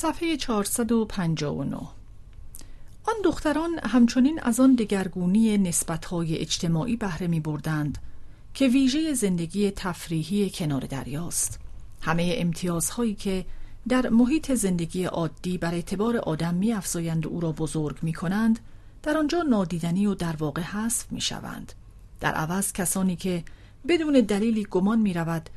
صفحه 0.00 0.36
459 0.36 1.76
آن 3.04 3.14
دختران 3.24 3.70
همچنین 3.82 4.40
از 4.42 4.60
آن 4.60 4.74
دگرگونی 4.74 5.58
نسبتهای 5.58 6.38
اجتماعی 6.38 6.96
بهره 6.96 7.26
می 7.26 7.40
بردند 7.40 7.98
که 8.54 8.68
ویژه 8.68 9.14
زندگی 9.14 9.70
تفریحی 9.70 10.50
کنار 10.54 10.80
دریاست. 10.80 11.60
همه 12.00 12.34
امتیازهایی 12.36 13.14
که 13.14 13.44
در 13.88 14.08
محیط 14.08 14.52
زندگی 14.52 15.04
عادی 15.04 15.58
بر 15.58 15.74
اعتبار 15.74 16.16
آدم 16.16 16.54
می 16.54 16.72
افزایند 16.72 17.26
و 17.26 17.28
او 17.28 17.40
را 17.40 17.52
بزرگ 17.52 17.96
می 18.02 18.12
کنند 18.12 18.58
در 19.02 19.18
آنجا 19.18 19.42
نادیدنی 19.42 20.06
و 20.06 20.14
در 20.14 20.36
واقع 20.36 20.62
حذف 20.62 21.12
می 21.12 21.20
شوند 21.20 21.72
در 22.20 22.34
عوض 22.34 22.72
کسانی 22.72 23.16
که 23.16 23.44
بدون 23.88 24.20
دلیلی 24.20 24.66
گمان 24.70 24.98
می 24.98 25.14
رود 25.14 25.50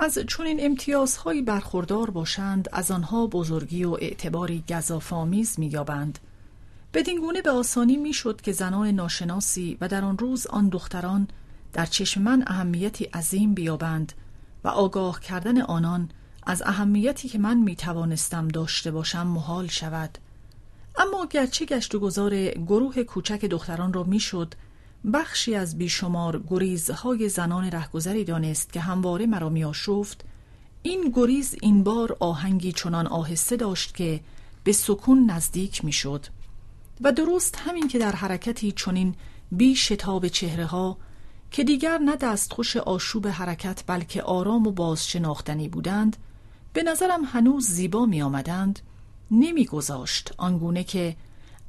از 0.00 0.18
چنین 0.28 0.58
امتیازهایی 0.60 1.42
برخوردار 1.42 2.10
باشند 2.10 2.68
از 2.72 2.90
آنها 2.90 3.26
بزرگی 3.26 3.84
و 3.84 3.90
اعتباری 3.90 4.64
گذافآمیز 4.68 5.60
مییابند. 5.60 6.18
بدین 6.94 7.20
گونه 7.20 7.42
به 7.42 7.50
آسانی 7.50 7.96
می‌شد 7.96 8.40
که 8.40 8.52
زنان 8.52 8.86
ناشناسی 8.86 9.78
و 9.80 9.88
در 9.88 10.04
آن 10.04 10.18
روز 10.18 10.46
آن 10.46 10.68
دختران 10.68 11.28
در 11.72 11.86
چشم 11.86 12.22
من 12.22 12.44
اهمیتی 12.46 13.04
عظیم 13.04 13.54
بیابند 13.54 14.12
و 14.64 14.68
آگاه 14.68 15.20
کردن 15.20 15.60
آنان 15.60 16.10
از 16.46 16.62
اهمیتی 16.62 17.28
که 17.28 17.38
من 17.38 17.56
می 17.56 17.76
توانستم 17.76 18.48
داشته 18.48 18.90
باشم 18.90 19.26
محال 19.26 19.66
شود. 19.66 20.18
اما 20.98 21.26
گرچه 21.26 21.64
گشت 21.64 21.94
و 21.94 21.98
گذار 21.98 22.48
گروه 22.48 23.02
کوچک 23.02 23.44
دختران 23.44 23.92
را 23.92 24.02
می‌شد 24.02 24.54
بخشی 25.12 25.54
از 25.54 25.78
بیشمار 25.78 26.42
گریزهای 26.48 27.28
زنان 27.28 27.70
رهگذری 27.70 28.24
دانست 28.24 28.72
که 28.72 28.80
همواره 28.80 29.26
مرا 29.26 29.48
میآشفت. 29.48 30.24
این 30.82 31.12
گریز 31.14 31.54
این 31.62 31.82
بار 31.82 32.16
آهنگی 32.20 32.72
چنان 32.72 33.06
آهسته 33.06 33.56
داشت 33.56 33.94
که 33.94 34.20
به 34.64 34.72
سکون 34.72 35.30
نزدیک 35.30 35.84
می‌شد 35.84 36.26
و 37.00 37.12
درست 37.12 37.56
همین 37.56 37.88
که 37.88 37.98
در 37.98 38.12
حرکتی 38.12 38.72
چنین 38.72 39.14
بی 39.52 39.76
شتاب 39.76 40.28
چهره 40.28 40.66
ها 40.66 40.96
که 41.50 41.64
دیگر 41.64 41.98
نه 41.98 42.16
دستخوش 42.16 42.76
آشوب 42.76 43.26
حرکت 43.26 43.84
بلکه 43.86 44.22
آرام 44.22 44.66
و 44.66 44.72
بازشناختنی 44.72 45.68
بودند 45.68 46.16
به 46.72 46.82
نظرم 46.82 47.24
هنوز 47.24 47.66
زیبا 47.66 48.06
می 48.06 48.22
آمدند 48.22 48.78
نمیگذاشت 49.30 50.34
آنگونه 50.38 50.84
که 50.84 51.16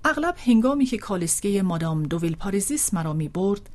اغلب 0.07 0.35
هنگامی 0.37 0.85
که 0.85 0.97
کالسکه 0.97 1.63
مادام 1.63 2.03
دوویل 2.03 2.35
پاریزیس 2.35 2.93
مرا 2.93 3.13
می 3.13 3.29
برد 3.29 3.69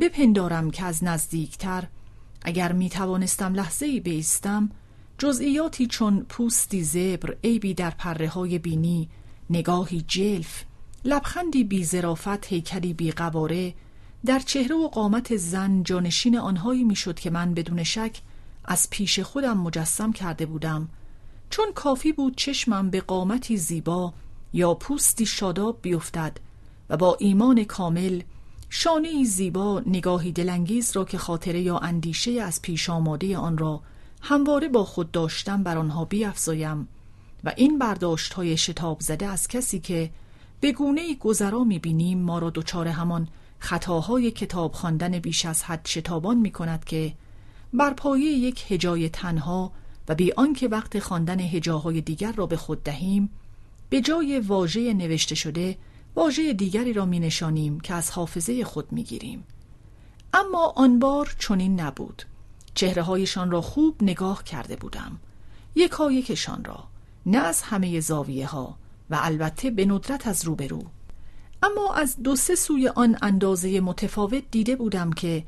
بپندارم 0.00 0.70
که 0.70 0.84
از 0.84 1.04
نزدیکتر 1.04 1.84
اگر 2.42 2.72
می 2.72 2.88
توانستم 2.88 3.54
لحظه 3.54 3.86
ای 3.86 4.00
بیستم 4.00 4.70
جزئیاتی 5.18 5.86
چون 5.86 6.26
پوستی 6.28 6.82
زبر 6.82 7.36
عیبی 7.44 7.74
در 7.74 7.90
پره 7.90 8.28
های 8.28 8.58
بینی 8.58 9.08
نگاهی 9.50 10.04
جلف 10.08 10.64
لبخندی 11.04 11.64
بی 11.64 11.84
زرافت 11.84 12.46
هیکلی 12.46 12.94
بی 12.94 13.10
قواره 13.10 13.74
در 14.26 14.38
چهره 14.38 14.76
و 14.76 14.88
قامت 14.88 15.36
زن 15.36 15.82
جانشین 15.82 16.38
آنهایی 16.38 16.84
می‌شد 16.84 17.20
که 17.20 17.30
من 17.30 17.54
بدون 17.54 17.82
شک 17.82 18.20
از 18.64 18.90
پیش 18.90 19.20
خودم 19.20 19.58
مجسم 19.58 20.12
کرده 20.12 20.46
بودم. 20.46 20.88
چون 21.50 21.72
کافی 21.74 22.12
بود 22.12 22.36
چشمم 22.36 22.90
به 22.90 23.00
قامتی 23.00 23.56
زیبا 23.56 24.14
یا 24.52 24.74
پوستی 24.74 25.26
شاداب 25.26 25.78
بیفتد 25.82 26.36
و 26.90 26.96
با 26.96 27.16
ایمان 27.20 27.64
کامل 27.64 28.22
شانه 28.70 29.24
زیبا 29.24 29.82
نگاهی 29.86 30.32
دلانگیز 30.32 30.96
را 30.96 31.04
که 31.04 31.18
خاطره 31.18 31.60
یا 31.60 31.78
اندیشه 31.78 32.30
از 32.30 32.62
پیش 32.62 32.90
آماده 32.90 33.36
آن 33.36 33.58
را 33.58 33.80
همواره 34.22 34.68
با 34.68 34.84
خود 34.84 35.10
داشتم 35.10 35.62
بر 35.62 35.78
آنها 35.78 36.04
بیافزایم 36.04 36.88
و 37.44 37.52
این 37.56 37.78
برداشت 37.78 38.32
های 38.32 38.56
شتاب 38.56 39.00
زده 39.00 39.26
از 39.26 39.48
کسی 39.48 39.78
که 39.78 40.10
به 40.60 40.72
گونه 40.72 41.14
گذرا 41.14 41.64
می‌بینیم 41.64 42.18
ما 42.18 42.38
را 42.38 42.50
دچار 42.50 42.88
همان 42.88 43.28
خطاهای 43.58 44.30
کتاب 44.30 44.72
خواندن 44.72 45.18
بیش 45.18 45.44
از 45.44 45.62
حد 45.62 45.86
شتابان 45.86 46.36
می 46.36 46.50
کند 46.50 46.84
که 46.84 47.14
بر 47.72 47.92
پایه 47.92 48.32
یک 48.32 48.72
هجای 48.72 49.08
تنها 49.08 49.72
و 50.08 50.14
بی 50.14 50.32
آنکه 50.32 50.68
وقت 50.68 50.98
خواندن 50.98 51.40
هجاهای 51.40 52.00
دیگر 52.00 52.32
را 52.32 52.46
به 52.46 52.56
خود 52.56 52.82
دهیم 52.82 53.30
به 53.90 54.00
جای 54.00 54.40
واژه 54.40 54.94
نوشته 54.94 55.34
شده 55.34 55.78
واژه 56.16 56.52
دیگری 56.52 56.92
را 56.92 57.04
می 57.06 57.20
نشانیم 57.20 57.80
که 57.80 57.94
از 57.94 58.10
حافظه 58.10 58.64
خود 58.64 58.92
می 58.92 59.02
گیریم. 59.02 59.44
اما 60.34 60.72
آن 60.76 60.98
بار 60.98 61.34
چنین 61.38 61.80
نبود. 61.80 62.22
چهره 62.74 63.02
هایشان 63.02 63.50
را 63.50 63.60
خوب 63.60 64.02
نگاه 64.02 64.44
کرده 64.44 64.76
بودم. 64.76 65.18
یکا 65.74 66.12
یکشان 66.12 66.64
را 66.64 66.84
نه 67.26 67.38
از 67.38 67.62
همه 67.62 68.00
زاویه 68.00 68.46
ها 68.46 68.78
و 69.10 69.18
البته 69.22 69.70
به 69.70 69.86
ندرت 69.86 70.26
از 70.26 70.44
روبرو. 70.44 70.82
اما 71.62 71.94
از 71.94 72.16
دو 72.22 72.36
سه 72.36 72.54
سوی 72.54 72.88
آن 72.88 73.16
اندازه 73.22 73.80
متفاوت 73.80 74.42
دیده 74.50 74.76
بودم 74.76 75.12
که 75.12 75.44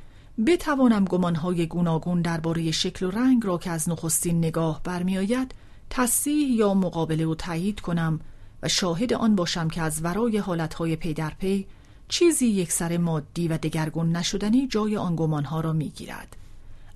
بتوانم 0.46 1.04
گمانهای 1.04 1.66
گوناگون 1.66 2.22
درباره 2.22 2.70
شکل 2.70 3.06
و 3.06 3.10
رنگ 3.10 3.46
را 3.46 3.58
که 3.58 3.70
از 3.70 3.88
نخستین 3.88 4.38
نگاه 4.38 4.80
برمیآید 4.84 5.54
تصحیح 5.90 6.48
یا 6.48 6.74
مقابله 6.74 7.26
و 7.26 7.34
تایید 7.34 7.80
کنم 7.80 8.20
و 8.62 8.68
شاهد 8.68 9.12
آن 9.12 9.36
باشم 9.36 9.68
که 9.68 9.82
از 9.82 10.04
ورای 10.04 10.38
حالتهای 10.38 10.96
پی 10.96 11.14
در 11.14 11.30
پی 11.30 11.66
چیزی 12.08 12.46
یکسر 12.46 12.96
مادی 12.96 13.48
و 13.48 13.58
دگرگون 13.58 14.16
نشدنی 14.16 14.66
جای 14.66 14.96
آن 14.96 15.16
گمانها 15.16 15.60
را 15.60 15.72
می‌گیرد. 15.72 16.36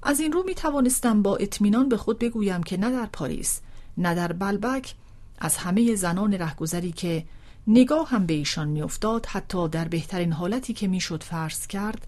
از 0.03 0.21
این 0.21 0.33
رو 0.33 0.43
می 0.43 0.55
توانستم 0.55 1.23
با 1.23 1.37
اطمینان 1.37 1.89
به 1.89 1.97
خود 1.97 2.19
بگویم 2.19 2.63
که 2.63 2.77
نه 2.77 2.91
در 2.91 3.07
پاریس 3.07 3.61
نه 3.99 4.15
در 4.15 4.33
بلبک 4.33 4.95
از 5.39 5.57
همه 5.57 5.95
زنان 5.95 6.35
رهگذری 6.35 6.93
که 6.93 7.25
نگاهم 7.67 8.27
به 8.27 8.35
ایشان 8.35 8.69
میافتاد 8.69 9.27
حتی 9.27 9.69
در 9.69 9.89
بهترین 9.89 10.33
حالتی 10.33 10.73
که 10.73 10.89
می‌شد 10.89 11.23
فرض 11.23 11.67
کرد 11.67 12.07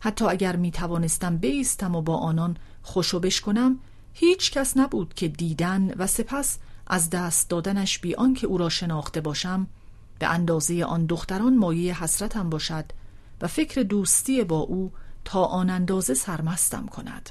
حتی 0.00 0.24
اگر 0.24 0.56
می 0.56 0.70
توانستم 0.70 1.36
بیستم 1.36 1.94
و 1.94 2.02
با 2.02 2.16
آنان 2.16 2.56
خوشو 2.82 3.20
کنم 3.30 3.78
هیچ 4.12 4.52
کس 4.52 4.76
نبود 4.76 5.14
که 5.14 5.28
دیدن 5.28 5.94
و 5.96 6.06
سپس 6.06 6.58
از 6.88 7.10
دست 7.10 7.50
دادنش 7.50 7.98
بی 7.98 8.14
آنکه 8.14 8.46
او 8.46 8.58
را 8.58 8.68
شناخته 8.68 9.20
باشم 9.20 9.66
به 10.18 10.26
اندازه 10.26 10.84
آن 10.84 11.06
دختران 11.06 11.56
مایه 11.56 12.02
حسرتم 12.02 12.50
باشد 12.50 12.84
و 13.40 13.46
فکر 13.46 13.82
دوستی 13.82 14.44
با 14.44 14.58
او 14.58 14.92
تا 15.24 15.44
آن 15.44 15.70
اندازه 15.70 16.14
سرمستم 16.14 16.86
کند. 16.86 17.30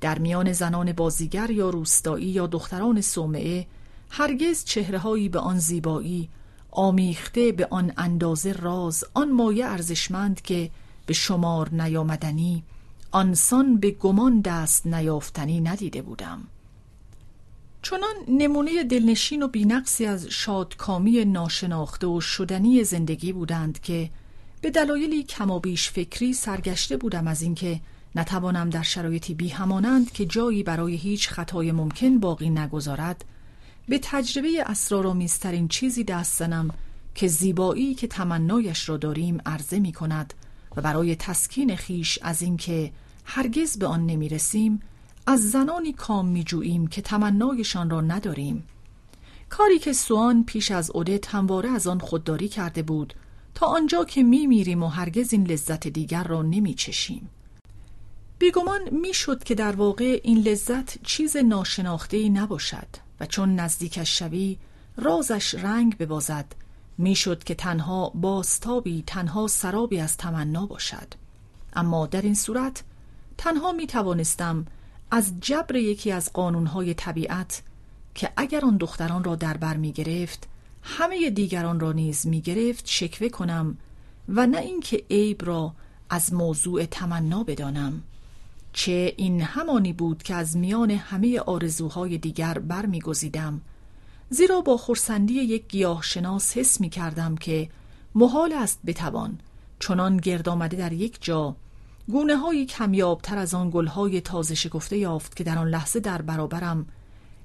در 0.00 0.18
میان 0.18 0.52
زنان 0.52 0.92
بازیگر 0.92 1.50
یا 1.50 1.70
روستایی 1.70 2.26
یا 2.26 2.46
دختران 2.46 3.00
صومعه 3.00 3.66
هرگز 4.10 4.64
چهرههایی 4.64 5.28
به 5.28 5.38
آن 5.38 5.58
زیبایی 5.58 6.28
آمیخته 6.70 7.52
به 7.52 7.68
آن 7.70 7.92
اندازه 7.96 8.52
راز 8.52 9.04
آن 9.14 9.32
مایه 9.32 9.66
ارزشمند 9.66 10.40
که 10.40 10.70
به 11.06 11.12
شمار 11.12 11.74
نیامدنی 11.74 12.64
آنسان 13.10 13.76
به 13.76 13.90
گمان 13.90 14.40
دست 14.40 14.86
نیافتنی 14.86 15.60
ندیده 15.60 16.02
بودم. 16.02 16.40
چنان 17.84 18.14
نمونه 18.28 18.84
دلنشین 18.84 19.42
و 19.42 19.48
بینقصی 19.48 20.06
از 20.06 20.26
شادکامی 20.26 21.24
ناشناخته 21.24 22.06
و 22.06 22.20
شدنی 22.20 22.84
زندگی 22.84 23.32
بودند 23.32 23.80
که 23.80 24.10
به 24.60 24.70
دلایلی 24.70 25.22
کم 25.22 25.50
و 25.50 25.60
بیش 25.60 25.90
فکری 25.90 26.32
سرگشته 26.32 26.96
بودم 26.96 27.26
از 27.26 27.42
اینکه 27.42 27.80
نتوانم 28.14 28.70
در 28.70 28.82
شرایطی 28.82 29.34
بی 29.34 29.48
همانند 29.48 30.12
که 30.12 30.26
جایی 30.26 30.62
برای 30.62 30.94
هیچ 30.94 31.28
خطای 31.28 31.72
ممکن 31.72 32.18
باقی 32.18 32.50
نگذارد 32.50 33.24
به 33.88 34.00
تجربه 34.02 34.64
اسرارآمیزترین 34.66 35.68
چیزی 35.68 36.04
دست 36.04 36.38
زنم 36.38 36.70
که 37.14 37.28
زیبایی 37.28 37.94
که 37.94 38.06
تمنایش 38.06 38.88
را 38.88 38.96
داریم 38.96 39.38
عرضه 39.46 39.78
می 39.78 39.92
کند 39.92 40.34
و 40.76 40.82
برای 40.82 41.16
تسکین 41.16 41.76
خیش 41.76 42.18
از 42.22 42.42
اینکه 42.42 42.92
هرگز 43.24 43.78
به 43.78 43.86
آن 43.86 44.06
نمی 44.06 44.28
رسیم 44.28 44.80
از 45.26 45.50
زنانی 45.50 45.92
کام 45.92 46.28
می 46.28 46.44
جوییم 46.44 46.86
که 46.86 47.02
تمنایشان 47.02 47.90
را 47.90 48.00
نداریم. 48.00 48.64
کاری 49.48 49.78
که 49.78 49.92
سوان 49.92 50.44
پیش 50.44 50.70
از 50.70 50.90
اودت 50.90 51.34
همواره 51.34 51.70
از 51.70 51.86
آن 51.86 51.98
خودداری 51.98 52.48
کرده 52.48 52.82
بود 52.82 53.14
تا 53.54 53.66
آنجا 53.66 54.04
که 54.04 54.22
می 54.22 54.46
میریم 54.46 54.82
و 54.82 54.88
هرگز 54.88 55.32
این 55.32 55.46
لذت 55.46 55.88
دیگر 55.88 56.24
را 56.24 56.42
نمی 56.42 56.74
چشیم 56.74 57.28
بیگمان 58.38 58.80
می 58.90 59.14
شد 59.14 59.44
که 59.44 59.54
در 59.54 59.76
واقع 59.76 60.20
این 60.24 60.38
لذت 60.38 61.02
چیز 61.02 61.36
ناشناخته 61.36 62.28
نباشد 62.28 62.86
و 63.20 63.26
چون 63.26 63.54
نزدیکش 63.54 64.18
شوی 64.18 64.58
رازش 64.96 65.54
رنگ 65.54 65.98
ببازد. 65.98 66.46
می‌شد 66.98 67.44
که 67.44 67.54
تنها 67.54 68.12
باستابی 68.14 69.04
تنها 69.06 69.46
سرابی 69.46 70.00
از 70.00 70.16
تمنا 70.16 70.66
باشد. 70.66 71.14
اما 71.72 72.06
در 72.06 72.22
این 72.22 72.34
صورت 72.34 72.84
تنها 73.38 73.72
می 73.72 73.86
توانستم 73.86 74.66
از 75.10 75.32
جبر 75.40 75.76
یکی 75.76 76.12
از 76.12 76.32
قانونهای 76.32 76.94
طبیعت 76.94 77.62
که 78.14 78.32
اگر 78.36 78.64
آن 78.64 78.76
دختران 78.76 79.24
را 79.24 79.36
در 79.36 79.56
بر 79.56 79.76
می 79.76 79.92
گرفت 79.92 80.48
همه 80.82 81.30
دیگران 81.30 81.80
را 81.80 81.92
نیز 81.92 82.26
می 82.26 82.40
گرفت 82.40 82.84
شکوه 82.86 83.28
کنم 83.28 83.78
و 84.28 84.46
نه 84.46 84.58
اینکه 84.58 85.04
عیب 85.10 85.44
را 85.44 85.74
از 86.10 86.32
موضوع 86.32 86.84
تمنا 86.84 87.44
بدانم. 87.44 88.02
چه 88.72 89.14
این 89.16 89.40
همانی 89.40 89.92
بود 89.92 90.22
که 90.22 90.34
از 90.34 90.56
میان 90.56 90.90
همه 90.90 91.40
آرزوهای 91.40 92.18
دیگر 92.18 92.58
برمیگزیدم 92.58 93.60
زیرا 94.30 94.60
با 94.60 94.76
خورسندی 94.76 95.34
یک 95.34 95.64
گیاه 95.68 96.02
شناس 96.02 96.56
حس 96.56 96.80
می 96.80 96.90
کردم 96.90 97.36
که 97.36 97.68
محال 98.14 98.52
است 98.52 98.80
بتوان 98.86 99.38
چنان 99.80 100.16
گرد 100.16 100.48
آمده 100.48 100.76
در 100.76 100.92
یک 100.92 101.18
جا 101.20 101.56
گونه 102.08 102.36
های 102.36 102.66
کمیابتر 102.66 103.38
از 103.38 103.54
آن 103.54 103.70
گل 103.70 103.86
های 103.86 104.20
تازه 104.20 104.54
شکفته 104.54 104.98
یافت 104.98 105.36
که 105.36 105.44
در 105.44 105.58
آن 105.58 105.68
لحظه 105.68 106.00
در 106.00 106.22
برابرم. 106.22 106.86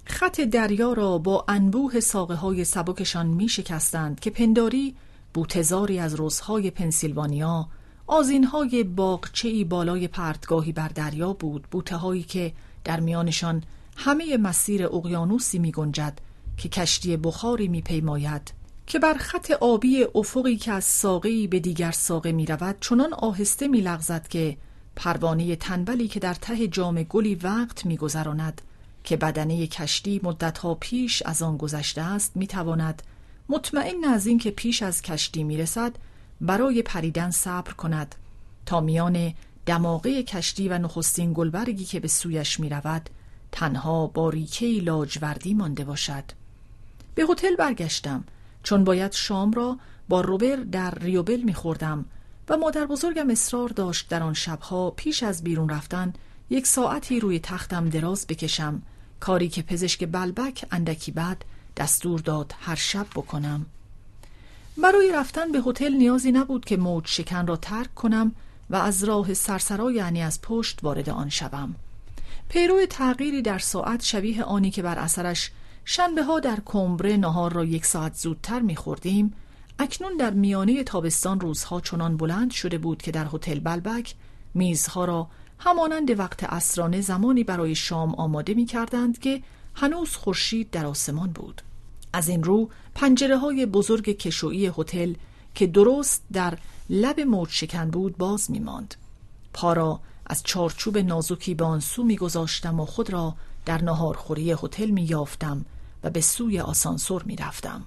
خط 0.05 0.41
دریا 0.41 0.93
را 0.93 1.17
با 1.17 1.45
انبوه 1.47 1.99
ساقه 1.99 2.35
های 2.35 2.63
سبکشان 2.63 3.27
می 3.27 3.49
شکستند 3.49 4.19
که 4.19 4.29
پنداری 4.29 4.95
بوتزاری 5.33 5.99
از 5.99 6.15
روزهای 6.15 6.71
پنسیلوانیا 6.71 7.67
آزین 8.07 8.43
های 8.43 8.83
باغچه‌ای 8.83 9.63
بالای 9.63 10.07
پرتگاهی 10.07 10.71
بر 10.71 10.87
دریا 10.87 11.33
بود 11.33 11.67
بوته 11.71 11.95
هایی 11.95 12.23
که 12.23 12.53
در 12.83 12.99
میانشان 12.99 13.63
همه 13.95 14.37
مسیر 14.37 14.85
اقیانوسی 14.85 15.59
می 15.59 15.71
گنجد 15.71 16.19
که 16.57 16.69
کشتی 16.69 17.17
بخاری 17.17 17.67
می 17.67 17.81
پیماید 17.81 18.58
که 18.89 18.99
بر 18.99 19.13
خط 19.13 19.51
آبی 19.51 20.05
افقی 20.15 20.55
که 20.55 20.71
از 20.71 20.83
ساقهی 20.83 21.47
به 21.47 21.59
دیگر 21.59 21.91
ساقه 21.91 22.31
می 22.31 22.45
رود 22.45 22.77
چنان 22.81 23.13
آهسته 23.13 23.67
می 23.67 23.81
لغزد 23.81 24.27
که 24.27 24.57
پروانه 24.95 25.55
تنبلی 25.55 26.07
که 26.07 26.19
در 26.19 26.33
ته 26.33 26.67
جام 26.67 27.03
گلی 27.03 27.35
وقت 27.35 27.85
می 27.85 27.97
گذراند 27.97 28.61
که 29.03 29.17
بدنه 29.17 29.67
کشتی 29.67 30.19
مدتها 30.23 30.75
پیش 30.75 31.23
از 31.25 31.41
آن 31.41 31.57
گذشته 31.57 32.01
است 32.01 32.37
می 32.37 32.47
تواند 32.47 33.03
مطمئن 33.49 34.03
از 34.03 34.27
اینکه 34.27 34.51
پیش 34.51 34.83
از 34.83 35.01
کشتی 35.01 35.43
می 35.43 35.57
رسد 35.57 35.95
برای 36.41 36.81
پریدن 36.81 37.31
صبر 37.31 37.71
کند. 37.73 38.15
تا 38.65 38.81
میان 38.81 39.33
دماغه 39.65 40.23
کشتی 40.23 40.69
و 40.69 40.77
نخستین 40.77 41.33
گلبرگی 41.33 41.85
که 41.85 41.99
به 41.99 42.07
سویش 42.07 42.59
می 42.59 42.69
رود 42.69 43.09
تنها 43.51 44.07
باریکه 44.07 44.65
لاجوردی 44.65 45.53
مانده 45.53 45.83
باشد. 45.83 46.23
به 47.15 47.25
هتل 47.29 47.55
برگشتم. 47.55 48.23
چون 48.63 48.83
باید 48.83 49.11
شام 49.11 49.51
را 49.51 49.77
با 50.09 50.21
روبر 50.21 50.55
در 50.55 50.91
ریوبل 50.95 51.41
میخوردم 51.41 52.05
و 52.49 52.57
مادر 52.57 52.85
بزرگم 52.85 53.29
اصرار 53.29 53.69
داشت 53.69 54.09
در 54.09 54.23
آن 54.23 54.33
شبها 54.33 54.91
پیش 54.91 55.23
از 55.23 55.43
بیرون 55.43 55.69
رفتن 55.69 56.13
یک 56.49 56.67
ساعتی 56.67 57.19
روی 57.19 57.39
تختم 57.39 57.89
دراز 57.89 58.27
بکشم 58.27 58.81
کاری 59.19 59.49
که 59.49 59.61
پزشک 59.61 60.07
بلبک 60.07 60.65
اندکی 60.71 61.11
بعد 61.11 61.45
دستور 61.77 62.19
داد 62.19 62.53
هر 62.59 62.75
شب 62.75 63.07
بکنم. 63.15 63.65
برای 64.81 65.11
رفتن 65.11 65.51
به 65.51 65.59
هتل 65.59 65.93
نیازی 65.93 66.31
نبود 66.31 66.65
که 66.65 66.77
موج 66.77 67.07
شکن 67.07 67.47
را 67.47 67.55
ترک 67.55 67.95
کنم 67.95 68.35
و 68.69 68.75
از 68.75 69.03
راه 69.03 69.33
سرسرا 69.33 69.91
یعنی 69.91 70.21
از 70.21 70.41
پشت 70.41 70.79
وارد 70.83 71.09
آن 71.09 71.29
شوم. 71.29 71.75
پیرو 72.49 72.85
تغییری 72.85 73.41
در 73.41 73.59
ساعت 73.59 74.03
شبیه 74.03 74.43
آنی 74.43 74.71
که 74.71 74.81
بر 74.81 74.99
اثرش 74.99 75.51
شنبه 75.91 76.23
ها 76.23 76.39
در 76.39 76.57
کمبره 76.65 77.17
نهار 77.17 77.53
را 77.53 77.65
یک 77.65 77.85
ساعت 77.85 78.15
زودتر 78.15 78.59
میخوردیم. 78.59 79.33
اکنون 79.79 80.17
در 80.17 80.29
میانه 80.29 80.83
تابستان 80.83 81.39
روزها 81.39 81.81
چنان 81.81 82.17
بلند 82.17 82.51
شده 82.51 82.77
بود 82.77 83.01
که 83.01 83.11
در 83.11 83.27
هتل 83.33 83.59
بلبک 83.59 84.15
میزها 84.53 85.05
را 85.05 85.27
همانند 85.59 86.19
وقت 86.19 86.43
اسرانه 86.43 87.01
زمانی 87.01 87.43
برای 87.43 87.75
شام 87.75 88.15
آماده 88.15 88.53
می 88.53 88.65
کردند 88.65 89.19
که 89.19 89.41
هنوز 89.75 90.15
خورشید 90.15 90.71
در 90.71 90.85
آسمان 90.85 91.31
بود. 91.31 91.61
از 92.13 92.27
این 92.29 92.43
رو 92.43 92.69
پنجره 92.95 93.37
های 93.37 93.65
بزرگ 93.65 94.09
کشویی 94.09 94.71
هتل 94.77 95.13
که 95.55 95.67
درست 95.67 96.23
در 96.33 96.57
لب 96.89 97.19
موج 97.19 97.49
شکن 97.49 97.89
بود 97.89 98.17
باز 98.17 98.51
می 98.51 98.59
ماند. 98.59 98.95
پا 99.53 99.73
را 99.73 99.99
از 100.25 100.43
چارچوب 100.43 100.97
نازکی 100.97 101.53
به 101.53 101.65
آن 101.65 101.79
سو 101.79 102.07
و 102.77 102.85
خود 102.85 103.13
را 103.13 103.35
در 103.65 103.83
نهارخوری 103.83 104.51
هتل 104.51 104.89
می 104.89 105.03
یافتم 105.03 105.65
و 106.03 106.09
به 106.09 106.21
سوی 106.21 106.59
آسانسور 106.59 107.23
می 107.23 107.35
رفتم. 107.35 107.85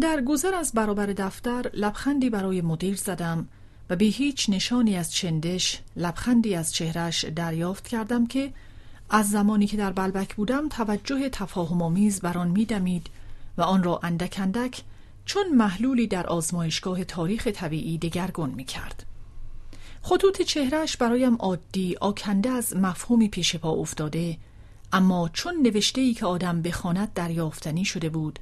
در 0.00 0.20
گذر 0.20 0.54
از 0.54 0.72
برابر 0.72 1.06
دفتر 1.06 1.70
لبخندی 1.74 2.30
برای 2.30 2.60
مدیر 2.60 2.96
زدم 2.96 3.48
و 3.90 3.96
به 3.96 4.04
هیچ 4.04 4.50
نشانی 4.50 4.96
از 4.96 5.12
چندش 5.12 5.82
لبخندی 5.96 6.54
از 6.54 6.74
چهرش 6.74 7.24
دریافت 7.24 7.88
کردم 7.88 8.26
که 8.26 8.52
از 9.10 9.30
زمانی 9.30 9.66
که 9.66 9.76
در 9.76 9.92
بلبک 9.92 10.34
بودم 10.34 10.68
توجه 10.68 11.28
تفاهم 11.28 11.82
آمیز 11.82 12.20
بر 12.20 12.38
آن 12.38 12.48
میدمید 12.48 13.06
و 13.58 13.62
آن 13.62 13.82
را 13.82 14.00
اندک 14.02 14.36
اندک 14.42 14.82
چون 15.24 15.54
محلولی 15.54 16.06
در 16.06 16.26
آزمایشگاه 16.26 17.04
تاریخ 17.04 17.46
طبیعی 17.46 17.98
دگرگون 17.98 18.50
می 18.50 18.64
کرد. 18.64 19.06
خطوط 20.02 20.42
چهرش 20.42 20.96
برایم 20.96 21.34
عادی 21.36 21.96
آکنده 22.00 22.50
از 22.50 22.76
مفهومی 22.76 23.28
پیش 23.28 23.56
پا 23.56 23.70
افتاده 23.70 24.36
اما 24.92 25.30
چون 25.32 25.62
نوشته 25.62 26.00
ای 26.00 26.14
که 26.14 26.26
آدم 26.26 26.62
بخواند 26.62 27.12
دریافتنی 27.14 27.84
شده 27.84 28.08
بود 28.08 28.38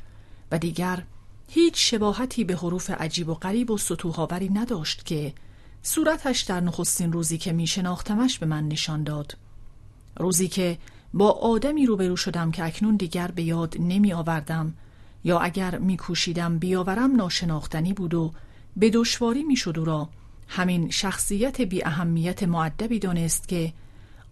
و 0.51 0.59
دیگر 0.59 1.03
هیچ 1.49 1.91
شباهتی 1.91 2.45
به 2.45 2.57
حروف 2.57 2.91
عجیب 2.91 3.29
و 3.29 3.35
غریب 3.35 3.71
و 3.71 3.79
سطوحاوری 3.79 4.49
نداشت 4.49 5.07
که 5.07 5.33
صورتش 5.83 6.41
در 6.41 6.61
نخستین 6.61 7.13
روزی 7.13 7.39
که 7.39 7.53
می 7.53 7.67
شناختمش 7.67 8.39
به 8.39 8.47
من 8.47 8.69
نشان 8.69 9.03
داد. 9.03 9.37
روزی 10.17 10.49
که 10.49 10.79
با 11.15 11.31
آدمی 11.31 11.87
روبرو 11.87 12.17
شدم 12.17 12.51
که 12.51 12.65
اکنون 12.65 12.97
دیگر 12.97 13.31
به 13.31 13.43
یاد 13.43 13.77
نمی 13.81 14.13
آوردم 14.13 14.75
یا 15.25 15.39
اگر 15.39 15.79
می 15.79 15.97
کوشیدم 15.97 16.59
بیاورم 16.59 17.17
ناشناختنی 17.17 17.93
بود 17.93 18.15
و 18.15 18.33
به 18.77 18.91
دشواری 18.91 19.45
می 19.45 19.57
شد 19.57 19.79
او 19.79 19.85
را 19.85 20.09
همین 20.49 20.91
شخصیت 20.91 21.61
بی 21.61 21.85
اهمیت 21.85 22.43
معدبی 22.43 22.99
دانست 22.99 23.49
که 23.49 23.73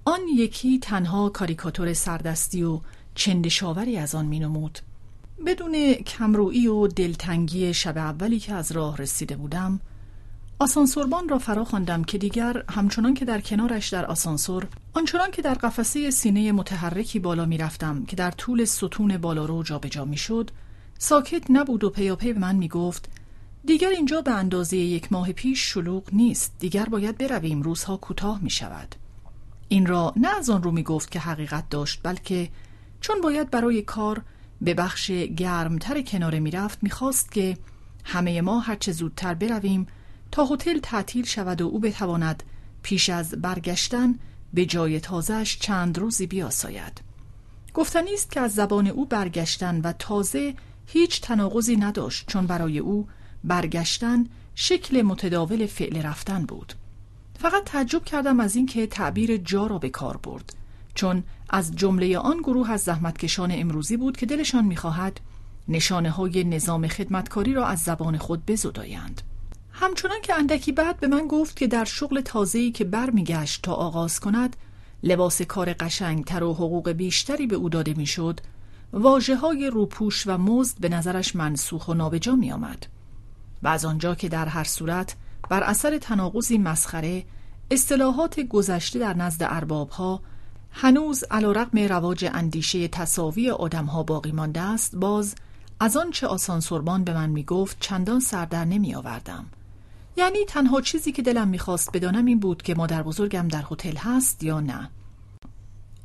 آن 0.06 0.20
یکی 0.36 0.78
تنها 0.78 1.28
کاریکاتور 1.28 1.92
سردستی 1.92 2.62
و 2.62 2.80
چندشاوری 3.14 3.96
از 3.96 4.14
آن 4.14 4.26
مینمود. 4.26 4.78
بدون 5.46 5.94
کمرویی 5.94 6.66
و 6.66 6.86
دلتنگی 6.86 7.74
شب 7.74 7.98
اولی 7.98 8.38
که 8.38 8.54
از 8.54 8.72
راه 8.72 8.96
رسیده 8.96 9.36
بودم 9.36 9.80
آسانسوربان 10.58 11.28
را 11.28 11.38
فرا 11.38 11.64
خواندم 11.64 12.04
که 12.04 12.18
دیگر 12.18 12.64
همچنان 12.70 13.14
که 13.14 13.24
در 13.24 13.40
کنارش 13.40 13.88
در 13.88 14.06
آسانسور 14.06 14.68
آنچنان 14.94 15.30
که 15.30 15.42
در 15.42 15.54
قفسه 15.54 16.10
سینه 16.10 16.52
متحرکی 16.52 17.18
بالا 17.18 17.46
می‌رفتم 17.46 18.04
که 18.04 18.16
در 18.16 18.30
طول 18.30 18.64
ستون 18.64 19.16
بالارو 19.16 19.62
جابجا 19.62 20.04
می‌شد 20.04 20.50
ساکت 20.98 21.50
نبود 21.50 21.84
و 21.84 21.90
پیاپی 21.90 22.32
به 22.32 22.40
من 22.40 22.56
می‌گفت 22.56 23.08
دیگر 23.64 23.88
اینجا 23.88 24.20
به 24.20 24.30
اندازه 24.30 24.76
یک 24.76 25.12
ماه 25.12 25.32
پیش 25.32 25.72
شلوغ 25.72 26.02
نیست 26.12 26.52
دیگر 26.58 26.84
باید 26.84 27.18
برویم 27.18 27.62
روزها 27.62 27.96
کوتاه 27.96 28.42
می 28.42 28.50
شود 28.50 28.94
این 29.68 29.86
را 29.86 30.12
نه 30.16 30.36
از 30.36 30.50
آن 30.50 30.62
رو 30.62 30.70
می 30.70 30.82
گفت 30.82 31.10
که 31.10 31.20
حقیقت 31.20 31.68
داشت 31.68 32.00
بلکه 32.02 32.48
چون 33.00 33.20
باید 33.20 33.50
برای 33.50 33.82
کار 33.82 34.22
به 34.60 34.74
بخش 34.74 35.10
گرمتر 35.10 36.02
کناره 36.02 36.40
می 36.40 36.50
رفت 36.50 36.78
می 36.82 36.90
خواست 36.90 37.32
که 37.32 37.58
همه 38.04 38.40
ما 38.40 38.60
هرچه 38.60 38.92
زودتر 38.92 39.34
برویم 39.34 39.86
تا 40.30 40.44
هتل 40.44 40.78
تعطیل 40.78 41.24
شود 41.24 41.62
و 41.62 41.66
او 41.66 41.80
بتواند 41.80 42.42
پیش 42.82 43.10
از 43.10 43.30
برگشتن 43.30 44.14
به 44.54 44.66
جای 44.66 45.00
تازهش 45.00 45.58
چند 45.58 45.98
روزی 45.98 46.26
بیاساید. 46.26 47.00
گفتنی 47.74 48.14
است 48.14 48.30
که 48.30 48.40
از 48.40 48.54
زبان 48.54 48.86
او 48.86 49.06
برگشتن 49.06 49.80
و 49.80 49.92
تازه 49.92 50.54
هیچ 50.86 51.20
تناقضی 51.20 51.76
نداشت 51.76 52.24
چون 52.26 52.46
برای 52.46 52.78
او 52.78 53.08
برگشتن 53.44 54.26
شکل 54.54 55.02
متداول 55.02 55.66
فعل 55.66 56.02
رفتن 56.02 56.44
بود. 56.46 56.74
فقط 57.44 57.64
تعجب 57.64 58.04
کردم 58.04 58.40
از 58.40 58.56
اینکه 58.56 58.86
تعبیر 58.86 59.36
جا 59.36 59.66
را 59.66 59.78
به 59.78 59.88
کار 59.88 60.16
برد 60.16 60.54
چون 60.94 61.22
از 61.50 61.76
جمله 61.76 62.18
آن 62.18 62.38
گروه 62.38 62.70
از 62.70 62.80
زحمتکشان 62.80 63.50
امروزی 63.54 63.96
بود 63.96 64.16
که 64.16 64.26
دلشان 64.26 64.64
می‌خواهد 64.64 65.20
نشانه 65.68 66.10
های 66.10 66.44
نظام 66.44 66.88
خدمتکاری 66.88 67.54
را 67.54 67.66
از 67.66 67.78
زبان 67.78 68.18
خود 68.18 68.46
بزدایند 68.46 69.22
همچنان 69.72 70.20
که 70.22 70.34
اندکی 70.34 70.72
بعد 70.72 71.00
به 71.00 71.06
من 71.06 71.26
گفت 71.26 71.56
که 71.56 71.66
در 71.66 71.84
شغل 71.84 72.20
تازه‌ای 72.20 72.70
که 72.70 72.84
برمیگشت 72.84 73.62
تا 73.62 73.72
آغاز 73.72 74.20
کند 74.20 74.56
لباس 75.02 75.42
کار 75.42 75.72
قشنگتر 75.72 76.42
و 76.42 76.54
حقوق 76.54 76.90
بیشتری 76.90 77.46
به 77.46 77.56
او 77.56 77.68
داده 77.68 77.94
می‌شد 77.94 78.40
واجه 78.92 79.36
های 79.36 79.70
روپوش 79.70 80.26
و 80.26 80.38
مزد 80.38 80.78
به 80.80 80.88
نظرش 80.88 81.36
منسوخ 81.36 81.88
و 81.88 81.94
نابجا 81.94 82.36
می 82.36 82.52
آمد. 82.52 82.86
و 83.62 83.68
از 83.68 83.84
آنجا 83.84 84.14
که 84.14 84.28
در 84.28 84.46
هر 84.46 84.64
صورت 84.64 85.16
بر 85.48 85.62
اثر 85.62 85.98
تناقضی 85.98 86.58
مسخره 86.58 87.24
اصطلاحات 87.70 88.40
گذشته 88.40 88.98
در 88.98 89.14
نزد 89.14 89.42
اربابها 89.42 90.20
هنوز 90.70 91.24
علیرغم 91.30 91.78
رواج 91.78 92.30
اندیشه 92.32 92.88
تصاوی 92.88 93.50
آدمها 93.50 94.02
باقی 94.02 94.32
مانده 94.32 94.60
است 94.60 94.96
باز 94.96 95.34
از 95.80 95.96
آنچه 95.96 96.26
آسانسوربان 96.26 97.04
به 97.04 97.14
من 97.14 97.30
می‌گفت 97.30 97.76
چندان 97.80 98.20
سردر 98.20 98.64
نمی 98.64 98.94
آوردم 98.94 99.46
یعنی 100.16 100.44
تنها 100.44 100.80
چیزی 100.80 101.12
که 101.12 101.22
دلم 101.22 101.48
می‌خواست 101.48 101.90
بدانم 101.92 102.26
این 102.26 102.40
بود 102.40 102.62
که 102.62 102.74
مادر 102.74 103.02
بزرگم 103.02 103.48
در 103.48 103.64
هتل 103.70 103.96
هست 103.96 104.42
یا 104.42 104.60
نه. 104.60 104.90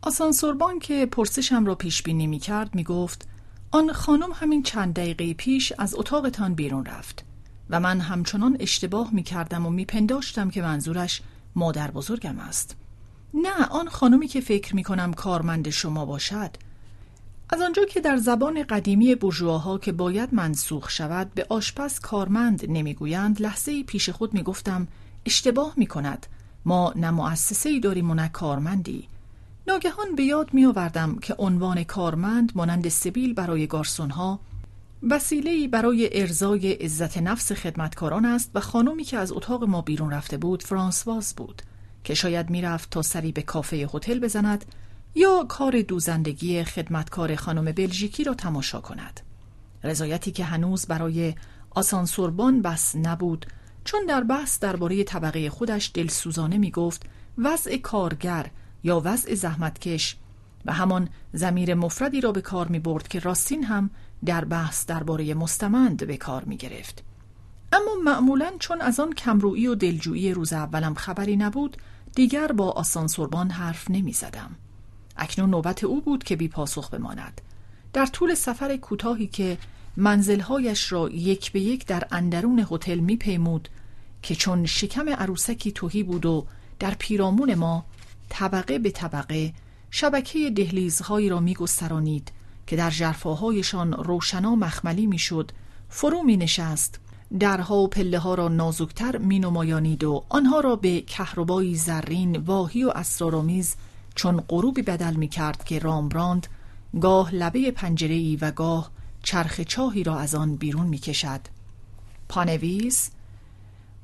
آسانسوربان 0.01 0.79
که 0.79 1.05
پرسشم 1.05 1.65
را 1.65 1.75
پیش 1.75 2.03
بینی 2.03 2.27
می 2.27 2.39
کرد 2.39 2.75
می 2.75 2.84
گفت 2.84 3.27
آن 3.72 3.93
خانم 3.93 4.29
همین 4.34 4.63
چند 4.63 4.93
دقیقه 4.93 5.34
پیش 5.34 5.74
از 5.77 5.96
اتاقتان 5.96 6.53
بیرون 6.53 6.86
رفت. 6.86 7.28
و 7.69 7.79
من 7.79 7.99
همچنان 7.99 8.57
اشتباه 8.59 9.13
می 9.13 9.23
کردم 9.23 9.65
و 9.65 9.69
می 9.69 9.85
پنداشتم 9.85 10.49
که 10.49 10.61
منظورش 10.61 11.21
مادر 11.55 11.91
بزرگم 11.91 12.39
است. 12.39 12.75
نه 13.33 13.65
آن 13.65 13.89
خانمی 13.89 14.27
که 14.27 14.41
فکر 14.41 14.75
می 14.75 14.83
کنم 14.83 15.13
کارمند 15.13 15.69
شما 15.69 16.05
باشد. 16.05 16.51
از 17.49 17.61
آنجا 17.61 17.85
که 17.85 18.01
در 18.01 18.17
زبان 18.17 18.63
قدیمی 18.63 19.15
برجواها 19.15 19.77
که 19.77 19.91
باید 19.91 20.33
منسوخ 20.33 20.89
شود 20.89 21.33
به 21.33 21.45
آشپز 21.49 21.99
کارمند 21.99 22.65
نمی‌گویند 22.69 23.41
لحظه 23.41 23.83
پیش 23.83 24.09
خود 24.09 24.33
می‌گفتم 24.33 24.88
اشتباه 25.25 25.73
می 25.77 25.88
کند 25.88 26.27
ما 26.65 26.93
نه 26.95 27.11
مؤسسه 27.11 27.79
داریم 27.79 28.11
و 28.11 28.13
نه 28.13 28.27
کارمندی. 28.27 29.07
ناگهان 29.67 30.15
به 30.15 30.23
یاد 30.23 30.53
می 30.53 30.65
آوردم 30.65 31.15
که 31.15 31.35
عنوان 31.38 31.83
کارمند 31.83 32.51
مانند 32.55 32.89
سبیل 32.89 33.33
برای 33.33 33.67
گارسون 33.67 34.09
ها 34.09 34.39
وسیله 35.03 35.68
برای 35.68 36.22
ارزای 36.22 36.74
عزت 36.74 37.18
نفس 37.18 37.51
خدمتکاران 37.51 38.25
است 38.25 38.51
و 38.56 38.60
خانمی 38.60 39.03
که 39.03 39.18
از 39.18 39.32
اتاق 39.32 39.63
ما 39.63 39.82
بیرون 39.82 40.12
رفته 40.12 40.38
بود 40.38 40.63
فرانسواز 40.63 41.34
بود 41.38 41.62
که 42.03 42.13
شاید 42.13 42.50
می‌رفت 42.50 42.89
تا 42.89 43.01
سری 43.01 43.32
به 43.32 43.41
کافه 43.41 43.88
هتل 43.94 44.20
بزند 44.20 44.65
یا 45.15 45.46
کار 45.50 45.82
دوزندگی 45.82 46.63
خدمتکار 46.63 47.36
خانم 47.36 47.72
بلژیکی 47.72 48.24
را 48.24 48.34
تماشا 48.34 48.82
کند. 48.82 49.20
رضایتی 49.84 50.32
که 50.32 50.44
هنوز 50.44 50.86
برای 50.86 51.34
آسانسوربان 51.70 52.62
بس 52.62 52.96
نبود 52.96 53.46
چون 53.84 54.06
در 54.06 54.24
بحث 54.24 54.60
درباره 54.60 55.03
طبقه 55.03 55.50
خودش 55.50 55.91
دلسوزانه 55.94 56.58
می 56.58 56.72
گفت 56.72 57.06
وضع 57.38 57.77
کارگر 57.77 58.50
یا 58.84 59.01
وضع 59.06 59.36
زحمتکش 59.36 60.18
و 60.65 60.74
همان 60.74 61.10
زمیر 61.34 61.74
مفردی 61.74 62.22
را 62.22 62.32
به 62.32 62.41
کار 62.41 62.68
می 62.68 62.79
برد 62.79 63.08
که 63.08 63.20
راستین 63.20 63.63
هم 63.63 63.89
در 64.25 64.45
بحث 64.45 64.85
درباره 64.85 65.33
مستمند 65.33 66.07
به 66.07 66.17
کار 66.17 66.43
می 66.43 66.57
گرفت. 66.57 67.03
اما 67.73 67.95
معمولا 68.03 68.51
چون 68.59 68.81
از 68.81 68.99
آن 68.99 69.13
کمرویی 69.13 69.67
و 69.67 69.75
دلجویی 69.75 70.33
روز 70.33 70.53
اولم 70.53 70.93
خبری 70.93 71.38
نبود 71.38 71.77
دیگر 72.15 72.51
با 72.51 72.71
آسانسوربان 72.71 73.49
حرف 73.49 73.91
نمی 73.91 74.13
زدم. 74.13 74.55
اکنون 75.17 75.49
نوبت 75.49 75.83
او 75.83 76.01
بود 76.01 76.23
که 76.23 76.35
بی 76.35 76.47
پاسخ 76.47 76.89
بماند. 76.89 77.41
در 77.93 78.05
طول 78.05 78.33
سفر 78.33 78.77
کوتاهی 78.77 79.27
که 79.27 79.57
منزلهایش 79.97 80.91
را 80.91 81.09
یک 81.09 81.51
به 81.51 81.59
یک 81.59 81.85
در 81.85 82.07
اندرون 82.11 82.65
هتل 82.71 82.99
می 82.99 83.17
پیمود 83.17 83.69
که 84.21 84.35
چون 84.35 84.65
شکم 84.65 85.09
عروسکی 85.09 85.71
توهی 85.71 86.03
بود 86.03 86.25
و 86.25 86.45
در 86.79 86.95
پیرامون 86.99 87.55
ما 87.55 87.85
طبقه 88.29 88.79
به 88.79 88.91
طبقه 88.91 89.53
شبکه 89.91 90.49
دهلیزهایی 90.49 91.29
را 91.29 91.39
می 91.39 91.53
گسترانید 91.53 92.31
که 92.69 92.75
در 92.75 92.89
جرفاهایشان 92.89 93.93
روشنا 93.93 94.55
مخملی 94.55 95.07
می 95.07 95.17
شد 95.17 95.51
فرو 95.89 96.23
می 96.23 96.38
نشست 96.38 96.99
درها 97.39 97.75
و 97.75 97.88
پله 97.88 98.19
ها 98.19 98.35
را 98.35 98.47
نازکتر 98.47 99.17
می 99.17 99.39
نمایانید 99.39 100.03
و 100.03 100.23
آنها 100.29 100.59
را 100.59 100.75
به 100.75 101.01
کهربایی 101.01 101.75
زرین 101.75 102.38
واهی 102.38 102.83
و 102.83 102.89
اسرارآمیز 102.95 103.75
چون 104.15 104.43
غروبی 104.47 104.81
بدل 104.81 105.13
می 105.13 105.27
کرد 105.27 105.63
که 105.63 105.79
رامبراند 105.79 106.47
گاه 107.01 107.35
لبه 107.35 107.71
پنجره 107.71 108.38
و 108.41 108.51
گاه 108.51 108.91
چرخ 109.23 109.61
چاهی 109.61 110.03
را 110.03 110.19
از 110.19 110.35
آن 110.35 110.55
بیرون 110.55 110.88
می 110.88 110.97
کشد. 110.97 111.41
پانویس 112.29 113.09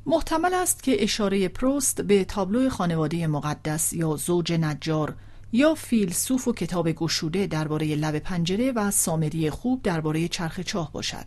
محتمل 0.05 0.53
است 0.53 0.83
که 0.83 1.03
اشاره 1.03 1.47
پروست 1.47 2.01
به 2.01 2.25
تابلو 2.25 2.69
خانواده 2.69 3.27
مقدس 3.27 3.93
یا 3.93 4.15
زوج 4.15 4.53
نجار 4.53 5.15
یا 5.51 5.75
فیلسوف 5.75 6.47
و 6.47 6.53
کتاب 6.53 6.91
گشوده 6.91 7.47
درباره 7.47 7.95
لب 7.95 8.19
پنجره 8.19 8.71
و 8.71 8.91
سامری 8.91 9.49
خوب 9.49 9.81
درباره 9.83 10.27
چرخ 10.27 10.59
چاه 10.59 10.91
باشد. 10.91 11.25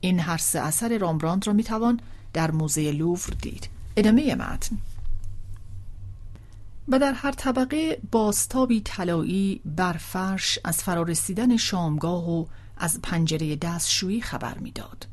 این 0.00 0.20
هر 0.20 0.36
سه 0.36 0.60
اثر 0.60 0.98
رامبراند 0.98 1.46
را 1.46 1.52
می 1.52 1.64
توان 1.64 2.00
در 2.32 2.50
موزه 2.50 2.92
لوور 2.92 3.34
دید. 3.42 3.68
ادامه 3.96 4.34
متن 4.34 4.78
و 6.88 6.98
در 6.98 7.12
هر 7.12 7.32
طبقه 7.32 8.00
باستابی 8.10 8.80
طلایی 8.80 9.60
بر 9.64 9.92
فرش 9.92 10.58
از 10.64 10.82
فرارسیدن 10.82 11.56
شامگاه 11.56 12.30
و 12.30 12.46
از 12.76 13.00
پنجره 13.02 13.56
دستشویی 13.56 14.20
خبر 14.20 14.58
می‌داد. 14.58 15.06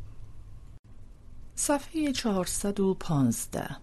صفحه 1.55 2.11
415 2.11 3.75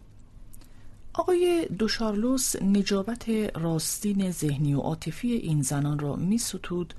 آقای 1.19 1.67
دوشارلوس 1.79 2.63
نجابت 2.63 3.29
راستین 3.57 4.31
ذهنی 4.31 4.75
و 4.75 4.81
عاطفی 4.81 5.33
این 5.33 5.63
زنان 5.63 5.99
را 5.99 6.17
می 6.17 6.39
ستود 6.39 6.95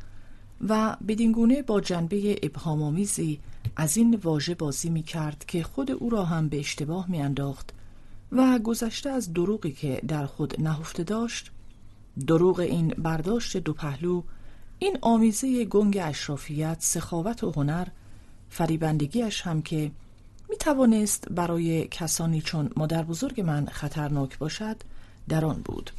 و 0.67 0.97
بدینگونه 1.07 1.61
با 1.61 1.81
جنبه 1.81 2.39
ابهامآمیزی 2.43 3.39
از 3.75 3.97
این 3.97 4.15
واژه 4.15 4.55
بازی 4.55 4.89
می 4.89 5.03
کرد 5.03 5.45
که 5.47 5.63
خود 5.63 5.91
او 5.91 6.09
را 6.09 6.25
هم 6.25 6.49
به 6.49 6.59
اشتباه 6.59 7.11
می 7.11 7.21
انداخت 7.21 7.73
و 8.31 8.59
گذشته 8.59 9.09
از 9.09 9.33
دروغی 9.33 9.71
که 9.71 10.01
در 10.07 10.25
خود 10.25 10.61
نهفته 10.61 11.03
داشت 11.03 11.51
دروغ 12.27 12.59
این 12.59 12.87
برداشت 12.87 13.57
دو 13.57 13.73
پهلو 13.73 14.21
این 14.79 14.97
آمیزه 15.01 15.65
گنگ 15.65 15.99
اشرافیت 16.01 16.77
سخاوت 16.79 17.43
و 17.43 17.51
هنر 17.51 17.87
فریبندگیش 18.49 19.41
هم 19.41 19.61
که 19.61 19.91
می 20.49 20.57
توانست 20.57 21.27
برای 21.31 21.87
کسانی 21.87 22.41
چون 22.41 22.69
مادر 22.75 23.03
بزرگ 23.03 23.41
من 23.41 23.65
خطرناک 23.65 24.37
باشد 24.37 24.77
در 25.29 25.45
آن 25.45 25.61
بود. 25.65 25.91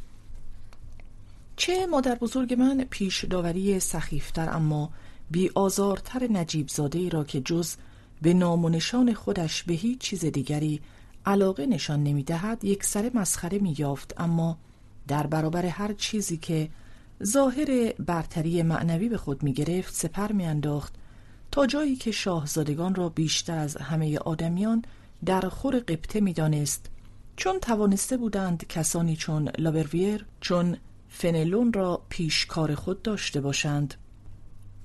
چه 1.55 1.85
مادر 1.85 2.15
بزرگ 2.15 2.53
من 2.53 2.85
پیش 2.89 3.25
داوری 3.25 3.79
سخیفتر 3.79 4.49
اما 4.49 4.89
بی 5.31 5.51
آزارتر 5.55 6.27
نجیب 6.31 6.67
زاده 6.67 6.99
ای 6.99 7.09
را 7.09 7.23
که 7.23 7.41
جز 7.41 7.75
به 8.21 8.33
نام 8.33 8.65
و 8.65 8.69
نشان 8.69 9.13
خودش 9.13 9.63
به 9.63 9.73
هیچ 9.73 9.99
چیز 9.99 10.25
دیگری 10.25 10.81
علاقه 11.25 11.65
نشان 11.65 12.03
نمی 12.03 12.23
دهد 12.23 12.63
یک 12.63 12.83
سر 12.83 13.11
مسخره 13.13 13.59
می 13.59 13.75
یافت 13.77 14.13
اما 14.17 14.57
در 15.07 15.27
برابر 15.27 15.65
هر 15.65 15.93
چیزی 15.93 16.37
که 16.37 16.69
ظاهر 17.23 17.93
برتری 17.99 18.63
معنوی 18.63 19.09
به 19.09 19.17
خود 19.17 19.43
می 19.43 19.53
گرفت 19.53 19.93
سپر 19.93 20.31
می 20.31 20.45
انداخت 20.45 20.93
تا 21.51 21.65
جایی 21.65 21.95
که 21.95 22.11
شاهزادگان 22.11 22.95
را 22.95 23.09
بیشتر 23.09 23.57
از 23.57 23.77
همه 23.77 24.17
آدمیان 24.17 24.85
در 25.25 25.41
خور 25.41 25.79
قبطه 25.79 26.21
می 26.21 26.33
دانست 26.33 26.89
چون 27.35 27.59
توانسته 27.59 28.17
بودند 28.17 28.67
کسانی 28.67 29.15
چون 29.15 29.49
لابرویر 29.57 30.25
چون 30.41 30.77
فنلون 31.09 31.73
را 31.73 32.01
پیش 32.09 32.45
کار 32.45 32.75
خود 32.75 33.01
داشته 33.01 33.41
باشند. 33.41 33.93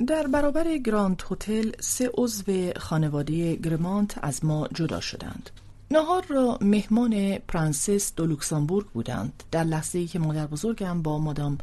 در 0.06 0.26
برابر 0.26 0.76
گراند 0.76 1.22
هتل 1.30 1.70
سه 1.80 2.10
عضو 2.14 2.70
خانواده 2.76 3.56
گرمانت 3.56 4.18
از 4.22 4.44
ما 4.44 4.68
جدا 4.74 5.00
شدند. 5.00 5.50
نهار 5.90 6.26
را 6.28 6.58
مهمان 6.60 7.38
پرنسس 7.38 8.12
دو 8.16 8.26
لوکسامبورگ 8.26 8.86
بودند. 8.86 9.42
در 9.50 9.64
لحظه 9.64 10.06
که 10.06 10.18
مادر 10.18 10.46
بزرگم 10.46 11.02
با 11.02 11.18
مادام 11.18 11.58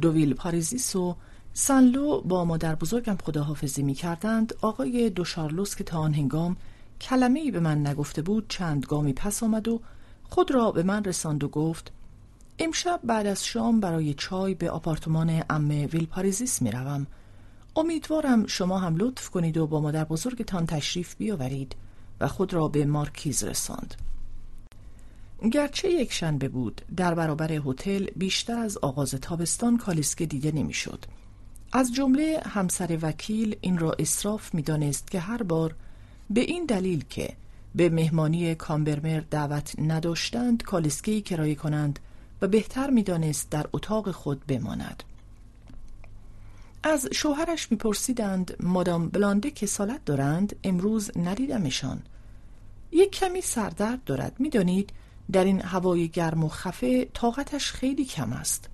دوویل 0.00 0.34
پاریزیس 0.34 0.96
و 0.96 1.16
سنلو 1.60 2.20
با 2.20 2.44
مادر 2.44 2.74
بزرگم 2.74 3.16
خداحافظی 3.24 3.82
می 3.82 3.94
کردند 3.94 4.54
آقای 4.62 5.10
دو 5.10 5.24
شارلوس 5.24 5.76
که 5.76 5.84
تا 5.84 5.98
آن 5.98 6.14
هنگام 6.14 6.56
کلمه 7.00 7.40
ای 7.40 7.50
به 7.50 7.60
من 7.60 7.86
نگفته 7.86 8.22
بود 8.22 8.48
چند 8.48 8.86
گامی 8.86 9.12
پس 9.12 9.42
آمد 9.42 9.68
و 9.68 9.80
خود 10.28 10.50
را 10.50 10.72
به 10.72 10.82
من 10.82 11.04
رساند 11.04 11.44
و 11.44 11.48
گفت 11.48 11.92
امشب 12.58 13.00
بعد 13.04 13.26
از 13.26 13.44
شام 13.44 13.80
برای 13.80 14.14
چای 14.14 14.54
به 14.54 14.70
آپارتمان 14.70 15.42
مادام 15.50 15.86
ویل 15.86 16.06
پاریزیس 16.06 16.62
می 16.62 16.70
روم. 16.70 17.06
امیدوارم 17.76 18.46
شما 18.46 18.78
هم 18.78 18.96
لطف 18.96 19.30
کنید 19.30 19.56
و 19.56 19.66
با 19.66 19.80
مادر 19.80 20.04
بزرگتان 20.04 20.66
تشریف 20.66 21.16
بیاورید 21.16 21.76
و 22.20 22.28
خود 22.28 22.54
را 22.54 22.68
به 22.68 22.84
مارکیز 22.84 23.44
رساند. 23.44 23.94
گرچه 25.52 25.90
یک 25.90 26.12
شنبه 26.12 26.48
بود 26.48 26.82
در 26.96 27.14
برابر 27.14 27.52
هتل 27.52 28.06
بیشتر 28.16 28.58
از 28.58 28.78
آغاز 28.78 29.10
تابستان 29.10 29.76
کالسکه 29.76 30.26
دیده 30.26 30.52
نمی‌شد. 30.52 31.04
از 31.72 31.94
جمله 31.94 32.42
همسر 32.46 32.98
وکیل 33.02 33.56
این 33.60 33.78
را 33.78 33.96
اصراف 33.98 34.54
می‌دانست 34.54 35.10
که 35.10 35.20
هر 35.20 35.42
بار 35.42 35.74
به 36.30 36.40
این 36.40 36.64
دلیل 36.64 37.04
که 37.10 37.36
به 37.74 37.88
مهمانی 37.88 38.54
کامبرمر 38.54 39.22
دعوت 39.30 39.74
نداشتند 39.78 40.62
کالسکه 40.62 41.20
کرایه 41.20 41.54
کنند 41.54 41.98
و 42.42 42.48
بهتر 42.48 42.90
می‌دانست 42.90 43.50
در 43.50 43.66
اتاق 43.72 44.10
خود 44.10 44.46
بماند. 44.46 45.02
از 46.82 47.08
شوهرش 47.12 47.70
میپرسیدند 47.70 48.56
مادام 48.60 49.08
بلانده 49.08 49.50
کسالت 49.50 50.04
دارند؟ 50.04 50.56
امروز 50.64 51.10
ندیدمشان. 51.16 52.02
یک 52.92 53.10
کمی 53.10 53.40
سردرد 53.40 54.04
دارد 54.04 54.32
می‌دانید 54.38 54.90
در 55.32 55.44
این 55.44 55.60
هوای 55.60 56.08
گرم 56.08 56.44
و 56.44 56.48
خفه 56.48 57.04
طاقتش 57.04 57.72
خیلی 57.72 58.04
کم 58.04 58.32
است. 58.32 58.68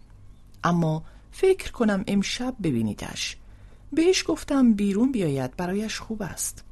اما 0.65 1.03
فکر 1.37 1.73
کنم 1.73 2.05
امشب 2.07 2.55
ببینیدش. 2.63 3.37
بهش 3.93 4.25
گفتم 4.27 4.73
بیرون 4.73 5.13
بیاید 5.13 5.57
برایش 5.57 6.01
خوب 6.01 6.23
است. 6.23 6.65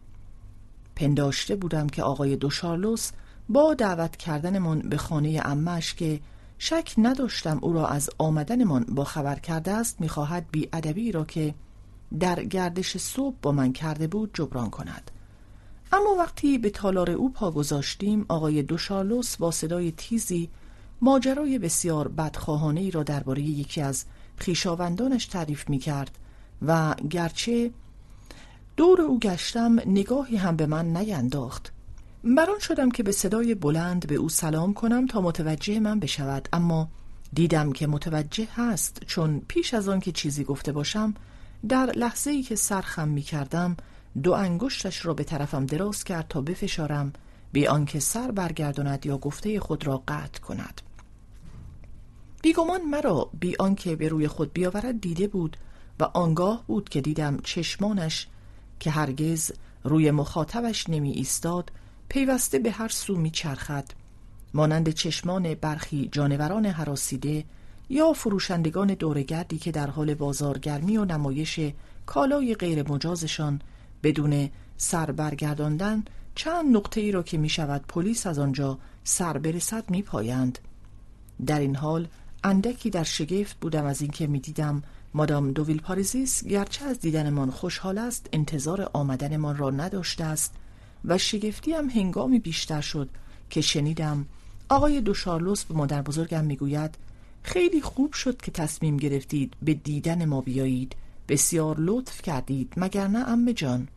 پنداشته 0.97 1.57
بودم 1.57 1.87
که 1.87 2.03
آقای 2.03 2.37
دوشارلوس 2.37 3.11
با 3.49 3.75
دعوت 3.75 4.17
کردنمان 4.17 4.79
به 4.81 4.97
خانه 4.97 5.41
امش 5.45 5.95
که 5.95 6.21
شک 6.59 6.95
نداشتم 6.99 7.59
او 7.63 7.73
را 7.73 7.87
از 7.87 8.11
آمدنمان 8.19 8.85
با 8.85 9.05
خبر 9.05 9.39
کرده 9.39 9.71
است 9.71 10.01
می‌خواهد 10.01 10.47
بی 10.51 10.69
ادبی 10.73 11.13
را 11.13 11.25
که 11.25 11.55
در 12.21 12.45
گردش 12.45 12.97
صبح 12.97 13.37
با 13.43 13.53
من 13.53 13.73
کرده 13.73 14.07
بود 14.07 14.31
جبران 14.35 14.71
کند. 14.71 15.11
اما 15.93 16.15
وقتی 16.19 16.59
به 16.59 16.71
تالار 16.71 17.11
او 17.11 17.33
پا 17.33 17.51
گذاشتیم 17.51 18.27
آقای 18.29 18.63
دوشارلوس 18.63 19.37
با 19.37 19.51
صدای 19.51 19.93
تیزی 19.93 20.51
ماجرای 21.01 21.59
بسیار 21.59 22.09
بدخواهانه 22.09 22.81
ای 22.81 22.91
را 22.91 23.03
درباره 23.03 23.43
یکی 23.43 23.81
از 23.81 24.05
خیشاوندانش 24.37 25.27
تعریف 25.27 25.71
می 25.71 25.79
کرد 25.79 26.19
و 26.63 26.95
گرچه 26.95 27.71
دور 28.77 29.01
او 29.01 29.19
گشتم 29.19 29.81
نگاهی 29.87 30.37
هم 30.37 30.57
به 30.57 30.67
من 30.67 30.97
نینداخت. 30.97 31.73
بران 32.25 32.59
شدم 32.59 32.91
که 32.91 33.03
به 33.03 33.13
صدای 33.13 33.55
بلند 33.55 34.07
به 34.07 34.15
او 34.15 34.29
سلام 34.29 34.75
کنم 34.75 35.07
تا 35.07 35.21
متوجه 35.21 35.81
من 35.81 36.01
بشود. 36.01 36.49
اما 36.53 36.89
دیدم 37.33 37.73
که 37.73 37.87
متوجه 37.87 38.49
هست 38.55 39.01
چون 39.07 39.43
پیش 39.49 39.75
از 39.75 39.89
آن 39.89 40.01
که 40.01 40.13
چیزی 40.13 40.45
گفته 40.45 40.73
باشم 40.73 41.15
در 41.69 41.87
لحظه 41.87 42.31
ای 42.31 42.43
که 42.43 42.57
سرخم 42.57 43.09
می 43.09 43.23
کردم 43.23 43.77
دو 44.23 44.33
انگشتش 44.33 45.07
را 45.07 45.15
به 45.15 45.25
طرفم 45.25 45.67
دراز 45.67 46.05
کرد 46.05 46.29
تا 46.29 46.41
بفشارم 46.41 47.13
بی 47.53 47.67
آنکه 47.67 48.01
سر 48.01 48.31
برگرداند 48.31 49.07
یا 49.07 49.19
گفته 49.19 49.61
خود 49.61 49.87
را 49.87 50.03
قطع 50.09 50.41
کند. 50.41 50.81
بیگمان 52.43 52.83
مرا 52.83 53.31
بی 53.41 53.57
آنکه 53.59 53.97
به 53.97 54.09
روی 54.09 54.29
خود 54.29 54.53
بیاورد 54.53 55.01
دیده 55.01 55.27
بود 55.27 55.57
و 56.01 56.05
آنگاه 56.05 56.65
بود 56.67 56.89
که 56.89 57.01
دیدم 57.01 57.39
چشمانش 57.45 58.27
که 58.81 58.91
هرگز 58.91 59.53
روی 59.85 60.11
مخاطبش 60.11 60.91
نمی 60.91 61.13
ایستاد 61.13 61.73
پیوسته 62.09 62.59
به 62.59 62.71
هر 62.71 62.89
سو 62.89 63.17
می 63.17 63.31
چرخد 63.31 63.85
مانند 64.55 64.91
چشمان 64.91 65.55
برخی 65.55 66.09
جانوران 66.13 66.67
حراسیده 66.67 67.45
یا 67.89 68.13
فروشندگان 68.13 68.95
دورگردی 68.95 69.59
که 69.59 69.73
در 69.73 69.91
حال 69.91 70.15
بازارگرمی 70.15 70.97
و 70.97 71.05
نمایش 71.05 71.61
کالای 72.07 72.55
غیر 72.55 72.91
مجازشان 72.91 73.61
بدون 74.03 74.51
سر 74.77 75.11
برگرداندن 75.13 76.05
چند 76.35 76.77
نقطه 76.77 77.01
ای 77.01 77.13
را 77.13 77.23
که 77.23 77.39
می 77.39 77.49
شود 77.49 77.85
پلیس 77.89 78.27
از 78.27 78.39
آنجا 78.39 78.79
سر 79.05 79.39
برسد 79.39 79.91
می 79.91 80.03
پایند. 80.03 80.59
در 81.47 81.61
این 81.61 81.77
حال 81.77 82.09
اندکی 82.45 82.91
در 82.91 83.05
شگفت 83.05 83.61
بودم 83.61 83.85
از 83.85 84.01
اینکه 84.03 84.27
می 84.27 84.41
دیدم 84.41 84.83
مادام 85.15 85.53
دوویل 85.53 85.81
پاریزیس 85.81 86.45
گرچه 86.45 86.85
از 86.85 87.01
دیدنمان 87.01 87.51
خوشحال 87.51 87.99
است 87.99 88.29
انتظار 88.33 88.91
آمدنمان 88.93 89.57
را 89.57 89.71
نداشته 89.71 90.25
است 90.25 90.55
و 91.05 91.19
شگفتی 91.19 91.73
هم 91.73 91.91
هنگامی 91.91 92.39
بیشتر 92.39 92.81
شد 92.81 93.09
که 93.51 93.61
شنیدم 93.61 94.27
آقای 94.69 95.01
دو 95.01 95.15
شارلوس 95.15 95.65
به 95.65 95.75
مادر 95.75 96.03
بزرگم 96.03 96.45
می‌گوید 96.45 96.95
خیلی 97.43 97.81
خوب 97.81 98.13
شد 98.13 98.37
که 98.37 98.51
تصمیم 98.51 98.97
گرفتید 98.97 99.55
به 99.63 99.75
دیدن 99.75 100.25
ما 100.25 100.41
بیایید 100.41 100.97
بسیار 101.29 101.77
لطف 101.79 102.23
کردید 102.23 102.73
مگر 102.77 103.09
نه 103.09 103.19
ام 103.19 103.53
جان؟ 103.53 103.89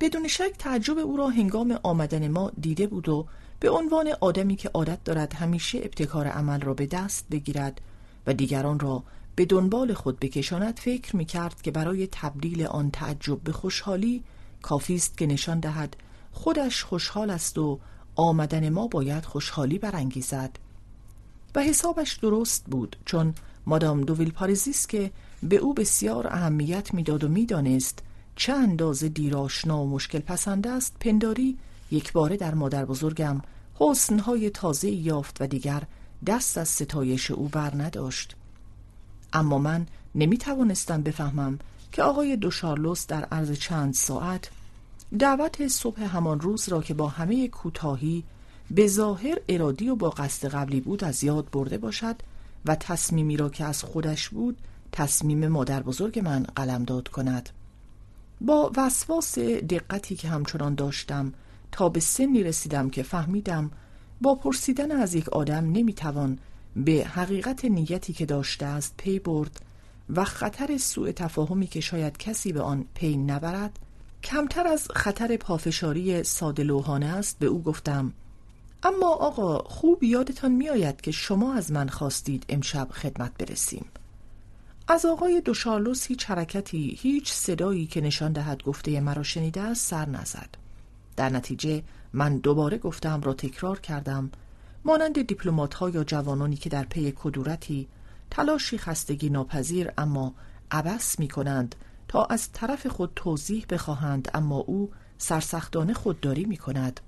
بدون 0.00 0.28
شک 0.28 0.52
تعجب 0.58 0.98
او 0.98 1.16
را 1.16 1.28
هنگام 1.28 1.78
آمدن 1.82 2.28
ما 2.28 2.52
دیده 2.60 2.86
بود 2.86 3.08
و 3.08 3.26
به 3.60 3.70
عنوان 3.70 4.12
آدمی 4.20 4.56
که 4.56 4.68
عادت 4.68 5.04
دارد 5.04 5.34
همیشه 5.34 5.78
ابتکار 5.78 6.26
عمل 6.26 6.60
را 6.60 6.74
به 6.74 6.86
دست 6.86 7.26
بگیرد 7.30 7.80
و 8.26 8.34
دیگران 8.34 8.80
را 8.80 9.02
به 9.36 9.44
دنبال 9.44 9.94
خود 9.94 10.20
بکشاند 10.20 10.78
فکر 10.78 11.16
می 11.16 11.24
کرد 11.24 11.62
که 11.62 11.70
برای 11.70 12.08
تبدیل 12.12 12.66
آن 12.66 12.90
تعجب 12.90 13.40
به 13.40 13.52
خوشحالی 13.52 14.24
کافی 14.62 14.94
است 14.94 15.18
که 15.18 15.26
نشان 15.26 15.60
دهد 15.60 15.96
خودش 16.32 16.84
خوشحال 16.84 17.30
است 17.30 17.58
و 17.58 17.78
آمدن 18.14 18.68
ما 18.68 18.86
باید 18.86 19.24
خوشحالی 19.24 19.78
برانگیزد. 19.78 20.50
و 21.54 21.62
حسابش 21.62 22.12
درست 22.12 22.64
بود 22.64 22.96
چون 23.04 23.34
مادام 23.66 24.00
دوویل 24.00 24.30
پاریزیس 24.30 24.86
که 24.86 25.10
به 25.42 25.56
او 25.56 25.74
بسیار 25.74 26.26
اهمیت 26.26 26.94
می‌داد 26.94 27.24
و 27.24 27.28
می‌دانست 27.28 28.02
چه 28.36 28.52
اندازه 28.52 29.08
دیراشنا 29.08 29.82
و 29.82 29.90
مشکل 29.90 30.18
پسند 30.18 30.66
است 30.66 30.96
پنداری 31.00 31.58
یک 31.90 32.12
باره 32.12 32.36
در 32.36 32.54
مادر 32.54 32.84
بزرگم 32.84 33.42
حسنهای 33.74 34.50
تازه 34.50 34.90
یافت 34.90 35.36
و 35.40 35.46
دیگر 35.46 35.82
دست 36.26 36.58
از 36.58 36.68
ستایش 36.68 37.30
او 37.30 37.48
بر 37.48 37.74
نداشت. 37.74 38.36
اما 39.32 39.58
من 39.58 39.86
نمی 40.14 40.38
توانستم 40.38 41.02
بفهمم 41.02 41.58
که 41.92 42.02
آقای 42.02 42.36
دو 42.36 42.50
شارلوس 42.50 43.06
در 43.06 43.24
عرض 43.24 43.52
چند 43.52 43.94
ساعت 43.94 44.50
دعوت 45.18 45.68
صبح 45.68 46.02
همان 46.02 46.40
روز 46.40 46.68
را 46.68 46.82
که 46.82 46.94
با 46.94 47.08
همه 47.08 47.48
کوتاهی 47.48 48.24
به 48.70 48.86
ظاهر 48.86 49.38
ارادی 49.48 49.88
و 49.88 49.94
با 49.94 50.10
قصد 50.10 50.48
قبلی 50.48 50.80
بود 50.80 51.04
از 51.04 51.24
یاد 51.24 51.50
برده 51.50 51.78
باشد 51.78 52.16
و 52.66 52.74
تصمیمی 52.74 53.36
را 53.36 53.48
که 53.48 53.64
از 53.64 53.82
خودش 53.82 54.28
بود 54.28 54.58
تصمیم 54.92 55.48
مادر 55.48 55.82
بزرگ 55.82 56.18
من 56.18 56.42
قلمداد 56.56 57.08
کند. 57.08 57.48
با 58.40 58.72
وسواس 58.76 59.38
دقتی 59.38 60.16
که 60.16 60.28
همچنان 60.28 60.74
داشتم 60.74 61.32
تا 61.72 61.88
به 61.88 62.00
سنی 62.00 62.42
رسیدم 62.42 62.90
که 62.90 63.02
فهمیدم 63.02 63.70
با 64.20 64.34
پرسیدن 64.34 64.92
از 64.92 65.14
یک 65.14 65.28
آدم 65.28 65.72
نمی‌توان 65.72 66.38
به 66.76 67.04
حقیقت 67.04 67.64
نیتی 67.64 68.12
که 68.12 68.26
داشته 68.26 68.66
است 68.66 68.94
پی 68.96 69.18
برد 69.18 69.60
و 70.10 70.24
خطر 70.24 70.76
سوء 70.76 71.12
تفاهمی 71.12 71.66
که 71.66 71.80
شاید 71.80 72.16
کسی 72.16 72.52
به 72.52 72.60
آن 72.60 72.84
پی 72.94 73.16
نبرد 73.16 73.78
کمتر 74.22 74.66
از 74.66 74.88
خطر 74.94 75.36
پافشاری 75.36 76.22
ساده 76.22 76.62
لوحانه 76.62 77.06
است 77.06 77.38
به 77.38 77.46
او 77.46 77.62
گفتم. 77.62 78.12
اما 78.82 79.08
آقا 79.08 79.58
خوب 79.58 80.02
یادتان 80.02 80.52
میآید 80.52 81.00
که 81.00 81.10
شما 81.10 81.54
از 81.54 81.72
من 81.72 81.88
خواستید 81.88 82.44
امشب 82.48 82.88
خدمت 82.90 83.32
برسیم. 83.38 83.84
از 84.88 85.06
آقای 85.06 85.40
دوشارلوس 85.40 86.06
هیچ 86.06 86.24
حرکتی 86.24 86.98
هیچ 87.00 87.32
صدایی 87.32 87.86
که 87.86 88.00
نشان 88.00 88.32
دهد 88.32 88.62
گفته 88.62 89.00
مرا 89.00 89.22
شنیده 89.22 89.60
است 89.60 89.86
سر 89.86 90.08
نزد. 90.08 90.67
در 91.18 91.28
نتیجه 91.28 91.82
من 92.12 92.36
دوباره 92.38 92.78
گفتم 92.78 93.20
را 93.20 93.34
تکرار 93.34 93.80
کردم 93.80 94.30
مانند 94.84 95.26
دیپلمات 95.26 95.74
ها 95.74 95.90
یا 95.90 96.04
جوانانی 96.04 96.56
که 96.56 96.70
در 96.70 96.84
پی 96.84 97.12
کدورتی 97.16 97.88
تلاشی 98.30 98.78
خستگی 98.78 99.30
ناپذیر 99.30 99.92
اما 99.98 100.34
عبس 100.70 101.18
می 101.18 101.28
کنند 101.28 101.74
تا 102.08 102.24
از 102.24 102.52
طرف 102.52 102.86
خود 102.86 103.12
توضیح 103.16 103.66
بخواهند 103.70 104.28
اما 104.34 104.56
او 104.56 104.90
سرسختانه 105.18 105.94
خودداری 105.94 106.44
می 106.44 106.56
کند 106.56 107.00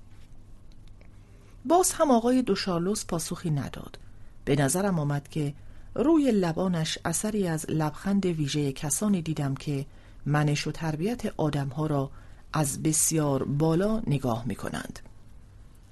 باز 1.64 1.92
هم 1.92 2.10
آقای 2.10 2.42
دوشارلوس 2.42 3.04
پاسخی 3.06 3.50
نداد. 3.50 3.98
به 4.44 4.56
نظرم 4.56 4.98
آمد 4.98 5.28
که 5.28 5.54
روی 5.94 6.30
لبانش 6.30 6.98
اثری 7.04 7.48
از 7.48 7.70
لبخند 7.70 8.26
ویژه 8.26 8.72
کسانی 8.72 9.22
دیدم 9.22 9.54
که 9.54 9.86
منش 10.26 10.66
و 10.66 10.72
تربیت 10.72 11.26
آدمها 11.36 11.86
را 11.86 12.10
از 12.52 12.82
بسیار 12.82 13.44
بالا 13.44 14.02
نگاه 14.06 14.44
می 14.46 14.54
کنند. 14.54 14.98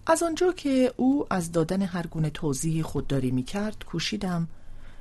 از 0.06 0.22
آنجا 0.22 0.52
که 0.52 0.92
او 0.96 1.26
از 1.30 1.52
دادن 1.52 1.82
هر 1.82 2.06
گونه 2.06 2.30
توضیح 2.30 2.82
خودداری 2.82 3.30
می 3.30 3.42
کرد 3.42 3.84
کوشیدم 3.84 4.48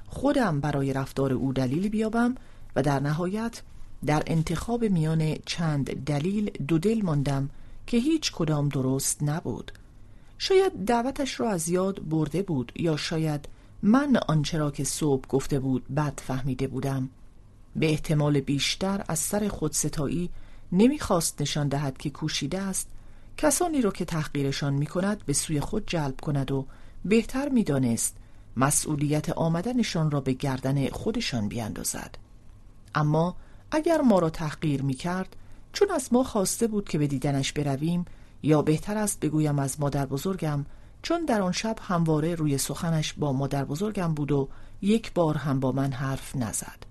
خودم 0.07 0.59
برای 0.59 0.93
رفتار 0.93 1.33
او 1.33 1.53
دلیل 1.53 1.89
بیابم 1.89 2.35
و 2.75 2.81
در 2.81 2.99
نهایت 2.99 3.61
در 4.05 4.23
انتخاب 4.27 4.85
میان 4.85 5.35
چند 5.45 6.03
دلیل 6.05 6.49
دو 6.67 6.77
دل 6.77 7.01
ماندم 7.03 7.49
که 7.87 7.97
هیچ 7.97 8.31
کدام 8.31 8.69
درست 8.69 9.23
نبود 9.23 9.71
شاید 10.37 10.85
دعوتش 10.85 11.39
را 11.39 11.49
از 11.49 11.69
یاد 11.69 12.09
برده 12.09 12.41
بود 12.41 12.71
یا 12.75 12.97
شاید 12.97 13.47
من 13.81 14.17
آنچه 14.27 14.57
را 14.57 14.71
که 14.71 14.83
صبح 14.83 15.27
گفته 15.27 15.59
بود 15.59 15.95
بد 15.95 16.19
فهمیده 16.25 16.67
بودم 16.67 17.09
به 17.75 17.89
احتمال 17.89 18.39
بیشتر 18.39 19.03
از 19.07 19.19
سر 19.19 19.47
خودستایی 19.47 20.29
نمی‌خواست 20.71 21.41
نشان 21.41 21.67
دهد 21.67 21.97
که 21.97 22.09
کوشیده 22.09 22.59
است. 22.59 22.87
کسانی 23.37 23.81
را 23.81 23.91
که 23.91 24.05
تحقیرشان 24.05 24.73
می 24.73 24.85
کند 24.85 25.25
به 25.25 25.33
سوی 25.33 25.59
خود 25.59 25.83
جلب 25.87 26.21
کند 26.21 26.51
و 26.51 26.65
بهتر 27.05 27.49
می‌دانست 27.49 28.17
مسئولیت 28.57 29.29
آمدنشان 29.29 30.11
را 30.11 30.21
به 30.21 30.33
گردن 30.33 30.89
خودشان 30.89 31.47
بیاندازد. 31.47 32.15
اما 32.95 33.35
اگر 33.71 34.01
ما 34.01 34.19
را 34.19 34.29
تحقیر 34.29 34.81
می 34.81 34.93
کرد 34.93 35.35
چون 35.73 35.91
از 35.91 36.13
ما 36.13 36.23
خواسته 36.23 36.67
بود 36.67 36.89
که 36.89 36.97
به 36.97 37.07
دیدنش 37.07 37.53
برویم 37.53 38.05
یا 38.43 38.61
بهتر 38.61 38.97
است 38.97 39.19
بگویم 39.19 39.59
از 39.59 39.79
مادر 39.79 40.05
بزرگم 40.05 40.65
چون 41.01 41.25
در 41.25 41.41
آن 41.41 41.51
شب 41.51 41.75
همواره 41.81 42.35
روی 42.35 42.57
سخنش 42.57 43.13
با 43.13 43.33
مادر 43.33 43.65
بزرگم 43.65 44.13
بود 44.13 44.31
و 44.31 44.49
یک 44.81 45.13
بار 45.13 45.37
هم 45.37 45.59
با 45.59 45.71
من 45.71 45.91
حرف 45.91 46.35
نزد. 46.35 46.83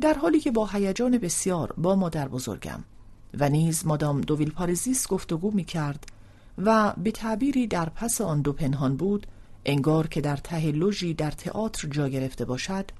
در 0.00 0.14
حالی 0.14 0.40
که 0.40 0.50
با 0.50 0.66
هیجان 0.66 1.18
بسیار 1.18 1.74
با 1.78 1.94
مادر 1.96 2.28
بزرگم 2.28 2.84
و 3.34 3.48
نیز 3.48 3.86
مادام 3.86 4.20
دوویل 4.20 4.50
پارزیس 4.50 5.08
گفتگو 5.08 5.50
می 5.50 5.64
کرد 5.64 6.06
و 6.58 6.94
به 6.96 7.10
تعبیری 7.10 7.66
در 7.66 7.88
پس 7.88 8.20
آن 8.20 8.42
دو 8.42 8.52
پنهان 8.52 8.96
بود 8.96 9.26
انگار 9.64 10.06
که 10.06 10.20
در 10.20 10.36
ته 10.36 10.72
لوژی 10.72 11.14
در 11.14 11.30
تئاتر 11.30 11.88
جا 11.88 12.08
گرفته 12.08 12.44
باشد 12.44 12.90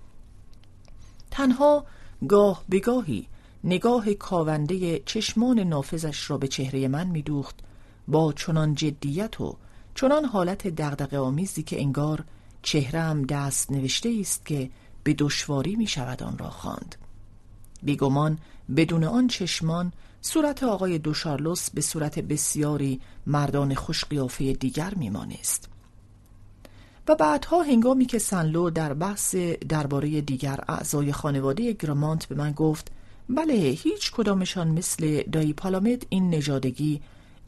تنها 1.30 1.84
گاه 2.28 2.64
بگاهی 2.70 3.26
نگاه 3.64 4.14
کاونده 4.14 4.98
چشمان 4.98 5.58
نافذش 5.58 6.30
را 6.30 6.38
به 6.38 6.48
چهره 6.48 6.88
من 6.88 7.06
میدوخت 7.06 7.58
با 8.08 8.32
چنان 8.32 8.74
جدیت 8.74 9.40
و 9.40 9.56
چنان 9.94 10.24
حالت 10.24 10.66
دغدغه 10.66 11.18
آمیزی 11.18 11.62
که 11.62 11.80
انگار 11.80 12.24
چهرم 12.62 13.22
دست 13.22 13.72
نوشته 13.72 14.16
است 14.20 14.46
که 14.46 14.70
به 15.04 15.14
دشواری 15.14 15.76
می 15.76 15.86
شود 15.86 16.22
آن 16.22 16.38
را 16.38 16.50
خواند. 16.50 16.96
بیگمان 17.82 18.38
بدون 18.76 19.04
آن 19.04 19.28
چشمان 19.28 19.92
صورت 20.22 20.62
آقای 20.62 20.98
دوشارلوس 20.98 21.70
به 21.70 21.80
صورت 21.80 22.18
بسیاری 22.18 23.00
مردان 23.26 23.74
خوشقیافه 23.74 24.52
دیگر 24.52 24.94
میمانست. 24.94 25.68
و 27.08 27.14
بعدها 27.14 27.62
هنگامی 27.62 28.04
که 28.04 28.18
سنلو 28.18 28.70
در 28.70 28.94
بحث 28.94 29.34
درباره 29.68 30.20
دیگر 30.20 30.60
اعضای 30.68 31.12
خانواده 31.12 31.72
گرامانت 31.72 32.26
به 32.26 32.34
من 32.34 32.52
گفت 32.52 32.92
بله 33.28 33.54
هیچ 33.54 34.12
کدامشان 34.12 34.68
مثل 34.68 35.22
دایی 35.22 35.52
پالامد 35.52 36.06
این 36.08 36.30
نژادگی 36.30 37.00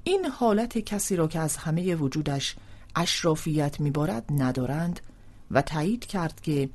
این 0.05 0.25
حالت 0.25 0.79
کسی 0.79 1.17
را 1.17 1.29
که 1.29 1.39
از 1.39 1.57
همه 1.57 1.95
وجودش 1.95 2.57
اشرافیت 2.97 3.81
میبارد 3.81 4.25
ندارند 4.31 5.01
و 5.51 5.63
تایید 5.63 6.07
کرد 6.07 6.41
که 6.41 6.69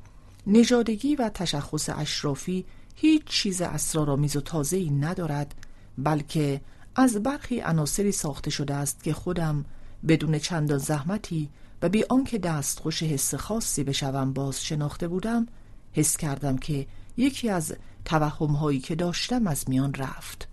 نژادگی 0.46 1.16
و 1.16 1.28
تشخص 1.28 1.90
اشرافی 1.92 2.64
هیچ 2.94 3.24
چیز 3.24 3.62
اسرارآمیز 3.62 4.36
و 4.36 4.40
تازه‌ای 4.40 4.90
ندارد 4.90 5.54
بلکه 5.98 6.60
از 6.96 7.16
برخی 7.16 7.60
عناصری 7.60 8.12
ساخته 8.12 8.50
شده 8.50 8.74
است 8.74 9.02
که 9.02 9.12
خودم 9.12 9.64
بدون 10.08 10.38
چندان 10.38 10.78
زحمتی 10.78 11.48
و 11.82 11.88
بی 11.88 12.04
آنکه 12.08 12.38
دستخوش 12.38 13.02
حس 13.02 13.34
خاصی 13.34 13.84
بشوم 13.84 14.32
باز 14.32 14.64
شناخته 14.64 15.08
بودم 15.08 15.46
حس 15.92 16.16
کردم 16.16 16.56
که 16.56 16.86
یکی 17.16 17.48
از 17.50 17.76
توهم 18.04 18.78
که 18.78 18.94
داشتم 18.94 19.46
از 19.46 19.68
میان 19.68 19.94
رفت. 19.94 20.48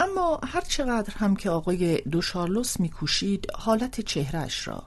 اما 0.00 0.40
هر 0.44 0.60
چقدر 0.60 1.14
هم 1.14 1.36
که 1.36 1.50
آقای 1.50 2.00
دوشارلوس 2.00 2.80
میکوشید 2.80 3.46
حالت 3.54 4.00
چهرش 4.00 4.68
را 4.68 4.82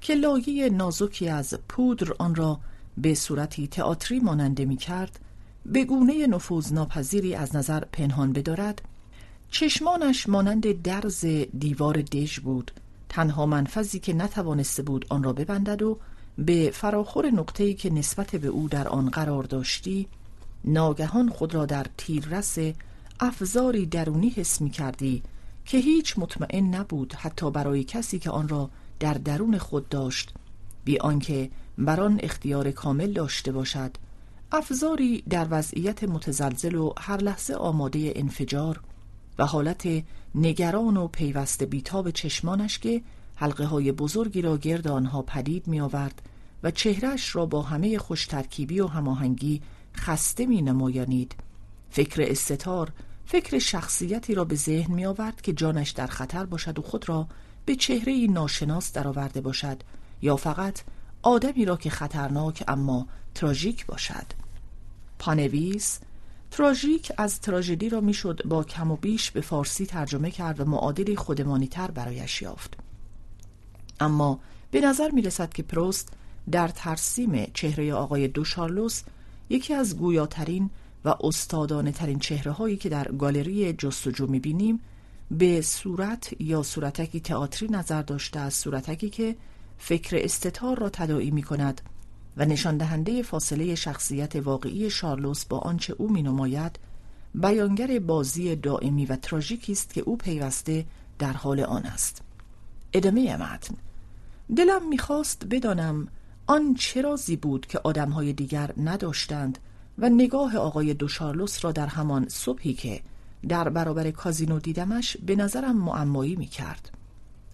که 0.00 0.14
لایه 0.14 0.70
نازکی 0.70 1.28
از 1.28 1.54
پودر 1.68 2.12
آن 2.18 2.34
را 2.34 2.60
به 2.98 3.14
صورتی 3.14 3.68
تئاتری 3.68 4.20
ماننده 4.20 4.64
می 4.64 4.76
کرد 4.76 5.20
به 5.72 5.84
گونه 5.84 6.26
نفوذ 6.26 6.72
ناپذیری 6.72 7.34
از 7.34 7.56
نظر 7.56 7.84
پنهان 7.84 8.32
بدارد. 8.32 8.82
چشمانش 9.50 10.28
مانند 10.28 10.82
درز 10.82 11.24
دیوار 11.58 12.02
دژ 12.02 12.38
بود. 12.38 12.70
تنها 13.08 13.46
منفذی 13.46 13.98
که 13.98 14.12
نتوانسته 14.12 14.82
بود 14.82 15.06
آن 15.08 15.22
را 15.22 15.32
ببندد 15.32 15.82
و 15.82 15.98
به 16.38 16.70
فراخور 16.74 17.30
نقطه‌ای 17.30 17.74
که 17.74 17.90
نسبت 17.90 18.36
به 18.36 18.48
او 18.48 18.68
در 18.68 18.88
آن 18.88 19.10
قرار 19.10 19.42
داشتی 19.42 20.08
ناگهان 20.64 21.28
خود 21.28 21.54
را 21.54 21.66
در 21.66 21.86
تیررس 21.96 22.58
افزاری 23.20 23.86
درونی 23.86 24.28
حس 24.28 24.60
می 24.60 24.70
کردی 24.70 25.22
که 25.64 25.78
هیچ 25.78 26.18
مطمئن 26.18 26.74
نبود 26.74 27.12
حتی 27.12 27.50
برای 27.50 27.84
کسی 27.84 28.18
که 28.18 28.30
آن 28.30 28.48
را 28.48 28.70
در 29.00 29.14
درون 29.14 29.58
خود 29.58 29.88
داشت 29.88 30.34
بی 30.84 30.98
آنکه 30.98 31.50
بر 31.78 32.00
آن 32.00 32.20
اختیار 32.22 32.70
کامل 32.70 33.12
داشته 33.12 33.52
باشد. 33.52 33.96
افزاری 34.52 35.22
در 35.30 35.46
وضعیت 35.50 36.04
متزلزل 36.04 36.74
و 36.74 36.92
هر 36.98 37.16
لحظه 37.16 37.54
آماده 37.54 38.12
انفجار 38.16 38.80
و 39.38 39.46
حالت 39.46 39.88
نگران 40.34 40.96
و 40.96 41.08
پیوسته 41.08 41.66
بیتاب 41.66 42.10
چشمانش 42.10 42.78
که 42.78 43.02
حلقه 43.34 43.64
های 43.64 43.92
بزرگی 43.92 44.42
را 44.42 44.56
گرد 44.56 44.88
آنها 44.88 45.22
پدید 45.22 45.68
می 45.68 45.80
آورد 45.80 46.22
و 46.62 46.70
چهرش 46.70 47.36
را 47.36 47.46
با 47.46 47.62
همه 47.62 47.98
خوش 47.98 48.26
ترکیبی 48.26 48.80
و 48.80 48.86
هماهنگی 48.86 49.62
خسته 49.96 50.46
می 50.46 50.62
نمایانید 50.62 51.34
فکر 51.90 52.22
استتار 52.22 52.92
فکر 53.26 53.58
شخصیتی 53.58 54.34
را 54.34 54.44
به 54.44 54.54
ذهن 54.54 54.94
می 54.94 55.06
آورد 55.06 55.40
که 55.40 55.52
جانش 55.52 55.90
در 55.90 56.06
خطر 56.06 56.44
باشد 56.44 56.78
و 56.78 56.82
خود 56.82 57.08
را 57.08 57.28
به 57.64 57.76
چهره 57.76 58.26
ناشناس 58.30 58.92
درآورده 58.92 59.40
باشد 59.40 59.82
یا 60.22 60.36
فقط 60.36 60.80
آدمی 61.22 61.64
را 61.64 61.76
که 61.76 61.90
خطرناک 61.90 62.64
اما 62.68 63.06
تراژیک 63.38 63.86
باشد. 63.86 64.26
پانویس 65.18 65.98
تراژیک 66.50 67.12
از 67.16 67.40
تراژدی 67.40 67.88
را 67.88 68.00
می‌شد 68.00 68.42
با 68.44 68.64
کم 68.64 68.90
و 68.90 68.96
بیش 68.96 69.30
به 69.30 69.40
فارسی 69.40 69.86
ترجمه 69.86 70.30
کرد 70.30 70.60
و 70.60 70.64
معادلی 70.64 71.16
خودمانی 71.16 71.66
تر 71.66 71.90
برایش 71.90 72.42
یافت. 72.42 72.78
اما 74.00 74.40
به 74.70 74.80
نظر 74.80 75.10
می 75.10 75.22
رسد 75.22 75.52
که 75.52 75.62
پروست 75.62 76.08
در 76.50 76.68
ترسیم 76.68 77.44
چهره 77.54 77.94
آقای 77.94 78.28
دوشارلوس 78.28 79.02
یکی 79.50 79.74
از 79.74 79.96
گویاترین 79.96 80.70
و 81.04 81.14
استادانه 81.20 81.92
ترین 81.92 82.18
چهره 82.18 82.52
هایی 82.52 82.76
که 82.76 82.88
در 82.88 83.12
گالری 83.12 83.72
جستجو 83.72 84.26
می 84.26 84.40
بینیم 84.40 84.80
به 85.30 85.60
صورت 85.62 86.40
یا 86.40 86.62
صورتکی 86.62 87.20
تئاتری 87.20 87.68
نظر 87.68 88.02
داشته 88.02 88.40
از 88.40 88.54
صورتکی 88.54 89.10
که 89.10 89.36
فکر 89.78 90.16
استتار 90.16 90.78
را 90.78 90.88
تداعی 90.88 91.30
می 91.30 91.42
کند 91.42 91.80
و 92.38 92.44
نشان 92.44 92.76
دهنده 92.76 93.22
فاصله 93.22 93.74
شخصیت 93.74 94.36
واقعی 94.36 94.90
شارلوس 94.90 95.44
با 95.44 95.58
آنچه 95.58 95.94
او 95.98 96.12
می 96.12 96.22
نماید 96.22 96.78
بیانگر 97.34 97.98
بازی 97.98 98.56
دائمی 98.56 99.06
و 99.06 99.16
تراژیکی 99.16 99.72
است 99.72 99.94
که 99.94 100.00
او 100.00 100.16
پیوسته 100.16 100.86
در 101.18 101.32
حال 101.32 101.60
آن 101.60 101.86
است 101.86 102.22
ادامه 102.92 103.36
متن 103.36 103.74
دلم 104.56 104.88
می‌خواست 104.88 105.44
بدانم 105.50 106.08
آن 106.46 106.74
چه 106.74 107.02
رازی 107.02 107.36
بود 107.36 107.66
که 107.66 107.80
آدمهای 107.84 108.32
دیگر 108.32 108.70
نداشتند 108.76 109.58
و 109.98 110.08
نگاه 110.08 110.56
آقای 110.56 110.94
دوشارلوس 110.94 111.64
را 111.64 111.72
در 111.72 111.86
همان 111.86 112.28
صبحی 112.28 112.72
که 112.72 113.00
در 113.48 113.68
برابر 113.68 114.10
کازینو 114.10 114.58
دیدمش 114.58 115.16
به 115.16 115.36
نظرم 115.36 115.76
معمایی 115.76 116.36
می 116.36 116.46
کرد. 116.46 116.90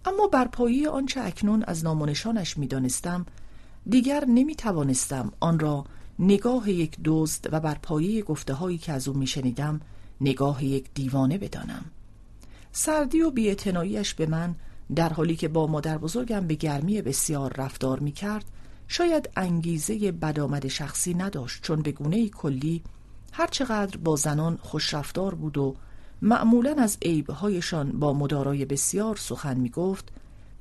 اما 0.04 0.26
بر 0.26 0.44
پایی 0.44 0.86
آنچه 0.86 1.20
اکنون 1.20 1.64
از 1.66 1.84
نامونشانش 1.84 2.58
می 2.58 2.66
دانستم 2.66 3.26
دیگر 3.88 4.24
نمی 4.24 4.54
توانستم 4.54 5.32
آن 5.40 5.58
را 5.58 5.84
نگاه 6.18 6.70
یک 6.70 6.96
دزد 7.04 7.48
و 7.52 7.60
بر 7.60 7.74
پایی 7.74 8.22
گفته 8.22 8.54
هایی 8.54 8.78
که 8.78 8.92
از 8.92 9.08
او 9.08 9.16
می 9.16 9.26
شنیدم 9.26 9.80
نگاه 10.20 10.64
یک 10.64 10.86
دیوانه 10.94 11.38
بدانم. 11.38 11.84
سردی 12.72 13.20
و 13.20 13.30
بیعتناییش 13.30 14.14
به 14.14 14.26
من 14.26 14.54
در 14.94 15.12
حالی 15.12 15.36
که 15.36 15.48
با 15.48 15.66
مادر 15.66 15.98
بزرگم 15.98 16.46
به 16.46 16.54
گرمی 16.54 17.02
بسیار 17.02 17.52
رفتار 17.56 18.00
می 18.00 18.12
کرد 18.12 18.44
شاید 18.88 19.30
انگیزه 19.36 20.12
بدآمد 20.12 20.68
شخصی 20.68 21.14
نداشت 21.14 21.62
چون 21.62 21.82
به 21.82 21.92
گونه 21.92 22.28
کلی 22.28 22.82
هرچقدر 23.32 23.96
با 23.96 24.16
زنان 24.16 24.58
خوشرفتار 24.62 25.34
بود 25.34 25.58
و 25.58 25.76
معمولا 26.22 26.74
از 26.78 26.98
عیبهایشان 27.02 27.92
با 27.92 28.12
مدارای 28.12 28.64
بسیار 28.64 29.16
سخن 29.16 29.56
می 29.56 29.68
گفت 29.68 30.12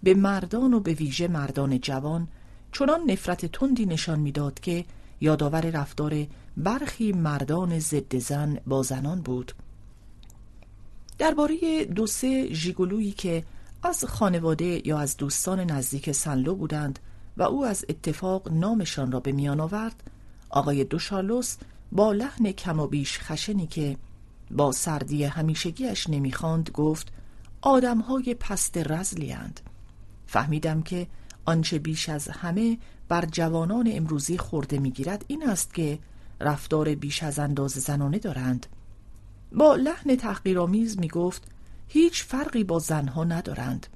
به 0.04 0.14
مردان 0.14 0.74
و 0.74 0.80
به 0.80 0.94
ویژه 0.94 1.28
مردان 1.28 1.80
جوان 1.80 2.28
چنان 2.74 3.12
نفرت 3.12 3.46
تندی 3.46 3.86
نشان 3.86 4.20
می‌داد 4.20 4.60
که 4.60 4.86
یادآور 5.22 5.62
رفتار 5.62 6.28
برخی 6.58 7.12
مردان 7.12 7.80
ضد 7.80 8.18
زن 8.18 8.58
با 8.68 8.84
زنان 8.84 9.22
بود. 9.22 9.52
درباره 11.18 11.86
دو 11.86 12.08
سه 12.08 12.54
ژیگولویی 12.54 13.12
که 13.12 13.44
از 13.84 14.06
خانواده 14.06 14.88
یا 14.88 15.00
از 15.00 15.18
دوستان 15.18 15.60
نزدیک 15.60 16.12
سنلو 16.12 16.56
بودند 16.56 17.00
و 17.38 17.44
او 17.44 17.66
از 17.66 17.86
اتفاق 17.90 18.52
نامشان 18.52 19.12
را 19.12 19.20
به 19.20 19.32
میان 19.32 19.60
آورد 19.60 20.04
آقای 20.50 20.84
دوشارلوس 20.84 21.58
با 21.92 22.12
لحن 22.12 22.52
کم 22.52 22.80
و 22.80 22.88
بیش 22.88 23.20
خشنی 23.20 23.68
که 23.68 23.98
با 24.52 24.72
سردی 24.72 25.24
همیشگیش 25.24 26.10
نمی‌خواند 26.10 26.70
گفت 26.70 27.14
آدمهای 27.62 28.34
پست 28.34 28.78
رزلی 28.78 29.36
فهمیدم 30.26 30.82
که 30.82 31.08
آنچه 31.46 31.80
بیش 31.80 32.10
از 32.10 32.28
همه 32.28 32.78
بر 33.08 33.26
جوانان 33.26 33.90
امروزی 33.92 34.38
خورده 34.38 34.80
می‌گیرد 34.80 35.26
این 35.28 35.50
است 35.50 35.74
که 35.74 36.00
رفتار 36.42 36.96
بیش 36.96 37.24
از 37.24 37.40
انداز 37.40 37.72
زنانه 37.72 38.20
دارند. 38.20 38.66
با 39.52 39.76
لحن 39.76 40.16
تحقیرآمیز 40.16 41.00
می 41.00 41.08
گفت 41.08 41.44
هیچ 41.88 42.24
فرقی 42.24 42.64
با 42.64 42.80
زنها 42.80 43.24
ندارند. 43.24 43.88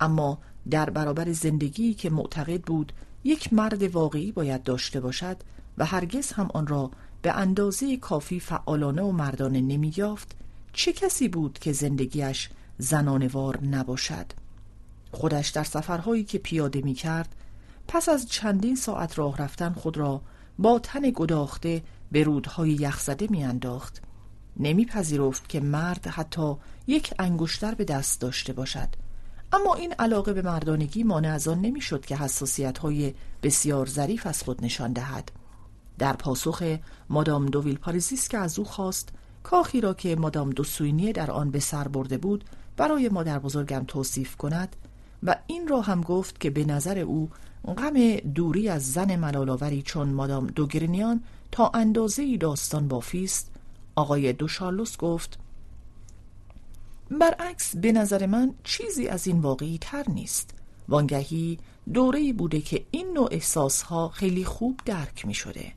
اما 0.00 0.38
در 0.70 0.90
برابر 0.90 1.32
زندگی 1.32 1.94
که 1.94 2.10
معتقد 2.10 2.60
بود 2.62 2.92
یک 3.24 3.52
مرد 3.52 3.82
واقعی 3.82 4.32
باید 4.32 4.62
داشته 4.62 5.00
باشد 5.00 5.36
و 5.78 5.84
هرگز 5.84 6.32
هم 6.32 6.48
آن 6.54 6.66
را 6.66 6.90
به 7.22 7.32
اندازه 7.32 7.96
کافی 7.96 8.40
فعالانه 8.40 9.02
و 9.02 9.12
مردانه 9.12 9.60
نمی 9.60 9.92
یافت 9.96 10.36
چه 10.72 10.92
کسی 10.92 11.28
بود 11.28 11.58
که 11.58 11.72
زندگیش 11.72 12.50
زنانوار 12.78 13.64
نباشد؟ 13.64 14.26
خودش 15.12 15.48
در 15.48 15.64
سفرهایی 15.64 16.24
که 16.24 16.38
پیاده 16.38 16.80
می 16.80 16.94
کرد 16.94 17.34
پس 17.88 18.08
از 18.08 18.26
چندین 18.26 18.76
ساعت 18.76 19.18
راه 19.18 19.36
رفتن 19.36 19.72
خود 19.72 19.96
را 19.96 20.22
با 20.58 20.78
تن 20.78 21.00
گداخته 21.14 21.82
به 22.12 22.22
رودهای 22.22 22.70
یخزده 22.70 23.26
می 23.30 23.44
انداخت 23.44 24.02
نمیپذیرفت 24.56 25.48
که 25.48 25.60
مرد 25.60 26.06
حتی 26.06 26.56
یک 26.86 27.14
انگشتر 27.18 27.74
به 27.74 27.84
دست 27.84 28.20
داشته 28.20 28.52
باشد. 28.52 28.88
اما 29.52 29.74
این 29.74 29.92
علاقه 29.92 30.32
به 30.32 30.42
مردانگی 30.42 31.02
مانع 31.02 31.28
از 31.28 31.48
آن 31.48 31.60
نمی‌شد 31.60 32.06
که 32.06 32.16
حساسیت 32.16 32.78
های 32.78 33.14
بسیار 33.42 33.86
ظریف 33.86 34.26
از 34.26 34.42
خود 34.42 34.64
نشان 34.64 34.92
دهد. 34.92 35.32
در 35.98 36.12
پاسخ 36.12 36.76
مادام 37.08 37.46
دوویل 37.46 37.78
پاریزیس 37.78 38.28
که 38.28 38.38
از 38.38 38.58
او 38.58 38.64
خواست 38.64 39.08
کاخی 39.42 39.80
را 39.80 39.94
که 39.94 40.16
مادام 40.16 40.50
دو 40.50 40.64
سوینیه 40.64 41.12
در 41.12 41.30
آن 41.30 41.50
به 41.50 41.60
سر 41.60 41.88
برده 41.88 42.18
بود 42.18 42.44
برای 42.76 43.08
مادر 43.08 43.38
بزرگم 43.38 43.84
توصیف 43.88 44.36
کند 44.36 44.76
و 45.22 45.36
این 45.46 45.68
را 45.68 45.80
هم 45.80 46.00
گفت 46.00 46.40
که 46.40 46.50
به 46.50 46.64
نظر 46.64 46.98
او 46.98 47.30
غم 47.64 48.16
دوری 48.16 48.68
از 48.68 48.92
زن 48.92 49.16
ملالاوری 49.16 49.82
چون 49.82 50.08
مادام 50.08 50.46
دوگرینیان 50.46 51.22
تا 51.52 51.70
اندازه 51.74 52.36
داستان 52.36 52.88
بافیست 52.88 53.50
آقای 53.94 54.32
دوشارلوس 54.32 54.96
گفت 54.96 55.38
برعکس 57.10 57.76
به 57.76 57.92
نظر 57.92 58.26
من 58.26 58.54
چیزی 58.64 59.08
از 59.08 59.26
این 59.26 59.40
واقعی 59.40 59.78
تر 59.80 60.04
نیست 60.08 60.54
وانگهی 60.88 61.58
دوره‌ای 61.92 62.32
بوده 62.32 62.60
که 62.60 62.84
این 62.90 63.12
نوع 63.12 63.28
احساسها 63.30 64.08
خیلی 64.08 64.44
خوب 64.44 64.80
درک 64.84 65.26
می 65.26 65.34
شده. 65.34 65.72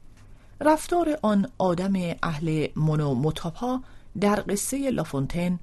رفتار 0.61 1.19
آن 1.21 1.47
آدم 1.57 1.93
اهل 2.23 2.67
منو 2.75 3.15
متاپا 3.15 3.81
در 4.19 4.43
قصه 4.49 4.91
لافونتن 4.91 5.59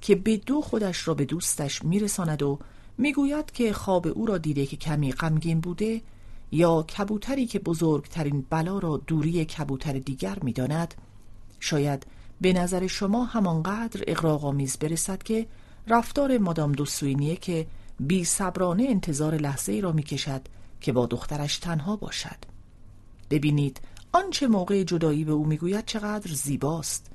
که 0.00 0.14
به 0.14 0.36
دو 0.36 0.60
خودش 0.60 1.08
را 1.08 1.14
به 1.14 1.24
دوستش 1.24 1.84
میرساند 1.84 2.42
و 2.42 2.58
می‌گوید 2.98 3.50
که 3.50 3.72
خواب 3.72 4.06
او 4.06 4.26
را 4.26 4.38
دیده 4.38 4.66
که 4.66 4.76
کمی 4.76 5.12
غمگین 5.12 5.60
بوده 5.60 6.02
یا 6.52 6.82
کبوتری 6.82 7.46
که 7.46 7.58
بزرگترین 7.58 8.46
بلا 8.50 8.78
را 8.78 8.96
دوری 8.96 9.44
کبوتر 9.44 9.92
دیگر 9.92 10.38
می‌داند 10.42 10.94
شاید 11.60 12.06
به 12.40 12.52
نظر 12.52 12.86
شما 12.86 13.24
همانقدر 13.24 14.04
اقراغامیز 14.06 14.76
برسد 14.76 15.22
که 15.22 15.46
رفتار 15.88 16.38
مادام 16.38 16.72
دوسوینیه 16.72 17.36
که 17.36 17.66
بی 18.00 18.24
صبرانه 18.24 18.86
انتظار 18.88 19.34
لحظه 19.34 19.72
ای 19.72 19.80
را 19.80 19.92
می 19.92 20.02
کشد 20.02 20.40
که 20.80 20.92
با 20.92 21.06
دخترش 21.06 21.58
تنها 21.58 21.96
باشد. 21.96 22.36
ببینید 23.30 23.80
آنچه 24.12 24.46
موقع 24.46 24.82
جدایی 24.82 25.24
به 25.24 25.32
او 25.32 25.46
می‌گوید 25.46 25.84
چقدر 25.84 26.32
زیباست. 26.32 27.10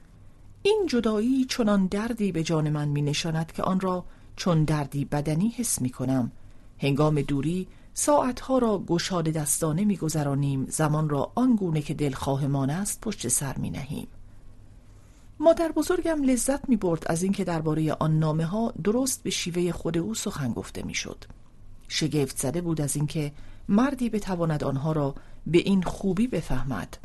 این 0.61 0.85
جدایی 0.89 1.45
چنان 1.45 1.87
دردی 1.87 2.31
به 2.31 2.43
جان 2.43 2.69
من 2.69 2.87
می 2.87 3.01
نشاند 3.01 3.51
که 3.51 3.63
آن 3.63 3.79
را 3.79 4.05
چون 4.37 4.63
دردی 4.63 5.05
بدنی 5.05 5.49
حس 5.49 5.81
می 5.81 5.89
کنم 5.89 6.31
هنگام 6.77 7.21
دوری 7.21 7.67
ساعتها 7.93 8.57
را 8.57 8.83
گشاده 8.87 9.31
دستانه 9.31 9.85
میگذرانیم 9.85 10.65
زمان 10.69 11.09
را 11.09 11.31
آنگونه 11.35 11.81
که 11.81 11.93
دلخواهمان 11.93 12.69
است 12.69 13.01
پشت 13.01 13.27
سر 13.27 13.57
می 13.57 13.69
نهیم 13.69 14.07
مادر 15.39 15.71
بزرگم 15.71 16.23
لذت 16.23 16.69
می 16.69 16.75
برد 16.75 17.03
از 17.05 17.23
اینکه 17.23 17.43
درباره 17.43 17.93
آن 17.93 18.19
نامه 18.19 18.45
ها 18.45 18.73
درست 18.83 19.23
به 19.23 19.29
شیوه 19.29 19.71
خود 19.71 19.97
او 19.97 20.13
سخن 20.13 20.53
گفته 20.53 20.83
می 20.83 20.93
شد. 20.93 21.25
شگفت 21.87 22.37
زده 22.37 22.61
بود 22.61 22.81
از 22.81 22.95
اینکه 22.95 23.31
مردی 23.69 24.09
بتواند 24.09 24.63
آنها 24.63 24.91
را 24.91 25.15
به 25.47 25.57
این 25.57 25.83
خوبی 25.83 26.27
بفهمد. 26.27 26.97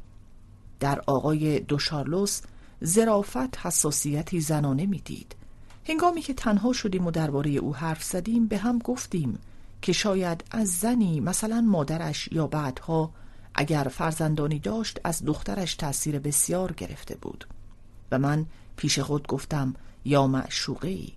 در 0.80 1.00
آقای 1.06 1.60
دوشارلوس 1.60 2.40
زرافت 2.80 3.66
حساسیتی 3.66 4.40
زنانه 4.40 4.86
می‌دید. 4.86 5.36
هنگامی 5.88 6.20
که 6.20 6.34
تنها 6.34 6.72
شدیم 6.72 7.06
و 7.06 7.10
درباره 7.10 7.50
او 7.50 7.76
حرف 7.76 8.02
زدیم 8.02 8.46
به 8.46 8.58
هم 8.58 8.78
گفتیم 8.78 9.38
که 9.82 9.92
شاید 9.92 10.44
از 10.50 10.68
زنی 10.68 11.20
مثلا 11.20 11.60
مادرش 11.60 12.28
یا 12.32 12.46
بعدها 12.46 13.10
اگر 13.54 13.84
فرزندانی 13.90 14.58
داشت 14.58 15.00
از 15.04 15.24
دخترش 15.24 15.74
تأثیر 15.74 16.18
بسیار 16.18 16.72
گرفته 16.72 17.16
بود. 17.16 17.46
و 18.12 18.18
من 18.18 18.46
پیش 18.76 18.98
خود 18.98 19.26
گفتم 19.26 19.74
یا 20.04 20.26
معشوقه 20.26 20.88
ای 20.88 21.08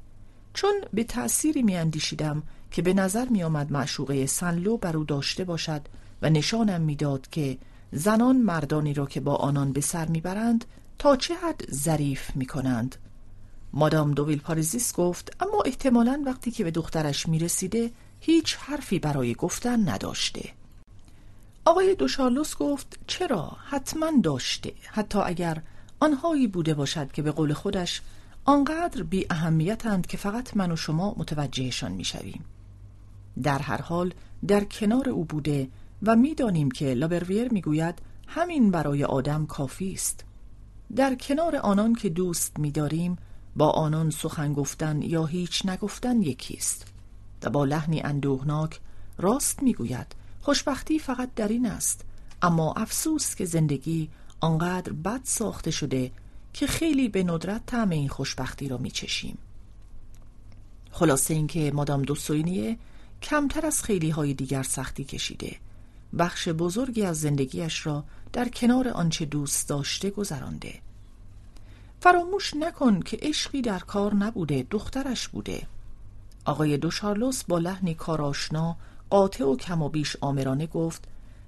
چون 0.54 0.73
به 0.93 1.04
تأثیری 1.04 1.63
می 1.63 1.75
اندیشیدم 1.75 2.43
که 2.71 2.82
به 2.82 2.93
نظر 2.93 3.25
می 3.30 3.43
آمد 3.43 3.71
معشوقه 3.71 4.25
سنلو 4.25 4.78
بر 4.78 4.97
او 4.97 5.04
داشته 5.04 5.43
باشد 5.43 5.82
و 6.21 6.30
نشانم 6.30 6.82
می‌داد 6.82 7.28
که 7.30 7.58
زنان 7.91 8.38
مردانی 8.38 8.93
را 8.93 9.06
که 9.06 9.19
با 9.19 9.36
آنان 9.36 9.73
به 9.73 9.82
سر 9.82 10.08
می‌برند 10.08 10.65
تا 10.99 11.15
چه 11.15 11.36
حد 11.36 11.71
ظریف 11.71 12.36
می 12.36 12.45
کنند 12.45 12.95
مادام 13.73 14.12
دویل 14.12 14.39
پاریزیس 14.39 14.93
گفت 14.93 15.36
اما 15.39 15.62
احتمالا 15.65 16.23
وقتی 16.25 16.51
که 16.51 16.63
به 16.63 16.71
دخترش 16.71 17.28
می 17.28 17.39
رسیده 17.39 17.91
هیچ 18.19 18.56
حرفی 18.56 18.99
برای 18.99 19.34
گفتن 19.34 19.89
نداشته 19.89 20.49
آقای 21.65 21.95
دوشارلوس 21.95 22.56
گفت 22.56 22.99
چرا 23.08 23.58
حتما 23.69 24.12
داشته 24.23 24.73
حتی 24.86 25.19
اگر 25.19 25.62
آنهایی 25.99 26.47
بوده 26.47 26.73
باشد 26.73 27.12
که 27.12 27.21
به 27.21 27.32
قول 27.32 27.54
خودش 27.54 28.01
آنقدر 28.45 29.04
بی 29.04 29.25
اهمیتند 29.30 30.08
که 30.08 30.17
فقط 30.17 30.58
من 30.58 30.71
و 30.71 30.75
شما 30.75 31.15
متوجهشان 31.17 31.91
می‌شویم. 31.91 32.45
در 33.43 33.60
هر 33.60 33.82
حال 33.82 34.13
در 34.47 34.63
کنار 34.63 35.10
او 35.10 35.25
بوده 35.25 35.67
و 36.04 36.15
می‌دانیم 36.15 36.71
که 36.71 36.93
لابرویر 36.93 37.54
می‌گوید 37.54 37.95
همین 38.28 38.71
برای 38.71 39.04
آدم 39.04 39.45
کافی 39.45 39.93
است. 39.93 40.25
در 40.95 41.15
کنار 41.15 41.56
آنان 41.56 41.95
که 41.95 42.10
دوست 42.10 42.60
میداریم 42.60 43.17
با 43.56 43.70
آنان 43.70 44.10
سخن 44.10 44.54
گفتن 44.54 45.02
یا 45.02 45.26
هیچ 45.26 45.65
نگفتن 45.65 46.22
یکیست. 46.22 46.86
و 47.44 47.50
با 47.50 47.65
لحنی 47.65 48.02
اندوهناک 48.02 48.80
راست 49.18 49.63
می‌گوید 49.63 50.15
خوشبختی 50.41 51.00
فقط 51.00 51.30
در 51.36 51.48
این 51.48 51.65
است. 51.65 52.06
اما 52.41 52.74
افسوس 52.74 53.36
که 53.36 53.46
زندگی 53.46 54.10
آنقدر 54.39 54.94
بد 54.94 55.22
ساخته 55.24 55.72
شده 55.72 56.12
که 56.54 56.68
خیلی 56.68 57.10
به 57.10 57.24
ندرت 57.24 57.65
طعم 57.65 57.89
این 57.89 58.10
خوشبختی 58.10 58.68
را 58.68 58.78
میچشیم. 58.78 59.38
خلاصه 60.91 61.34
اینکه 61.34 61.72
مادام 61.72 62.02
دوسوینیه 62.02 62.78
کمتر 63.22 63.65
از 63.65 63.84
خیلی 63.84 64.10
های 64.10 64.34
دیگر 64.34 64.63
سختی 64.63 65.04
کشیده. 65.04 65.56
بخش 66.20 66.50
بزرگی 66.50 67.06
از 67.06 67.20
زندگیش 67.20 67.86
را 67.86 68.04
در 68.34 68.50
کنار 68.50 68.88
آنچه 68.89 69.26
دوست 69.26 69.70
داشته 69.70 70.10
گذرانده. 70.10 70.85
فراموش 72.06 72.54
نکن 72.54 73.00
که 73.00 73.18
عشقی 73.22 73.62
در 73.62 73.80
کار 73.80 74.15
نبوده 74.15 74.68
دخترش 74.70 75.28
بوده. 75.28 75.68
آقای 76.46 76.78
دو 76.78 76.91
شارلوس 76.91 77.44
با 77.44 77.60
لحنی 77.60 77.94
کاراشنا 77.94 78.78
قاطع 79.10 79.46
و 79.46 79.56
کم 79.56 79.82
و 79.82 79.89
بیش 79.89 80.18
آمرانه 80.22 80.68
گفت 80.68 81.08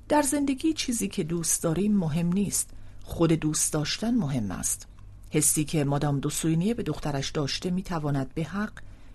در 0.10 0.22
زندگی 0.22 0.74
چیزی 0.74 1.08
که 1.08 1.24
دوست 1.24 1.64
داریم 1.64 1.98
مهم 1.98 2.28
نیست 2.28 2.70
خود 3.04 3.32
دوست 3.32 3.74
داشتن 3.74 4.16
مهم 4.16 4.52
است. 4.52 4.88
حسی 5.30 5.66
که 5.66 5.84
مادام 5.84 6.20
دوسوینیه 6.20 6.74
به 6.74 6.84
دخترش 6.84 7.30
داشته 7.30 7.70
می‌تواند 7.70 8.34
به 8.34 8.44
حق 8.44 8.74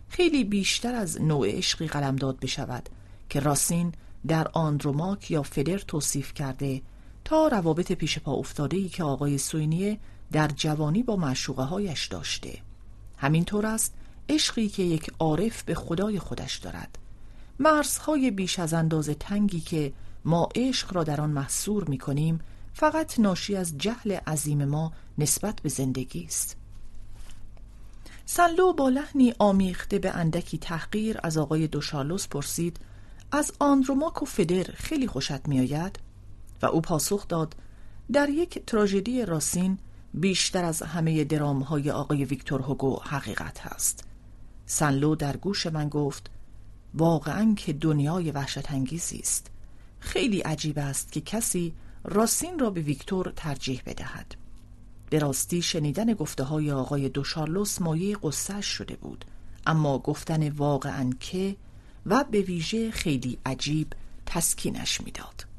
خیلی 0.09 0.45
بیشتر 0.45 0.95
از 0.95 1.21
نوع 1.21 1.51
عشقی 1.51 1.87
قلمداد 1.87 2.41
بشود 2.41 2.89
که 3.29 3.41
راسین 3.41 3.93
در 4.27 4.49
آندروماک 4.53 5.31
یا 5.31 5.43
فدر 5.43 5.79
توصیف 5.79 6.35
کرده 6.35 6.83
تا 7.25 7.49
روابط 7.49 7.93
پیش 7.93 8.19
پا 8.19 8.33
افتاده 8.33 8.77
ای 8.77 8.89
که 8.89 9.05
آقای 9.05 9.39
سوینیه 9.39 9.99
در 10.33 10.49
جوانی 10.49 11.03
با 11.03 11.17
معشوقه 11.17 11.63
هایش 11.63 12.07
داشته. 12.07 12.59
همینطور 13.17 13.67
است 13.67 13.95
عشقی 14.29 14.69
که 14.69 14.83
یک 14.83 15.11
عارف 15.19 15.63
به 15.63 15.75
خدای 15.75 16.19
خودش 16.19 16.57
دارد. 16.57 16.99
مرزهای 17.59 18.31
بیش 18.31 18.59
از 18.59 18.75
اندازه 18.75 19.15
تنگی 19.15 19.61
که 19.61 19.93
ما 20.25 20.49
عشق 20.55 20.95
را 20.95 21.05
در 21.05 21.21
آن 21.21 21.31
محصور 21.31 21.85
می 21.85 21.99
کنیم 21.99 22.41
فقط 22.75 23.21
ناشی 23.21 23.57
از 23.57 23.79
جهل 23.79 24.13
عظیم 24.13 24.65
ما 24.65 24.93
نسبت 25.19 25.61
به 25.61 25.69
زندگی 25.69 26.25
است. 26.25 26.57
سنلو 28.27 28.73
با 28.73 28.89
لحنی 28.89 29.35
آمیخته 29.39 29.99
به 29.99 30.11
اندکی 30.11 30.59
تحقیر 30.59 31.19
از 31.23 31.39
آقای 31.39 31.67
دوشالوس 31.67 32.29
پرسید 32.29 32.81
از 33.33 33.53
آندروماک 33.59 34.23
و 34.23 34.27
فدر 34.27 34.63
خیلی 34.63 35.07
خوشت 35.07 35.49
میآید؟ 35.49 35.99
و 36.63 36.67
او 36.67 36.81
پاسخ 36.81 37.29
داد 37.29 37.57
در 38.13 38.29
یک 38.29 38.67
تراژدی 38.67 39.25
راسین 39.25 39.79
بیشتر 40.15 40.65
از 40.65 40.83
همه 40.83 41.25
درام 41.25 41.63
های 41.63 41.91
آقای 41.91 42.25
ویکتور 42.25 42.61
هوگو 42.61 43.01
حقیقت 43.03 43.61
هست. 43.61 44.05
سنلو 44.67 45.15
در 45.15 45.37
گوش 45.37 45.67
من 45.67 45.89
گفت 45.89 46.31
واقعا 46.95 47.55
که 47.57 47.73
دنیای 47.73 48.31
وحشت 48.31 48.73
انگیزی 48.73 49.19
است. 49.19 49.51
خیلی 50.01 50.41
عجیب 50.41 50.79
است 50.79 51.13
که 51.13 51.21
کسی 51.21 51.75
راسین 52.05 52.59
را 52.59 52.71
به 52.71 52.81
ویکتور 52.81 53.33
ترجیح 53.37 53.83
بدهد. 53.87 54.35
به 55.11 55.19
راستی 55.19 55.63
شنیدن 55.63 56.15
گفته 56.15 56.45
های 56.45 56.73
آقای 56.73 57.09
دوشارلوس 57.09 57.81
مایه 57.81 58.17
قصهش 58.23 58.67
شده 58.67 58.97
بود. 58.97 59.25
اما 59.67 59.99
گفتن 59.99 60.49
واقعا 60.49 61.11
که 61.21 61.57
و 62.07 62.25
به 62.31 62.41
ویژه 62.41 62.91
خیلی 62.91 63.39
عجیب 63.47 63.93
تسکینش 64.27 65.01
می‌داد. 65.01 65.52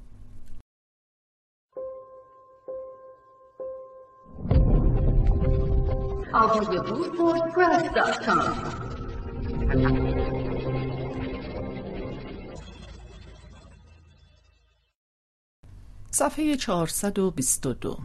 صفحه 16.12 16.56
422 16.56 17.98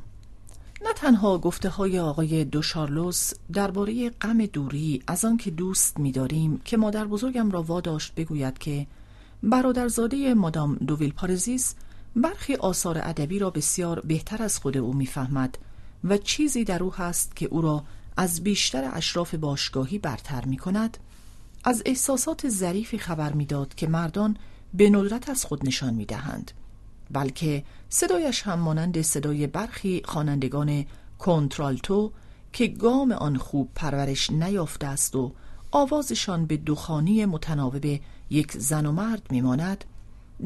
نه 0.83 0.93
تنها 0.97 1.38
گفته 1.38 1.69
های 1.69 1.99
آقای 1.99 2.45
دوشارلوس 2.45 3.33
درباره 3.53 4.11
غم 4.11 4.47
دوری 4.47 5.03
از 5.07 5.25
آن 5.25 5.37
که 5.37 5.51
دوست 5.51 5.99
می‌داریم 5.99 6.61
که 6.64 6.77
مادر 6.77 7.05
بزرگم 7.05 7.51
را 7.51 7.62
واداشت 7.62 8.14
بگوید 8.14 8.59
که 8.59 8.87
برادرزاده 9.43 10.35
مادام 10.35 10.75
دوویل 10.75 11.12
پارزیس 11.12 11.75
برخی 12.17 12.55
آثار 12.55 12.99
ادبی 12.99 13.38
را 13.38 13.51
بسیار 13.51 14.01
بهتر 14.01 14.43
از 14.43 14.59
خود 14.59 14.77
او 14.77 14.95
می‌فهمد 14.95 15.59
و 16.05 16.17
چیزی 16.17 16.64
در 16.64 16.83
او 16.83 16.95
هست 16.95 17.37
که 17.37 17.47
او 17.47 17.62
را 17.62 17.85
از 18.18 18.44
بیشتر 18.44 18.90
اشراف 18.92 19.35
باشگاهی 19.35 19.98
برتر 19.98 20.44
می 20.44 20.57
کند 20.57 20.98
از 21.64 21.83
احساسات 21.87 22.48
ظریفی 22.48 22.98
خبر 22.98 23.33
می‌داد 23.33 23.74
که 23.74 23.87
مردان 23.87 24.37
به 24.74 24.90
ندرت 24.90 25.28
از 25.28 25.44
خود 25.44 25.66
نشان 25.66 25.94
می 25.94 26.04
دهند. 26.04 26.52
بلکه 27.11 27.64
صدایش 27.88 28.42
هم 28.42 28.59
مانند 28.59 29.02
صدای 29.02 29.46
برخی 29.46 30.02
خوانندگان 30.04 30.85
کنترالتو 31.18 32.12
که 32.52 32.66
گام 32.66 33.12
آن 33.12 33.37
خوب 33.37 33.70
پرورش 33.74 34.31
نیافته 34.31 34.87
است 34.87 35.16
و 35.16 35.33
آوازشان 35.70 36.46
به 36.46 36.57
دخانی 36.57 37.24
متناوب 37.24 37.85
یک 38.31 38.52
زن 38.52 38.87
و 38.87 38.92
مرد 38.92 39.26
میماند 39.31 39.85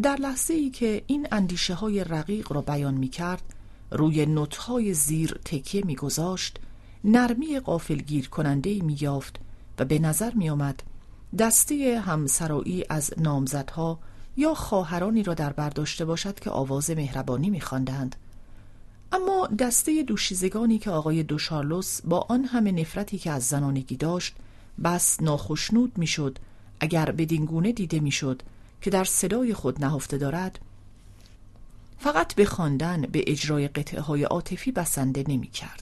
در 0.02 0.16
لحظه 0.16 0.54
ای 0.54 0.70
که 0.70 1.02
این 1.06 1.28
اندیشه 1.32 1.74
های 1.74 2.04
رقیق 2.04 2.52
را 2.52 2.60
بیان 2.60 2.94
می 2.94 3.08
کرد 3.08 3.42
روی 3.90 4.26
نطهای 4.26 4.94
زیر 4.94 5.40
تکیه 5.44 5.82
می 5.86 5.96
گذاشت 5.96 6.58
نرمی 7.04 7.60
قافلگیر 7.60 8.28
کننده 8.28 8.82
می 8.82 8.96
یافت 9.00 9.40
و 9.78 9.84
به 9.84 9.98
نظر 9.98 10.34
می 10.34 10.50
آمد 10.50 10.82
دسته 11.38 12.02
همسرایی 12.06 12.84
از 12.88 13.14
نامزدها 13.18 13.98
یا 14.36 14.54
خواهرانی 14.54 15.22
را 15.22 15.34
در 15.34 15.52
برداشته 15.52 16.04
باشد 16.04 16.40
که 16.40 16.50
آواز 16.50 16.90
مهربانی 16.90 17.50
می 17.50 17.60
خواندند. 17.60 18.16
اما 19.12 19.46
دسته 19.58 20.02
دوشیزگانی 20.02 20.78
که 20.78 20.90
آقای 20.90 21.22
دوشارلوس 21.22 22.00
با 22.00 22.26
آن 22.28 22.44
همه 22.44 22.72
نفرتی 22.72 23.18
که 23.18 23.30
از 23.30 23.44
زنانگی 23.44 23.96
داشت 23.96 24.34
بس 24.84 25.22
ناخشنود 25.22 25.98
می‌شد 25.98 26.38
اگر 26.80 27.10
بدینگونه 27.10 27.72
دیده 27.72 28.00
می‌شد 28.00 28.42
که 28.80 28.90
در 28.90 29.04
صدای 29.04 29.54
خود 29.54 29.84
نهفته 29.84 30.18
دارد 30.18 30.58
فقط 31.98 32.34
به 32.34 32.44
خواندن 32.44 33.02
به 33.02 33.24
اجرای 33.26 33.68
قطعه 33.68 34.00
های 34.00 34.24
عاطفی 34.24 34.72
بسنده 34.72 35.24
نمی 35.28 35.48
کرد. 35.48 35.81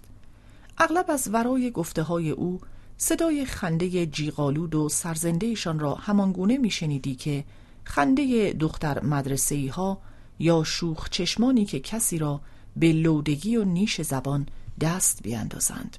اغلب 0.82 1.04
از 1.08 1.30
ورای 1.32 1.70
گفته 1.70 2.02
های 2.02 2.30
او 2.30 2.60
صدای 2.96 3.44
خنده 3.44 4.06
جیغالود 4.06 4.74
و 4.74 4.88
سرزندهشان 4.88 5.78
را 5.78 5.94
همانگونه 5.94 6.58
میشنیدی 6.58 7.14
که 7.14 7.44
خنده 7.84 8.52
دختر 8.52 9.04
مدرسه 9.04 9.70
ها 9.72 9.98
یا 10.38 10.64
شوخ 10.64 11.08
چشمانی 11.10 11.64
که 11.64 11.80
کسی 11.80 12.18
را 12.18 12.40
به 12.76 12.92
لودگی 12.92 13.56
و 13.56 13.64
نیش 13.64 14.00
زبان 14.00 14.46
دست 14.80 15.22
بیاندازند. 15.22 15.96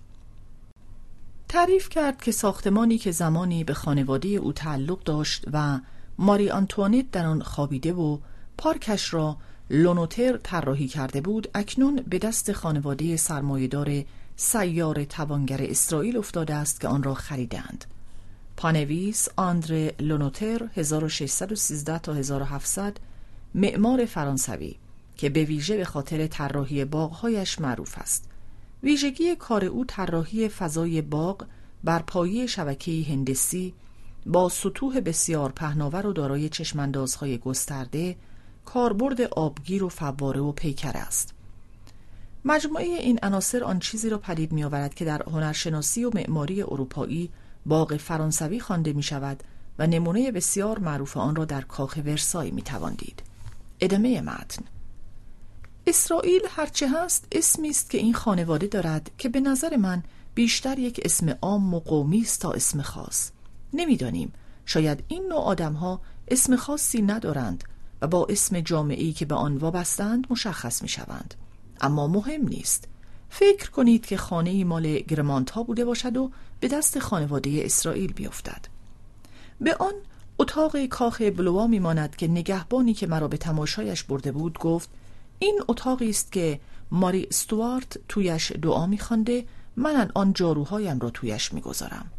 تعریف 1.50 1.89
کرد 1.89 2.22
که 2.22 2.32
ساختمانی 2.32 2.98
که 2.98 3.12
زمانی 3.12 3.63
به 3.63 3.74
خانواده 3.74 4.30
او 4.30 4.54
تعلق 4.54 5.04
داشت 5.04 5.46
و 5.54 5.80
ماری 6.17 6.50
آنتوانیت 6.50 7.12
در 7.12 7.26
آن 7.26 7.41
خوابیده 7.41 7.94
و 7.94 8.17
پارکش 8.58 9.13
را 9.13 9.38
لونوتر 9.70 10.38
طراحی 10.38 10.88
کرده 10.88 11.22
بود 11.22 11.50
اکنون 11.56 11.96
به 11.96 12.20
دست 12.20 12.52
خانواده 12.52 13.17
سرمایهدار 13.17 14.04
سیار 14.36 15.04
توانگر 15.04 15.62
اسرائیل 15.62 16.17
افتاده 16.17 16.56
است 16.56 16.82
که 16.82 16.88
آن 16.88 17.04
را 17.04 17.13
خریدند. 17.13 17.86
پانویس 18.58 19.28
آندره 19.36 19.96
لونوتر 20.00 20.67
1613 20.76 22.00
تا 22.00 22.13
1700 22.13 22.98
معمار 23.56 24.06
فرانسوی 24.06 24.76
که 25.17 25.30
به 25.30 25.44
ویژه 25.44 25.78
به 25.78 25.86
خاطر 25.86 26.28
طراحی 26.28 26.86
باغهایش 26.86 27.62
معروف 27.62 27.98
است. 27.98 28.30
ویژگی 28.84 29.36
کار 29.36 29.65
او 29.65 29.86
طراحی 29.86 30.50
فضای 30.50 31.02
باغ 31.02 31.46
بر 31.84 32.00
پایه 32.00 32.48
شبکه 32.48 33.06
هندسی 33.10 33.74
با 34.26 34.50
سطوح 34.50 35.00
بسیار 35.00 35.52
پهناور 35.52 36.06
و 36.06 36.13
دارای 36.13 36.50
چشماندازهای 36.50 37.38
گسترده 37.38 38.15
کاربرد 38.65 39.22
آبگیر 39.22 39.84
و 39.84 39.89
فواره 39.89 40.41
و 40.41 40.52
پیکر 40.52 40.91
است 40.96 41.34
مجموعه 42.45 42.86
این 42.86 43.19
عناصر 43.23 43.63
آن 43.63 43.80
چیزی 43.80 44.10
را 44.10 44.17
پدید 44.17 44.51
می 44.51 44.63
آورد 44.63 44.93
که 44.93 45.06
در 45.06 45.23
هنرشناسی 45.23 46.06
و 46.06 46.12
معماری 46.13 46.62
اروپایی 46.62 47.32
باغ 47.65 47.97
فرانسوی 47.97 48.60
خوانده 48.60 48.93
می 48.93 49.04
شود 49.04 49.43
و 49.80 49.88
نمونه 49.88 50.32
بسیار 50.32 50.80
معروف 50.80 51.17
آن 51.17 51.36
را 51.36 51.45
در 51.45 51.62
کاخ 51.62 51.99
ورسای 52.06 52.51
می 52.51 52.62
تواندید. 52.62 53.23
ادامه 53.80 54.21
متن. 54.21 54.63
اسرائیل 55.88 56.41
هرچه 56.49 56.89
هست 56.89 57.27
اسمی 57.32 57.69
است 57.69 57.89
که 57.89 57.97
این 57.97 58.13
خانواده 58.13 58.67
دارد 58.67 59.12
که 59.17 59.30
به 59.30 59.39
نظر 59.39 59.75
من 59.75 60.04
بیشتر 60.36 60.80
یک 60.80 61.01
اسم 61.06 61.38
عام 61.41 61.73
و 61.73 61.80
قومی 61.80 62.21
است 62.21 62.41
تا 62.41 62.51
اسم 62.51 62.82
خاص. 62.82 63.32
نمی‌دانیم. 63.73 64.34
شاید 64.65 65.04
این 65.08 65.27
نوع 65.27 65.41
آدم 65.41 65.73
ها 65.73 66.01
اسم 66.27 66.56
خاصی 66.56 67.01
ندارند 67.01 67.63
و 68.01 68.08
با 68.08 68.27
اسم 68.30 68.60
جامعی 68.60 69.13
که 69.13 69.25
به 69.25 69.36
آن 69.36 69.58
وابستند 69.58 70.27
مشخص 70.30 70.82
می 70.82 70.88
شوند 70.88 71.36
اما 71.82 72.08
مهم 72.08 72.48
نیست. 72.48 72.88
فکر 73.30 73.70
کنید 73.70 74.06
که 74.06 74.17
خانه 74.17 74.63
مال 74.63 75.00
گرمانت 75.00 75.54
بوده 75.54 75.86
باشد 75.86 76.17
و 76.17 76.32
به 76.60 76.67
دست 76.67 77.00
خانواده 77.00 77.62
اسرائیل 77.65 78.13
بیفتد. 78.13 78.65
به 79.62 79.76
آن 79.76 79.94
اتاق 80.39 80.86
کاخ 80.86 81.22
بلوا 81.22 81.67
میماند 81.67 82.15
که 82.15 82.28
نگهبانی 82.28 82.94
که 82.94 83.08
مرا 83.08 83.28
به 83.28 83.38
تماشایش 83.38 84.04
برده 84.04 84.32
بود 84.32 84.60
گفت 84.60 84.89
این 85.39 85.62
اتاقی 85.67 86.10
است 86.10 86.32
که 86.32 86.60
ماری 86.91 87.28
استوارت 87.30 87.98
تویش 88.08 88.52
دعا 88.52 88.86
میخوانده 88.86 89.46
من 89.76 90.12
آن 90.15 90.34
جاروهایم 90.34 91.00
را 91.00 91.10
تویش 91.10 91.54
می‌گذارم. 91.54 92.12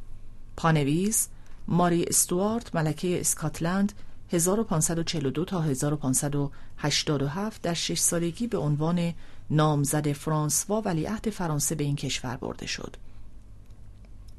پانویز 0.57 1.29
ماری 1.69 2.05
استوارت 2.05 2.75
ملکه 2.75 3.21
اسکاتلند 3.21 3.93
1542 4.33 5.45
تا 5.45 5.61
1587 5.61 7.63
در 7.63 7.75
شش 7.75 7.99
سالگی 7.99 8.47
به 8.47 8.59
عنوان 8.59 9.15
نامزد 9.51 10.13
فرانسوا 10.13 10.81
ولیعهد 10.81 11.31
فرانسه 11.31 11.75
به 11.75 11.85
این 11.85 11.97
کشور 11.97 12.37
برده 12.37 12.67
شد. 12.67 12.97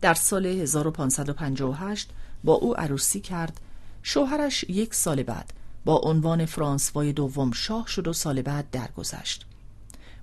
در 0.01 0.13
سال 0.13 0.45
1558 0.45 2.09
با 2.43 2.53
او 2.53 2.77
عروسی 2.77 3.19
کرد 3.19 3.59
شوهرش 4.03 4.63
یک 4.63 4.93
سال 4.93 5.23
بعد 5.23 5.53
با 5.85 5.97
عنوان 5.97 6.45
فرانسوای 6.45 7.13
دوم 7.13 7.51
شاه 7.51 7.87
شد 7.87 8.07
و 8.07 8.13
سال 8.13 8.41
بعد 8.41 8.69
درگذشت. 8.71 9.45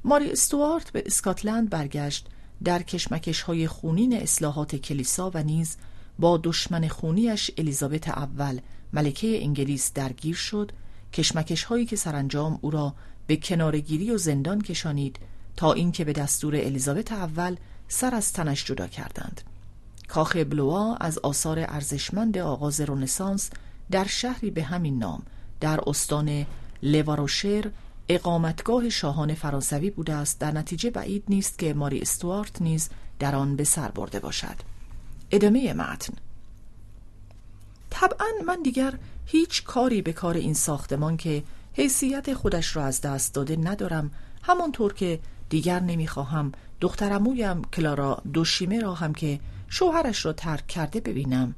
ماری 0.04 0.32
استوارت 0.32 0.90
به 0.90 1.02
اسکاتلند 1.06 1.70
برگشت 1.70 2.26
در 2.64 2.82
کشمکش 2.82 3.42
های 3.42 3.66
خونین 3.66 4.16
اصلاحات 4.16 4.76
کلیسا 4.76 5.30
و 5.34 5.42
نیز 5.42 5.76
با 6.18 6.40
دشمن 6.42 6.88
خونیش 6.88 7.50
الیزابت 7.58 8.08
اول 8.08 8.60
ملکه 8.92 9.42
انگلیس 9.42 9.92
درگیر 9.92 10.36
شد 10.36 10.72
کشمکش 11.12 11.64
هایی 11.64 11.86
که 11.86 11.96
سرانجام 11.96 12.58
او 12.62 12.70
را 12.70 12.94
به 13.30 13.36
کنارگیری 13.36 14.10
و 14.10 14.18
زندان 14.18 14.60
کشانید 14.60 15.18
تا 15.56 15.72
اینکه 15.72 16.04
به 16.04 16.12
دستور 16.12 16.56
الیزابت 16.56 17.12
اول 17.12 17.56
سر 17.88 18.14
از 18.14 18.32
تنش 18.32 18.64
جدا 18.64 18.86
کردند. 18.86 19.40
کاخ 20.08 20.36
بلوا 20.36 20.96
از 20.96 21.18
آثار 21.18 21.58
ارزشمند 21.58 22.38
آغاز 22.38 22.80
رنسانس 22.80 23.50
در 23.90 24.06
شهری 24.06 24.50
به 24.50 24.62
همین 24.62 24.98
نام 24.98 25.22
در 25.60 25.80
استان 25.86 26.46
لواروشر 26.82 27.70
اقامتگاه 28.08 28.88
شاهان 28.88 29.34
فرانسوی 29.34 29.90
بوده 29.90 30.14
است. 30.14 30.38
در 30.38 30.50
نتیجه 30.50 30.90
بعید 30.90 31.24
نیست 31.28 31.58
که 31.58 31.74
ماری 31.74 32.00
استوارت 32.00 32.62
نیز 32.62 32.90
در 33.18 33.34
آن 33.34 33.56
به 33.56 33.64
سر 33.64 33.88
برده 33.90 34.20
باشد. 34.20 34.56
ادامه 35.30 35.72
متن. 35.72 36.14
طبعا 37.90 38.26
من 38.46 38.62
دیگر 38.62 38.94
هیچ 39.26 39.64
کاری 39.64 40.02
به 40.02 40.12
کار 40.12 40.34
این 40.34 40.54
ساختمان 40.54 41.16
که 41.16 41.42
حیثیت 41.72 42.34
خودش 42.34 42.76
را 42.76 42.84
از 42.84 43.00
دست 43.00 43.34
داده 43.34 43.56
ندارم. 43.56 44.10
همانطور 44.42 44.92
که 44.92 45.20
دیگر 45.48 45.80
نمی‌خواهم 45.80 46.52
دخترمویم 46.80 47.62
کلارا 47.64 48.22
دوشیمه 48.32 48.80
را 48.80 48.94
هم 48.94 49.14
که 49.14 49.40
شوهرش 49.68 50.24
را 50.24 50.32
ترک 50.32 50.66
کرده 50.66 51.00
ببینم. 51.00 51.54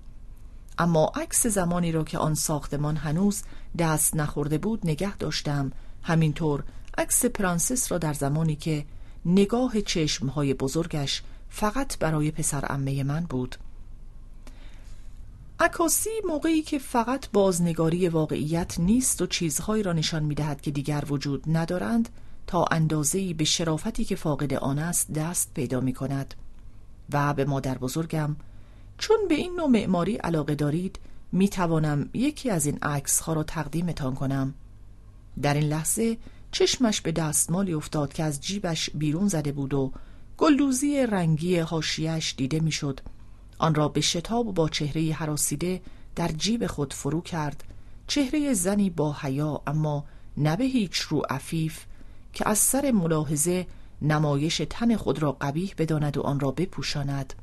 اما 0.78 1.12
عکس 1.14 1.46
زمانی 1.46 1.92
را 1.92 2.04
که 2.04 2.18
آن 2.18 2.34
ساختمان 2.34 2.96
هنوز 2.96 3.42
دست 3.78 4.16
نخورده 4.16 4.58
بود 4.58 4.80
نگه 4.84 5.16
داشتم. 5.16 5.72
همینطور 6.02 6.64
عکس 6.98 7.24
پرنسس 7.24 7.92
را 7.92 7.98
در 7.98 8.12
زمانی 8.12 8.56
که 8.56 8.84
نگاه 9.24 9.80
چشمهای 9.80 10.54
بزرگش 10.54 11.22
فقط 11.48 11.98
برای 11.98 12.30
پسر 12.30 12.64
امه 12.68 13.02
من 13.02 13.20
بود. 13.20 13.56
عکاسی 15.62 16.10
موقعی 16.28 16.62
که 16.62 16.78
فقط 16.78 17.30
بازنگاری 17.32 18.08
واقعیت 18.08 18.80
نیست 18.80 19.22
و 19.22 19.26
چیزهایی 19.26 19.82
را 19.82 19.92
نشان 19.92 20.22
می‌دهد 20.22 20.60
که 20.60 20.70
دیگر 20.70 21.04
وجود 21.08 21.42
ندارند 21.46 22.08
تا 22.46 22.64
اندازه‌ای 22.70 23.34
به 23.34 23.44
شرافتی 23.44 24.04
که 24.04 24.16
فاقد 24.16 24.54
آن 24.54 24.78
است 24.78 25.12
دست 25.12 25.54
پیدا 25.54 25.80
می 25.80 25.92
کند 25.92 26.34
و 27.12 27.34
به 27.34 27.44
مادر 27.44 27.78
بزرگم 27.78 28.36
چون 28.98 29.16
به 29.28 29.34
این 29.34 29.56
نوع 29.56 29.68
معماری 29.68 30.16
علاقه 30.16 30.54
دارید 30.54 30.98
می 31.32 31.48
توانم 31.48 32.10
یکی 32.14 32.50
از 32.50 32.66
این 32.66 32.78
عکس 32.82 33.20
ها 33.20 33.32
را 33.32 33.42
تقدیمتان 33.42 34.14
کنم. 34.14 34.54
در 35.42 35.54
این 35.54 35.68
لحظه 35.68 36.18
چشمش 36.52 37.00
به 37.00 37.12
دستمالی 37.12 37.72
افتاد 37.74 38.12
که 38.12 38.22
از 38.24 38.40
جیبش 38.40 38.90
بیرون 38.90 39.28
زده 39.28 39.52
بود 39.52 39.74
و 39.74 39.92
گلدوزی 40.36 41.06
رنگی 41.06 41.58
هاشیش 41.58 42.34
دیده 42.36 42.60
می‌شد. 42.60 43.00
آن 43.62 43.74
را 43.74 43.88
به 43.88 44.00
شتاب 44.00 44.54
با 44.54 44.68
چهره 44.68 45.12
حراسیده 45.12 45.82
در 46.16 46.28
جیب 46.28 46.66
خود 46.66 46.92
فرو 46.92 47.20
کرد. 47.20 47.64
چهره 48.06 48.54
زنی 48.54 48.90
با 48.90 49.16
حیا 49.20 49.62
اما 49.66 50.04
نه 50.36 50.56
به 50.56 50.64
هیچ 50.64 51.00
رو 51.00 51.22
عفیف 51.30 51.84
که 52.32 52.48
از 52.48 52.58
سر 52.58 52.90
ملاحظه 52.90 53.66
نمایش 54.02 54.62
تن 54.70 54.96
خود 54.96 55.22
را 55.22 55.32
قبیح 55.32 55.74
بداند 55.78 56.16
و 56.16 56.22
آن 56.22 56.40
را 56.40 56.50
بپوشاند. 56.50 57.34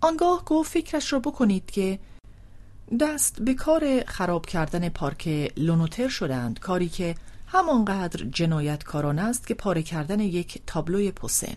آنگاه 0.00 0.44
گفت 0.44 0.72
فکرش 0.72 1.12
را 1.12 1.18
بکنید 1.18 1.70
که 1.70 1.98
دست 3.00 3.42
به 3.42 3.54
کار 3.54 4.04
خراب 4.06 4.46
کردن 4.46 4.88
پارک 4.88 5.52
لونوتر 5.56 6.08
شدند 6.08 6.58
کاری 6.58 6.88
که 6.88 7.14
همانقدر 7.46 8.24
جنایتکارانه 8.24 9.22
است 9.22 9.46
که 9.46 9.54
پاره 9.54 9.82
کردن 9.82 10.20
یک 10.20 10.62
تابلوی 10.66 11.12
پوسن 11.12 11.56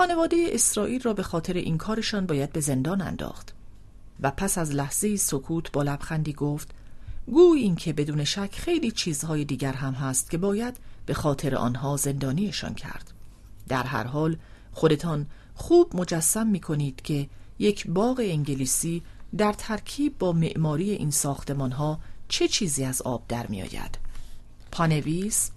خانواده 0.00 0.46
اسرائیل 0.52 1.02
را 1.02 1.14
به 1.14 1.22
خاطر 1.22 1.54
این 1.54 1.78
کارشان 1.78 2.26
باید 2.26 2.52
به 2.52 2.60
زندان 2.60 3.00
انداخت. 3.00 3.54
و 4.20 4.30
پس 4.30 4.58
از 4.58 4.74
لحظه 4.74 5.16
سکوت 5.16 5.72
با 5.72 5.82
لبخندی 5.82 6.32
گفت 6.32 6.70
گوی 7.26 7.60
اینکه 7.60 7.92
بدون 7.92 8.24
شک 8.24 8.50
خیلی 8.52 8.90
چیزهای 8.90 9.44
دیگر 9.44 9.72
هم 9.72 9.92
هست 9.92 10.30
که 10.30 10.38
باید 10.38 10.76
به 11.06 11.14
خاطر 11.14 11.54
آنها 11.54 11.96
زندانیشان 11.96 12.74
کرد. 12.74 13.12
در 13.68 13.82
هر 13.82 14.04
حال 14.04 14.36
خودتان 14.72 15.26
خوب 15.54 15.96
مجسم 15.96 16.46
می 16.46 16.60
کنید 16.60 17.02
که 17.02 17.28
یک 17.58 17.86
باغ 17.86 18.20
انگلیسی 18.24 19.02
در 19.36 19.52
ترکیب 19.52 20.18
با 20.18 20.32
معماری 20.32 20.90
این 20.90 21.10
ساختمان 21.10 21.72
ها 21.72 22.00
چه 22.28 22.48
چیزی 22.48 22.84
از 22.84 23.02
آب 23.02 23.22
در 23.28 23.46
می 23.46 23.62
آید 23.62 23.98
پانویس 24.72 25.50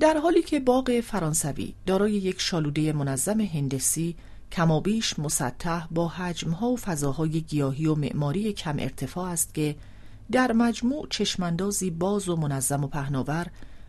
در 0.00 0.18
حالی 0.18 0.42
که 0.42 0.60
باغ 0.60 1.00
فرانسوی 1.00 1.74
دارای 1.86 2.12
یک 2.12 2.40
شالوده 2.40 2.92
منظم 2.92 3.40
هندسی 3.40 4.16
کمابیش 4.52 5.18
مسطح 5.18 5.86
با 5.90 6.08
حجمها 6.08 6.68
و 6.68 6.76
فضاهای 6.76 7.40
گیاهی 7.40 7.86
و 7.86 7.94
معماری 7.94 8.52
کم 8.52 8.76
ارتفاع 8.78 9.30
است 9.30 9.54
که 9.54 9.76
در 10.32 10.52
مجموع 10.52 11.06
چشماندازی 11.10 11.90
باز 11.90 12.28
و 12.28 12.36
منظم 12.36 12.84
و 12.84 12.86
پهناور 12.86 13.46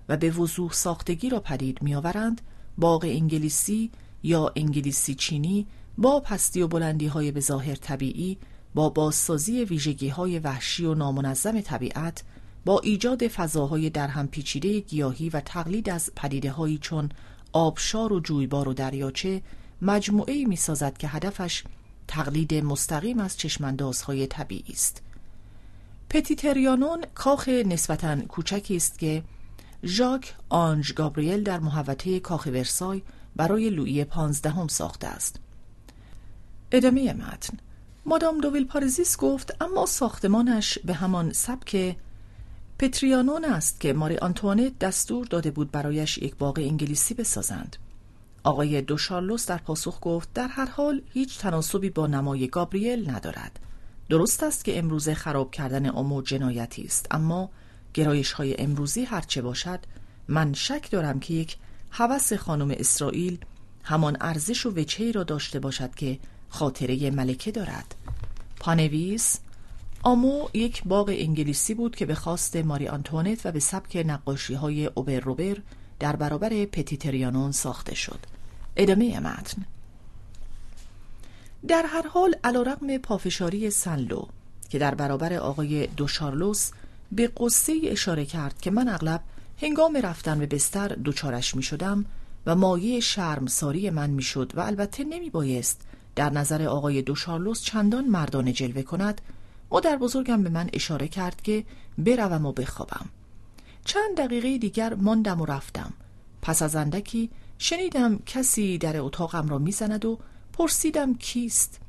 و 0.10 0.18
به 0.18 0.32
وضوح 0.32 0.72
ساختگی 0.72 1.30
را 1.30 1.40
پدید 1.40 1.82
میآورند 1.82 2.42
باغ 2.78 3.04
انگلیسی 3.04 3.92
یا 4.24 4.52
انگلیسی 4.56 5.16
چینی 5.16 5.68
با 5.98 6.20
پستی 6.20 6.62
و 6.62 6.68
بلندی 6.68 7.08
های 7.08 7.32
به 7.32 7.40
ظاهر 7.40 7.76
طبیعی 7.76 8.38
با 8.76 8.90
بازسازی 8.90 9.64
ویژگی 9.64 10.10
های 10.10 10.40
وحشی 10.40 10.86
و 10.86 10.94
نامنظم 10.94 11.62
طبیعت 11.62 12.24
با 12.68 12.80
ایجاد 12.80 13.28
فضاهای 13.28 13.90
در 13.90 14.08
هم 14.08 14.28
پیچیده 14.28 14.80
گیاهی 14.80 15.30
و 15.30 15.42
تقلید 15.42 15.90
از 15.90 16.12
پدیده 16.16 16.52
هایی 16.52 16.78
چون 16.78 17.10
آبشار 17.54 18.14
و 18.14 18.20
جویبار 18.20 18.68
و 18.68 18.74
دریاچه 18.74 19.42
مجموعه 19.82 20.46
می 20.46 20.56
سازد 20.56 20.98
که 20.98 21.08
هدفش 21.08 21.64
تقلید 22.08 22.54
مستقیم 22.54 23.20
از 23.20 23.38
چشماندازهای 23.38 24.28
طبیعی 24.28 24.74
است. 24.74 25.02
پتیتریانون 26.10 27.06
کاخ 27.16 27.50
نسبتا 27.50 28.22
کوچکی 28.22 28.76
است 28.76 29.00
که 29.00 29.24
ژاک 29.84 30.36
آنج 30.50 30.94
گابریل 30.94 31.44
در 31.44 31.60
محوطه 31.60 32.20
کاخ 32.20 32.46
ورسای 32.46 33.02
برای 33.36 33.70
لویی 33.70 34.04
پانزدهم 34.04 34.68
ساخته 34.68 35.08
است. 35.08 35.40
ادامه 36.72 37.14
متن 37.14 37.58
مادام 38.06 38.42
دوویل 38.42 38.66
پارزیس 38.66 39.18
گفت 39.18 39.56
اما 39.62 39.86
ساختمانش 39.86 40.80
به 40.80 40.94
همان 40.94 41.34
سبک 41.34 41.96
پتریانون 42.80 43.46
است 43.46 43.80
که 43.80 43.94
ماری 43.94 44.18
آنتوانت 44.18 44.80
دستور 44.80 45.26
داده 45.26 45.52
بود 45.52 45.72
برایش 45.72 46.18
یک 46.18 46.36
باغ 46.36 46.60
انگلیسی 46.60 47.14
بسازند. 47.14 47.78
آقای 48.44 48.82
دو 48.82 48.98
شارلوس 48.98 49.46
در 49.46 49.58
پاسخ 49.58 50.00
گفت 50.02 50.34
در 50.34 50.48
هر 50.48 50.66
حال 50.66 51.02
هیچ 51.14 51.40
تناسبی 51.40 51.90
با 51.90 52.08
نمای 52.08 52.48
گابریل 52.48 53.10
ندارد. 53.10 53.60
درست 54.10 54.44
است 54.44 54.66
که 54.66 54.80
امروزه 54.80 55.14
خراب 55.14 55.52
کردن 55.52 55.90
امور 55.90 56.24
جنایتی 56.24 56.84
است 56.84 57.08
اما 57.12 57.50
گرایش 57.94 58.32
های 58.32 58.62
امروزی 58.62 59.04
هرچه 59.04 59.42
باشد 59.42 59.80
من 60.28 60.54
شک 60.54 60.92
دارم 60.92 61.20
که 61.20 61.34
یک 61.34 61.58
هوس 61.92 62.34
خانم 62.34 62.72
اسرائیل 62.72 63.38
همان 63.84 64.18
ارزش 64.22 64.66
و 64.66 64.72
وجهی 64.76 65.12
را 65.12 65.24
داشته 65.24 65.60
باشد 65.60 65.96
که 65.96 66.20
خاطره 66.50 67.12
ملکه 67.12 67.52
دارد 67.52 67.96
پانویس 68.60 69.40
آمو 70.04 70.48
یک 70.54 70.84
باغ 70.84 71.10
انگلیسی 71.10 71.74
بود 71.74 71.96
که 71.96 72.06
به 72.06 72.16
خواست 72.16 72.56
ماری 72.56 72.88
آنتوانت 72.88 73.46
و 73.46 73.52
به 73.52 73.60
سبک 73.60 74.04
نقاشی 74.08 74.54
های 74.54 74.86
اوبر 74.86 75.20
روبر 75.20 75.58
در 76.00 76.16
برابر 76.16 76.50
پتیتریانون 76.50 77.52
ساخته 77.52 77.96
شد. 77.96 78.20
ادامه 78.76 79.20
متن. 79.20 79.66
در 81.68 81.86
هر 81.88 82.08
حال 82.08 82.36
علیرغم 82.44 82.98
پافشاری 82.98 83.70
سنلو 83.70 84.26
که 84.70 84.80
در 84.80 84.96
برابر 84.96 85.34
آقای 85.34 85.88
دوشارلوس 85.88 86.72
به 87.12 87.32
قصه 87.38 87.74
اشاره 87.84 88.26
کرد 88.26 88.62
که 88.62 88.72
من 88.72 88.88
اغلب 88.88 89.22
هنگام 89.62 89.98
رفتن 89.98 90.40
به 90.40 90.46
بستر 90.46 90.88
دوچارش 90.88 91.56
می 91.56 91.64
شدم 91.64 92.06
و 92.46 92.56
مایه 92.56 93.00
شرمساری 93.00 93.90
من 93.90 94.10
می 94.10 94.22
شد 94.22 94.52
و 94.56 94.60
البته 94.60 95.04
نمی 95.04 95.30
بایست 95.30 95.82
در 96.16 96.30
نظر 96.30 96.64
آقای 96.64 97.02
دوشارلوس 97.02 97.62
چندان 97.62 98.06
مردانه 98.06 98.54
جلوه 98.54 98.82
کند 98.82 99.22
در 99.84 99.98
بزرگم 99.98 100.44
به 100.44 100.50
من 100.50 100.70
اشاره 100.74 101.08
کرد 101.08 101.42
که 101.42 101.66
بروم 101.98 102.46
و 102.46 102.52
بخوابم. 102.52 103.06
چند 103.86 104.18
دقیقه 104.18 104.58
دیگر 104.58 104.94
ماندم 104.94 105.42
و 105.42 105.46
رفتم. 105.46 105.94
پس 106.42 106.62
از 106.62 106.76
اندکی 106.76 107.30
شنیدم 107.58 108.20
کسی 108.26 108.78
در 108.78 109.00
اتاقم 109.00 109.50
را 109.50 109.58
می‌زند 109.58 110.06
و 110.06 110.20
پرسیدم 110.54 111.14
کیست 111.14 111.80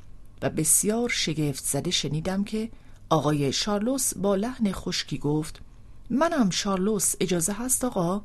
و 0.43 0.51
بسیار 0.51 1.09
شگفت 1.09 1.65
زده 1.65 1.91
شنیدم 1.91 2.45
که 2.45 2.71
آقای 3.11 3.53
شارلوس 3.53 4.15
با 4.15 4.35
لحن 4.35 4.73
خشکی 4.73 5.19
گفت 5.19 5.61
منم 6.11 6.51
شارلوس 6.51 7.15
اجازه 7.21 7.53
هست 7.53 7.85
آقا؟ 7.85 8.23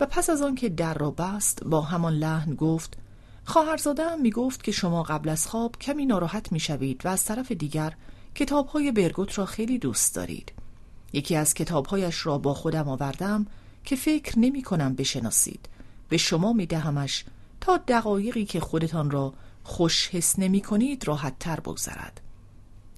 و 0.00 0.06
پس 0.06 0.30
از 0.30 0.42
آن 0.42 0.54
که 0.54 0.68
در 0.68 0.94
را 0.94 1.10
بست 1.10 1.64
با 1.64 1.80
همان 1.80 2.12
لحن 2.12 2.54
گفت 2.54 2.98
خواهرزاده 3.44 4.04
هم 4.04 4.20
می 4.20 4.30
گفت 4.30 4.62
که 4.62 4.72
شما 4.72 5.02
قبل 5.02 5.28
از 5.28 5.46
خواب 5.46 5.76
کمی 5.78 6.06
ناراحت 6.06 6.52
می 6.52 6.60
شوید 6.60 7.06
و 7.06 7.08
از 7.08 7.24
طرف 7.24 7.52
دیگر 7.52 7.92
کتاب 8.34 8.66
های 8.66 8.92
برگوت 8.92 9.38
را 9.38 9.46
خیلی 9.46 9.78
دوست 9.78 10.14
دارید. 10.14 10.52
یکی 11.12 11.36
از 11.36 11.54
کتابهایش 11.54 12.26
را 12.26 12.38
با 12.38 12.54
خودم 12.54 12.88
آوردم 12.88 13.46
که 13.84 13.96
فکر 13.96 14.38
نمی 14.38 14.62
کنم 14.62 14.94
بشناسید. 14.94 15.68
به 16.08 16.16
شما 16.16 16.52
می 16.52 16.66
دهمش 16.66 17.24
تا 17.60 17.76
دقایقی 17.88 18.44
که 18.44 18.60
خودتان 18.60 19.10
را 19.10 19.34
خوش 19.64 20.08
حس 20.08 20.38
نمی 20.38 20.60
کنید 20.60 21.08
راحت 21.08 21.38
تر 21.38 21.60
بگذرد. 21.60 22.20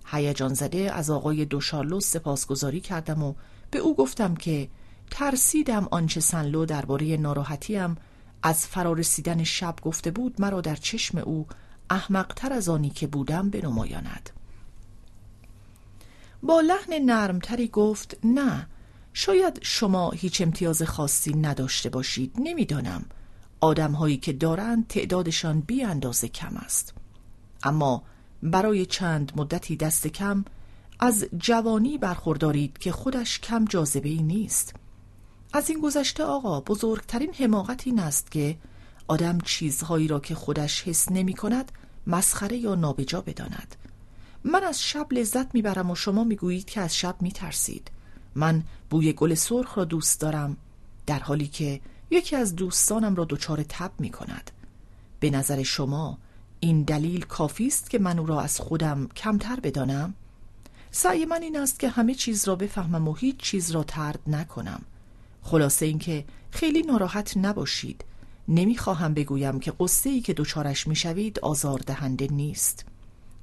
هیجان 0.06 0.54
زده 0.54 0.92
از 0.92 1.10
آقای 1.10 1.44
دوشارلوس 1.44 2.10
سپاسگزاری 2.10 2.80
کردم 2.80 3.22
و 3.22 3.34
به 3.70 3.78
او 3.78 3.96
گفتم 3.96 4.34
که 4.34 4.68
ترسیدم 5.10 5.88
آنچه 5.90 6.20
سنلو 6.20 6.66
درباره 6.66 7.16
ناراحتیم 7.16 7.96
از 8.42 8.66
فرارسیدن 8.66 9.44
شب 9.44 9.74
گفته 9.82 10.10
بود 10.10 10.40
مرا 10.40 10.60
در 10.60 10.76
چشم 10.76 11.18
او 11.18 11.46
احمقتر 11.90 12.52
از 12.52 12.68
آنی 12.68 12.90
که 12.90 13.06
بودم 13.06 13.50
بنمایاند. 13.50 14.30
با 16.44 16.60
لحن 16.60 17.04
نرمتری 17.04 17.68
گفت 17.68 18.16
نه 18.24 18.66
شاید 19.12 19.58
شما 19.62 20.10
هیچ 20.10 20.40
امتیاز 20.40 20.82
خاصی 20.82 21.34
نداشته 21.34 21.90
باشید 21.90 22.34
نمی‌دانم. 22.38 23.04
آدم 23.60 23.92
هایی 23.92 24.16
که 24.16 24.32
دارند 24.32 24.86
تعدادشان 24.86 25.60
بی 25.60 25.82
اندازه 25.82 26.28
کم 26.28 26.56
است. 26.56 26.94
اما 27.62 28.02
برای 28.42 28.86
چند 28.86 29.32
مدتی 29.36 29.76
دست 29.76 30.06
کم 30.06 30.44
از 31.00 31.26
جوانی 31.38 31.98
برخوردارید 31.98 32.78
که 32.78 32.92
خودش 32.92 33.40
کم 33.40 33.64
جاذبه 33.64 34.08
ای 34.08 34.22
نیست. 34.22 34.74
از 35.52 35.70
این 35.70 35.80
گذشته 35.80 36.24
آقا 36.24 36.60
بزرگترین 36.60 37.34
حماقت 37.34 37.86
این 37.86 37.98
است 37.98 38.30
که 38.30 38.56
آدم 39.08 39.38
چیزهایی 39.38 40.08
را 40.08 40.20
که 40.20 40.34
خودش 40.34 40.82
حس 40.82 41.12
نمی 41.12 41.34
کند 41.34 41.72
مسخره 42.06 42.56
یا 42.56 42.74
نابجا 42.74 43.20
بداند. 43.20 43.76
من 44.44 44.64
از 44.64 44.82
شب 44.82 45.06
لذت 45.12 45.54
می‌برم 45.54 45.90
و 45.90 45.94
شما 45.94 46.24
می‌گویید 46.24 46.64
که 46.64 46.80
از 46.80 46.96
شب 46.96 47.16
میترسید. 47.20 47.90
من 48.34 48.62
بوی 48.90 49.12
گل 49.12 49.34
سرخ 49.34 49.78
را 49.78 49.84
دوست 49.84 50.20
دارم 50.20 50.56
در 51.06 51.18
حالی 51.18 51.46
که 51.46 51.80
یکی 52.10 52.36
از 52.36 52.56
دوستانم 52.56 53.14
را 53.14 53.24
دچار 53.24 53.62
تب 53.62 53.90
می 53.98 54.10
کند 54.10 54.50
به 55.20 55.30
نظر 55.30 55.62
شما 55.62 56.18
این 56.60 56.82
دلیل 56.82 57.24
کافی 57.24 57.66
است 57.66 57.90
که 57.90 57.98
من 57.98 58.18
او 58.18 58.26
را 58.26 58.40
از 58.40 58.60
خودم 58.60 59.08
کمتر 59.16 59.60
بدانم؟ 59.60 60.14
سعی 60.90 61.24
من 61.24 61.42
این 61.42 61.56
است 61.56 61.80
که 61.80 61.88
همه 61.88 62.14
چیز 62.14 62.48
را 62.48 62.56
بفهمم 62.56 63.08
و 63.08 63.14
هیچ 63.14 63.36
چیز 63.36 63.70
را 63.70 63.84
ترد 63.84 64.18
نکنم. 64.26 64.82
خلاصه 65.42 65.86
اینکه 65.86 66.24
خیلی 66.50 66.82
ناراحت 66.82 67.36
نباشید. 67.36 68.04
نمی‌خواهم 68.48 69.14
بگویم 69.14 69.60
که 69.60 69.72
قصه 69.80 70.10
ای 70.10 70.20
که 70.20 70.34
دچارش 70.34 70.86
می‌شوید 70.86 71.38
آزاردهنده 71.38 72.28
نیست. 72.30 72.84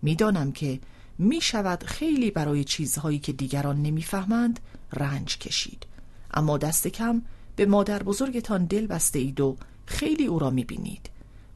می‌دانم 0.02 0.52
که 0.52 0.80
می 1.18 1.42
شود 1.42 1.84
خیلی 1.84 2.32
برای 2.32 2.64
چیزهایی 2.64 3.20
که 3.20 3.34
دیگران 3.34 3.82
نمی‌فهمند 3.82 4.60
رنج 4.94 5.38
کشید. 5.38 5.86
اما 6.34 6.58
دست 6.58 6.88
کم 6.88 7.22
به 7.56 7.66
مادر 7.66 8.04
بزرگتان 8.04 8.66
دل 8.66 8.88
بسته 8.88 9.20
اید 9.20 9.40
و 9.40 9.58
خیلی 9.86 10.26
او 10.26 10.40
را 10.40 10.50
می 10.50 10.64
بینید 10.64 11.10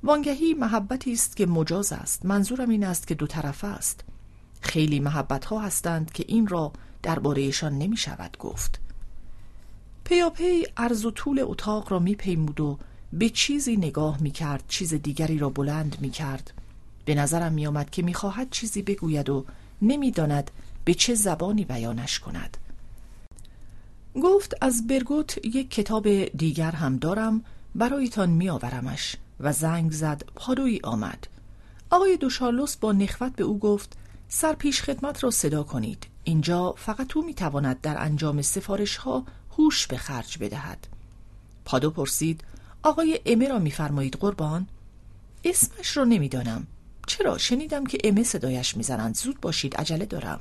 وانگهی 0.04 0.54
محبتی 0.54 1.14
است 1.14 1.36
که 1.36 1.46
مجاز 1.46 1.94
است. 1.94 2.26
منظورم 2.26 2.70
این 2.70 2.84
است 2.84 3.08
که 3.08 3.16
دو 3.16 3.28
طرفه 3.28 3.68
است. 3.68 4.04
خیلی 4.62 5.00
محبت 5.00 5.46
ها 5.46 5.60
هستند 5.60 6.12
که 6.12 6.26
این 6.28 6.48
را 6.48 6.74
دربارهشان 7.04 7.78
نمی 7.78 7.98
شود 7.98 8.38
گفت 8.38 8.80
پیاپی 10.04 10.68
عرض 10.78 11.06
و 11.06 11.12
طول 11.12 11.40
اتاق 11.44 11.92
را 11.92 12.00
می 12.00 12.16
پیمود 12.16 12.60
و 12.62 12.80
به 13.14 13.30
چیزی 13.30 13.78
نگاه 13.78 14.22
می 14.22 14.32
کرد 14.32 14.64
چیز 14.68 14.94
دیگری 14.94 15.38
را 15.38 15.50
بلند 15.50 15.98
می 16.02 16.10
کرد 16.10 16.54
به 17.06 17.16
نظرم 17.16 17.54
می 17.54 17.68
آمد 17.68 17.90
که 17.90 18.02
می 18.02 18.14
خواهد 18.14 18.50
چیزی 18.50 18.82
بگوید 18.82 19.30
و 19.30 19.46
نمی‌داند 19.82 20.52
به 20.86 20.94
چه 20.94 21.16
زبانی 21.16 21.66
بیانش 21.66 22.20
کند. 22.20 22.58
گفت 24.24 24.54
از 24.62 24.88
برگوت 24.88 25.46
یک 25.46 25.72
کتاب 25.72 26.26
دیگر 26.26 26.72
هم 26.72 26.98
دارم 26.98 27.44
برایتان 27.76 28.30
میآورمش. 28.30 29.16
و 29.40 29.54
زنگ 29.54 29.92
زد 29.92 30.24
پادوی 30.36 30.80
آمد. 30.84 31.28
آقای 31.90 32.18
دوشارلوس 32.18 32.76
با 32.76 32.92
نخوت 32.92 33.36
به 33.36 33.44
او 33.44 33.60
گفت 33.60 33.98
سرپیش 34.30 34.82
خدمت 34.82 35.24
را 35.24 35.32
صدا 35.32 35.64
کنید. 35.64 36.08
اینجا 36.24 36.72
فقط 36.78 37.18
او 37.18 37.26
می‌تواند 37.26 37.82
در 37.82 38.02
انجام 38.02 38.42
سفارش 38.42 38.98
ها 38.98 39.26
هوش 39.58 39.88
به 39.88 39.98
خرج 39.98 40.38
بدهد. 40.38 40.88
پادو 41.66 41.92
پرسید 41.92 42.44
آقای 42.84 43.20
امه 43.26 43.48
را 43.48 43.60
میفرمایید 43.60 44.16
قربان؟ 44.16 44.68
اسمش 45.44 45.98
را 45.98 46.04
نمی‌دانم. 46.04 46.68
چرا؟ 47.08 47.38
شنیدم 47.38 47.86
که 47.86 47.98
امه 48.04 48.24
صدایش 48.24 48.78
می‌زنند. 48.78 49.16
زود 49.16 49.42
باشید 49.42 49.76
عجله 49.76 50.06
دارم. 50.06 50.40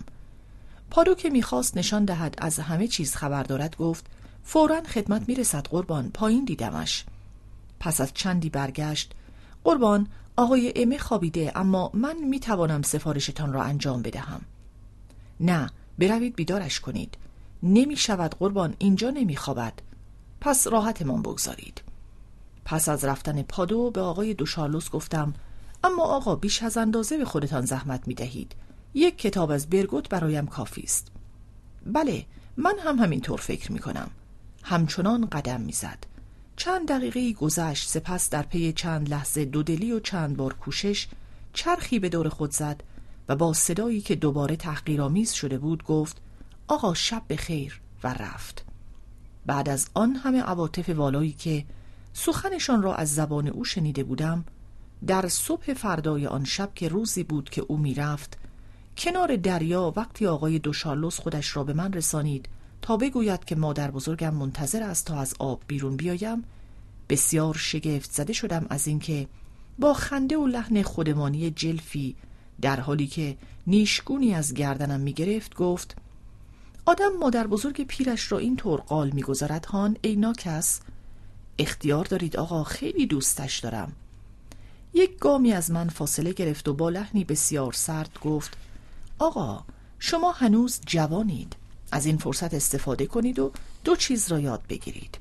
پادو 0.90 1.14
که 1.14 1.30
می‌خواست 1.30 1.76
نشان 1.76 2.04
دهد 2.04 2.34
از 2.38 2.58
همه 2.58 2.88
چیز 2.88 3.14
خبر 3.14 3.42
دارد 3.42 3.76
گفت 3.76 4.06
فورا 4.44 4.82
خدمت 4.82 5.28
می‌رسد 5.28 5.66
قربان. 5.66 6.10
پایین 6.10 6.44
دیدمش. 6.44 7.04
پس 7.80 8.00
از 8.00 8.14
چندی 8.14 8.50
برگشت. 8.50 9.12
قربان 9.64 10.06
آقای 10.36 10.72
امه 10.76 10.98
خوابیده 10.98 11.52
اما 11.54 11.90
من 11.94 12.16
می‌توانم 12.18 12.82
سفارشتان 12.82 13.52
را 13.52 13.62
انجام 13.62 14.02
بدهم. 14.02 14.40
نه 15.40 15.70
بروید 15.98 16.36
بیدارش 16.36 16.80
کنید. 16.80 17.16
نمی 17.62 17.96
شود 17.96 18.34
قربان 18.38 18.74
اینجا 18.78 19.10
نمی 19.10 19.36
خوابد 19.36 19.72
پس 20.40 20.66
راحتمان 20.66 21.22
بگذارید. 21.22 21.82
پس 22.64 22.88
از 22.88 23.04
رفتن 23.04 23.42
پادو 23.42 23.90
به 23.90 24.00
آقای 24.00 24.34
دوشارلوس 24.34 24.90
گفتم 24.90 25.34
اما 25.84 26.04
آقا 26.04 26.36
بیش 26.36 26.62
از 26.62 26.76
اندازه 26.76 27.18
به 27.18 27.24
خودتان 27.24 27.64
زحمت 27.64 28.08
می 28.08 28.14
دهید 28.14 28.54
یک 28.94 29.18
کتاب 29.18 29.50
از 29.50 29.70
برگوت 29.70 30.08
برایم 30.08 30.46
کافی 30.46 30.82
است. 30.82 31.08
بله 31.86 32.26
من 32.56 32.74
هم 32.84 32.98
همینطور 32.98 33.40
فکر 33.40 33.72
می 33.72 33.78
کنم 33.78 34.10
همچنان 34.62 35.26
قدم 35.26 35.60
می‌زد. 35.60 35.98
چند 36.56 36.88
دقیقه 36.88 37.32
گذشت 37.32 37.88
سپس 37.88 38.30
در 38.30 38.42
پی 38.42 38.72
چند 38.72 39.08
لحظه 39.08 39.44
دودلی 39.44 39.92
و 39.92 40.00
چند 40.00 40.36
بار 40.36 40.54
کوشش 40.54 41.08
چرخی 41.52 41.98
به 41.98 42.08
دور 42.08 42.28
خود 42.28 42.50
زد 42.50 42.82
و 43.28 43.36
با 43.36 43.52
صدایی 43.52 44.00
که 44.00 44.14
دوباره 44.14 44.56
تحقیرآمیز 44.56 45.32
شده 45.32 45.58
بود 45.58 45.84
گفت 45.84 46.20
آقا 46.68 46.94
شب 46.94 47.22
به 47.28 47.36
خیر 47.36 47.80
و 48.04 48.14
رفت. 48.14 48.64
بعد 49.46 49.68
از 49.68 49.88
آن 49.94 50.16
همه 50.16 50.42
عواطف 50.42 50.88
والایی 50.88 51.32
که 51.32 51.64
سخنشان 52.12 52.82
را 52.82 52.94
از 52.94 53.14
زبان 53.14 53.48
او 53.48 53.64
شنیده 53.64 54.04
بودم 54.04 54.44
در 55.06 55.28
صبح 55.28 55.74
فردای 55.74 56.26
آن 56.26 56.44
شب 56.44 56.70
که 56.74 56.88
روزی 56.88 57.22
بود 57.22 57.50
که 57.50 57.62
او 57.68 57.76
می‌رفت 57.76 58.38
کنار 58.98 59.36
دریا 59.36 59.92
وقتی 59.96 60.26
آقای 60.26 60.58
دوشارلوس 60.58 61.20
خودش 61.20 61.56
را 61.56 61.64
به 61.64 61.72
من 61.72 61.92
رسانید 61.92 62.48
تا 62.82 62.96
بگوید 62.96 63.44
که 63.44 63.54
مادر 63.54 63.90
بزرگم 63.90 64.34
منتظر 64.34 64.82
است 64.82 65.06
تا 65.06 65.20
از 65.20 65.34
آب 65.38 65.62
بیرون 65.66 65.96
بیایم 65.96 66.44
بسیار 67.08 67.54
شگفت 67.54 68.12
زده 68.12 68.32
شدم 68.32 68.66
از 68.70 68.86
اینکه 68.86 69.28
با 69.78 69.94
خنده 69.94 70.36
و 70.36 70.46
لحن 70.46 70.82
خودمانی 70.82 71.50
جلفی 71.50 72.16
در 72.60 72.80
حالی 72.80 73.06
که 73.06 73.36
نیشگونی 73.66 74.34
از 74.34 74.54
گردنم 74.54 75.00
می 75.00 75.12
گرفت 75.12 75.54
گفت 75.54 75.96
آدم 76.86 77.16
مادر 77.20 77.46
بزرگ 77.46 77.86
پیرش 77.86 78.32
را 78.32 78.38
این 78.38 78.56
طور 78.56 78.80
قال 78.80 79.10
می‌گذارد 79.10 79.66
هان 79.66 79.96
ای 80.02 80.16
ناکس 80.16 80.80
اختیار 81.58 82.04
دارید 82.04 82.36
آقا 82.36 82.64
خیلی 82.64 83.06
دوستش 83.06 83.58
دارم. 83.58 83.92
یک 84.94 85.18
گامی 85.18 85.52
از 85.52 85.70
من 85.70 85.88
فاصله 85.88 86.32
گرفت 86.32 86.68
و 86.68 86.74
با 86.74 86.90
لحنی 86.90 87.24
بسیار 87.24 87.72
سرد 87.72 88.18
گفت 88.22 88.56
آقا 89.18 89.64
شما 89.98 90.32
هنوز 90.32 90.80
جوانید. 90.86 91.56
از 91.92 92.06
این 92.06 92.18
فرصت 92.18 92.54
استفاده 92.54 93.06
کنید 93.06 93.38
و 93.38 93.52
دو 93.84 93.96
چیز 93.96 94.32
را 94.32 94.40
یاد 94.40 94.62
بگیرید. 94.68 95.18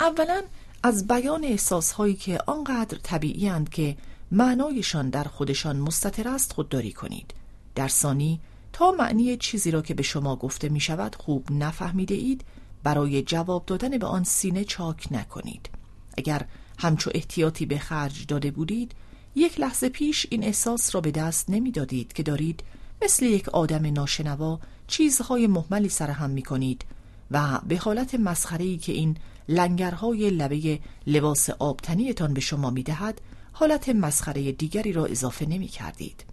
اولا 0.00 0.42
از 0.82 1.06
بیان 1.06 1.44
احساسهایی 1.44 2.14
که 2.14 2.38
آنقدر 2.46 2.98
طبیعی 3.02 3.64
که 3.70 3.96
معنایشان 4.30 5.10
در 5.10 5.24
خودشان 5.24 5.76
مستطر 5.76 6.28
است 6.28 6.52
خودداری 6.52 6.92
کنید. 6.92 7.34
در 7.74 7.88
ثانی 7.88 8.40
تا 8.72 8.92
معنی 8.92 9.36
چیزی 9.36 9.70
را 9.70 9.82
که 9.82 9.94
به 9.94 10.02
شما 10.02 10.36
گفته 10.36 10.68
می 10.68 10.80
شود 10.80 11.14
خوب 11.14 11.46
نفهمیده 11.50 12.14
اید 12.14 12.44
برای 12.82 13.22
جواب 13.22 13.66
دادن 13.66 13.98
به 13.98 14.06
آن 14.06 14.24
سینه 14.24 14.64
چاک 14.64 15.08
نکنید. 15.10 15.70
اگر 16.18 16.46
همچو 16.82 17.10
احتیاطی 17.14 17.66
به 17.66 17.78
خرج 17.78 18.26
داده 18.26 18.50
بودید 18.50 18.92
یک 19.34 19.60
لحظه 19.60 19.88
پیش 19.88 20.26
این 20.30 20.44
احساس 20.44 20.94
را 20.94 21.00
به 21.00 21.10
دست 21.10 21.50
نمی‌دادید 21.50 22.12
که 22.12 22.22
دارید 22.22 22.62
مثل 23.02 23.26
یک 23.26 23.48
آدم 23.48 23.92
ناشنوا 23.92 24.60
چیزهای 24.86 25.46
محملی 25.46 25.88
سرهم 25.88 26.30
می 26.30 26.42
کنید 26.42 26.84
و 27.30 27.60
به 27.68 27.76
حالت 27.76 28.14
مسخری 28.14 28.78
که 28.78 28.92
این 28.92 29.16
لنگرهای 29.48 30.30
لبه 30.30 30.80
لباس 31.06 31.50
آبتنیتان 31.50 32.34
به 32.34 32.40
شما 32.40 32.70
می 32.70 32.82
دهد 32.82 33.20
حالت 33.52 33.88
مسخره 33.88 34.52
دیگری 34.52 34.92
را 34.92 35.06
اضافه 35.06 35.46
نمی 35.46 35.68
کردید. 35.68 36.24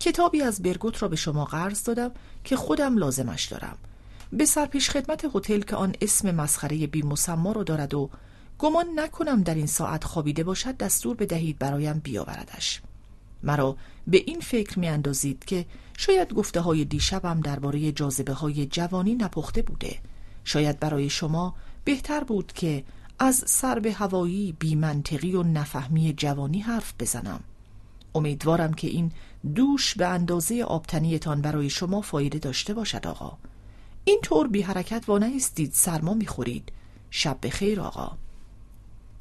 کتابی 0.00 0.42
از 0.42 0.62
برگوت 0.62 1.02
را 1.02 1.08
به 1.08 1.16
شما 1.16 1.44
قرض 1.44 1.84
دادم 1.84 2.10
که 2.44 2.56
خودم 2.56 2.98
لازمش 2.98 3.44
دارم 3.44 3.78
به 4.32 4.44
سرپیش 4.44 4.90
خدمت 4.90 5.24
هتل 5.34 5.60
که 5.60 5.76
آن 5.76 5.94
اسم 6.00 6.34
مسخره 6.34 6.86
بی 6.86 7.02
مسما 7.02 7.52
را 7.52 7.62
دارد 7.62 7.94
و 7.94 8.10
گمان 8.58 8.86
نکنم 8.96 9.42
در 9.42 9.54
این 9.54 9.66
ساعت 9.66 10.04
خوابیده 10.04 10.44
باشد 10.44 10.76
دستور 10.76 11.16
بدهید 11.16 11.58
برایم 11.58 11.98
بیاوردش. 11.98 12.82
مرا 13.42 13.76
به 14.06 14.22
این 14.26 14.40
فکر 14.40 14.78
می 14.78 14.88
اندازید 14.88 15.44
که 15.44 15.66
شاید 15.98 16.34
گفته 16.34 16.60
های 16.60 16.84
دیشبم 16.84 17.40
درباره 17.40 17.92
جاذبه 17.92 18.32
های 18.32 18.66
جوانی 18.66 19.14
نپخته 19.14 19.62
بوده. 19.62 19.98
شاید 20.44 20.80
برای 20.80 21.10
شما 21.10 21.54
بهتر 21.84 22.24
بود 22.24 22.52
که 22.52 22.84
از 23.18 23.44
سر 23.46 23.78
به 23.78 23.92
هوایی 23.92 24.52
بی 24.58 24.74
منطقی 24.74 25.34
و 25.34 25.42
نفهمی 25.42 26.12
جوانی 26.12 26.60
حرف 26.60 26.94
بزنم. 27.00 27.40
امیدوارم 28.14 28.74
که 28.74 28.88
این 28.88 29.12
دوش 29.54 29.94
به 29.94 30.06
اندازه 30.06 30.62
آبتنیتان 30.62 31.40
برای 31.40 31.70
شما 31.70 32.00
فایده 32.00 32.38
داشته 32.38 32.74
باشد 32.74 33.06
آقا. 33.06 33.36
این 34.04 34.20
طور 34.22 34.48
بی 34.48 34.62
حرکت 34.62 35.08
و 35.08 35.18
نیستید 35.18 35.72
سرما 35.72 36.14
می‌خورید. 36.14 36.72
شب 37.10 37.38
به 37.40 37.50
خیر 37.50 37.80
آقا. 37.80 38.16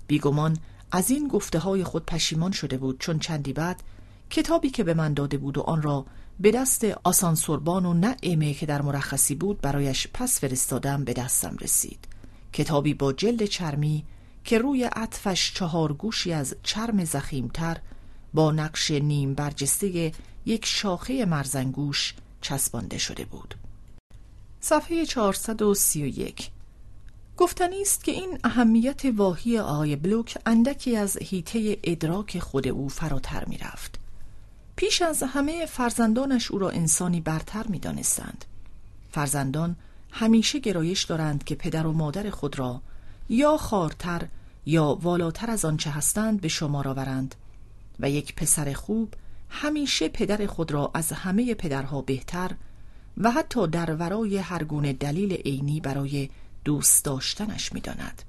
بیگمان 0.07 0.57
از 0.91 1.11
این 1.11 1.27
گفته 1.27 1.59
های 1.59 1.83
خود 1.83 2.05
پشیمان 2.05 2.51
شده 2.51 2.77
بود 2.77 2.99
چون 2.99 3.19
چندی 3.19 3.53
بعد 3.53 3.83
کتابی 4.29 4.69
که 4.69 4.83
به 4.83 4.93
من 4.93 5.13
داده 5.13 5.37
بود 5.37 5.57
و 5.57 5.61
آن 5.61 5.81
را 5.81 6.05
به 6.39 6.51
دست 6.51 6.85
آسانسوربان 7.03 7.85
و 7.85 7.93
نه 7.93 8.15
ایمه 8.21 8.53
که 8.53 8.65
در 8.65 8.81
مرخصی 8.81 9.35
بود 9.35 9.61
برایش 9.61 10.07
پس 10.13 10.39
فرستادم 10.39 11.03
به 11.03 11.13
دستم 11.13 11.57
رسید. 11.61 12.07
کتابی 12.53 12.93
با 12.93 13.13
جلد 13.13 13.45
چرمی 13.45 14.05
که 14.43 14.57
روی 14.57 14.83
عطفش 14.83 15.53
چهار 15.53 15.93
گوشی 15.93 16.33
از 16.33 16.55
چرم 16.63 17.03
زخیمتر 17.03 17.77
با 18.33 18.51
نقش 18.51 18.91
نیم 18.91 19.33
برجسته 19.33 20.11
یک 20.45 20.65
شاخه 20.65 21.25
مرزنگوش 21.25 22.13
چسبانده 22.41 22.97
شده 22.97 23.25
بود. 23.25 23.55
صفحه 24.59 25.05
431 25.05 26.51
گفتنی 27.37 27.81
است 27.81 28.03
که 28.03 28.11
این 28.11 28.39
اهمیت 28.43 29.01
واهی 29.15 29.59
آقای 29.59 29.95
بلوک 29.95 30.37
اندکی 30.45 30.95
از 30.95 31.17
هیته 31.17 31.77
ادراک 31.83 32.39
خود 32.39 32.67
او 32.67 32.89
فراتر 32.89 33.45
می 33.45 33.57
رفت. 33.57 33.99
پیش 34.75 35.01
از 35.01 35.23
همه 35.23 35.65
فرزندانش 35.65 36.51
او 36.51 36.59
را 36.59 36.69
انسانی 36.69 37.21
برتر 37.21 37.67
می 37.67 37.79
دانستند. 37.79 38.45
فرزندان 39.11 39.75
همیشه 40.11 40.59
گرایش 40.59 41.03
دارند 41.03 41.43
که 41.43 41.55
پدر 41.55 41.87
و 41.87 41.93
مادر 41.93 42.29
خود 42.29 42.59
را 42.59 42.81
یا 43.29 43.57
خارتر 43.57 44.27
یا 44.65 44.97
والاتر 45.01 45.51
از 45.51 45.65
آنچه 45.65 45.89
هستند 45.89 46.41
به 46.41 46.47
شما 46.47 46.83
آورند 46.85 47.35
و 47.99 48.09
یک 48.09 48.35
پسر 48.35 48.73
خوب 48.73 49.13
همیشه 49.49 50.09
پدر 50.09 50.45
خود 50.45 50.71
را 50.71 50.91
از 50.93 51.11
همه 51.11 51.53
پدرها 51.53 52.01
بهتر 52.01 52.51
و 53.17 53.31
حتی 53.31 53.67
در 53.67 53.95
ورای 53.95 54.37
هر 54.37 54.63
گونه 54.63 54.93
دلیل 54.93 55.33
عینی 55.33 55.79
برای 55.79 56.29
دوست 56.65 57.05
داشتنش 57.05 57.73
می‌داند. 57.73 58.21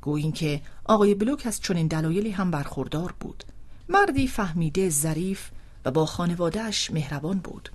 گویین 0.00 0.32
که 0.32 0.60
آقای 0.84 1.14
بلوک 1.14 1.42
از 1.46 1.60
چنین 1.60 1.86
دلایلی 1.86 2.30
هم 2.30 2.50
برخوردار 2.50 3.14
بود 3.20 3.44
مردی 3.88 4.28
فهمیده 4.28 4.90
ظریف 4.90 5.50
و 5.84 5.90
با 5.90 6.06
خانوادهش 6.06 6.90
مهربان 6.90 7.38
بود 7.38 7.68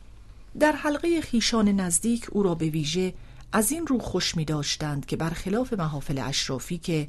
در 0.59 0.71
حلقه 0.71 1.21
خیشان 1.21 1.69
نزدیک 1.69 2.27
او 2.31 2.43
را 2.43 2.55
به 2.55 2.65
ویژه 2.65 3.13
از 3.51 3.71
این 3.71 3.87
رو 3.87 3.99
خوش 3.99 4.35
می 4.35 4.45
داشتند 4.45 5.05
که 5.05 5.17
برخلاف 5.17 5.73
محافل 5.73 6.17
اشرافی 6.17 6.77
که 6.77 7.07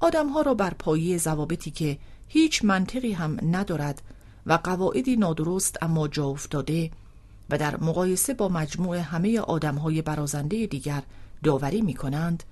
آدمها 0.00 0.40
را 0.40 0.54
بر 0.54 0.74
پایی 0.74 1.18
ضوابطی 1.18 1.70
که 1.70 1.98
هیچ 2.28 2.64
منطقی 2.64 3.12
هم 3.12 3.38
ندارد 3.42 4.02
و 4.46 4.52
قواعدی 4.52 5.16
نادرست 5.16 5.82
اما 5.82 6.08
جا 6.08 6.26
افتاده 6.26 6.90
و 7.50 7.58
در 7.58 7.76
مقایسه 7.76 8.34
با 8.34 8.48
مجموع 8.48 8.96
همه 8.96 9.40
آدمهای 9.40 10.02
برازنده 10.02 10.66
دیگر 10.66 11.02
داوری 11.44 11.82
می 11.82 11.94
کنند 11.94 12.42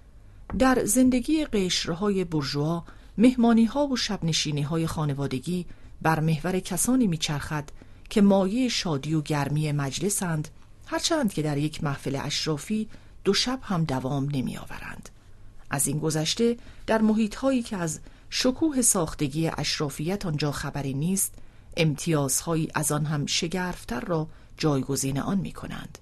در 0.59 0.85
زندگی 0.85 1.45
قشرهای 1.45 2.25
برجوا 2.25 2.85
مهمانی 3.19 3.65
ها 3.65 3.87
و 3.87 3.97
شبنشینی 3.97 4.63
های 4.63 4.87
خانوادگی 4.87 5.67
بر 6.03 6.21
محور 6.21 6.61
کسانی 6.61 7.07
میچرخد 7.07 7.65
که 8.11 8.23
مایه 8.23 8.69
شادی 8.69 9.15
و 9.15 9.21
گرمی 9.21 9.73
مجلسند 9.73 10.49
هرچند 10.87 11.33
که 11.33 11.43
در 11.43 11.59
یک 11.59 11.85
محفل 11.85 12.19
اشرافی 12.23 12.89
دو 13.25 13.35
شب 13.35 13.59
هم 13.63 13.85
دوام 13.85 14.29
نمی 14.33 14.57
آورند. 14.57 15.09
از 15.71 15.87
این 15.87 15.99
گذشته 15.99 16.57
در 16.87 17.01
محیط 17.01 17.35
هایی 17.35 17.63
که 17.63 17.77
از 17.77 18.01
شکوه 18.31 18.83
ساختگی 18.83 19.49
اشرافیت 19.49 20.27
آنجا 20.27 20.53
خبری 20.53 20.95
نیست 20.95 21.35
امتیازهایی 21.77 22.69
از 22.75 22.93
آن 22.93 23.05
هم 23.05 23.27
شگرفتر 23.27 24.01
را 24.01 24.29
جایگزین 24.57 25.21
آن 25.21 25.39
می 25.39 25.53
کنند. 25.53 25.99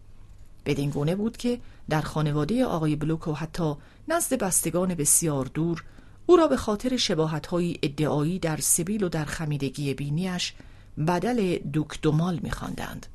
بدین 0.67 0.91
گونه 0.91 1.15
بود 1.17 1.37
که 1.37 1.61
در 1.91 2.01
خانواده 2.01 2.65
آقای 2.65 2.97
بلوک 2.97 3.29
و 3.29 3.33
حتی 3.33 3.75
نزد 4.09 4.39
بستگان 4.39 4.95
بسیار 4.95 5.45
دور 5.45 5.85
او 6.27 6.37
را 6.37 6.47
به 6.47 6.57
خاطر 6.57 6.97
شباهتهایی 6.97 7.79
ادعایی 7.83 8.39
در 8.39 8.57
سبیل 8.57 9.05
و 9.05 9.09
در 9.09 9.25
خمیدگی 9.25 9.95
بینیش 9.95 10.55
بدل 11.07 11.59
دوک 11.59 12.01
دومال 12.03 12.41
میخواندند 12.43 13.07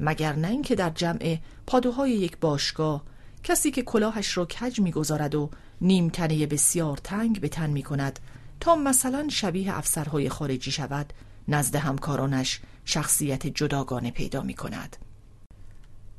مگر 0.00 0.32
نه 0.32 0.48
اینکه 0.48 0.74
در 0.74 0.90
جمع 0.90 1.38
پادوهای 1.66 2.10
یک 2.10 2.38
باشگاه 2.38 3.02
کسی 3.44 3.70
که 3.70 3.82
کلاهش 3.82 4.36
را 4.36 4.46
کج 4.46 4.80
می‌گذارد 4.80 5.34
و 5.34 5.50
نیمتنه 5.80 6.46
بسیار 6.46 6.96
تنگ 6.96 7.40
به 7.40 7.48
تن 7.48 7.70
می 7.70 7.82
کند 7.82 8.18
تا 8.60 8.76
مثلا 8.76 9.26
شبیه 9.28 9.78
افسرهای 9.78 10.28
خارجی 10.28 10.70
شود 10.70 11.12
نزد 11.48 11.76
همکارانش 11.76 12.60
شخصیت 12.84 13.46
جداگانه 13.46 14.10
پیدا 14.10 14.42
می 14.42 14.54
کند. 14.54 14.96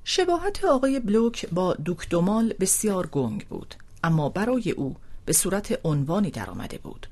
شباهت 0.07 0.65
آقای 0.65 0.99
بلوک 0.99 1.49
با 1.49 1.73
دوک 1.73 2.09
دومال 2.09 2.53
بسیار 2.59 3.07
گنگ 3.07 3.47
بود 3.47 3.75
اما 4.03 4.29
برای 4.29 4.71
او 4.71 4.95
به 5.25 5.33
صورت 5.33 5.79
عنوانی 5.85 6.31
درآمده 6.31 6.77
بود. 6.77 7.07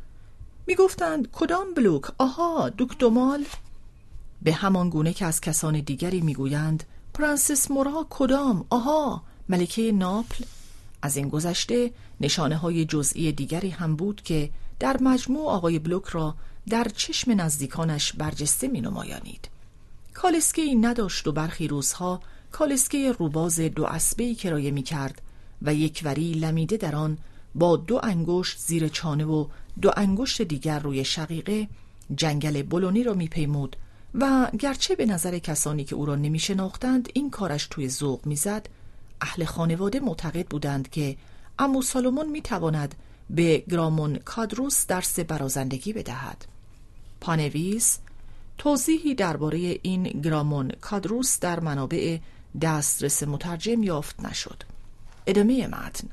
می 0.67 0.75
گفتند 0.75 1.31
کدام 1.31 1.73
بلوک؟ 1.73 2.03
آها 2.17 2.69
دوک 2.69 2.97
دومال؟ 2.97 3.45
به 4.41 4.53
همان 4.53 4.89
گونه 4.89 5.13
که 5.13 5.25
از 5.25 5.41
کسان 5.41 5.79
دیگری 5.79 6.21
می‌گویند 6.21 6.83
پرنسس 7.13 7.71
مورا 7.71 8.07
کدام؟ 8.09 8.65
آها 8.69 9.23
ملکه 9.49 9.91
ناپل؟ 9.91 10.43
از 11.01 11.17
این 11.17 11.29
گذشته 11.29 11.91
نشانه 12.21 12.57
های 12.57 12.85
جزئی 12.85 13.31
دیگری 13.31 13.69
هم 13.69 13.95
بود 13.95 14.21
که 14.21 14.49
در 14.79 14.97
مجموع 15.01 15.51
آقای 15.51 15.79
بلوک 15.79 16.05
را 16.05 16.35
در 16.69 16.87
چشم 16.95 17.41
نزدیکانش 17.41 18.13
برجسته 18.13 18.67
می 18.67 18.81
نمایانید. 18.81 19.49
کالسکه 20.13 20.61
ای 20.61 20.75
نداشت 20.75 21.27
و 21.27 21.31
برخی 21.31 21.67
روزها 21.67 22.21
کالسکه 22.53 23.11
روباز 23.11 23.59
دو 23.59 23.85
اسبه 23.85 24.35
کرایه 24.35 24.71
می 24.71 24.83
کرد 24.83 25.21
و 25.61 25.73
یک 25.73 26.01
وری 26.05 26.33
لمیده 26.33 26.77
در 26.77 26.95
آن 26.95 27.17
با 27.55 27.77
دو 27.77 27.99
انگشت 28.03 28.59
زیر 28.59 28.87
چانه 28.87 29.25
و 29.25 29.45
دو 29.81 29.91
انگشت 29.97 30.41
دیگر 30.41 30.79
روی 30.79 31.05
شقیقه 31.05 31.67
جنگل 32.15 32.61
بلونی 32.61 33.03
را 33.03 33.13
میپیمود 33.13 33.75
و 34.13 34.47
گرچه 34.59 34.95
به 34.95 35.05
نظر 35.05 35.39
کسانی 35.39 35.83
که 35.83 35.95
او 35.95 36.05
را 36.05 36.15
نمی 36.15 36.39
شناختند 36.39 37.09
این 37.13 37.29
کارش 37.29 37.67
توی 37.67 37.89
ذوق 37.89 38.25
می‌زد 38.25 38.69
اهل 39.21 39.45
خانواده 39.45 39.99
معتقد 39.99 40.47
بودند 40.47 40.89
که 40.89 41.17
امو 41.59 41.81
سالومون 41.81 42.29
می 42.29 42.41
تواند 42.41 42.95
به 43.29 43.63
گرامون 43.69 44.15
کادروس 44.15 44.87
درس 44.87 45.19
برازندگی 45.19 45.93
بدهد. 45.93 46.45
پانویس 47.21 47.99
توضیحی 48.57 49.15
درباره 49.15 49.79
این 49.81 50.03
گرامون 50.03 50.71
کادروس 50.81 51.39
در 51.39 51.59
منابع 51.59 52.17
دسترس 52.61 53.23
مترجم 53.23 53.83
یافت 53.83 54.19
نشد. 54.19 54.63
ادامه 55.27 55.67
متن. 55.67 56.07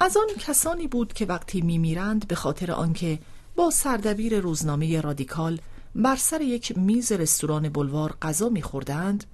از 0.00 0.16
آن 0.16 0.26
کسانی 0.38 0.86
بود 0.86 1.12
که 1.12 1.26
وقتی 1.26 1.60
میمیرند 1.60 2.28
به 2.28 2.34
خاطر 2.34 2.72
آنکه 2.72 3.18
با 3.56 3.70
سردبیر 3.70 4.40
روزنامه 4.40 5.00
رادیکال 5.00 5.60
بر 5.94 6.16
سر 6.16 6.40
یک 6.40 6.78
میز 6.78 7.12
رستوران 7.12 7.68
بلوار 7.68 8.16
غذا 8.22 8.48
میخوردند 8.48 9.24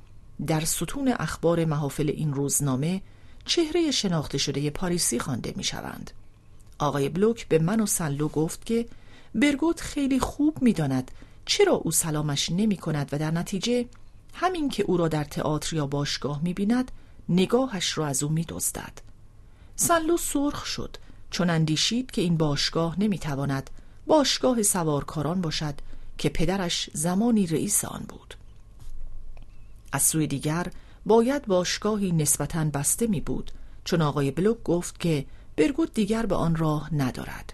در 0.46 0.60
ستون 0.60 1.14
اخبار 1.18 1.64
محافل 1.64 2.10
این 2.10 2.34
روزنامه 2.34 3.02
چهره 3.44 3.90
شناخته 3.90 4.38
شده 4.38 4.70
پاریسی 4.70 5.18
خوانده 5.18 5.52
می‌شوند. 5.56 6.10
آقای 6.78 7.08
بلوک 7.08 7.48
به 7.48 7.58
من 7.58 7.80
و 7.80 7.86
سنلو 7.86 8.28
گفت 8.28 8.66
که 8.66 8.86
برگوت 9.34 9.80
خیلی 9.80 10.18
خوب 10.18 10.62
می‌داند 10.62 11.10
چرا 11.46 11.72
او 11.72 11.90
سلامش 11.90 12.50
نمی 12.50 12.76
کند 12.76 13.08
و 13.12 13.18
در 13.18 13.30
نتیجه 13.30 13.86
همین 14.34 14.68
که 14.68 14.82
او 14.82 14.96
را 14.96 15.08
در 15.08 15.24
تئاتر 15.24 15.76
یا 15.76 15.86
باشگاه 15.86 16.40
می 16.42 16.54
بیند 16.54 16.90
نگاهش 17.28 17.98
را 17.98 18.06
از 18.06 18.22
او 18.22 18.30
می 18.30 18.44
دزدد. 18.48 18.92
سنلو 19.76 20.16
سرخ 20.16 20.66
شد 20.66 20.96
چون 21.30 21.50
اندیشید 21.50 22.10
که 22.10 22.22
این 22.22 22.36
باشگاه 22.36 23.00
نمی 23.00 23.18
تواند 23.18 23.70
باشگاه 24.06 24.62
سوارکاران 24.62 25.40
باشد 25.40 25.74
که 26.18 26.28
پدرش 26.28 26.90
زمانی 26.92 27.46
رئیس 27.46 27.84
آن 27.84 28.04
بود. 28.08 28.34
از 29.92 30.02
سوی 30.02 30.26
دیگر 30.26 30.66
باید 31.06 31.46
باشگاهی 31.46 32.12
نسبتاً 32.12 32.64
بسته 32.64 33.06
می 33.06 33.20
بود 33.20 33.50
چون 33.84 34.02
آقای 34.02 34.30
بلوک 34.30 34.62
گفت 34.64 35.00
که 35.00 35.26
برگوت 35.56 35.94
دیگر 35.94 36.26
به 36.26 36.34
آن 36.34 36.56
راه 36.56 36.94
ندارد. 36.94 37.52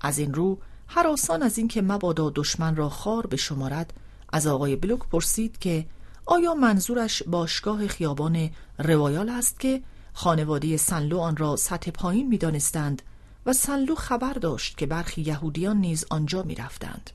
از 0.00 0.18
این 0.18 0.34
رو 0.34 0.58
آسان 0.96 1.42
از 1.42 1.58
اینکه 1.58 1.82
مبادا 1.82 2.32
دشمن 2.34 2.76
را 2.76 2.88
خار 2.88 3.26
به 3.26 3.36
شمارد 3.36 3.92
از 4.28 4.46
آقای 4.46 4.76
بلوک 4.76 5.00
پرسید 5.00 5.58
که 5.58 5.86
آیا 6.26 6.54
منظورش 6.54 7.22
باشگاه 7.22 7.86
خیابان 7.86 8.50
روایال 8.78 9.28
است 9.28 9.60
که 9.60 9.82
خانواده 10.12 10.76
سنلو 10.76 11.18
آن 11.18 11.36
را 11.36 11.56
سطح 11.56 11.90
پایین 11.90 12.28
می 12.28 12.38
دانستند 12.38 13.02
و 13.46 13.52
سنلو 13.52 13.94
خبر 13.94 14.32
داشت 14.32 14.78
که 14.78 14.86
برخی 14.86 15.22
یهودیان 15.22 15.76
نیز 15.76 16.04
آنجا 16.10 16.42
می 16.42 16.54
رفتند. 16.54 17.10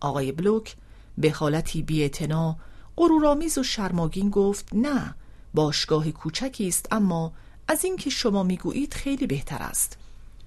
آقای 0.00 0.32
بلوک 0.32 0.76
به 1.18 1.30
حالتی 1.30 1.82
بیاعتنا 1.82 2.56
غرورآمیز 2.96 3.58
و 3.58 3.62
شرماگین 3.62 4.30
گفت 4.30 4.68
نه 4.72 5.14
باشگاه 5.54 6.10
کوچکی 6.10 6.68
است 6.68 6.88
اما 6.90 7.32
از 7.68 7.84
اینکه 7.84 8.10
شما 8.10 8.42
می‌گویید 8.42 8.94
خیلی 8.94 9.26
بهتر 9.26 9.62
است 9.62 9.98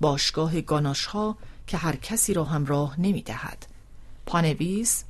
باشگاه 0.02 0.62
گاناش 0.62 1.06
ها 1.06 1.38
که 1.68 1.78
هر 1.78 1.96
کسی 1.96 2.34
را 2.34 2.44
هم 2.44 2.66
راه 2.66 3.02
نمی 3.02 3.22
دهد 3.22 3.66
پانویس 4.26 5.04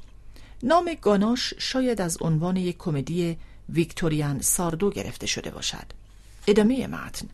نام 0.63 0.97
گاناش 1.01 1.53
شاید 1.57 2.01
از 2.01 2.17
عنوان 2.21 2.55
یک 2.55 2.77
کمدی 2.77 3.37
ویکتوریان 3.69 4.41
ساردو 4.41 4.89
گرفته 4.89 5.27
شده 5.27 5.49
باشد. 5.49 5.85
ادامه 6.47 6.87
متن. 6.87 7.27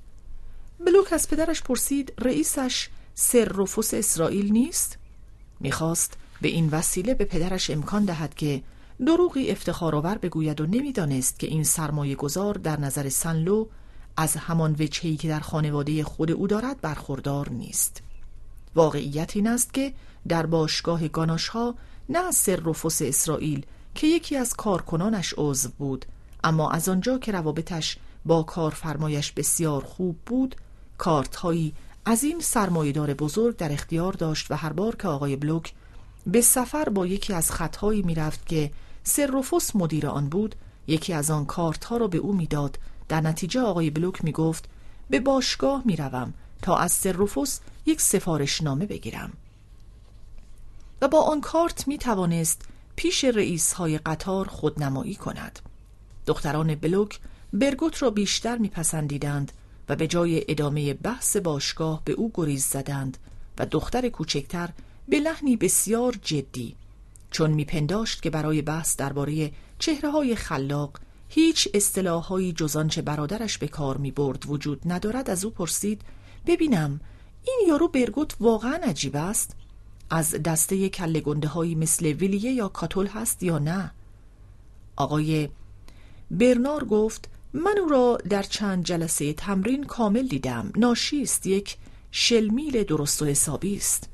بلوک 0.86 1.14
از 1.14 1.30
پدرش 1.30 1.62
پرسید 1.62 2.14
رئیسش 2.20 2.90
سر 3.16 3.46
روفوس 3.46 3.94
اسرائیل 3.94 4.52
نیست؟ 4.52 4.98
می‌خواست 5.60 6.18
به 6.42 6.48
این 6.48 6.70
وسیله 6.70 7.14
به 7.14 7.26
پدرش 7.26 7.70
امکان 7.70 8.06
دهد 8.06 8.36
که 8.36 8.62
دروغی 9.06 9.52
افتخارآور 9.52 10.18
بگوید 10.18 10.62
و 10.62 10.66
نمی‌دانست 10.66 11.40
که 11.40 11.48
این 11.48 11.64
سرمایه 11.64 12.16
گذار 12.16 12.54
در 12.54 12.80
نظر 12.80 13.10
سنلو 13.10 13.66
از 14.18 14.36
همان 14.36 14.76
وجهی 14.80 15.18
که 15.18 15.28
در 15.28 15.40
خانواده 15.40 16.04
خود 16.04 16.32
او 16.32 16.48
دارد 16.48 16.82
برخوردار 16.82 17.50
نیست. 17.50 18.02
واقعیت 18.76 19.36
این 19.36 19.48
است 19.48 19.74
که 19.74 19.94
در 20.28 20.46
باشگاه 20.46 21.08
گاناش 21.08 21.48
ها 21.48 21.76
نه 22.10 22.32
سر 22.32 22.56
رفوس 22.56 23.02
اسرائیل 23.02 23.66
که 23.96 24.08
یکی 24.08 24.38
از 24.38 24.54
کارکنانش 24.54 25.34
عضو 25.38 25.70
بود 25.78 26.06
اما 26.44 26.72
از 26.72 26.90
آنجا 26.90 27.18
که 27.18 27.32
روابطش 27.32 27.98
با 28.26 28.44
کارفرمایش 28.44 29.32
بسیار 29.32 29.84
خوب 29.84 30.18
بود 30.26 30.56
کارت 30.98 31.36
هایی 31.36 31.74
از 32.06 32.24
این 32.24 32.40
سرمایهدار 32.40 33.14
بزرگ 33.14 33.58
در 33.58 33.72
اختیار 33.72 34.14
داشت 34.14 34.52
و 34.52 34.56
هر 34.56 34.74
بار 34.74 34.96
که 34.96 35.08
آقای 35.08 35.36
بلوک 35.36 35.74
به 36.28 36.42
سفر 36.42 36.90
با 36.90 37.06
یکی 37.08 37.34
از 37.34 37.52
خطهایی 37.52 38.02
می‌رفت 38.02 38.46
که 38.46 38.72
سرروفوس 39.04 39.76
مدیر 39.76 40.08
آن 40.08 40.30
بود 40.30 40.56
یکی 40.88 41.14
از 41.14 41.32
آن 41.32 41.46
کارت 41.46 41.86
ها 41.86 41.98
را 41.98 42.08
به 42.08 42.18
او 42.18 42.34
می‌داد. 42.34 42.80
در 43.10 43.22
نتیجه 43.22 43.62
آقای 43.62 43.90
بلوک 43.90 44.24
می 44.24 44.32
گفت 44.32 44.66
به 45.10 45.20
باشگاه 45.20 45.82
می 45.86 45.96
روم 45.96 46.34
تا 46.62 46.78
از 46.78 46.92
سرروفوس 46.92 47.60
یک 47.86 48.02
سفارشنامه 48.02 48.86
بگیرم. 48.86 49.34
و 51.04 51.08
با 51.08 51.22
آن 51.22 51.42
کارت 51.42 51.88
می 51.88 51.98
توانست 51.98 52.62
پیش 52.96 53.24
رئیس 53.24 53.74
های 53.74 53.98
قطار 53.98 54.48
خودنمایی 54.48 55.16
کند. 55.16 55.60
دختران 56.28 56.76
بلوک 56.76 57.20
برگوت 57.54 58.04
را 58.04 58.10
بیشتر 58.10 58.58
میپسندیدند 58.58 59.52
و 59.90 59.96
به 59.96 60.08
جای 60.08 60.46
ادامه 60.48 60.94
بحث 60.94 61.38
باشگاه 61.38 62.02
به 62.06 62.14
او 62.14 62.32
گریز 62.34 62.66
زدند 62.66 63.18
و 63.58 63.66
دختر 63.66 64.10
کوچکتر 64.10 64.70
به 65.08 65.20
لحنی 65.20 65.58
بسیار 65.58 66.16
جدی 66.22 66.76
چون 67.32 67.52
میپنداشت 67.52 68.22
که 68.22 68.30
برای 68.30 68.62
بحث 68.62 68.98
درباره 68.98 69.52
چهره 69.80 70.12
های 70.12 70.36
خلاق 70.36 71.00
هیچ 71.30 71.70
اصطلاحهایی 71.74 72.54
جز 72.54 72.76
آنچه 72.76 73.02
برادرش 73.02 73.58
به 73.58 73.68
کار 73.68 73.98
می 73.98 74.12
برد 74.12 74.44
وجود 74.48 74.82
ندارد 74.86 75.30
از 75.30 75.46
او 75.46 75.52
پرسید 75.52 76.02
ببینم 76.48 77.00
این 77.48 77.60
یارو 77.68 77.88
برگوت 77.88 78.36
واقعا 78.40 78.80
عجیب 78.84 79.16
است؟ 79.16 79.56
از 80.16 80.32
دسته 80.32 80.90
کله 80.90 81.20
گنده 81.20 81.48
هایی 81.48 81.76
مثل 81.76 82.06
ویلیه 82.06 82.52
یا 82.52 82.68
کاتول 82.68 83.08
هست 83.08 83.44
یا 83.44 83.60
نه؟ 83.60 83.92
آقای 84.96 85.50
برنار 86.32 86.84
گفت 86.84 87.30
من 87.54 87.76
او 87.82 87.90
را 87.90 88.18
در 88.30 88.44
چند 88.44 88.84
جلسه 88.84 89.34
تمرین 89.34 89.84
کامل 89.84 90.28
دیدم. 90.28 90.72
ناشیست 90.76 91.48
یک 91.48 91.78
شلمیل 92.12 92.84
درست 92.84 93.22
و 93.22 93.26
حسابی 93.26 93.76
است. 93.76 94.10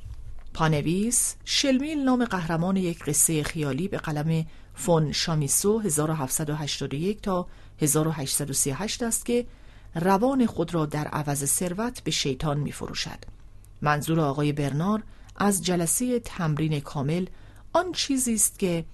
پانویس 0.54 1.36
شلمیل 1.46 2.00
نام 2.04 2.26
قهرمان 2.26 2.78
یک 2.78 3.04
قصه 3.04 3.44
خیالی 3.44 3.88
به 3.88 3.98
قلم 3.98 4.46
فون 4.76 5.12
شامیسو 5.12 5.80
1781 5.80 7.22
تا 7.22 7.48
1838 7.82 9.04
است 9.04 9.26
که 9.26 9.48
روان 9.96 10.46
خود 10.46 10.74
را 10.74 10.86
در 10.86 11.08
عوض 11.08 11.46
ثروت 11.46 12.04
به 12.04 12.12
شیطان 12.12 12.60
می 12.60 12.72
فروشد. 12.72 13.20
منظور 13.82 14.20
آقای 14.20 14.52
برنار 14.52 15.04
از 15.40 15.66
جلسه 15.66 16.20
تمرین 16.20 16.80
کامل 16.80 17.26
آن 17.74 17.92
چیزی 17.92 18.34
است 18.34 18.60
که 18.60 18.86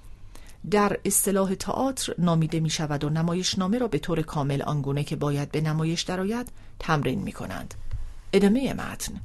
در 0.71 0.99
اصطلاح 1.05 1.55
تئاتر 1.55 2.13
نامیده 2.17 2.59
می 2.59 2.69
شود 2.69 3.03
و 3.03 3.09
نمایشنامه 3.09 3.77
را 3.77 3.87
به 3.87 3.99
طور 3.99 4.21
کامل 4.21 4.61
آنگونه 4.61 5.03
که 5.03 5.15
باید 5.15 5.51
به 5.51 5.61
نمایش 5.61 6.01
درآید 6.01 6.47
تمرین 6.79 7.19
می 7.21 7.31
کنند. 7.31 7.73
ادامه 8.33 8.73
متن 8.73 9.21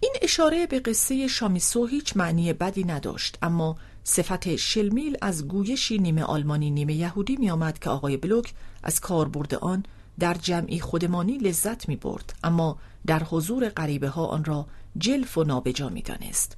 این 0.00 0.12
اشاره 0.22 0.66
به 0.66 0.80
قصه 0.80 1.28
شامیسو 1.28 1.86
هیچ 1.86 2.16
معنی 2.16 2.52
بدی 2.52 2.84
نداشت 2.84 3.38
اما 3.42 3.76
صفت 4.04 4.56
شلمیل 4.56 5.16
از 5.22 5.48
گویشی 5.48 5.98
نیمه 5.98 6.22
آلمانی 6.22 6.70
نیمه 6.70 6.94
یهودی 6.94 7.36
می 7.36 7.50
آمد 7.50 7.78
که 7.78 7.90
آقای 7.90 8.16
بلوک 8.16 8.54
از 8.82 9.00
کاربرد 9.00 9.54
آن 9.54 9.84
در 10.18 10.34
جمعی 10.34 10.80
خودمانی 10.80 11.38
لذت 11.38 11.88
می 11.88 11.96
برد 11.96 12.34
اما 12.44 12.78
در 13.06 13.22
حضور 13.22 13.68
غریبه 13.68 14.08
ها 14.08 14.26
آن 14.26 14.44
را 14.44 14.66
جلف 14.98 15.38
و 15.38 15.44
نابجا 15.44 15.88
می 15.88 16.02
دانست. 16.02 16.56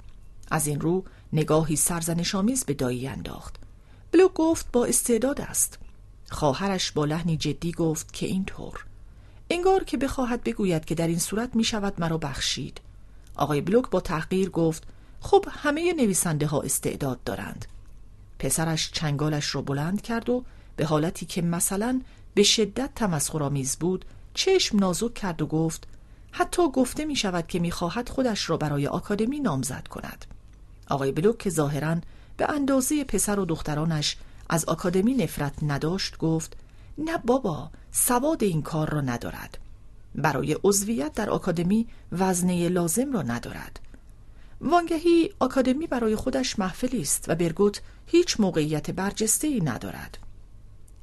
از 0.51 0.67
این 0.67 0.81
رو 0.81 1.03
نگاهی 1.33 1.75
سرزنشآمیز 1.75 2.65
به 2.65 2.73
دایی 2.73 3.07
انداخت. 3.07 3.55
بلوک 4.11 4.33
گفت 4.33 4.71
با 4.71 4.85
استعداد 4.85 5.41
است. 5.41 5.79
خواهرش 6.29 6.91
با 6.91 7.05
لحنی 7.05 7.37
جدی 7.37 7.71
گفت 7.71 8.13
که 8.13 8.25
اینطور. 8.25 8.85
انگار 9.49 9.83
که 9.83 9.97
بخواهد 9.97 10.43
بگوید 10.43 10.85
که 10.85 10.95
در 10.95 11.07
این 11.07 11.19
صورت 11.19 11.55
می 11.55 11.63
شود 11.63 11.93
مرا 11.99 12.17
بخشید. 12.17 12.81
آقای 13.35 13.61
بلوک 13.61 13.89
با 13.89 13.99
تحقیر 13.99 14.49
گفت 14.49 14.83
خب 15.21 15.45
همه 15.49 15.93
نویسنده 15.93 16.47
ها 16.47 16.61
استعداد 16.61 17.23
دارند. 17.23 17.65
پسرش 18.39 18.91
چنگالش 18.91 19.55
را 19.55 19.61
بلند 19.61 20.01
کرد 20.01 20.29
و 20.29 20.43
به 20.75 20.85
حالتی 20.85 21.25
که 21.25 21.41
مثلا 21.41 22.01
به 22.33 22.43
شدت 22.43 22.89
تمسخرآمیز 22.95 23.75
بود 23.75 24.05
چشم 24.33 24.79
نازک 24.79 25.13
کرد 25.13 25.41
و 25.41 25.47
گفت 25.47 25.87
حتی 26.31 26.71
گفته 26.71 27.05
می 27.05 27.15
شود 27.15 27.47
که 27.47 27.59
می 27.59 27.71
خواهد 27.71 28.09
خودش 28.09 28.49
را 28.49 28.57
برای 28.57 28.87
آکادمی 28.87 29.39
نامزد 29.39 29.87
کند. 29.87 30.25
آقای 30.89 31.11
بلوک 31.11 31.37
که 31.37 31.49
ظاهرا 31.49 31.97
به 32.37 32.51
اندازه 32.51 33.03
پسر 33.03 33.39
و 33.39 33.45
دخترانش 33.45 34.17
از 34.49 34.65
آکادمی 34.65 35.13
نفرت 35.13 35.53
نداشت 35.63 36.17
گفت 36.17 36.57
نه 36.97 37.17
بابا 37.17 37.71
سواد 37.91 38.43
این 38.43 38.61
کار 38.61 38.89
را 38.89 39.01
ندارد. 39.01 39.57
برای 40.15 40.57
عضویت 40.63 41.13
در 41.13 41.29
آکادمی 41.29 41.87
وزنه 42.11 42.69
لازم 42.69 43.13
را 43.13 43.21
ندارد. 43.21 43.79
وانگهی 44.61 45.29
آکادمی 45.39 45.87
برای 45.87 46.15
خودش 46.15 46.59
محفلی 46.59 47.01
است 47.01 47.25
و 47.27 47.35
برگوت 47.35 47.81
هیچ 48.05 48.39
موقعیت 48.39 48.91
برجسته 48.91 49.47
ای 49.47 49.61
ندارد. 49.61 50.17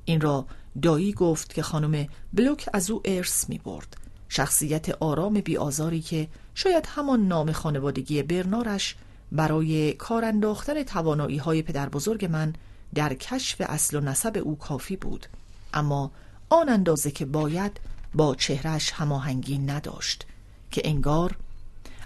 این 0.04 0.20
را 0.20 0.46
دایی 0.82 1.12
گفت 1.12 1.54
که 1.54 1.62
خانم 1.62 2.06
بلوک 2.32 2.68
از 2.72 2.90
او 2.90 3.02
ارث 3.04 3.48
می 3.48 3.58
برد 3.58 3.96
شخصیت 4.28 4.88
آرام 4.88 5.40
بیآزاری 5.40 6.00
که 6.00 6.28
شاید 6.54 6.86
همان 6.86 7.28
نام 7.28 7.52
خانوادگی 7.52 8.22
برنارش 8.22 8.96
برای 9.32 9.92
کار 9.92 10.24
انداختن 10.24 10.82
توانایی 10.82 11.36
های 11.36 11.62
پدر 11.62 11.88
بزرگ 11.88 12.24
من 12.24 12.52
در 12.94 13.14
کشف 13.14 13.62
اصل 13.66 13.96
و 13.96 14.00
نسب 14.00 14.42
او 14.44 14.58
کافی 14.58 14.96
بود. 14.96 15.26
اما 15.74 16.10
آن 16.48 16.68
اندازه 16.68 17.10
که 17.10 17.24
باید 17.24 17.80
با 18.14 18.34
چهرش 18.34 18.90
هماهنگی 18.90 19.58
نداشت 19.58 20.26
که 20.70 20.82
انگار 20.84 21.36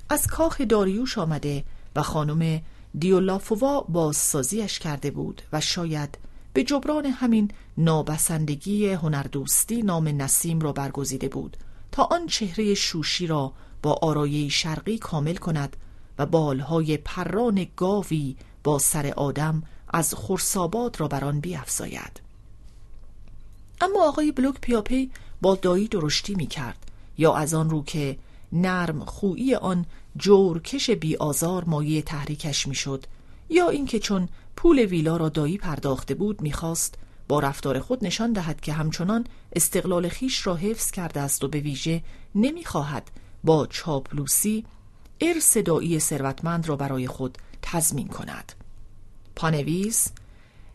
از 0.09 0.27
کاخ 0.27 0.61
داریوش 0.61 1.19
آمده 1.19 1.65
و 1.97 2.03
خانم 2.03 2.61
دیولافوا 2.99 3.81
بازسازیش 3.81 4.79
کرده 4.79 5.11
بود 5.11 5.43
و 5.53 5.61
شاید 5.61 6.19
به 6.53 6.65
جبران 6.65 7.07
همین 7.07 7.51
نابسندگی 7.79 8.89
هنردوستی 8.89 9.83
نام 9.83 10.09
نسیم 10.09 10.61
را 10.61 10.73
برگزیده 10.73 11.29
بود. 11.29 11.57
تا 11.93 12.03
آن 12.03 12.27
چهره 12.27 12.75
شوشی 12.75 13.27
را 13.27 13.53
با 13.83 13.93
آرایه 14.03 14.49
شرقی 14.49 14.99
کامل 14.99 15.37
کند 15.37 15.77
و 16.19 16.27
بالهای 16.27 16.97
پران 16.97 17.67
گاوی 17.77 18.37
با 18.65 18.79
سر 18.79 19.07
آدم 19.17 19.63
از 19.89 20.15
خرساباد 20.15 21.01
را 21.01 21.09
بر 21.09 21.25
آن 21.25 21.41
بیافزاید 21.41 22.21
اما 23.81 24.09
آقای 24.09 24.33
بلوک 24.33 24.61
پیاپی 24.61 25.11
با 25.41 25.55
دایی 25.55 25.89
درشتی 25.89 26.35
می 26.35 26.47
کرد 26.47 26.87
یا 27.19 27.35
از 27.35 27.55
آن 27.55 27.71
رو 27.71 27.85
که 27.85 28.17
نرم 28.53 29.05
خویی 29.05 29.55
آن 29.55 29.87
جورکش 30.17 30.91
بی 30.91 31.17
آزار 31.17 31.65
مایه 31.65 32.03
تحریکش 32.03 32.67
می‌شد 32.67 33.05
یا 33.49 33.69
اینکه 33.69 33.99
چون 33.99 34.29
پول 34.57 34.79
ویلا 34.79 35.17
را 35.17 35.29
دایی 35.29 35.59
پرداخته 35.59 36.15
بود 36.15 36.41
می‌خواست 36.41 36.95
با 37.31 37.41
رفتار 37.41 37.81
خود 37.81 38.05
نشان 38.05 38.33
دهد 38.33 38.61
که 38.61 38.73
همچنان 38.73 39.27
استقلال 39.53 40.09
خیش 40.09 40.47
را 40.47 40.55
حفظ 40.55 40.91
کرده 40.91 41.21
است 41.21 41.45
و 41.45 41.49
به 41.49 41.61
ویژه 41.61 42.03
نمی‌خواهد 42.35 43.11
با 43.45 43.67
چاپلوسی 43.67 44.65
ارث 45.21 45.57
دایی 45.57 46.01
ثروتمند 46.01 46.69
را 46.69 46.77
برای 46.77 47.07
خود 47.07 47.39
تضمین 47.63 48.09
کند 48.09 48.53
پانویس 49.37 50.09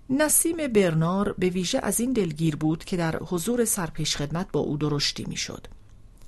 نسیم 0.09 0.67
برنار 0.67 1.35
به 1.37 1.49
ویژه 1.49 1.79
از 1.83 1.99
این 1.99 2.13
دلگیر 2.13 2.55
بود 2.55 2.83
که 2.83 2.97
در 2.97 3.17
حضور 3.17 3.65
سرپیش 3.65 4.15
خدمت 4.15 4.51
با 4.51 4.59
او 4.59 4.77
درشتی 4.77 5.25
می‌شد. 5.27 5.67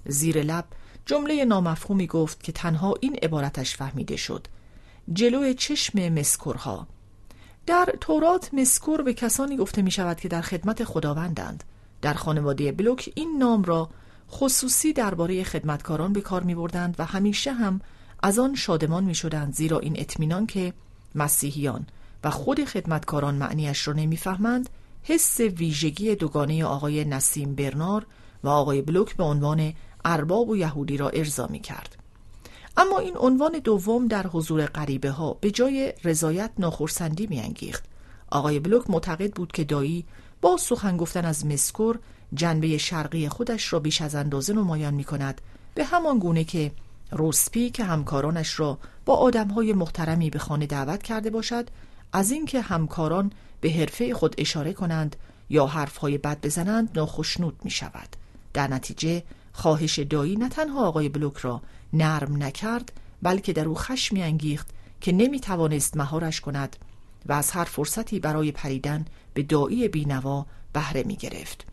زیر 0.06 0.44
لب 0.44 0.66
جمله 1.06 1.46
نامفهومی 1.46 2.08
گفت 2.08 2.44
که 2.44 2.52
تنها 2.52 2.94
این 3.02 3.16
عبارتش 3.22 3.76
فهمیده 3.76 4.16
شد 4.16 4.48
جلو 5.14 5.54
چشم 5.54 6.10
مسکورها 6.10 6.88
در 7.68 7.96
تورات 8.02 8.50
مسکور 8.54 9.02
به 9.02 9.14
کسانی 9.14 9.58
گفته 9.58 9.82
می 9.82 9.92
شود 9.92 10.20
که 10.20 10.28
در 10.28 10.42
خدمت 10.42 10.84
خداوندند 10.84 11.64
در 12.02 12.14
خانواده 12.14 12.72
بلوک 12.72 13.10
این 13.16 13.36
نام 13.40 13.64
را 13.64 13.90
خصوصی 14.32 14.94
درباره 14.94 15.44
خدمتکاران 15.44 16.14
به 16.14 16.22
کار 16.22 16.44
می 16.44 16.56
بردند 16.56 16.96
و 17.00 17.06
همیشه 17.06 17.54
هم 17.54 17.82
از 18.24 18.40
آن 18.40 18.56
شادمان 18.56 19.04
می 19.04 19.16
شدند 19.16 19.54
زیرا 19.54 19.80
این 19.80 20.00
اطمینان 20.00 20.46
که 20.46 20.74
مسیحیان 21.16 21.88
و 22.24 22.30
خود 22.30 22.66
خدمتکاران 22.66 23.36
معنیش 23.36 23.88
را 23.88 23.94
نمی‌فهمند 23.94 24.70
حس 25.04 25.40
ویژگی 25.40 26.16
دوگانه 26.16 26.66
آقای 26.66 27.06
نسیم 27.06 27.56
برنار 27.56 28.06
و 28.44 28.50
آقای 28.50 28.82
بلوک 28.82 29.16
به 29.16 29.24
عنوان 29.24 29.74
ارباب 30.06 30.50
و 30.50 30.58
یهودی 30.58 30.98
را 30.98 31.10
ارضا 31.10 31.48
می 31.48 31.60
کرد. 31.60 31.96
اما 32.78 33.00
این 33.00 33.18
عنوان 33.18 33.60
دوم 33.64 34.08
در 34.08 34.28
حضور 34.28 34.66
غریبه 34.66 35.12
ها 35.12 35.34
به 35.34 35.52
جای 35.52 35.94
رضایت 36.04 36.52
ناخرسندی 36.58 37.28
می 37.28 37.40
انگیخت. 37.40 37.84
آقای 38.30 38.60
بلوک 38.60 38.90
معتقد 38.90 39.32
بود 39.34 39.52
که 39.52 39.64
دایی 39.64 40.06
با 40.42 40.58
سخن 40.58 40.98
گفتن 40.98 41.26
از 41.26 41.46
مسکور 41.46 42.00
جنبه 42.34 42.78
شرقی 42.78 43.30
خودش 43.30 43.74
را 43.74 43.80
بیش 43.80 44.02
از 44.02 44.16
اندازه 44.16 44.54
نمایان 44.54 44.94
می 44.94 45.04
کند 45.04 45.42
به 45.76 45.84
همان 45.84 46.20
گونه 46.20 46.44
که 46.44 46.72
روسپی 47.12 47.70
که 47.70 47.84
همکارانش 47.84 48.60
را 48.60 48.78
با 49.06 49.16
آدمهای 49.16 49.74
محترمی 49.74 50.30
به 50.30 50.40
خانه 50.40 50.66
دعوت 50.66 51.04
کرده 51.04 51.30
باشد 51.30 51.70
از 52.14 52.32
اینکه 52.32 52.62
همکاران 52.62 53.32
به 53.62 53.72
حرفه 53.72 54.14
خود 54.14 54.36
اشاره 54.38 54.74
کنند 54.74 55.16
یا 55.50 55.66
حرفهای 55.66 56.18
بد 56.18 56.46
بزنند 56.46 56.90
ناخشنود 56.96 57.60
می 57.64 57.72
شود. 57.72 58.16
در 58.54 58.68
نتیجه 58.68 59.24
خواهش 59.58 60.00
دایی 60.00 60.36
نه 60.36 60.50
تنها 60.50 60.88
آقای 60.88 61.10
بلوک 61.10 61.38
را 61.38 61.62
نرم 61.94 62.44
نکرد 62.44 62.92
بلکه 63.22 63.54
در 63.54 63.66
او 63.66 63.76
خشمی 63.76 64.24
انگیخت 64.24 64.68
که 65.02 65.12
نمی 65.12 65.40
توانست 65.40 65.98
مهارش 65.98 66.42
کند 66.42 66.76
و 67.26 67.34
از 67.34 67.52
هر 67.52 67.64
فرصتی 67.64 68.20
برای 68.20 68.52
پریدن 68.52 69.06
به 69.34 69.44
دایی 69.44 69.88
بینوا 69.88 70.46
بهره 70.74 71.04
می 71.04 71.16
گرفت. 71.16 71.66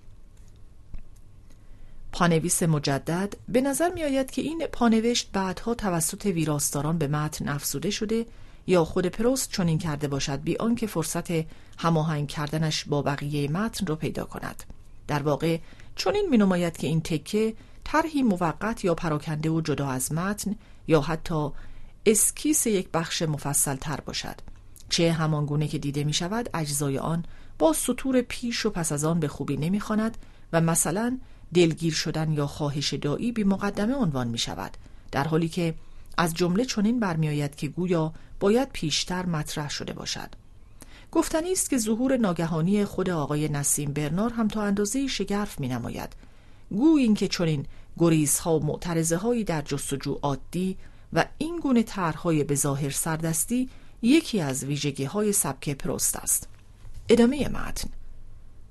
پانویس 2.13 2.63
مجدد 2.63 3.35
به 3.49 3.61
نظر 3.61 3.93
می 3.93 4.05
آید 4.05 4.31
که 4.31 4.43
این 4.43 4.67
پانوشت 4.73 5.31
بعدها 5.33 5.75
توسط 5.75 6.27
ویراستاران 6.27 6.99
به 6.99 7.09
متن 7.09 7.49
افزوده 7.49 7.91
شده 7.91 8.27
یا 8.67 8.85
خود 8.85 9.07
پروست 9.07 9.53
چنین 9.53 9.79
کرده 9.79 10.09
باشد 10.09 10.41
بی 10.41 10.57
آنکه 10.57 10.87
فرصت 10.87 11.31
هماهنگ 11.79 12.29
کردنش 12.29 12.85
با 12.85 13.03
بقیه 13.03 13.51
متن 13.51 13.87
را 13.87 13.97
پیدا 13.97 14.25
کند 14.25 14.65
در 15.07 15.23
واقع 15.23 15.59
چنین 15.97 16.27
می 16.31 16.37
نماید 16.37 16.77
که 16.77 16.87
این 16.87 17.01
تکه 17.01 17.55
طرحی 17.85 18.23
موقت 18.23 18.85
یا 18.85 18.95
پراکنده 18.95 19.51
و 19.51 19.61
جدا 19.61 19.89
از 19.89 20.13
متن 20.13 20.57
یا 20.89 21.01
حتی 21.01 21.49
اسکیس 22.07 22.67
یک 22.67 22.89
بخش 22.91 23.23
مفصل 23.23 23.77
تر 23.77 24.01
باشد 24.01 24.37
چه 24.89 25.13
همان 25.13 25.47
گونه 25.47 25.69
که 25.69 25.79
دیده 25.79 26.05
می 26.05 26.13
شود 26.13 26.51
اجزای 26.55 26.99
آن 26.99 27.25
با 27.59 27.73
سطور 27.73 28.21
پیش 28.21 28.67
و 28.67 28.71
پس 28.71 28.93
از 28.93 29.05
آن 29.05 29.21
به 29.21 29.29
خوبی 29.29 29.57
نمی 29.57 29.81
خاند 29.81 30.19
و 30.53 30.61
مثلا 30.61 31.19
دلگیر 31.55 31.93
شدن 31.93 32.33
یا 32.33 32.47
خواهش 32.47 32.95
دایی 32.95 33.33
بی 33.33 33.45
مقدمه 33.45 33.95
عنوان 33.95 34.29
می 34.29 34.39
شود 34.39 34.77
در 35.13 35.25
حالی 35.25 35.49
که 35.49 35.75
از 36.19 36.35
جمله 36.35 36.65
چنین 36.65 37.01
برمیآید 37.01 37.57
که 37.57 37.69
گویا 37.69 38.13
باید 38.41 38.69
پیشتر 38.73 39.27
مطرح 39.27 39.71
شده 39.71 39.93
باشد. 39.93 40.29
گفتنی 41.13 41.53
است 41.53 41.71
که 41.71 41.79
ظهور 41.79 42.17
ناگهانی 42.17 42.85
خود 42.85 43.11
آقای 43.11 43.49
نسیم 43.49 43.93
برنار 43.93 44.33
هم 44.33 44.49
تا 44.49 44.63
اندازه 44.63 45.07
شگرف 45.07 45.61
می 45.61 45.69
نماید 45.69 46.17
گوی 46.71 47.03
اینکه 47.03 47.29
چنین 47.29 47.67
گریزها 47.99 48.59
و 48.59 48.67
معترضه 48.67 49.17
هایی 49.17 49.45
در 49.45 49.63
جستجو 49.63 50.19
عادی 50.23 50.77
و 51.13 51.25
این 51.39 51.61
گونه 51.61 51.83
طرحهای 51.83 52.45
به 52.45 52.55
ظاهر 52.55 52.91
سردستی 52.91 53.69
یکی 54.03 54.41
از 54.41 54.65
ویژگی 54.65 55.05
های 55.05 55.33
سبک 55.33 55.71
پروست 55.71 56.17
است. 56.17 56.49
ادامه 57.09 57.49
متن 57.49 57.91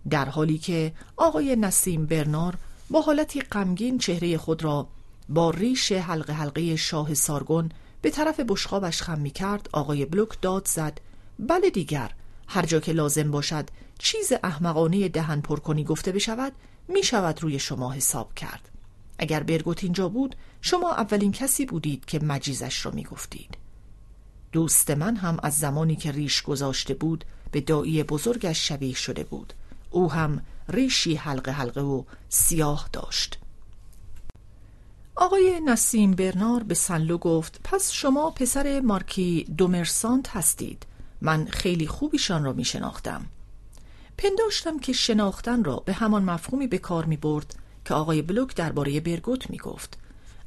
در 0.10 0.26
حالی 0.26 0.58
که 0.58 0.94
آقای 1.18 1.56
نسیم 1.56 2.06
برنار 2.06 2.58
با 2.90 3.02
حالتی 3.02 3.42
غمگین 3.42 3.98
چهره 3.98 4.38
خود 4.38 4.64
را 4.64 4.88
با 5.30 5.50
ریش 5.50 5.92
حلقه 5.92 6.34
حلقه 6.34 6.76
شاه 6.76 7.14
سارگون 7.14 7.72
به 8.02 8.10
طرف 8.10 8.40
بشقابش 8.40 9.02
خم 9.02 9.20
می 9.20 9.30
کرد 9.30 9.70
آقای 9.74 10.06
بلوک 10.06 10.42
داد 10.42 10.68
زد 10.68 11.02
بله 11.40 11.70
دیگر 11.70 12.12
هر 12.48 12.66
جا 12.66 12.80
که 12.80 12.92
لازم 12.92 13.32
باشد 13.32 13.70
چیز 14.00 14.34
احمقانه 14.44 15.10
دهن 15.10 15.42
پرکنی 15.42 15.84
گفته 15.84 16.12
بشود 16.12 16.54
می 16.88 17.04
شود 17.04 17.44
روی 17.44 17.60
شما 17.60 17.92
حساب 17.92 18.34
کرد. 18.34 18.70
اگر 19.18 19.44
برگوت 19.44 19.84
اینجا 19.84 20.10
بود 20.10 20.36
شما 20.62 20.92
اولین 20.92 21.32
کسی 21.32 21.66
بودید 21.66 22.06
که 22.06 22.20
مجیزش 22.20 22.86
را 22.86 22.92
می 22.92 23.04
گفتید 23.04 23.58
دوست 24.54 24.92
من 24.92 25.16
هم 25.16 25.40
از 25.44 25.58
زمانی 25.58 25.96
که 25.96 26.12
ریش 26.12 26.42
گذاشته 26.42 26.94
بود 26.94 27.26
به 27.52 27.62
دایی 27.62 28.04
بزرگش 28.04 28.68
شبیه 28.68 28.96
شده 28.96 29.24
بود. 29.24 29.54
او 29.90 30.12
هم 30.12 30.42
ریشی 30.70 31.16
حلقه 31.16 31.52
حلقه 31.52 31.82
و 31.82 32.04
سیاه 32.30 32.90
داشت. 32.94 33.40
آقای 35.16 35.60
نسیم 35.66 36.12
برنار 36.12 36.64
به 36.64 36.74
سنلو 36.74 37.18
گفت 37.18 37.60
پس 37.64 37.92
شما 37.92 38.30
پسر 38.30 38.80
مارکی 38.80 39.48
دومرسانت 39.58 40.30
هستید. 40.30 40.86
من 41.22 41.46
خیلی 41.46 41.88
خوبیشان 41.88 42.44
را 42.44 42.54
می 42.54 42.66
شناختم 42.66 43.26
پنداشتم 44.18 44.80
که 44.80 44.94
شناختن 44.94 45.64
را 45.64 45.76
به 45.76 45.94
همان 45.94 46.24
مفهومی 46.24 46.68
به 46.68 46.78
کار 46.78 47.06
می 47.06 47.18
برد 47.18 47.56
که 47.86 47.94
آقای 47.94 48.22
بلوک 48.22 48.56
درباره 48.56 49.00
برگوت 49.00 49.50
می 49.50 49.58
گفت. 49.58 49.98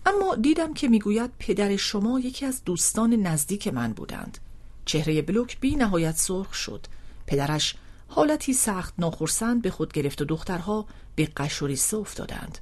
اما 0.07 0.35
دیدم 0.35 0.75
که 0.75 0.89
می‌گوید 0.89 1.31
پدر 1.39 1.77
شما 1.77 2.21
یکی 2.21 2.47
از 2.47 2.65
دوستان 2.65 3.15
نزدیک 3.15 3.69
من 3.69 3.93
بودند. 3.93 4.39
چهره 4.85 5.23
بلوک 5.23 5.61
بی 5.61 5.77
نهایت 5.77 6.17
سرخ 6.17 6.55
شد. 6.55 6.87
پدرش 7.27 7.75
حالتی 8.09 8.53
سخت 8.53 8.95
ناخرسند 8.99 9.63
به 9.63 9.71
خود 9.71 9.93
گرفت 9.93 10.23
و 10.23 10.25
دخترها 10.25 10.87
به 11.17 11.29
قشوریسه 11.37 11.97
افتادند. 11.97 12.59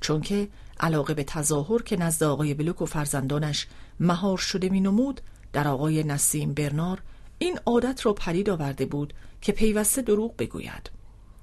چون 0.00 0.20
که 0.20 0.48
علاقه 0.80 1.14
به 1.14 1.24
تظاهر 1.24 1.82
که 1.82 1.96
نزد 1.96 2.22
آقای 2.22 2.54
بلوک 2.54 2.82
و 2.82 2.86
فرزندانش 2.86 3.66
مهار 4.00 4.38
شده 4.38 4.68
می 4.68 4.80
نمود 4.80 5.20
در 5.52 5.68
آقای 5.68 6.04
نسیم 6.04 6.54
برنار 6.54 7.02
این 7.38 7.58
عادت 7.66 8.06
را 8.06 8.12
پرید 8.12 8.50
آورده 8.50 8.86
بود 8.86 9.14
که 9.44 9.52
پیوسته 9.52 10.02
دروغ 10.02 10.36
بگوید. 10.36 10.90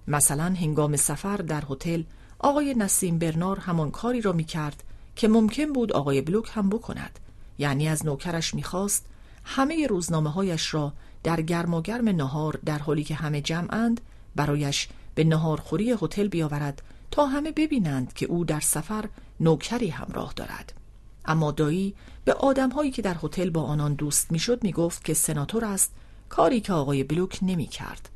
مثلا 0.08 0.43
هنگام 0.43 0.95
سفر 0.95 1.38
در 1.38 1.64
هتل 1.70 2.04
آقای 2.39 2.74
نسیم 2.74 3.20
برنار 3.20 3.60
همان 3.60 3.91
کاری 3.91 4.22
را 4.22 4.32
می 4.32 4.43
کرد 4.43 4.84
که 5.16 5.28
ممکن 5.28 5.74
بود 5.74 5.93
آقای 5.93 6.22
بلوک 6.22 6.49
هم 6.54 6.70
بکند. 6.70 7.20
یعنی 7.58 7.88
از 7.88 8.06
نوکرش 8.06 8.54
می‌خواست 8.54 9.06
همه 9.43 9.88
روزنامه 9.88 10.32
هایش 10.32 10.74
را 10.74 10.93
در 11.24 11.41
گرماگرم 11.41 12.10
نهار 12.10 12.60
در 12.66 12.80
حالی 12.80 13.04
که 13.04 13.16
همه 13.16 13.41
جمعند 13.41 14.02
برایش 14.36 14.89
به 15.16 15.24
نهارخوری 15.24 15.91
هتل 15.91 16.28
بیاورد 16.28 16.82
تا 17.12 17.26
همه 17.26 17.52
ببینند 17.52 18.14
که 18.14 18.26
او 18.26 18.45
در 18.45 18.60
سفر 18.60 19.10
نوکری 19.39 19.89
همراه 19.89 20.34
دارد. 20.36 20.74
اما 21.26 21.52
دایی 21.52 21.95
به 22.26 22.34
آدمهایی 22.34 22.91
که 22.91 23.02
در 23.02 23.16
هتل 23.24 23.49
با 23.49 23.64
آنان 23.64 23.93
دوست 23.93 24.32
می‌شد 24.32 24.64
می‌گفت 24.64 25.06
که 25.06 25.14
سناتور 25.14 25.66
است 25.66 25.93
کاری 26.32 26.62
که 26.62 26.74
آقای 26.74 27.04
بلوک 27.04 27.40
نمی 27.42 27.68
کرد. 27.68 28.10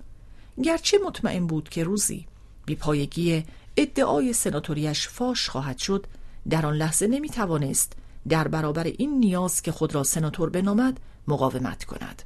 گرچه 0.64 0.98
مطمئن 1.06 1.48
بود 1.48 1.70
که 1.70 1.84
روزی 1.84 2.26
بیپایگی 2.66 3.46
ادعای 3.78 4.34
سناتوریش 4.34 5.08
فاش 5.08 5.50
خواهد 5.50 5.78
شد 5.78 6.06
در 6.50 6.66
آن 6.66 6.74
لحظه 6.74 7.08
نمی 7.08 7.30
توانست 7.30 7.94
در 8.30 8.48
برابر 8.48 8.84
این 8.84 9.20
نیاز 9.20 9.62
که 9.62 9.72
خود 9.72 9.96
را 9.96 10.04
سناتور 10.04 10.50
بنامد 10.50 11.00
مقاومت 11.28 11.84
کند. 11.84 12.24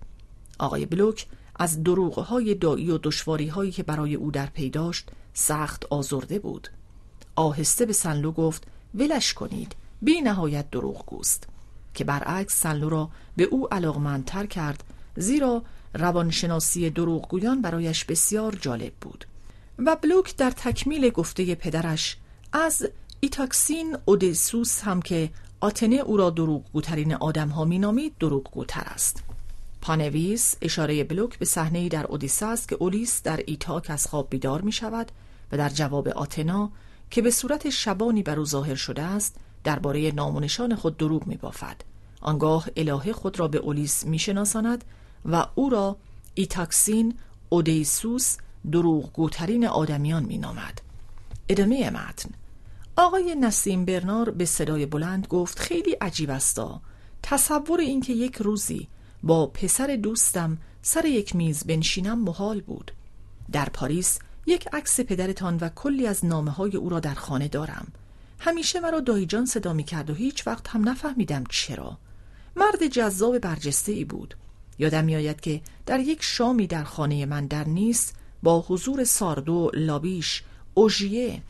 آقای 0.60 0.86
بلوک 0.86 1.28
از 1.56 1.84
دروغهای 1.84 2.56
دایی 2.56 2.92
و 2.92 2.98
دشواری 2.98 3.48
هایی 3.48 3.72
که 3.72 3.84
برای 3.84 4.16
او 4.16 4.32
در 4.32 4.46
پی 4.46 4.70
داشت 4.70 5.10
سخت 5.34 5.86
آزرده 5.90 6.40
بود. 6.40 6.68
آهسته 7.36 7.86
به 7.86 7.94
سنلو 7.94 8.32
گفت 8.32 8.68
ولش 8.96 9.34
کنید 9.34 9.76
بی 10.02 10.22
نهایت 10.22 10.72
دروغ 10.72 11.06
گوست 11.06 11.48
که 11.94 12.04
برعکس 12.04 12.62
سنلو 12.62 12.90
را 12.90 13.10
به 13.36 13.44
او 13.44 13.74
علاقمندتر 13.74 14.46
کرد 14.46 14.84
زیرا 15.16 15.64
روانشناسی 15.94 16.90
دروغگویان 16.90 17.62
برایش 17.62 18.06
بسیار 18.06 18.58
جالب 18.62 18.94
بود 19.02 19.26
و 19.80 19.96
بلوک 19.96 20.36
در 20.36 20.52
تکمیل 20.52 21.10
گفته 21.10 21.56
پدرش 21.56 22.18
از 22.54 22.90
ایتاکسین 23.20 23.98
اودیسوس 24.06 24.82
هم 24.82 25.02
که 25.02 25.30
آتنه 25.60 25.96
او 25.96 26.18
را 26.18 26.30
دروغگوترین 26.30 27.14
آدم 27.14 27.50
ها 27.50 27.66
می 27.66 27.80
نامید 27.80 28.14
دروغگوتر 28.20 28.84
است 28.86 29.24
پانویس 29.82 30.56
اشاره 30.62 31.04
بلوک 31.04 31.40
به 31.40 31.46
صحنه 31.46 31.90
در 31.90 32.06
اودیسه 32.06 32.46
است 32.46 32.70
که 32.70 32.78
اولیس 32.80 33.24
در 33.24 33.44
ایتاک 33.48 33.90
از 33.90 34.08
خواب 34.08 34.28
بیدار 34.30 34.62
می 34.62 34.72
شود 34.72 35.12
و 35.52 35.58
در 35.58 35.70
جواب 35.70 36.08
آتنا 36.08 36.72
که 37.12 37.22
به 37.22 37.32
صورت 37.32 37.70
شبانی 37.70 38.24
بر 38.24 38.40
او 38.40 38.46
ظاهر 38.46 38.76
شده 38.76 39.02
است 39.02 39.36
درباره 39.64 40.12
نام 40.12 40.48
خود 40.76 40.98
دروغ 40.98 41.28
می 41.28 41.38
بافد. 41.38 41.82
آنگاه 42.22 42.68
الهه 42.78 43.12
خود 43.12 43.40
را 43.40 43.48
به 43.48 43.58
اولیس 43.58 44.06
می 44.06 44.20
شناساند 44.20 44.84
و 45.26 45.46
او 45.56 45.70
را 45.70 45.98
ایتاکسین 46.34 47.18
اودیسوس 47.50 48.38
دروغگوترین 48.72 49.68
آدمیان 49.68 50.24
می 50.24 50.38
نامد. 50.38 50.82
ادامه 51.50 51.90
متن. 51.90 52.30
آقای 52.96 53.36
نسیم 53.36 53.86
برنار 53.86 54.30
به 54.30 54.46
صدای 54.46 54.86
بلند 54.86 55.28
گفت 55.28 55.60
خیلی 55.60 55.92
عجیب 55.92 56.30
استا 56.30 56.82
تصور 57.24 57.80
اینکه 57.80 58.14
یک 58.14 58.36
روزی 58.36 58.88
با 59.24 59.48
پسر 59.48 60.00
دوستم 60.04 60.58
سر 60.82 61.06
یک 61.06 61.36
میز 61.36 61.64
بنشینم 61.64 62.20
محال 62.20 62.62
بود. 62.62 62.92
در 63.52 63.70
پاریس 63.70 64.20
یک 64.46 64.68
عکس 64.74 65.00
پدرتان 65.00 65.58
و 65.58 65.70
کلی 65.70 66.08
از 66.08 66.26
نامه 66.26 66.52
های 66.52 66.76
او 66.76 66.90
را 66.90 67.00
در 67.00 67.14
خانه 67.14 67.48
دارم. 67.48 67.88
همیشه 68.40 68.80
مرا 68.80 69.00
دایجان 69.00 69.46
صدا 69.46 69.74
می 69.74 69.84
کرد 69.84 70.10
و 70.10 70.14
هیچ 70.14 70.48
وقت 70.48 70.68
هم 70.68 70.90
نفهمیدم 70.90 71.44
چرا. 71.50 71.98
مرد 72.56 72.88
جذاب 72.88 73.40
برجسته 73.40 73.92
ای 73.92 74.06
بود. 74.06 74.36
یادم 74.80 75.06
میآید 75.06 75.42
که 75.42 75.62
در 75.86 76.00
یک 76.00 76.24
شامی 76.24 76.68
در 76.68 76.84
خانه 76.84 77.26
من 77.26 77.46
در 77.46 77.68
نیست 77.68 78.16
با 78.44 78.62
حضور 78.68 79.04
ساردو 79.04 79.72
لابیش 79.74 80.44
اوژیه 80.74 81.42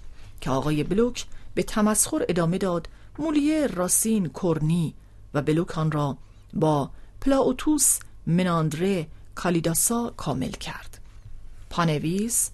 که 0.41 0.49
آقای 0.49 0.83
بلوک 0.83 1.25
به 1.53 1.63
تمسخر 1.63 2.25
ادامه 2.29 2.57
داد 2.57 2.89
مولیه 3.19 3.67
راسین 3.67 4.27
کورنی 4.27 4.93
و 5.33 5.41
بلوکان 5.41 5.91
را 5.91 6.17
با 6.53 6.89
پلاوتوس 7.21 7.99
مناندره 8.27 9.07
کالیداسا 9.35 10.13
کامل 10.17 10.51
کرد. 10.51 10.99
پانویس 11.69 12.49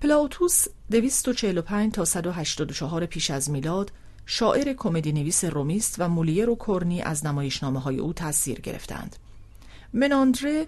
پلاوتوس 0.00 0.66
245 0.90 1.92
تا 1.92 2.04
184 2.04 3.06
پیش 3.06 3.30
از 3.30 3.50
میلاد 3.50 3.92
شاعر 4.26 4.72
کمدی 4.72 5.12
نویس 5.12 5.44
رومیست 5.44 5.94
و 5.98 6.08
مولیر 6.08 6.50
و 6.50 6.54
کورنی 6.54 7.02
از 7.02 7.26
نمایشنامه 7.26 7.80
های 7.80 7.98
او 7.98 8.12
تاثیر 8.12 8.60
گرفتند. 8.60 9.16
مناندره 9.92 10.66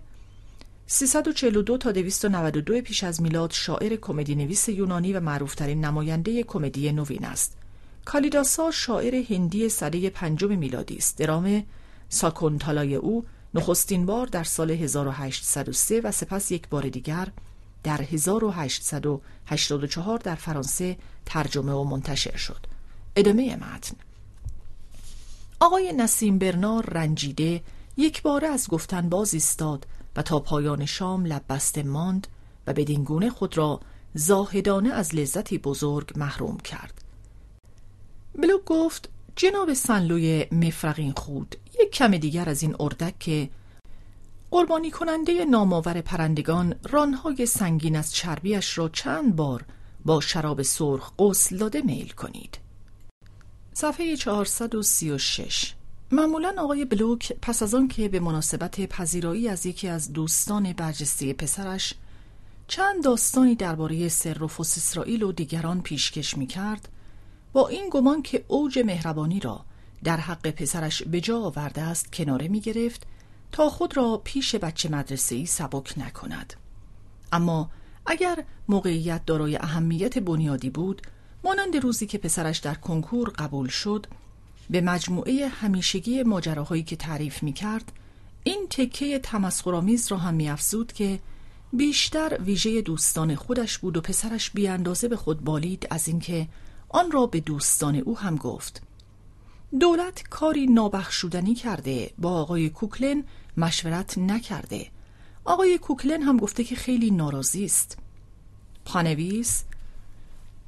342 0.87 1.79
تا 1.79 1.93
292 1.93 2.81
پیش 2.81 3.05
از 3.05 3.23
میلاد 3.23 3.51
شاعر 3.51 3.97
کمدی 3.97 4.35
نویس 4.35 4.68
یونانی 4.68 5.12
و 5.12 5.20
معروفترین 5.20 5.85
نماینده 5.85 6.43
کمدی 6.43 6.93
نوین 6.93 7.25
است. 7.25 7.57
کالیداسا 8.05 8.70
شاعر 8.70 9.25
هندی 9.31 9.68
سده 9.68 10.11
پنجم 10.11 10.59
میلادی 10.59 10.97
است. 10.97 11.18
درام 11.18 11.64
ساکونتالای 12.09 12.95
او 12.95 13.25
نخستین 13.55 14.07
بار 14.07 14.27
در 14.27 14.45
سال 14.45 14.70
1803 14.70 16.01
و 16.01 16.12
سپس 16.12 16.51
یک 16.51 16.68
بار 16.68 16.89
دیگر 16.89 17.29
در 17.83 18.03
1884 18.03 20.18
در 20.18 20.35
فرانسه 20.35 20.97
ترجمه 21.27 21.73
و 21.73 21.85
منتشر 21.85 22.37
شد. 22.37 22.66
ادامه 23.16 23.57
متن 23.57 23.97
آقای 25.61 25.93
نسیم 25.93 26.39
برنار 26.39 26.87
رنجیده 26.87 27.62
یک 27.97 28.22
بار 28.22 28.45
از 28.45 28.68
گفتن 28.68 29.09
باز 29.09 29.34
ایستاد 29.34 29.86
و 30.16 30.22
تا 30.22 30.38
پایان 30.38 30.86
شام 30.86 31.26
لب 31.26 31.43
بسته 31.49 31.82
ماند 31.82 32.26
و 32.66 32.72
به 32.72 32.84
دینگونه 32.84 33.30
خود 33.30 33.59
را 33.59 33.80
زاهدانه 34.14 34.93
از 34.93 35.14
لذتی 35.14 35.59
بزرگ 35.59 36.12
محروم 36.16 36.57
کرد. 36.57 37.05
بلوک 38.34 38.64
گفت 38.66 39.09
جناب 39.36 39.74
سنلوی 39.74 40.47
مفرقین 40.53 41.12
خود 41.12 41.57
یک 41.80 41.90
کم 41.90 42.16
دیگر 42.16 42.49
از 42.49 42.62
این 42.62 42.76
اردک 42.80 43.18
که 43.18 43.51
قربانی 44.51 44.90
کننده 44.90 45.45
نامآور 45.45 46.01
پرندگان 46.01 46.74
رانهای 46.90 47.47
سنگین 47.47 47.97
از 47.97 48.14
چربیش 48.14 48.78
را 48.78 48.88
چند 48.88 49.36
بار 49.36 49.64
با 50.05 50.20
شراب 50.20 50.62
سرخ 50.62 51.12
غسل 51.18 51.57
داده 51.57 51.80
میل 51.80 52.11
کنید. 52.11 52.59
صفحه 53.72 54.16
436 54.16 55.74
معمولا 56.15 56.55
آقای 56.59 56.85
بلوک 56.85 57.33
پس 57.43 57.63
از 57.63 57.75
آن 57.75 57.89
که 57.89 58.09
به 58.09 58.21
مناسبت 58.21 58.81
پذیرایی 58.81 59.49
از 59.49 59.67
یکی 59.67 59.89
از 59.89 60.13
دوستان 60.13 60.73
برجسته 60.73 61.33
پسرش 61.33 61.95
چند 62.69 63.05
داستانی 63.05 63.55
درباره 63.55 64.09
سر 64.09 64.47
فس 64.47 64.79
اسرائیل 64.79 65.23
و 65.23 65.33
دیگران 65.33 65.83
پیشکش 65.83 66.39
می 66.39 66.47
کرد 66.47 66.89
با 67.53 67.69
این 67.69 67.89
گمان 67.91 68.23
که 68.23 68.45
اوج 68.49 68.79
مهربانی 68.79 69.41
را 69.41 69.65
در 70.05 70.17
حق 70.17 70.51
پسرش 70.51 71.03
به 71.03 71.21
جا 71.21 71.39
آورده 71.39 71.83
است 71.83 72.13
کناره 72.13 72.49
می 72.49 72.61
گرفت 72.61 73.03
تا 73.53 73.69
خود 73.69 73.97
را 73.97 74.21
پیش 74.25 74.55
بچه 74.55 74.89
مدرسه 74.89 75.35
ای 75.35 75.47
سبک 75.47 75.95
نکند. 75.99 76.55
اما 77.33 77.71
اگر 78.07 78.45
موقعیت 78.69 79.25
دارای 79.27 79.57
اهمیت 79.57 80.19
بنیادی 80.19 80.71
بود 80.71 81.03
مانند 81.45 81.77
روزی 81.77 82.07
که 82.07 82.19
پسرش 82.19 82.59
در 82.59 82.75
کنکور 82.75 83.29
قبول 83.29 83.69
شد 83.69 84.07
به 84.71 84.81
مجموعه 84.81 85.49
همیشگی 85.49 86.23
ماجراهایی 86.23 86.83
که 86.83 86.97
تعریف 86.97 87.43
می 87.43 87.53
کرد 87.53 87.93
این 88.45 88.67
تکه 88.71 89.19
تمسخرآمیز 89.19 90.13
را 90.13 90.19
هم 90.19 90.35
میافزود 90.35 90.93
که 90.93 91.19
بیشتر 91.73 92.39
ویژه 92.43 92.83
دوستان 92.83 93.35
خودش 93.35 93.79
بود 93.79 93.97
و 93.97 94.01
پسرش 94.01 94.51
بیاندازه 94.51 95.09
به 95.09 95.17
خود 95.17 95.45
بالید 95.45 95.87
از 95.91 96.09
اینکه 96.09 96.49
آن 96.89 97.11
را 97.11 97.27
به 97.27 97.41
دوستان 97.41 97.97
او 97.97 98.19
هم 98.19 98.37
گفت. 98.37 98.83
دولت 99.81 100.23
کاری 100.23 100.67
نابخشودنی 100.67 101.55
کرده 101.55 102.11
با 102.19 102.31
آقای 102.31 102.71
کوکلن 102.71 103.25
مشورت 103.57 104.19
نکرده. 104.19 104.87
آقای 105.45 105.79
کوکلن 105.79 106.23
هم 106.23 106.37
گفته 106.37 106.65
که 106.65 106.77
خیلی 106.77 107.11
ناراضی 107.11 107.65
است. 107.65 107.99
پانویس 108.85 109.65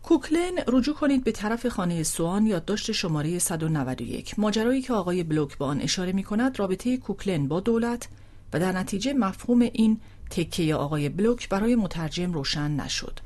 کوکلن 0.05 0.59
رجوع 0.69 0.95
کنید 0.95 1.25
به 1.25 1.33
طرف 1.33 1.67
خانه 1.67 2.03
سوان 2.03 2.47
یادداشت 2.47 2.93
شماره 2.93 3.39
191 3.39 4.39
ماجرایی 4.39 4.83
که 4.83 4.93
آقای 4.93 5.23
بلوک 5.23 5.59
با 5.59 5.67
آن 5.67 5.81
اشاره 5.81 6.13
می 6.13 6.23
کند 6.23 6.59
رابطه 6.59 6.97
کوکلن 6.97 7.49
با 7.49 7.61
دولت 7.61 8.09
و 8.53 8.61
در 8.61 8.73
نتیجه 8.73 9.13
مفهوم 9.13 9.61
این 9.61 10.01
تکه 10.31 10.75
آقای 10.75 11.09
بلوک 11.09 11.49
برای 11.49 11.77
مترجم 11.77 12.33
روشن 12.33 12.71
نشد. 12.71 13.21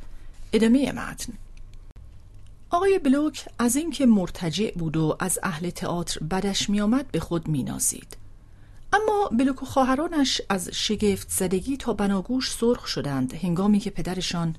ادامه 0.53 0.93
متن. 0.93 1.33
آقای 2.71 2.99
بلوک 2.99 3.47
از 3.59 3.77
اینکه 3.77 4.07
مرتجع 4.07 4.71
بود 4.71 4.97
و 4.97 5.17
از 5.21 5.39
اهل 5.43 5.71
تئاتر 5.71 6.25
بدش 6.25 6.71
میآمد 6.71 7.07
به 7.13 7.21
خود 7.21 7.49
مینازید. 7.49 8.17
اما 8.93 9.31
بلوک 9.39 9.63
و 9.63 9.67
خواهرانش 9.67 10.41
از 10.49 10.69
شگفت 10.73 11.31
زدگی 11.31 11.77
تا 11.77 11.93
بناگوش 11.93 12.53
سرخ 12.53 12.87
شدند. 12.87 13.35
هنگامی 13.35 13.79
که 13.79 13.91
پدرشان 13.91 14.57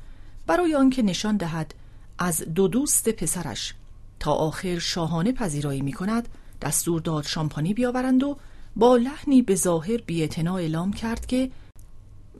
برای 0.47 0.75
آنکه 0.75 1.01
نشان 1.01 1.37
دهد 1.37 1.73
از 2.19 2.43
دو 2.55 2.67
دوست 2.67 3.09
پسرش. 3.09 3.73
تا 4.19 4.33
آخر 4.33 4.79
شاهانه 4.79 5.31
پذیرایی 5.31 5.81
می 5.81 5.93
کند 5.93 6.27
دستور 6.61 7.01
داد 7.01 7.25
شامپانی 7.25 7.73
بیاورند 7.73 8.23
و 8.23 8.37
با 8.75 8.97
لحنی 8.97 9.41
به 9.41 9.55
ظاهر 9.55 9.97
بیاعتنا 9.97 10.57
اعلام 10.57 10.93
کرد 10.93 11.25
که 11.25 11.51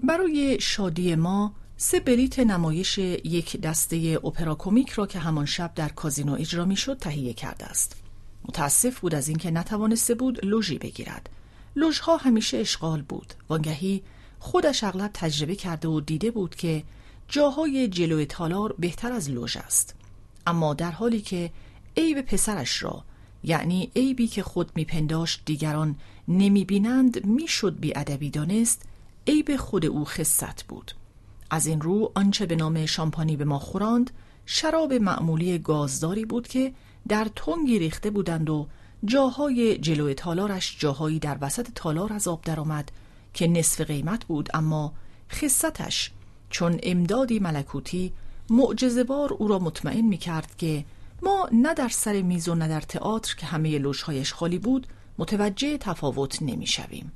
برای 0.03 0.57
شادی 0.61 1.15
ما 1.15 1.53
سه 1.77 1.99
بلیت 1.99 2.39
نمایش 2.39 2.97
یک 2.97 3.61
دسته 3.61 4.19
اپرا 4.23 4.55
کومیک 4.55 4.89
را 4.89 5.05
که 5.07 5.19
همان 5.19 5.45
شب 5.45 5.71
در 5.75 5.89
کازینو 5.89 6.33
اجرا 6.33 6.65
می‌شد 6.65 6.97
تهیه 6.97 7.33
کرده 7.33 7.65
است. 7.65 7.95
متاسف 8.45 8.99
بود 8.99 9.15
از 9.15 9.27
اینکه 9.27 9.51
نتوانسته 9.51 10.15
بود 10.15 10.45
لوژی 10.45 10.77
بگیرد. 10.77 11.29
لوژها 11.75 12.17
همیشه 12.17 12.57
اشغال 12.57 13.01
بود. 13.01 13.33
وانگهی 13.49 14.03
خودش 14.39 14.83
اغلب 14.83 15.11
تجربه 15.13 15.55
کرده 15.55 15.87
و 15.87 15.99
دیده 15.99 16.31
بود 16.31 16.55
که 16.55 16.83
جاهای 17.29 17.87
جلوی 17.87 18.25
تالار 18.25 18.75
بهتر 18.79 19.11
از 19.11 19.29
لوژ 19.29 19.57
است. 19.57 19.95
اما 20.47 20.73
در 20.73 20.91
حالی 20.91 21.21
که 21.21 21.51
عیب 21.97 22.21
پسرش 22.21 22.83
را 22.83 23.03
یعنی 23.43 23.91
عیبی 23.95 24.27
که 24.27 24.43
خود 24.43 24.71
میپنداشت 24.75 25.41
دیگران 25.45 25.95
نمی‌بینند 26.27 27.25
می‌شد 27.25 27.79
بیادبی 27.79 28.29
دانست 28.29 28.81
عیب 29.27 29.55
خود 29.55 29.85
او 29.85 30.05
خصت 30.05 30.63
بود. 30.63 30.91
از 31.49 31.67
این 31.67 31.81
رو 31.81 32.11
آنچه 32.15 32.45
به 32.45 32.55
نام 32.55 32.85
شامپانی 32.85 33.37
به 33.37 33.45
ما 33.45 33.59
خوراند 33.59 34.11
شراب 34.45 34.93
معمولی 34.93 35.57
گازداری 35.59 36.25
بود 36.25 36.47
که 36.47 36.73
در 37.07 37.27
تنگی 37.35 37.79
ریخته 37.79 38.09
بودند 38.09 38.49
و 38.49 38.67
جاهای 39.05 39.77
جلوی 39.77 40.13
تالارش 40.13 40.77
جاهایی 40.79 41.19
در 41.19 41.37
وسط 41.41 41.67
تالار 41.75 42.13
از 42.13 42.27
آب 42.27 42.41
درآمد 42.41 42.91
که 43.33 43.47
نصف 43.47 43.81
قیمت 43.81 44.25
بود 44.25 44.49
اما 44.53 44.93
خصتش 45.31 46.11
چون 46.49 46.79
امدادی 46.83 47.39
ملکوتی 47.39 48.13
معجزه‌وار 48.49 49.33
او 49.33 49.47
را 49.47 49.59
مطمئن 49.59 50.01
می 50.01 50.17
کرد 50.17 50.55
که 50.57 50.85
ما 51.21 51.49
نه 51.51 51.73
در 51.73 51.89
سر 51.89 52.21
میز 52.21 52.47
و 52.49 52.55
نه 52.55 52.67
در 52.67 52.81
تئاتر 52.81 53.35
که 53.35 53.45
همه 53.45 53.77
لوژهایش 53.77 54.33
خالی 54.33 54.57
بود 54.57 54.87
متوجه 55.17 55.77
تفاوت 55.77 56.41
نمی 56.41 56.67
شویم. 56.67 57.11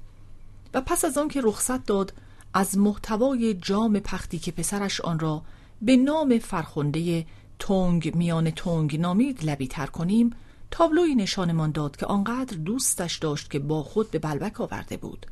و 0.73 0.81
پس 0.81 1.05
از 1.05 1.17
آن 1.17 1.27
که 1.27 1.41
رخصت 1.43 1.85
داد 1.85 2.13
از 2.53 2.77
محتوای 2.77 3.53
جام 3.53 3.99
پختی 3.99 4.39
که 4.39 4.51
پسرش 4.51 5.01
آن 5.01 5.19
را 5.19 5.41
به 5.81 5.97
نام 5.97 6.39
فرخنده 6.39 7.25
تونگ 7.59 8.15
میان 8.15 8.51
تونگ 8.51 8.99
نامید 8.99 9.43
لبی 9.43 9.67
تر 9.67 9.85
کنیم 9.85 10.35
تابلوی 10.71 11.15
نشانمان 11.15 11.71
داد 11.71 11.95
که 11.95 12.05
آنقدر 12.05 12.57
دوستش 12.57 13.17
داشت 13.17 13.51
که 13.51 13.59
با 13.59 13.83
خود 13.83 14.11
به 14.11 14.19
بلبک 14.19 14.61
آورده 14.61 14.97
بود 14.97 15.25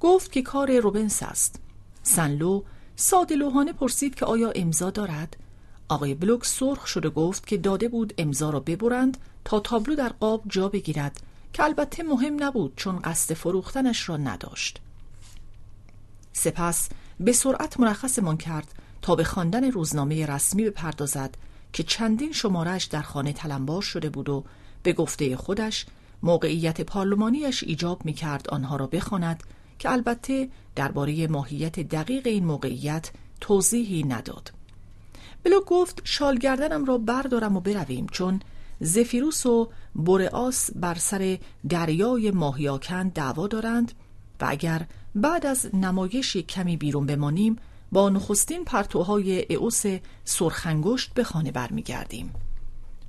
گفت 0.00 0.32
که 0.32 0.42
کار 0.42 0.78
روبنس 0.78 1.22
است 1.22 1.60
سنلو 2.02 2.62
ساده 3.02 3.36
لوحانه 3.36 3.72
پرسید 3.72 4.14
که 4.14 4.24
آیا 4.24 4.52
امضا 4.54 4.90
دارد؟ 4.90 5.36
آقای 5.88 6.14
بلوک 6.14 6.44
سرخ 6.44 6.86
شده 6.86 7.10
گفت 7.10 7.46
که 7.46 7.56
داده 7.56 7.88
بود 7.88 8.14
امضا 8.18 8.50
را 8.50 8.60
ببرند 8.60 9.16
تا 9.44 9.60
تابلو 9.60 9.94
در 9.94 10.08
قاب 10.08 10.42
جا 10.46 10.68
بگیرد 10.68 11.20
که 11.52 11.62
البته 11.62 12.02
مهم 12.02 12.42
نبود 12.42 12.72
چون 12.76 12.98
قصد 12.98 13.34
فروختنش 13.34 14.08
را 14.08 14.16
نداشت. 14.16 14.80
سپس 16.32 16.88
به 17.20 17.32
سرعت 17.32 17.80
مرخصمان 17.80 18.36
کرد 18.36 18.74
تا 19.02 19.14
به 19.14 19.24
خواندن 19.24 19.70
روزنامه 19.70 20.26
رسمی 20.26 20.64
بپردازد 20.64 21.36
که 21.72 21.82
چندین 21.82 22.32
شمارش 22.32 22.84
در 22.84 23.02
خانه 23.02 23.32
تلمبار 23.32 23.82
شده 23.82 24.08
بود 24.08 24.28
و 24.28 24.44
به 24.82 24.92
گفته 24.92 25.36
خودش 25.36 25.86
موقعیت 26.22 26.80
پارلمانیش 26.80 27.64
ایجاب 27.64 28.04
می 28.04 28.12
کرد 28.12 28.48
آنها 28.50 28.76
را 28.76 28.86
بخواند 28.86 29.42
که 29.78 29.90
البته 29.90 30.48
درباره 30.76 31.26
ماهیت 31.26 31.80
دقیق 31.80 32.26
این 32.26 32.44
موقعیت 32.44 33.10
توضیحی 33.40 34.02
نداد. 34.02 34.52
بلو 35.44 35.60
گفت 35.60 36.00
شالگردنم 36.04 36.84
را 36.84 36.98
بردارم 36.98 37.56
و 37.56 37.60
برویم 37.60 38.06
چون 38.06 38.40
زفیروس 38.80 39.46
و 39.46 39.70
بورئاس 39.94 40.70
بر 40.74 40.94
سر 40.94 41.38
دریای 41.68 42.30
ماهیاکن 42.30 43.08
دعوا 43.08 43.46
دارند 43.46 43.92
و 44.40 44.46
اگر 44.48 44.86
بعد 45.14 45.46
از 45.46 45.74
نمایش 45.74 46.36
کمی 46.36 46.76
بیرون 46.76 47.06
بمانیم 47.06 47.56
با 47.92 48.08
نخستین 48.08 48.64
پرتوهای 48.64 49.46
اعوس 49.50 49.82
سرخنگشت 50.24 51.14
به 51.14 51.24
خانه 51.24 51.52
برمیگردیم. 51.52 52.32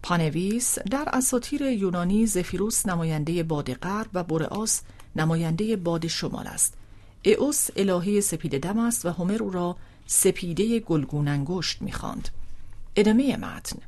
پانویس 0.04 0.80
در 0.80 1.10
اساطیر 1.14 1.62
یونانی 1.62 2.26
زفیروس 2.26 2.86
نماینده 2.86 3.44
باد 3.44 3.74
غرب 3.74 4.10
و 4.14 4.24
بورئاس 4.24 4.82
نماینده 5.16 5.76
باد 5.76 6.08
شمال 6.08 6.48
است. 6.48 6.78
اعوس 7.26 7.68
الهه 7.76 8.22
سپید 8.22 8.60
دم 8.60 8.80
است 8.80 9.06
و 9.06 9.10
هومر 9.10 9.44
او 9.44 9.50
را 9.52 9.76
سپیده 10.06 10.80
گلگون 10.80 11.28
انگشت 11.28 11.82
می‌خواند. 11.82 12.30
ادامه 12.96 13.38
متن. 13.38 13.80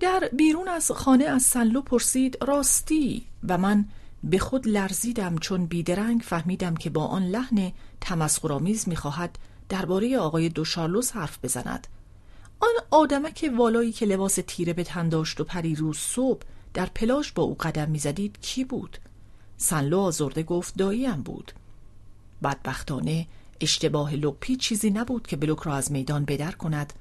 در 0.00 0.28
بیرون 0.32 0.68
از 0.68 0.90
خانه 0.90 1.24
از 1.24 1.42
سنلو 1.42 1.82
پرسید 1.82 2.38
راستی؟ 2.42 3.26
و 3.48 3.58
من 3.58 3.84
به 4.24 4.38
خود 4.38 4.68
لرزیدم 4.68 5.38
چون 5.38 5.66
بیدرنگ 5.66 6.20
فهمیدم 6.20 6.74
که 6.74 6.90
با 6.90 7.06
آن 7.06 7.22
لحن 7.22 7.72
تمسخرآمیز 8.00 8.88
می‌خواهد 8.88 9.38
درباره 9.68 10.18
آقای 10.18 10.48
دوشارلوس 10.48 11.12
حرف 11.12 11.38
بزند. 11.42 11.86
آن 12.60 12.74
آدمک 12.90 13.50
والایی 13.56 13.92
که 13.92 14.06
لباس 14.06 14.38
تیره 14.46 14.72
به 14.72 14.84
تن 14.84 15.08
داشت 15.08 15.40
و 15.40 15.44
روز 15.76 15.98
صبح 15.98 16.42
در 16.74 16.86
پلاش 16.86 17.32
با 17.32 17.42
او 17.42 17.56
قدم 17.60 17.90
می‌زدید 17.90 18.38
کی 18.40 18.64
بود؟ 18.64 18.98
سنلو 19.64 19.98
آزرده 19.98 20.42
گفت 20.42 20.76
داییم 20.76 21.22
بود. 21.22 21.52
بدبختانه 22.42 23.26
اشتباه 23.60 24.14
لپی 24.14 24.56
چیزی 24.56 24.90
نبود 24.90 25.26
که 25.26 25.36
بلوک 25.36 25.58
را 25.58 25.74
از 25.74 25.92
میدان 25.92 26.24
بدر 26.24 26.52
کند. 26.52 26.92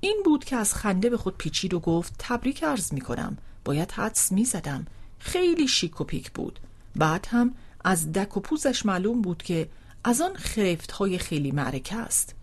این 0.00 0.22
بود 0.24 0.44
که 0.44 0.56
از 0.56 0.74
خنده 0.74 1.10
به 1.10 1.16
خود 1.16 1.36
پیچید 1.36 1.74
و 1.74 1.80
گفت 1.80 2.14
تبریک 2.18 2.64
عرض 2.64 2.92
می 2.92 3.00
کنم. 3.00 3.36
باید 3.64 3.92
حدس 3.92 4.32
می 4.32 4.44
زدم. 4.44 4.86
خیلی 5.18 5.68
شیک 5.68 6.00
و 6.00 6.04
پیک 6.04 6.30
بود. 6.30 6.58
بعد 6.96 7.26
هم 7.30 7.54
از 7.84 8.12
دک 8.12 8.36
و 8.36 8.40
پوزش 8.40 8.86
معلوم 8.86 9.22
بود 9.22 9.42
که 9.42 9.68
از 10.04 10.20
آن 10.20 10.34
خرفت 10.34 10.92
های 10.92 11.18
خیلی 11.18 11.52
معرکه 11.52 11.96
است. 11.96 12.34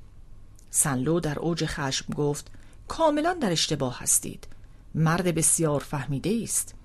سنلو 0.69 1.19
در 1.19 1.39
اوج 1.39 1.65
خشم 1.65 2.13
گفت 2.13 2.51
کاملا 2.87 3.33
در 3.33 3.51
اشتباه 3.51 3.99
هستید. 3.99 4.47
مرد 4.95 5.35
بسیار 5.35 5.79
فهمیده 5.79 6.39
است. 6.43 6.75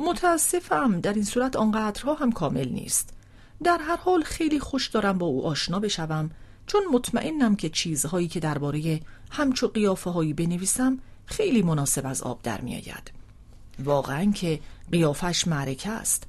متاسفم 0.00 1.00
در 1.00 1.12
این 1.12 1.24
صورت 1.24 1.56
آنقدرها 1.56 2.14
هم 2.14 2.32
کامل 2.32 2.68
نیست. 2.68 3.14
در 3.64 3.78
هر 3.78 3.96
حال 3.96 4.22
خیلی 4.22 4.60
خوش 4.60 4.88
دارم 4.88 5.18
با 5.18 5.26
او 5.26 5.46
آشنا 5.46 5.78
بشوم 5.78 6.30
چون 6.66 6.82
مطمئنم 6.92 7.56
که 7.56 7.68
چیزهایی 7.68 8.28
که 8.28 8.40
درباره 8.40 9.00
همچو 9.30 9.68
قیافه 9.68 10.10
هایی 10.10 10.32
بنویسم 10.32 10.98
خیلی 11.26 11.62
مناسب 11.62 12.06
از 12.06 12.22
آب 12.22 12.42
در 12.42 12.60
میآید. 12.60 13.12
واقعا 13.84 14.32
که 14.32 14.60
قیافش 14.92 15.46
معرکه 15.46 15.90
است. 15.90 16.24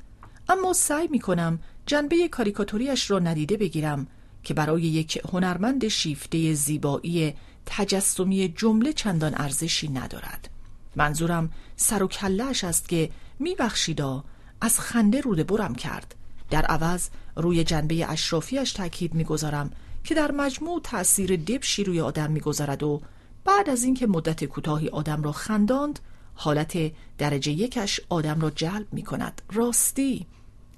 اما 0.49 0.73
سعی 0.73 1.07
می 1.07 1.19
کنم 1.19 1.59
جنبه 1.85 2.27
کاریکاتوریش 2.27 3.11
را 3.11 3.19
ندیده 3.19 3.57
بگیرم 3.57 4.07
که 4.43 4.53
برای 4.53 4.81
یک 4.81 5.21
هنرمند 5.33 5.87
شیفته 5.87 6.53
زیبایی 6.53 7.33
تجسمی 7.65 8.53
جمله 8.57 8.93
چندان 8.93 9.33
ارزشی 9.35 9.87
ندارد. 9.87 10.49
منظورم 10.95 11.51
سر 11.75 12.03
و 12.03 12.07
کلش 12.07 12.63
است 12.63 12.89
که 12.89 13.09
میبخشیدا. 13.41 14.23
از 14.61 14.79
خنده 14.79 15.21
روده 15.21 15.43
برم 15.43 15.75
کرد. 15.75 16.15
در 16.49 16.61
عوض 16.61 17.09
روی 17.35 17.63
جنبه 17.63 18.11
اشرافیش 18.11 18.71
تاکید 18.71 19.13
می‌گذارم 19.13 19.71
که 20.03 20.15
در 20.15 20.31
مجموع 20.31 20.81
تأثیر 20.83 21.35
دبشی 21.35 21.83
روی 21.83 22.01
آدم 22.01 22.31
می‌گذارد 22.31 22.83
و 22.83 23.01
بعد 23.45 23.69
از 23.69 23.83
اینکه 23.83 24.07
مدت 24.07 24.45
کوتاهی 24.45 24.89
آدم 24.89 25.23
را 25.23 25.31
خنداند 25.31 25.99
حالت 26.35 26.77
درجه 27.17 27.51
یکش 27.51 27.99
آدم 28.09 28.41
را 28.41 28.49
جلب 28.49 28.87
می 28.91 29.03
کند 29.03 29.41
راستی! 29.53 30.25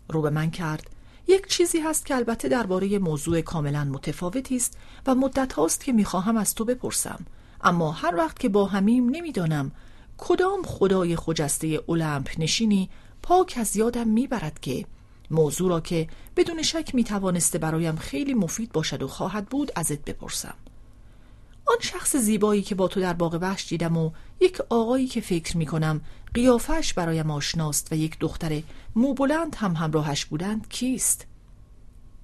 رو 0.09 0.21
به 0.21 0.29
من 0.29 0.51
کرد. 0.51 0.89
یک 1.27 1.47
چیزی 1.47 1.79
هست 1.79 2.05
که 2.05 2.15
البته 2.15 2.47
درباره 2.47 2.99
موضوع 2.99 3.41
کاملا 3.41 3.83
متفاوتی 3.83 4.55
است 4.55 4.77
و 5.07 5.15
مدت 5.15 5.53
هاست 5.53 5.83
که 5.83 5.91
می‌خواهم 5.91 6.37
از 6.37 6.55
تو 6.55 6.65
بپرسم. 6.65 7.25
اما 7.61 7.91
هر 7.91 8.15
وقت 8.15 8.39
که 8.39 8.49
با 8.49 8.65
همیم 8.65 9.09
نمی‌دانم 9.09 9.71
کدام 10.17 10.63
خدای 10.63 11.15
خجسته 11.15 11.67
اولمپ 11.67 12.29
نشینی 12.37 12.89
پاک 13.21 13.57
از 13.59 13.75
یادم 13.75 14.07
می‌برد 14.07 14.59
که؟ 14.59 14.85
موضوع 15.31 15.69
را 15.69 15.79
که 15.79 16.07
بدون 16.35 16.61
شک 16.61 16.95
می‌توانسته 16.95 17.57
برایم 17.57 17.95
خیلی 17.95 18.33
مفید 18.33 18.71
باشد 18.71 19.03
و 19.03 19.07
خواهد 19.07 19.45
بود 19.45 19.71
ازت 19.75 20.05
بپرسم. 20.05 20.55
آن 21.65 21.77
شخص 21.79 22.15
زیبایی 22.15 22.61
که 22.61 22.75
با 22.75 22.87
تو 22.87 23.01
در 23.01 23.13
باغ 23.13 23.37
وحش 23.41 23.67
دیدم 23.67 23.97
و 23.97 24.11
یک 24.41 24.61
آقایی 24.69 25.07
که 25.07 25.21
فکر 25.21 25.57
می 25.57 25.65
کنم 25.65 26.01
قیافش 26.33 26.93
برایم 26.93 27.31
آشناست 27.31 27.87
و 27.91 27.95
یک 27.95 28.19
دختر 28.19 28.61
موبلند 28.95 29.55
هم 29.55 29.75
همراهش 29.75 30.25
بودند 30.25 30.69
کیست؟ 30.69 31.25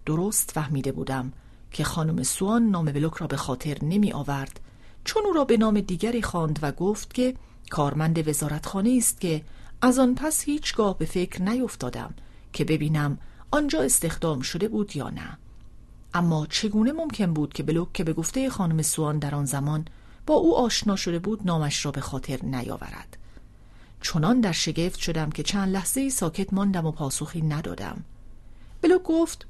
درست 0.06 0.52
فهمیده 0.52 0.92
بودم 0.92 1.34
که 1.72 1.84
خانم 1.84 2.24
سوان 2.24 2.64
نام 2.64 2.86
بلوک 2.86 3.14
را 3.14 3.28
به 3.28 3.38
خاطر 3.38 3.78
نمی 3.82 4.14
آورد 4.14 4.60
چون 5.04 5.26
او 5.26 5.34
را 5.34 5.46
به 5.46 5.58
نام 5.58 5.82
دیگری 5.82 6.22
خواند 6.22 6.60
و 6.62 6.72
گفت 6.72 7.14
که 7.14 7.36
کارمند 7.70 8.28
وزارتخانه 8.28 8.95
است 8.97 9.22
که 9.22 9.41
از 9.82 9.99
آن 9.99 10.15
پس 10.15 10.43
هیچگاه 10.43 10.97
به 10.97 11.05
فکر 11.05 11.41
نیفتادم 11.41 12.13
که 12.53 12.65
ببینم 12.65 13.17
آنجا 13.51 13.82
استخدام 13.82 14.41
شده 14.41 14.67
بود 14.67 14.95
یا 14.95 15.09
نه. 15.09 15.38
اما 16.13 16.45
چگونه 16.45 16.91
ممکن 16.91 17.34
بود 17.34 17.53
که 17.53 17.63
بلوک 17.63 17.93
که 17.93 18.03
به 18.03 18.13
گفته 18.13 18.49
خانم 18.49 18.82
سوان 18.82 19.20
در 19.20 19.36
آن 19.36 19.45
زمان 19.45 19.86
با 20.26 20.34
او 20.34 20.57
آشنا 20.57 20.95
شده 20.95 21.20
بود 21.20 21.41
نامش 21.45 21.86
را 21.86 21.91
به 21.91 22.01
خاطر 22.01 22.45
نیاورد. 22.45 23.17
چنان 24.01 24.41
در 24.41 24.51
شگفت 24.51 24.99
شدم 24.99 25.30
که 25.30 25.43
چند 25.43 25.74
لحظه 25.74 26.09
ساکت 26.09 26.53
ماندم 26.53 26.86
و 26.86 26.91
پاسخی 26.91 27.41
ندادم. 27.41 28.03
بلوک 28.82 29.03
گفت 29.03 29.45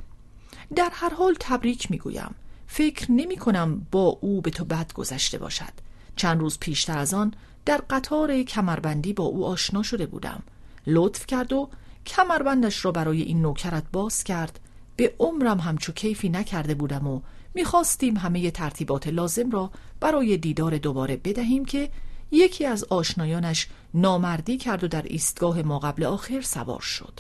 در 0.75 0.89
هر 0.93 1.13
حال 1.13 1.35
تبریک 1.39 1.91
می‌گویم. 1.91 2.35
فکر 2.67 3.11
نمی 3.11 3.37
کنم 3.37 3.87
با 3.91 4.17
او 4.21 4.41
به 4.41 4.51
تو 4.51 4.65
بد 4.65 4.93
گذشته 4.93 5.37
باشد. 5.37 5.73
چند 6.15 6.39
روز 6.39 6.59
پیشتر 6.59 6.97
از 6.97 7.13
آن 7.13 7.33
در 7.65 7.81
قطار 7.89 8.43
کمربندی 8.43 9.13
با 9.13 9.23
او 9.23 9.45
آشنا 9.45 9.83
شده 9.83 10.05
بودم. 10.05 10.43
لطف 10.87 11.25
کرد 11.25 11.53
و 11.53 11.69
کمربندش 12.05 12.85
را 12.85 12.91
برای 12.91 13.21
این 13.21 13.41
نوکرت 13.41 13.83
باز 13.91 14.23
کرد. 14.23 14.59
به 14.95 15.13
عمرم 15.19 15.59
همچو 15.59 15.91
کیفی 15.91 16.29
نکرده 16.29 16.73
بودم 16.73 17.07
و 17.07 17.21
می‌خواستیم 17.53 18.17
همه 18.17 18.51
ترتیبات 18.51 19.07
لازم 19.07 19.51
را 19.51 19.71
برای 19.99 20.37
دیدار 20.37 20.77
دوباره 20.77 21.17
بدهیم 21.17 21.65
که 21.65 21.89
یکی 22.31 22.65
از 22.65 22.83
آشنایانش 22.83 23.67
نامردی 23.93 24.57
کرد 24.57 24.83
و 24.83 24.87
در 24.87 25.01
ایستگاه 25.01 25.61
ما 25.61 25.79
قبل 25.79 26.03
آخر 26.03 26.41
سوار 26.41 26.81
شد. 26.81 27.19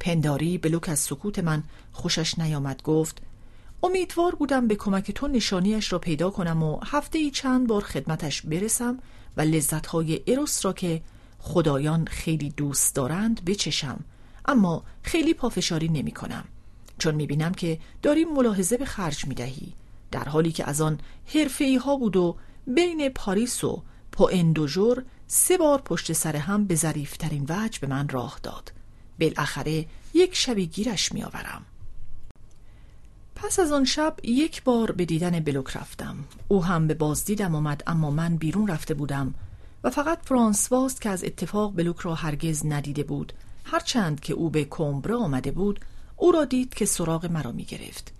پنداری 0.00 0.58
بلوک 0.58 0.88
از 0.88 0.98
سکوت 0.98 1.38
من 1.38 1.62
خوشش 1.92 2.38
نیامد 2.38 2.82
گفت 2.82 3.22
امیدوار 3.84 4.34
بودم 4.34 4.68
به 4.68 4.76
کمک 4.76 5.10
تو 5.10 5.28
نشانیش 5.28 5.92
را 5.92 5.98
پیدا 5.98 6.30
کنم 6.30 6.62
و 6.62 6.80
هفته 6.86 7.18
ای 7.18 7.30
چند 7.30 7.66
بار 7.66 7.82
خدمتش 7.82 8.42
برسم 8.42 8.98
و 9.36 9.40
لذتهای 9.40 10.22
اروس 10.26 10.64
را 10.64 10.72
که 10.72 11.02
خدایان 11.38 12.06
خیلی 12.06 12.50
دوست 12.50 12.94
دارند 12.94 13.44
بچشم. 13.44 14.04
اما 14.46 14.84
خیلی 15.02 15.34
پافشاری 15.34 15.88
نمی 15.88 16.12
کنم 16.12 16.44
چون 16.98 17.14
می 17.14 17.26
بینم 17.26 17.52
که 17.52 17.78
داریم 18.02 18.28
ملاحظه 18.28 18.76
به 18.76 18.84
خرج 18.84 19.26
می 19.26 19.34
دهی 19.34 19.72
در 20.10 20.24
حالی 20.24 20.52
که 20.52 20.68
از 20.68 20.80
آن 20.80 21.00
حرفه 21.34 21.78
ها 21.84 21.96
بود 21.96 22.16
و 22.16 22.36
بین 22.66 23.08
پاریس 23.08 23.64
و 23.64 23.82
پواندوژور 24.12 25.04
سه 25.26 25.58
بار 25.58 25.80
پشت 25.80 26.12
سر 26.12 26.36
هم 26.36 26.64
به 26.64 26.74
ظریفترین 26.74 27.46
وجه 27.48 27.80
به 27.80 27.86
من 27.86 28.08
راه 28.08 28.40
داد. 28.42 28.72
بالاخره 29.20 29.86
یک 30.14 30.36
شبی 30.36 30.66
گیرش 30.66 31.12
می 31.12 31.24
آورم 31.24 31.66
پس 33.46 33.58
از 33.58 33.72
آن 33.72 33.84
شب 33.84 34.16
یک 34.22 34.62
بار 34.62 34.92
به 34.92 35.04
دیدن 35.04 35.40
بلوک 35.40 35.76
رفتم. 35.76 36.16
او 36.48 36.64
هم 36.64 36.86
به 36.86 36.94
بازدیدم 36.94 37.54
آمد 37.54 37.82
اما 37.86 38.10
من 38.10 38.36
بیرون 38.36 38.68
رفته 38.68 38.94
بودم 38.94 39.34
و 39.84 39.90
فقط 39.90 40.18
فرانسواز 40.22 41.00
که 41.00 41.10
از 41.10 41.24
اتفاق 41.24 41.76
بلوک 41.76 41.98
را 41.98 42.14
هرگز 42.14 42.66
ندیده 42.66 43.02
بود. 43.02 43.32
هرچند 43.64 44.20
که 44.20 44.34
او 44.34 44.50
به 44.50 44.64
کمبرا 44.64 45.18
آمده 45.18 45.50
بود 45.50 45.80
او 46.16 46.32
را 46.32 46.44
دید 46.44 46.74
که 46.74 46.84
سراغ 46.84 47.26
مرا 47.26 47.52
می 47.52 47.64
گرفت 47.64 48.12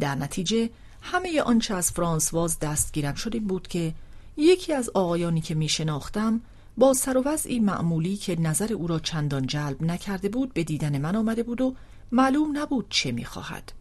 در 0.00 0.14
نتیجه 0.14 0.70
همه 1.02 1.42
آنچه 1.42 1.74
از 1.74 1.90
فرانسواز 1.90 2.58
دستگیرم 2.58 3.14
شده 3.14 3.40
بود 3.40 3.68
که 3.68 3.94
یکی 4.36 4.72
از 4.72 4.90
آقایانی 4.94 5.40
که 5.40 5.54
می 5.54 5.68
شناختم 5.68 6.40
با 6.76 6.94
سر 6.94 7.16
و 7.16 7.22
وضعی 7.24 7.60
معمولی 7.60 8.16
که 8.16 8.40
نظر 8.40 8.72
او 8.72 8.86
را 8.86 8.98
چندان 8.98 9.46
جلب 9.46 9.82
نکرده 9.82 10.28
بود 10.28 10.54
به 10.54 10.64
دیدن 10.64 10.98
من 10.98 11.16
آمده 11.16 11.42
بود 11.42 11.60
و 11.60 11.74
معلوم 12.12 12.58
نبود 12.58 12.86
چه 12.90 13.12
می 13.12 13.24
خواهد. 13.24 13.72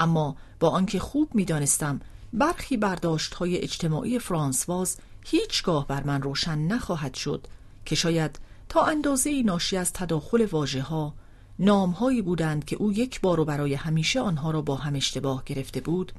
اما 0.00 0.36
با 0.60 0.68
آنکه 0.68 0.98
خوب 0.98 1.34
می 1.34 1.44
دانستم 1.44 2.00
برخی 2.32 2.76
برداشت 2.76 3.34
های 3.34 3.58
اجتماعی 3.58 4.18
فرانسواز 4.18 4.96
هیچگاه 5.26 5.86
بر 5.86 6.02
من 6.02 6.22
روشن 6.22 6.58
نخواهد 6.58 7.14
شد 7.14 7.46
که 7.84 7.94
شاید 7.94 8.38
تا 8.68 8.84
اندازه 8.84 9.42
ناشی 9.42 9.76
از 9.76 9.92
تداخل 9.92 10.46
واجه 10.52 10.82
ها 10.82 11.14
نامهایی 11.58 12.22
بودند 12.22 12.64
که 12.64 12.76
او 12.76 12.92
یک 12.92 13.20
بار 13.20 13.40
و 13.40 13.44
برای 13.44 13.74
همیشه 13.74 14.20
آنها 14.20 14.50
را 14.50 14.62
با 14.62 14.76
هم 14.76 14.94
اشتباه 14.94 15.42
گرفته 15.46 15.80
بود 15.80 16.12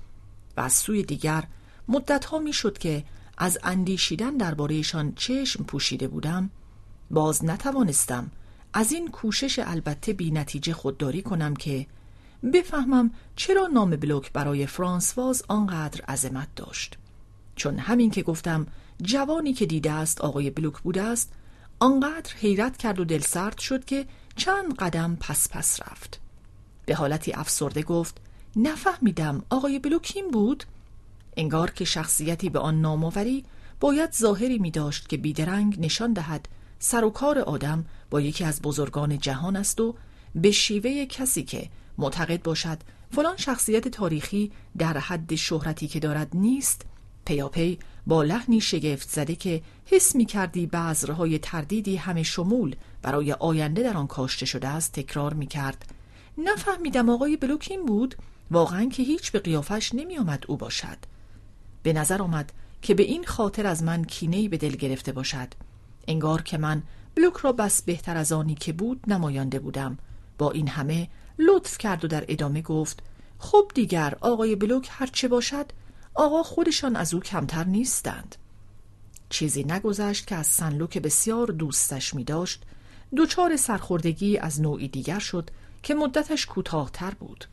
و 0.58 0.62
از 0.62 0.74
سوی 0.74 1.04
دیگر 1.04 1.44
مدتها 1.88 2.40
می‌شد 2.40 2.78
که 2.78 3.04
از 3.38 3.58
اندیشیدن 3.64 4.38
دربارهشان 4.38 5.14
چشم 5.16 5.64
پوشیده 5.64 6.08
بودم 6.08 6.50
باز 7.12 7.46
نتوانستم 7.46 8.32
از 8.74 8.92
این 8.92 9.08
کوشش 9.08 9.60
البته 9.60 10.14
بی 10.14 10.32
نتیجه 10.32 10.74
خودداری 10.74 11.22
کنم 11.22 11.56
که 11.56 11.88
بفهمم 12.54 13.12
چرا 13.36 13.68
نام 13.68 13.90
بلوک 13.90 14.32
برای 14.32 14.66
فرانسواز 14.66 15.44
آنقدر 15.48 16.02
عظمت 16.02 16.48
داشت. 16.56 16.98
چون 17.56 17.80
همین 17.80 18.12
که 18.12 18.24
گفتم 18.24 18.68
جوانی 19.02 19.54
که 19.54 19.66
دیده 19.66 19.92
است 19.92 20.22
آقای 20.22 20.50
بلوک 20.50 20.80
بوده 20.80 21.02
است 21.02 21.34
آنقدر 21.80 22.34
حیرت 22.40 22.78
کرد 22.78 23.00
و 23.00 23.06
دلسرد 23.06 23.58
شد 23.58 23.86
که 23.86 24.06
چند 24.36 24.76
قدم 24.76 25.18
پس 25.20 25.50
پس 25.52 25.80
رفت. 25.82 26.20
به 26.86 26.96
حالتی 26.96 27.34
افسرده 27.34 27.82
گفت 27.82 28.18
نفهمیدم 28.56 29.44
آقای 29.50 29.80
بلوکین 29.80 30.32
بود؟ 30.32 30.64
انگار 31.38 31.72
که 31.72 31.86
شخصیتی 31.86 32.50
به 32.50 32.60
آن 32.60 32.82
نامآوری 32.82 33.46
باید 33.80 34.14
ظاهری 34.14 34.60
می 34.60 34.72
داشت 34.72 35.10
که 35.10 35.18
بیدرنگ 35.18 35.80
نشان 35.80 36.14
دهد 36.14 36.48
سر 36.80 37.04
و 37.04 37.10
کار 37.10 37.40
آدم 37.40 37.86
با 38.10 38.22
یکی 38.22 38.44
از 38.44 38.62
بزرگان 38.62 39.20
جهان 39.20 39.56
است 39.56 39.82
و 39.82 39.96
به 40.36 40.52
شیوه 40.52 41.06
کسی 41.06 41.44
که 41.44 41.70
معتقد 41.98 42.44
باشد 42.44 42.78
فلان 43.12 43.38
شخصیت 43.38 43.88
تاریخی 43.88 44.52
در 44.78 44.98
حد 44.98 45.36
شهرتی 45.36 45.88
که 45.88 46.00
دارد 46.00 46.30
نیست 46.34 46.86
پیاپی 47.26 47.80
با 48.08 48.24
لحنی 48.24 48.62
شگفت 48.62 49.10
زده 49.10 49.36
که 49.36 49.62
حس 49.86 50.16
می 50.16 50.26
کردی 50.26 50.66
بذرهای 50.66 51.40
تردیدی 51.40 51.96
همه 51.96 52.24
شمول 52.24 52.76
برای 53.02 53.34
آینده 53.34 53.84
در 53.84 53.98
آن 53.98 54.08
کاشته 54.08 54.46
شده 54.46 54.68
است 54.68 54.92
تکرار 54.94 55.34
می 55.34 55.48
کرد 55.48 55.86
نفهمیدم 56.38 57.10
آقای 57.10 57.38
بلوکین 57.38 57.86
بود؟ 57.86 58.16
واقعا 58.52 58.86
که 58.86 59.04
هیچ 59.04 59.32
به 59.32 59.40
قیافش 59.40 59.96
نمی 59.96 60.18
آمد 60.18 60.44
او 60.48 60.58
باشد. 60.58 60.98
به 61.84 61.94
نظر 61.94 62.22
آمد 62.22 62.52
که 62.82 62.94
به 62.94 63.04
این 63.04 63.24
خاطر 63.24 63.68
از 63.68 63.84
من 63.84 64.04
کینهی 64.04 64.48
به 64.48 64.58
دل 64.58 64.72
گرفته 64.72 65.12
باشد. 65.12 65.48
انگار 66.08 66.42
که 66.42 66.58
من 66.58 66.84
بلوک 67.16 67.38
را 67.38 67.52
بس 67.52 67.82
بهتر 67.82 68.18
از 68.18 68.32
آنی 68.32 68.56
که 68.56 68.74
بود 68.74 69.02
نمایانده 69.08 69.60
بودم. 69.60 69.98
با 70.38 70.52
این 70.52 70.68
همه 70.68 71.08
لطف 71.40 71.78
کرد 71.78 72.06
و 72.06 72.08
در 72.08 72.26
ادامه 72.28 72.62
گفت 72.62 73.00
خب 73.40 73.72
دیگر 73.76 74.16
آقای 74.22 74.56
بلوک 74.56 74.90
هرچه 74.92 75.28
باشد 75.28 75.66
آقا 76.14 76.44
خودشان 76.44 76.96
از 76.96 77.14
او 77.14 77.20
کمتر 77.20 77.64
نیستند. 77.64 78.36
چیزی 79.30 79.64
نگذشت 79.64 80.28
که 80.28 80.36
از 80.36 80.48
سنلو 80.48 80.88
که 80.88 81.00
بسیار 81.00 81.48
دوستش 81.48 82.14
می 82.14 82.24
داشت 82.24 82.64
دوچار 83.16 83.56
سرخوردگی 83.56 84.38
از 84.38 84.62
نوعی 84.62 84.88
دیگر 84.88 85.20
شد 85.20 85.50
که 85.84 85.96
مدتش 85.96 86.46
کوتاهتر 86.46 87.12
بود. 87.12 87.46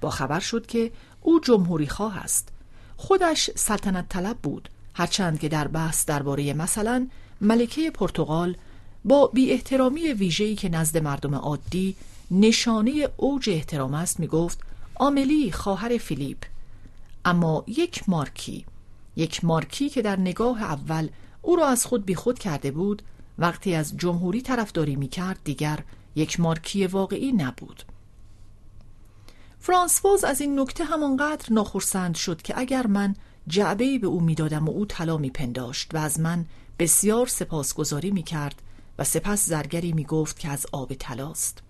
با 0.00 0.10
خبر 0.10 0.40
شد 0.40 0.66
که 0.66 0.92
او 1.22 1.40
جمهوری 1.40 1.86
خواه 1.86 2.18
است. 2.18 2.48
خودش 2.96 3.50
سلطنت 3.54 4.08
طلب 4.08 4.36
بود 4.36 4.68
هرچند 4.94 5.40
که 5.40 5.48
در 5.48 5.68
بحث 5.68 6.06
درباره 6.06 6.52
مثلا 6.52 7.08
ملکه 7.40 7.90
پرتغال 7.90 8.56
با 9.04 9.26
بی 9.26 9.50
احترامی 9.50 10.12
ویژه‌ای 10.12 10.54
که 10.54 10.68
نزد 10.68 10.98
مردم 10.98 11.34
عادی 11.34 11.96
نشانه 12.30 13.08
اوج 13.16 13.50
احترام 13.50 13.94
است 13.94 14.20
می 14.20 14.26
گفت 14.26 14.60
آملی 14.94 15.52
خواهر 15.52 15.98
فیلیپ. 15.98 16.38
اما 17.24 17.64
یک 17.66 18.08
مارکی 18.08 18.66
یک 19.16 19.44
مارکی 19.44 19.88
که 19.88 20.02
در 20.02 20.20
نگاه 20.20 20.62
اول 20.62 21.08
او 21.42 21.56
را 21.56 21.66
از 21.68 21.86
خود 21.86 22.06
بیخود 22.06 22.38
کرده 22.38 22.70
بود 22.70 23.02
وقتی 23.38 23.74
از 23.74 23.96
جمهوری 23.96 24.42
طرفداری 24.42 24.96
می 24.96 25.08
کرد 25.08 25.40
دیگر 25.44 25.78
یک 26.14 26.40
مارکی 26.40 26.86
واقعی 26.86 27.32
نبود. 27.32 27.82
فرانسواز 29.60 30.24
از 30.24 30.40
این 30.40 30.60
نکته 30.60 30.84
همانقدر 30.84 31.52
ناخرسند 31.52 32.14
شد 32.14 32.42
که 32.42 32.58
اگر 32.58 32.86
من 32.86 33.14
جعبه‌ای 33.48 33.98
به 33.98 34.06
او 34.06 34.20
می‌دادم 34.20 34.68
و 34.68 34.70
او 34.70 34.86
طلا 34.86 35.16
میپنداشت 35.16 35.94
و 35.94 35.98
از 35.98 36.20
من 36.20 36.44
بسیار 36.78 37.26
سپاسگزاری 37.26 38.10
می‌کرد 38.10 38.62
و 38.98 39.04
سپس 39.04 39.46
زرگری 39.46 39.92
می‌گفت 39.92 40.38
که 40.38 40.48
از 40.48 40.66
آب 40.72 40.94
طلاست. 40.94 41.62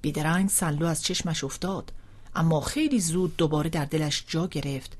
بیدرنگ 0.00 0.48
سنلو 0.48 0.86
از 0.86 1.02
چشمش 1.02 1.44
افتاد. 1.44 1.92
اما 2.34 2.60
خیلی 2.60 3.00
زود 3.00 3.36
دوباره 3.36 3.70
در 3.70 3.84
دلش 3.84 4.24
جا 4.28 4.46
گرفت. 4.46 4.96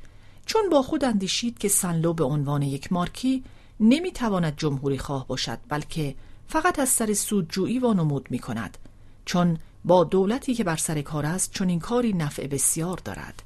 چون 0.46 0.68
با 0.70 0.82
خود 0.82 1.04
اندیشید 1.04 1.58
که 1.58 1.68
سنلو 1.68 2.12
به 2.12 2.24
عنوان 2.24 2.62
یک 2.62 2.92
مارکی 2.92 3.44
نمی‌تواند 3.80 4.56
جمهوری 4.56 4.98
خواه 4.98 5.26
باشد 5.26 5.58
بلکه 5.68 6.14
فقط 6.48 6.78
از 6.78 6.88
سر 6.88 7.14
سودجویی 7.14 7.78
وانمود 7.78 8.26
می 8.30 8.38
کند 8.38 8.78
چون 9.24 9.58
با 9.84 10.04
دولتی 10.04 10.54
که 10.54 10.64
بر 10.64 10.76
سر 10.76 11.02
کار 11.02 11.26
است 11.26 11.52
چون 11.52 11.68
این 11.68 11.80
کاری 11.80 12.12
نفع 12.12 12.46
بسیار 12.46 13.00
دارد. 13.04 13.42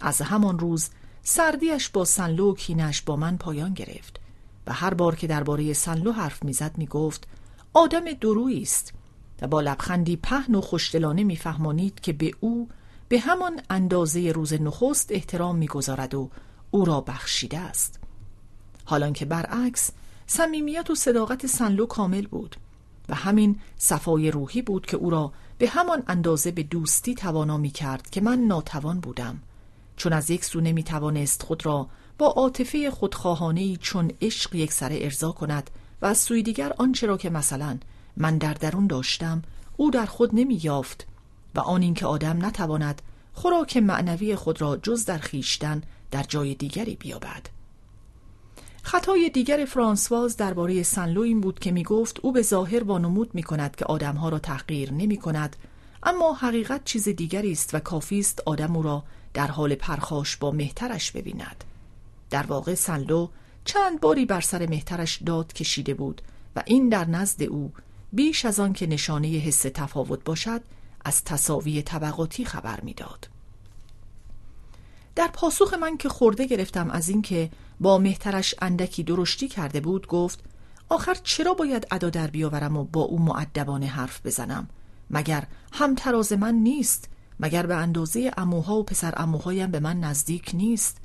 از 0.00 0.20
همان 0.22 0.58
روز 0.58 0.88
سردیش 1.22 1.88
با 1.88 2.04
سنلو 2.04 2.50
و 2.50 2.54
کینش 2.54 3.02
با 3.02 3.16
من 3.16 3.36
پایان 3.36 3.74
گرفت. 3.74 4.20
و 4.66 4.72
هر 4.72 4.94
بار 4.94 5.16
که 5.16 5.26
درباره 5.26 5.72
سنلو 5.72 6.12
حرف 6.12 6.42
می‌زد 6.42 6.78
می‌گفت 6.78 7.26
آدم 7.72 8.12
درویی 8.12 8.62
است. 8.62 8.92
و 9.42 9.46
با 9.46 9.60
لبخندی 9.60 10.16
پهن 10.16 10.54
و 10.54 10.60
خوشدلانه 10.60 11.24
میفهمانید 11.24 12.00
که 12.00 12.12
به 12.12 12.30
او 12.40 12.68
به 13.08 13.20
همان 13.20 13.60
اندازه 13.70 14.32
روز 14.32 14.52
نخست 14.52 15.12
احترام 15.12 15.56
می‌گذارد 15.56 16.14
و 16.14 16.30
او 16.70 16.84
را 16.84 17.00
بخشیده 17.00 17.58
است. 17.58 17.98
حالان 18.84 19.12
که 19.12 19.24
برعکس 19.24 19.90
صمیمیت 20.26 20.90
و 20.90 20.94
صداقت 20.94 21.46
سنلو 21.46 21.86
کامل 21.86 22.26
بود 22.26 22.56
و 23.08 23.14
همین 23.14 23.60
صفای 23.78 24.30
روحی 24.30 24.62
بود 24.62 24.86
که 24.86 24.96
او 24.96 25.10
را 25.10 25.32
به 25.58 25.68
همان 25.68 26.02
اندازه 26.06 26.50
به 26.50 26.62
دوستی 26.62 27.14
توانا 27.14 27.56
می 27.56 27.70
کرد 27.70 28.10
که 28.10 28.20
من 28.20 28.38
ناتوان 28.38 29.00
بودم. 29.00 29.38
چون 29.96 30.12
از 30.12 30.30
یک 30.30 30.44
سو 30.44 30.60
نمی 30.60 30.82
توانست 30.82 31.42
خود 31.42 31.66
را 31.66 31.88
با 32.18 32.26
عاطفه 32.26 32.90
خودخواهانه 32.90 33.76
چون 33.76 34.12
عشق 34.22 34.54
یک 34.54 34.72
سره 34.72 34.98
ارضا 35.00 35.32
کند 35.32 35.70
و 36.02 36.06
از 36.06 36.18
سوی 36.18 36.42
دیگر 36.42 36.72
آنچه 36.78 37.06
را 37.06 37.16
که 37.16 37.30
مثلا 37.30 37.78
من 38.16 38.38
در 38.38 38.54
درون 38.54 38.86
داشتم 38.86 39.42
او 39.76 39.90
در 39.90 40.06
خود 40.06 40.30
نمی 40.32 40.60
یافت 40.62 41.06
و 41.54 41.60
آن 41.60 41.82
اینکه 41.82 42.06
آدم 42.06 42.46
نتواند 42.46 43.02
خوراک 43.32 43.76
معنوی 43.76 44.36
خود 44.36 44.60
را 44.60 44.76
جز 44.76 45.04
در 45.04 45.18
خیشتن 45.18 45.82
در 46.10 46.22
جای 46.22 46.54
دیگری 46.54 46.96
بیابد. 46.96 47.46
خطای 48.82 49.30
دیگر 49.30 49.64
فرانسواز 49.64 50.36
درباره 50.36 50.82
سنلو 50.82 51.20
این 51.20 51.40
بود 51.40 51.58
که 51.58 51.72
می 51.72 51.82
گفت 51.82 52.20
او 52.22 52.32
به 52.32 52.42
ظاهر 52.42 52.84
وانمود 52.84 53.34
می 53.34 53.42
کند 53.42 53.76
که 53.76 53.84
آدمها 53.84 54.28
را 54.28 54.38
تحقیر 54.38 54.92
نمی 54.92 55.16
کند 55.16 55.56
اما 56.02 56.32
حقیقت 56.32 56.84
چیز 56.84 57.08
دیگری 57.08 57.52
است 57.52 57.74
و 57.74 57.78
کافی 57.78 58.18
است 58.18 58.42
آدم 58.46 58.76
او 58.76 58.82
را 58.82 59.04
در 59.34 59.46
حال 59.46 59.74
پرخاش 59.74 60.36
با 60.36 60.50
مهترش 60.50 61.12
ببیند. 61.12 61.64
در 62.30 62.42
واقع 62.42 62.74
سنلو 62.74 63.28
چند 63.64 64.00
باری 64.00 64.26
بر 64.26 64.40
سر 64.40 64.66
مهترش 64.66 65.22
داد 65.22 65.52
کشیده 65.52 65.94
بود 65.94 66.22
و 66.56 66.62
این 66.66 66.88
در 66.88 67.08
نزد 67.08 67.42
او 67.42 67.72
بیش 68.12 68.44
از 68.44 68.60
آن 68.60 68.72
که 68.72 68.86
نشانه 68.86 69.28
حس 69.28 69.62
تفاوت 69.62 70.24
باشد 70.24 70.60
از 71.04 71.24
تصاوی 71.24 71.82
طبقاتی 71.82 72.44
خبر 72.44 72.80
می‌داد. 72.80 73.28
در 75.14 75.28
پاسخ 75.32 75.74
من 75.74 75.96
که 75.96 76.08
خورده 76.08 76.46
گرفتم 76.46 76.90
از 76.90 77.08
اینکه 77.08 77.50
با 77.80 77.98
مهترش 77.98 78.54
اندکی 78.62 79.02
درشتی 79.02 79.48
کرده 79.48 79.80
بود 79.80 80.06
گفت 80.06 80.44
آخر 80.88 81.14
چرا 81.14 81.54
باید 81.54 81.86
ادا 81.90 82.10
در 82.10 82.26
بیاورم 82.26 82.76
و 82.76 82.84
با 82.84 83.00
او 83.00 83.18
معدبانه 83.18 83.86
حرف 83.86 84.26
بزنم؟ 84.26 84.68
مگر 85.10 85.46
هم 85.72 85.94
تراز 85.94 86.32
من 86.32 86.54
نیست؟ 86.54 87.08
مگر 87.40 87.66
به 87.66 87.74
اندازه 87.74 88.32
اموها 88.36 88.76
و 88.76 88.82
پسر 88.82 89.14
اموهایم 89.16 89.70
به 89.70 89.80
من 89.80 90.00
نزدیک 90.00 90.50
نیست؟ 90.54 90.96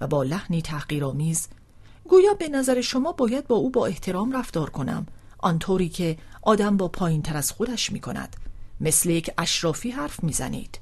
و 0.00 0.06
با 0.06 0.22
لحنی 0.22 0.62
تحقیرآمیز 0.62 1.48
گویا 2.08 2.34
به 2.34 2.48
نظر 2.48 2.80
شما 2.80 3.12
باید 3.12 3.46
با 3.46 3.56
او 3.56 3.70
با 3.70 3.86
احترام 3.86 4.32
رفتار 4.32 4.70
کنم 4.70 5.06
آنطوری 5.38 5.88
که 5.88 6.16
آدم 6.42 6.76
با 6.76 6.88
پایین 6.88 7.22
تر 7.22 7.36
از 7.36 7.52
خودش 7.52 7.92
می 7.92 8.00
کند 8.00 8.36
مثل 8.80 9.10
یک 9.10 9.30
اشرافی 9.38 9.90
حرف 9.90 10.24
می‌زنید 10.24 10.78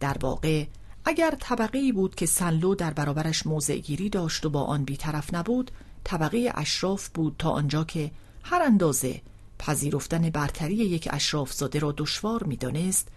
در 0.00 0.16
واقع 0.20 0.66
اگر 1.04 1.36
طبقه 1.40 1.92
بود 1.92 2.14
که 2.14 2.26
سنلو 2.26 2.74
در 2.74 2.92
برابرش 2.92 3.46
موضع 3.46 3.76
گیری 3.76 4.08
داشت 4.08 4.46
و 4.46 4.50
با 4.50 4.64
آن 4.64 4.84
بیطرف 4.84 5.34
نبود 5.34 5.70
طبقه 6.04 6.52
اشراف 6.54 7.08
بود 7.08 7.36
تا 7.38 7.50
آنجا 7.50 7.84
که 7.84 8.10
هر 8.42 8.62
اندازه 8.62 9.20
پذیرفتن 9.58 10.30
برتری 10.30 10.74
یک 10.74 11.08
اشراف 11.12 11.52
زاده 11.52 11.78
را 11.78 11.94
دشوار 11.96 12.42
می‌دانست 12.44 13.08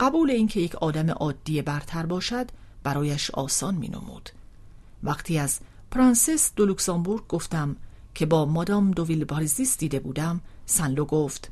قبول 0.00 0.30
اینکه 0.30 0.60
یک 0.60 0.74
آدم 0.74 1.10
عادی 1.10 1.62
برتر 1.62 2.06
باشد 2.06 2.50
برایش 2.82 3.30
آسان 3.30 3.74
می 3.74 3.88
نمود. 3.88 4.30
وقتی 5.02 5.38
از 5.38 5.60
پرنسس 5.90 6.52
دو 6.56 6.66
لوکسامبورگ 6.66 7.26
گفتم 7.26 7.76
که 8.16 8.26
با 8.26 8.44
مادام 8.44 8.90
دوویل 8.90 9.24
پاریزیس 9.24 9.78
دیده 9.78 10.00
بودم 10.00 10.40
سنلو 10.66 11.04
گفت 11.04 11.50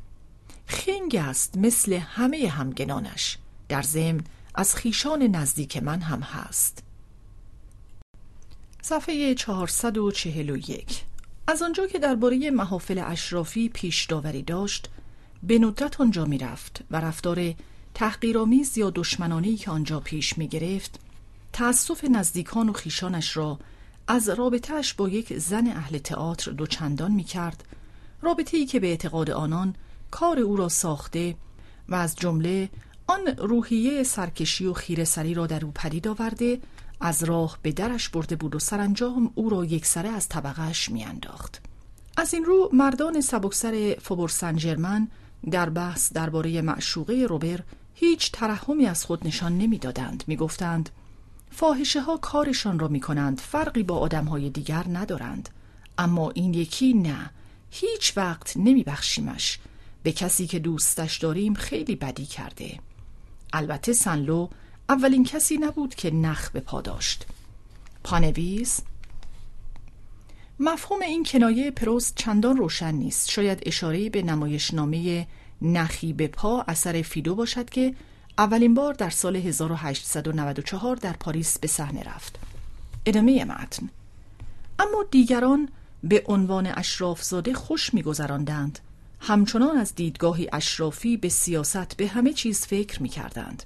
خنگ 0.65 1.15
است 1.15 1.57
مثل 1.57 1.93
همه 1.93 2.47
همگنانش. 2.47 3.37
در 3.69 3.81
ضمن 3.81 4.23
از 4.55 4.75
خویشان 4.75 5.23
نزدیک 5.23 5.83
من 5.83 6.01
هم 6.01 6.19
هست. 6.19 6.83
صفحه 8.81 9.35
441 9.35 11.03
از 11.47 11.61
آنجا 11.61 11.87
که 11.87 11.99
درباره 11.99 12.51
محافل 12.51 13.01
اشرافی 13.05 13.69
پیش 13.69 14.05
داوری 14.05 14.41
داشت 14.41 14.89
به 15.43 15.59
ندرت 15.59 16.01
آنجا 16.01 16.25
می 16.25 16.37
رفت 16.37 16.81
و 16.91 17.01
رفتار 17.01 17.53
تحقیرآمیز 17.93 18.77
یا 18.77 18.89
دشمنانی 18.95 19.55
که 19.55 19.71
آنجا 19.71 19.99
پیش 19.99 20.37
می 20.37 20.47
گرفت 20.47 20.99
تأسف 21.53 22.03
نزدیکان 22.03 22.69
و 22.69 22.73
خیشانش 22.73 23.37
را 23.37 23.59
از 24.07 24.29
رابطهش 24.29 24.93
با 24.93 25.09
یک 25.09 25.37
زن 25.37 25.67
اهل 25.67 25.97
تئاتر 25.97 26.51
دوچندان 26.51 27.11
می 27.11 27.23
کرد 27.23 27.63
رابطه 28.21 28.57
ای 28.57 28.65
که 28.65 28.79
به 28.79 28.87
اعتقاد 28.87 29.31
آنان 29.31 29.75
کار 30.11 30.39
او 30.39 30.55
را 30.55 30.69
ساخته 30.69 31.35
و 31.89 31.95
از 31.95 32.15
جمله 32.15 32.69
آن 33.07 33.27
روحیه 33.37 34.03
سرکشی 34.03 34.65
و 34.65 34.73
خیره 34.73 35.03
سری 35.03 35.33
را 35.33 35.47
در 35.47 35.65
او 35.65 35.71
پدید 35.71 36.07
آورده 36.07 36.59
از 37.01 37.23
راه 37.23 37.57
به 37.61 37.71
درش 37.71 38.09
برده 38.09 38.35
بود 38.35 38.55
و 38.55 38.59
سرانجام 38.59 39.31
او 39.35 39.49
را 39.49 39.65
یک 39.65 39.85
سره 39.85 40.09
از 40.09 40.29
طبقهش 40.29 40.89
میانداخت. 40.89 41.61
از 42.17 42.33
این 42.33 42.45
رو 42.45 42.69
مردان 42.73 43.21
سبکسر 43.21 43.95
فوبور 44.01 44.29
سن 44.29 45.07
در 45.51 45.69
بحث 45.69 46.13
درباره 46.13 46.61
معشوقه 46.61 47.25
روبر 47.29 47.59
هیچ 47.93 48.31
ترحمی 48.31 48.85
از 48.85 49.05
خود 49.05 49.27
نشان 49.27 49.57
نمی‌دادند 49.57 50.23
می‌گفتند 50.27 50.89
فاحشه 51.51 52.01
ها 52.01 52.17
کارشان 52.17 52.79
را 52.79 52.87
می 52.87 52.99
کنند 52.99 53.39
فرقی 53.39 53.83
با 53.83 53.97
آدم 53.97 54.25
های 54.25 54.49
دیگر 54.49 54.85
ندارند. 54.87 55.49
اما 55.97 56.31
این 56.31 56.53
یکی 56.53 56.93
نه 56.93 57.29
هیچ 57.71 58.17
وقت 58.17 58.57
نمی 58.57 58.83
بخشیمش 58.83 59.59
به 60.03 60.11
کسی 60.11 60.47
که 60.47 60.59
دوستش 60.59 61.17
داریم 61.17 61.53
خیلی 61.53 61.95
بدی 61.95 62.25
کرده. 62.25 62.79
البته 63.53 63.93
سنلو 63.93 64.47
اولین 64.89 65.23
کسی 65.23 65.57
نبود 65.57 65.95
که 65.95 66.11
نخ 66.11 66.49
به 66.49 66.59
پا 66.59 66.81
داشت. 66.81 67.25
پانویس 68.03 68.79
مفهوم 70.59 71.01
این 71.01 71.23
کنایه 71.23 71.71
پروست 71.71 72.15
چندان 72.15 72.57
روشن 72.57 72.91
نیست. 72.91 73.31
شاید 73.31 73.63
اشاره 73.65 74.09
به 74.09 74.21
نمایشنامه 74.21 75.27
نخی 75.61 76.13
به 76.13 76.27
پا 76.27 76.65
اثر 76.67 77.01
فیدو 77.01 77.35
باشد 77.35 77.69
که 77.69 77.95
اولین 78.37 78.73
بار 78.73 78.93
در 78.93 79.09
سال 79.09 79.35
1894 79.35 80.95
در 80.95 81.13
پاریس 81.13 81.59
به 81.59 81.67
صحنه 81.67 82.03
رفت. 82.03 82.39
ادامه 83.05 83.45
متن. 83.45 83.89
اما 84.79 85.05
دیگران 85.11 85.69
به 86.03 86.23
عنوان 86.27 86.67
اشرافزاده 86.67 87.53
خوش 87.53 87.93
میگذراندند. 87.93 88.79
همچنان 89.19 89.77
از 89.77 89.95
دیدگاهی 89.95 90.49
اشرافی 90.53 91.17
به 91.17 91.29
سیاست 91.29 91.97
به 91.97 92.07
همه 92.07 92.33
چیز 92.33 92.65
فکر 92.65 93.03
می 93.03 93.09
کردند. 93.09 93.63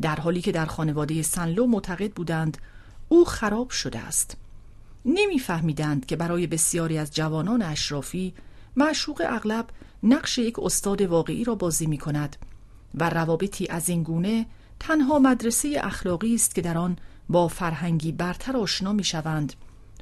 در 0.00 0.16
حالی 0.16 0.40
که 0.40 0.52
در 0.52 0.66
خانواده 0.66 1.22
سنلو 1.22 1.66
معتقد 1.66 2.12
بودند 2.12 2.58
او 3.08 3.24
خراب 3.24 3.70
شده 3.70 3.98
است. 3.98 4.36
نمیفهمیدند 5.04 6.06
که 6.06 6.16
برای 6.16 6.46
بسیاری 6.46 6.98
از 6.98 7.14
جوانان 7.14 7.62
اشرافی 7.62 8.34
معشوق 8.76 9.22
اغلب 9.26 9.66
نقش 10.02 10.38
یک 10.38 10.58
استاد 10.58 11.02
واقعی 11.02 11.44
را 11.44 11.54
بازی 11.54 11.86
می 11.86 11.98
کند 11.98 12.36
و 12.94 13.10
روابطی 13.10 13.66
از 13.66 13.88
این 13.88 14.02
گونه 14.02 14.46
تنها 14.80 15.18
مدرسه 15.18 15.80
اخلاقی 15.82 16.34
است 16.34 16.54
که 16.54 16.62
در 16.62 16.78
آن 16.78 16.96
با 17.28 17.48
فرهنگی 17.48 18.12
برتر 18.12 18.56
آشنا 18.56 18.92
می 18.92 19.04
شوند 19.04 19.52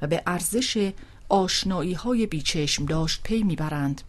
و 0.01 0.07
به 0.07 0.23
ارزش 0.27 0.91
آشنایی 1.29 1.93
های 1.93 2.25
بیچشم 2.27 2.85
داشت 2.85 3.23
پی 3.23 3.43
می‌برند 3.43 4.01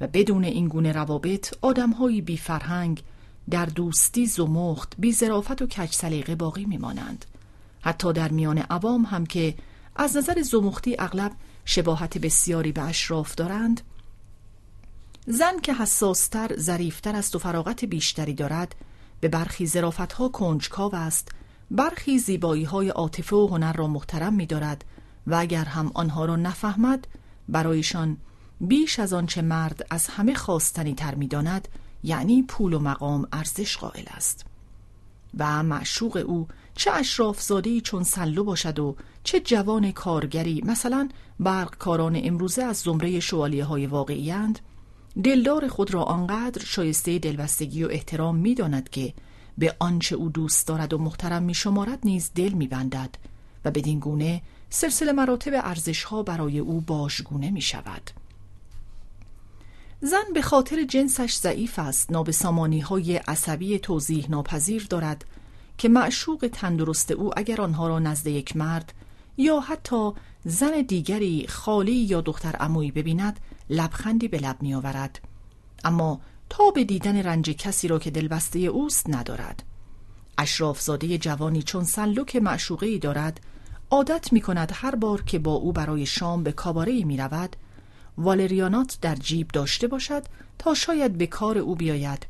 و 0.00 0.06
بدون 0.06 0.44
این 0.44 0.68
گونه 0.68 0.92
روابط 0.92 1.54
آدمهایی 1.60 2.20
بی 2.20 2.36
فرهنگ 2.36 3.02
در 3.50 3.66
دوستی 3.66 4.26
زمخت 4.26 4.94
بی 4.98 5.12
زرافت 5.12 5.62
و 5.62 5.66
کج 5.66 5.92
سلیقه 5.92 6.34
باقی 6.34 6.64
میمانند. 6.64 7.24
حتی 7.80 8.12
در 8.12 8.28
میان 8.28 8.58
عوام 8.58 9.04
هم 9.04 9.26
که 9.26 9.54
از 9.96 10.16
نظر 10.16 10.42
زمختی 10.42 10.96
اغلب 10.98 11.32
شباهت 11.64 12.18
بسیاری 12.18 12.72
به 12.72 12.82
اشراف 12.82 13.34
دارند 13.34 13.80
زن 15.30 15.60
که 15.62 15.74
حساستر 15.74 16.56
ظریفتر 16.56 17.16
است 17.16 17.36
و 17.36 17.38
فراغت 17.38 17.84
بیشتری 17.84 18.34
دارد 18.34 18.74
به 19.20 19.28
برخی 19.28 19.68
ها 20.18 20.28
کنجکاو 20.28 20.94
است 20.94 21.28
برخی 21.70 22.18
زیبایی 22.18 22.64
های 22.64 22.88
عاطفه 22.88 23.36
و 23.36 23.46
هنر 23.46 23.72
را 23.72 23.86
محترم 23.86 24.34
می 24.34 24.46
دارد 24.46 24.84
و 25.26 25.34
اگر 25.34 25.64
هم 25.64 25.90
آنها 25.94 26.24
را 26.24 26.36
نفهمد 26.36 27.06
برایشان 27.48 28.16
بیش 28.60 28.98
از 28.98 29.12
آنچه 29.12 29.42
مرد 29.42 29.86
از 29.90 30.08
همه 30.08 30.34
خواستنی 30.34 30.94
تر 30.94 31.14
می 31.14 31.28
داند 31.28 31.68
یعنی 32.02 32.42
پول 32.42 32.72
و 32.72 32.78
مقام 32.78 33.28
ارزش 33.32 33.76
قائل 33.76 34.04
است. 34.06 34.44
و 35.38 35.62
معشوق 35.62 36.24
او 36.26 36.48
چه 36.74 36.92
اشرافزادهی 36.92 37.80
چون 37.80 38.02
سلو 38.02 38.44
باشد 38.44 38.78
و 38.78 38.96
چه 39.24 39.40
جوان 39.40 39.92
کارگری 39.92 40.62
مثلا 40.64 41.08
برقکاران 41.40 42.20
امروزه 42.24 42.62
از 42.62 42.76
زمره 42.76 43.20
شوالیه 43.20 43.64
های 43.64 43.86
واقعی 43.86 44.30
اند 44.30 44.58
دلدار 45.24 45.68
خود 45.68 45.94
را 45.94 46.02
آنقدر 46.02 46.64
شایسته 46.64 47.18
دلبستگی 47.18 47.84
و 47.84 47.88
احترام 47.90 48.36
می 48.36 48.54
داند 48.54 48.90
که 48.90 49.14
به 49.58 49.76
آنچه 49.78 50.16
او 50.16 50.28
دوست 50.28 50.66
دارد 50.66 50.92
و 50.92 50.98
محترم 50.98 51.42
می 51.42 51.54
شمارد 51.54 51.98
نیز 52.04 52.30
دل 52.34 52.52
می 52.52 52.66
بندد 52.66 53.14
و 53.64 53.70
بدین 53.70 53.98
گونه 53.98 54.42
سلسله 54.70 55.12
مراتب 55.12 55.52
ارزش 55.54 56.04
ها 56.04 56.22
برای 56.22 56.58
او 56.58 56.80
باشگونه 56.80 57.50
می 57.50 57.60
شود. 57.60 58.10
زن 60.00 60.24
به 60.34 60.42
خاطر 60.42 60.84
جنسش 60.84 61.34
ضعیف 61.34 61.78
است 61.78 62.12
نابسامانی 62.12 62.80
های 62.80 63.16
عصبی 63.16 63.78
توضیح 63.78 64.26
ناپذیر 64.30 64.86
دارد 64.90 65.24
که 65.78 65.88
معشوق 65.88 66.50
تندرست 66.52 67.10
او 67.10 67.38
اگر 67.38 67.60
آنها 67.60 67.88
را 67.88 67.98
نزد 67.98 68.26
یک 68.26 68.56
مرد 68.56 68.92
یا 69.36 69.60
حتی 69.60 70.10
زن 70.44 70.82
دیگری 70.82 71.46
خالی 71.48 71.92
یا 71.94 72.20
دختر 72.20 72.56
عمویی 72.56 72.90
ببیند 72.90 73.40
لبخندی 73.70 74.28
به 74.28 74.38
لب 74.38 74.56
می 74.62 74.74
آورد. 74.74 75.20
اما 75.84 76.20
تا 76.50 76.70
به 76.74 76.84
دیدن 76.84 77.16
رنج 77.16 77.50
کسی 77.50 77.88
را 77.88 77.98
که 77.98 78.10
دلبسته 78.10 78.58
اوست 78.58 79.10
ندارد 79.10 79.62
اشرافزاده 80.38 81.18
جوانی 81.18 81.62
چون 81.62 81.84
سنلوک 81.84 82.36
معشوقه 82.36 82.86
ای 82.86 82.98
دارد 82.98 83.40
عادت 83.90 84.32
می 84.32 84.40
کند 84.40 84.72
هر 84.74 84.94
بار 84.94 85.22
که 85.22 85.38
با 85.38 85.52
او 85.52 85.72
برای 85.72 86.06
شام 86.06 86.42
به 86.42 86.52
کاباره 86.52 87.04
می 87.04 87.16
رود 87.16 87.56
والریانات 88.18 88.98
در 89.00 89.14
جیب 89.14 89.48
داشته 89.48 89.86
باشد 89.86 90.22
تا 90.58 90.74
شاید 90.74 91.18
به 91.18 91.26
کار 91.26 91.58
او 91.58 91.74
بیاید 91.74 92.26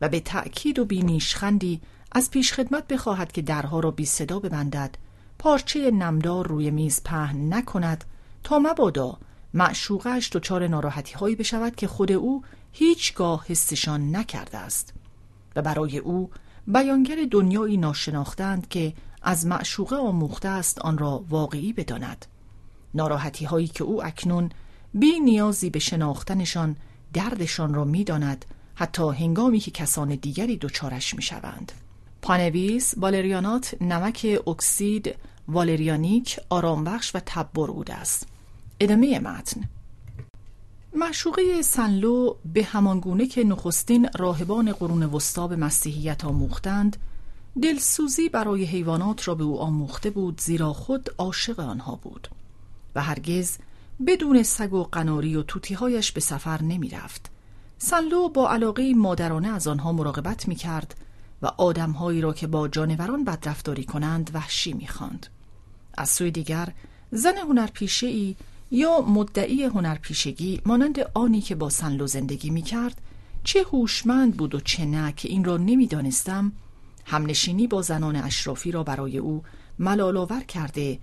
و 0.00 0.08
به 0.08 0.20
تأکید 0.20 0.78
و 0.78 0.84
بینیشخندی 0.84 1.80
از 2.12 2.30
پیش 2.30 2.52
خدمت 2.52 2.86
بخواهد 2.88 3.32
که 3.32 3.42
درها 3.42 3.80
را 3.80 3.90
بی 3.90 4.04
صدا 4.04 4.38
ببندد 4.38 4.94
پارچه 5.38 5.90
نمدار 5.90 6.46
روی 6.46 6.70
میز 6.70 7.02
پهن 7.04 7.54
نکند 7.54 8.04
تا 8.44 8.58
مبادا 8.58 9.18
معشوقش 9.54 10.30
دچار 10.32 10.66
ناراحتی 10.66 11.14
هایی 11.14 11.36
بشود 11.36 11.76
که 11.76 11.86
خود 11.86 12.12
او 12.12 12.42
هیچگاه 12.72 13.44
حسشان 13.46 14.16
نکرده 14.16 14.58
است. 14.58 14.94
و 15.56 15.62
برای 15.62 15.98
او 15.98 16.30
بیانگر 16.66 17.16
دنیایی 17.30 17.76
ناشناختند 17.76 18.68
که 18.68 18.92
از 19.22 19.46
معشوقه 19.46 19.96
آموخته 19.96 20.48
است 20.48 20.78
آن 20.78 20.98
را 20.98 21.24
واقعی 21.28 21.72
بداند. 21.72 22.26
ناراحتی 22.94 23.44
هایی 23.44 23.68
که 23.68 23.84
او 23.84 24.04
اکنون 24.04 24.50
بی 24.94 25.20
نیازی 25.20 25.70
به 25.70 25.78
شناختنشان 25.78 26.76
دردشان 27.12 27.74
را 27.74 27.84
می‌داند 27.84 28.44
حتی 28.74 29.10
هنگامی 29.10 29.60
که 29.60 29.70
کسان 29.70 30.08
دیگری 30.08 30.56
دچارش 30.56 31.14
می‌شوند. 31.14 31.72
پانویس 32.22 32.94
والریانات 32.96 33.74
نمک 33.80 34.40
اکسید 34.46 35.14
والریانیک 35.48 36.40
آرامبخش 36.48 37.14
و 37.14 37.20
تبر 37.26 37.92
است. 37.92 38.26
ادامه 38.80 39.18
متن 39.18 39.68
معشوقه 40.94 41.62
سنلو 41.62 42.34
به 42.52 42.64
همانگونه 42.64 43.26
که 43.26 43.44
نخستین 43.44 44.08
راهبان 44.18 44.72
قرون 44.72 45.02
وسطا 45.02 45.48
به 45.48 45.56
مسیحیت 45.56 46.24
آموختند 46.24 46.96
دلسوزی 47.62 48.28
برای 48.28 48.64
حیوانات 48.64 49.28
را 49.28 49.34
به 49.34 49.44
او 49.44 49.60
آموخته 49.60 50.10
بود 50.10 50.40
زیرا 50.40 50.72
خود 50.72 51.10
عاشق 51.18 51.60
آنها 51.60 51.94
بود 51.94 52.28
و 52.94 53.02
هرگز 53.02 53.58
بدون 54.06 54.42
سگ 54.42 54.72
و 54.72 54.84
قناری 54.84 55.36
و 55.36 55.42
توتیهایش 55.42 56.12
به 56.12 56.20
سفر 56.20 56.62
نمی 56.62 56.88
رفت. 56.88 57.30
سنلو 57.78 58.28
با 58.28 58.50
علاقه 58.50 58.94
مادرانه 58.94 59.48
از 59.48 59.68
آنها 59.68 59.92
مراقبت 59.92 60.48
می 60.48 60.54
کرد 60.54 60.94
و 61.42 61.46
آدمهایی 61.46 62.20
را 62.20 62.32
که 62.32 62.46
با 62.46 62.68
جانوران 62.68 63.24
بدرفتاری 63.24 63.84
کنند 63.84 64.30
وحشی 64.34 64.72
می 64.72 64.88
خاند. 64.88 65.26
از 65.94 66.08
سوی 66.08 66.30
دیگر 66.30 66.72
زن 67.12 67.36
هنرپیشه 67.36 68.06
ای 68.06 68.36
یا 68.70 69.00
مدعی 69.00 69.64
هنرپیشگی 69.64 70.60
مانند 70.66 70.98
آنی 71.14 71.40
که 71.40 71.54
با 71.54 71.68
سنلو 71.68 72.06
زندگی 72.06 72.50
می 72.50 72.62
کرد 72.62 73.00
چه 73.44 73.62
هوشمند 73.62 74.36
بود 74.36 74.54
و 74.54 74.60
چه 74.60 74.84
نه 74.84 75.12
که 75.12 75.28
این 75.28 75.44
را 75.44 75.56
نمی‌دانستم. 75.56 76.52
همنشینی 77.04 77.66
با 77.66 77.82
زنان 77.82 78.16
اشرافی 78.16 78.72
را 78.72 78.82
برای 78.82 79.18
او 79.18 79.42
ملالاور 79.78 80.40
کرده 80.40 80.98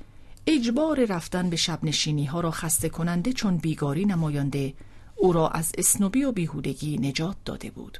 اجبار 0.48 1.06
رفتن 1.06 1.49
به 1.49 1.56
شب 1.56 1.80
نشینی 1.84 2.26
ها 2.26 2.39
را 2.39 2.52
خسته 2.52 2.89
کننده 2.89 3.34
چون 3.34 3.57
بیگاری 3.57 4.06
نمایانده 4.06 4.73
او 5.15 5.34
را 5.34 5.49
از 5.49 5.72
اسنوبی 5.77 6.23
و 6.23 6.31
بیهودگی 6.31 6.98
نجات 6.98 7.35
داده 7.45 7.72
بود. 7.72 7.98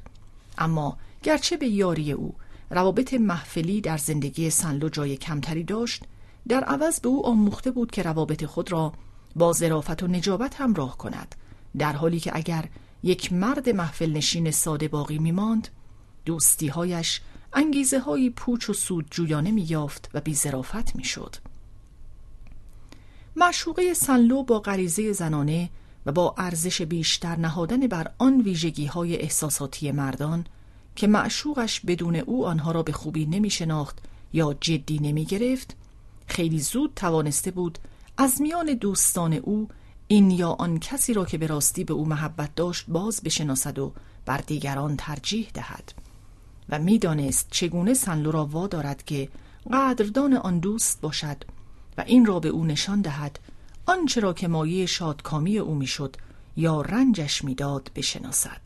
اما 0.58 0.98
گرچه 1.22 1.56
به 1.56 1.68
یاری 1.68 2.12
او 2.12 2.34
روابط 2.70 3.14
محفلی 3.14 3.80
در 3.80 3.96
زندگی 3.96 4.50
سنلو 4.50 4.88
جای 4.88 5.16
کمتری 5.16 5.64
داشت 5.64 6.02
در 6.48 6.64
عوض 6.64 7.00
به 7.00 7.08
او 7.08 7.26
آموخته 7.26 7.70
بود 7.70 7.90
که 7.90 8.02
روابط 8.02 8.44
خود 8.44 8.72
را 8.72 8.92
با 9.38 9.52
ظرافت 9.52 10.02
و 10.02 10.06
نجابت 10.06 10.60
همراه 10.60 10.98
کند 10.98 11.34
در 11.78 11.92
حالی 11.92 12.20
که 12.20 12.30
اگر 12.34 12.68
یک 13.02 13.32
مرد 13.32 13.68
محفل 13.68 14.12
نشین 14.12 14.50
ساده 14.50 14.88
باقی 14.88 15.18
میماند 15.18 15.68
دوستیهایش 16.24 17.20
انگیزه 17.52 17.98
های 17.98 18.30
پوچ 18.30 18.70
و 18.70 18.72
سود 18.72 19.06
جویانه 19.10 19.50
می 19.50 19.62
یافت 19.62 20.10
و 20.14 20.20
بی 20.20 20.34
ظرافت 20.34 20.96
می 20.96 21.04
شد. 21.04 21.36
معشوقه 23.36 23.94
سنلو 23.94 24.42
با 24.42 24.58
غریزه 24.58 25.12
زنانه 25.12 25.70
و 26.06 26.12
با 26.12 26.34
ارزش 26.38 26.82
بیشتر 26.82 27.36
نهادن 27.36 27.86
بر 27.86 28.10
آن 28.18 28.40
ویژگی 28.40 28.86
های 28.86 29.16
احساساتی 29.16 29.92
مردان 29.92 30.46
که 30.96 31.06
معشوقش 31.06 31.80
بدون 31.80 32.16
او 32.16 32.46
آنها 32.46 32.72
را 32.72 32.82
به 32.82 32.92
خوبی 32.92 33.26
نمی 33.26 33.50
شناخت 33.50 33.98
یا 34.32 34.56
جدی 34.60 34.98
نمی 34.98 35.24
گرفت 35.24 35.76
خیلی 36.26 36.58
زود 36.58 36.92
توانسته 36.96 37.50
بود 37.50 37.78
از 38.20 38.40
میان 38.42 38.66
دوستان 38.66 39.32
او 39.32 39.68
این 40.08 40.30
یا 40.30 40.48
آن 40.48 40.78
کسی 40.78 41.14
را 41.14 41.24
که 41.24 41.38
به 41.38 41.46
راستی 41.46 41.84
به 41.84 41.94
او 41.94 42.06
محبت 42.06 42.54
داشت 42.54 42.84
باز 42.88 43.20
بشناسد 43.20 43.78
و 43.78 43.92
بر 44.26 44.38
دیگران 44.38 44.96
ترجیح 44.96 45.48
دهد. 45.54 45.92
و 46.68 46.78
می‌دانست 46.78 47.48
چگونه 47.50 47.94
سنلو 47.94 48.30
را 48.30 48.46
وادارد 48.46 49.04
که 49.04 49.28
قدردان 49.72 50.34
آن 50.34 50.58
دوست 50.58 51.00
باشد 51.00 51.36
و 51.98 52.04
این 52.06 52.26
را 52.26 52.40
به 52.40 52.48
او 52.48 52.64
نشان 52.64 53.00
دهد 53.00 53.38
آنچه 53.86 54.20
را 54.20 54.32
که 54.32 54.48
مایه 54.48 54.86
شادکامی 54.86 55.58
او 55.58 55.74
می‌شد 55.74 56.16
یا 56.56 56.80
رنجش 56.80 57.44
می‌داد 57.44 57.90
بشناسد. 57.94 58.60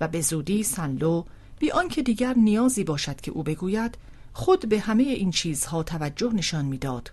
و 0.00 0.08
به 0.08 0.20
زودی 0.20 0.62
سنلو 0.62 1.24
بی 1.58 1.70
آنکه 1.70 2.02
دیگر 2.02 2.34
نیازی 2.34 2.84
باشد 2.84 3.20
که 3.20 3.30
او 3.30 3.42
بگوید 3.42 3.98
خود 4.32 4.68
به 4.68 4.80
همه 4.80 5.02
این 5.02 5.30
چیزها 5.30 5.82
توجه 5.82 6.32
نشان 6.32 6.64
می‌داد. 6.64 7.10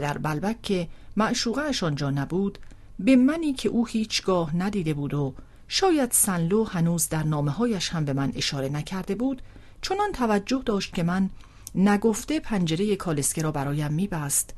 در 0.00 0.18
بلبک 0.18 0.62
که 0.62 0.88
معشوقهش 1.16 1.82
آنجا 1.82 2.10
نبود 2.10 2.58
به 2.98 3.16
منی 3.16 3.52
که 3.52 3.68
او 3.68 3.86
هیچگاه 3.86 4.56
ندیده 4.56 4.94
بود 4.94 5.14
و 5.14 5.34
شاید 5.68 6.12
سنلو 6.12 6.64
هنوز 6.64 7.08
در 7.08 7.22
نامه 7.22 7.50
هایش 7.50 7.88
هم 7.88 8.04
به 8.04 8.12
من 8.12 8.32
اشاره 8.34 8.68
نکرده 8.68 9.14
بود 9.14 9.42
چنان 9.82 10.12
توجه 10.12 10.62
داشت 10.66 10.94
که 10.94 11.02
من 11.02 11.30
نگفته 11.74 12.40
پنجره 12.40 12.96
کالسکه 12.96 13.42
را 13.42 13.52
برایم 13.52 13.92
میبست. 13.92 14.54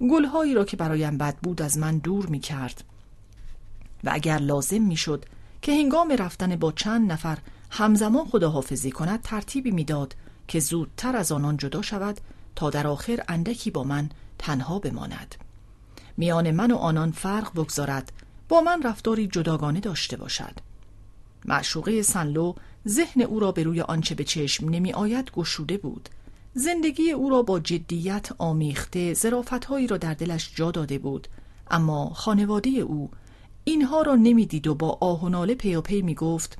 گلهایی 0.00 0.54
را 0.54 0.64
که 0.64 0.76
برایم 0.76 1.18
بد 1.18 1.36
بود 1.36 1.62
از 1.62 1.78
من 1.78 1.98
دور 1.98 2.26
می‌کرد. 2.26 2.84
و 4.04 4.10
اگر 4.12 4.38
لازم 4.38 4.82
می‌شد 4.82 5.24
که 5.62 5.72
هنگام 5.72 6.12
رفتن 6.18 6.56
با 6.56 6.72
چند 6.72 7.12
نفر 7.12 7.38
همزمان 7.70 8.24
خداحافظی 8.24 8.90
کند 8.90 9.22
ترتیبی 9.22 9.70
می‌داد 9.70 10.14
که 10.48 10.60
زودتر 10.60 11.16
از 11.16 11.32
آنان 11.32 11.56
جدا 11.56 11.82
شود 11.82 12.20
تا 12.56 12.70
در 12.70 12.86
آخر 12.86 13.24
اندکی 13.28 13.70
با 13.70 13.84
من 13.84 14.08
تنها 14.42 14.78
بماند. 14.78 15.34
میان 16.16 16.50
من 16.50 16.70
و 16.70 16.76
آنان 16.76 17.10
فرق 17.10 17.52
بگذارد 17.52 18.12
با 18.48 18.60
من 18.60 18.82
رفتاری 18.82 19.26
جداگانه 19.26 19.80
داشته 19.80 20.16
باشد. 20.16 20.58
معشوقه 21.44 22.02
سنلو 22.02 22.54
ذهن 22.88 23.22
او 23.22 23.40
را 23.40 23.52
به 23.52 23.62
روی 23.62 23.80
آنچه 23.80 24.14
به 24.14 24.24
چشم 24.24 24.68
نمی 24.68 24.92
آید 24.92 25.30
گشوده 25.30 25.78
بود. 25.78 26.08
زندگی 26.54 27.10
او 27.10 27.30
را 27.30 27.42
با 27.42 27.60
جدیت 27.60 28.28
آمیخته 28.38 29.14
زرافتهایی 29.14 29.86
را 29.86 29.96
در 29.96 30.14
دلش 30.14 30.52
جا 30.54 30.70
داده 30.70 30.98
بود. 30.98 31.28
اما 31.70 32.10
خانواده 32.14 32.70
او 32.70 33.10
اینها 33.64 34.02
را 34.02 34.14
نمی‌دید 34.14 34.66
و 34.66 34.74
با 34.74 34.98
آه 35.00 35.24
و 35.24 35.28
ناله 35.28 35.54
پی 35.54 36.02
می 36.02 36.14
گفت 36.14 36.58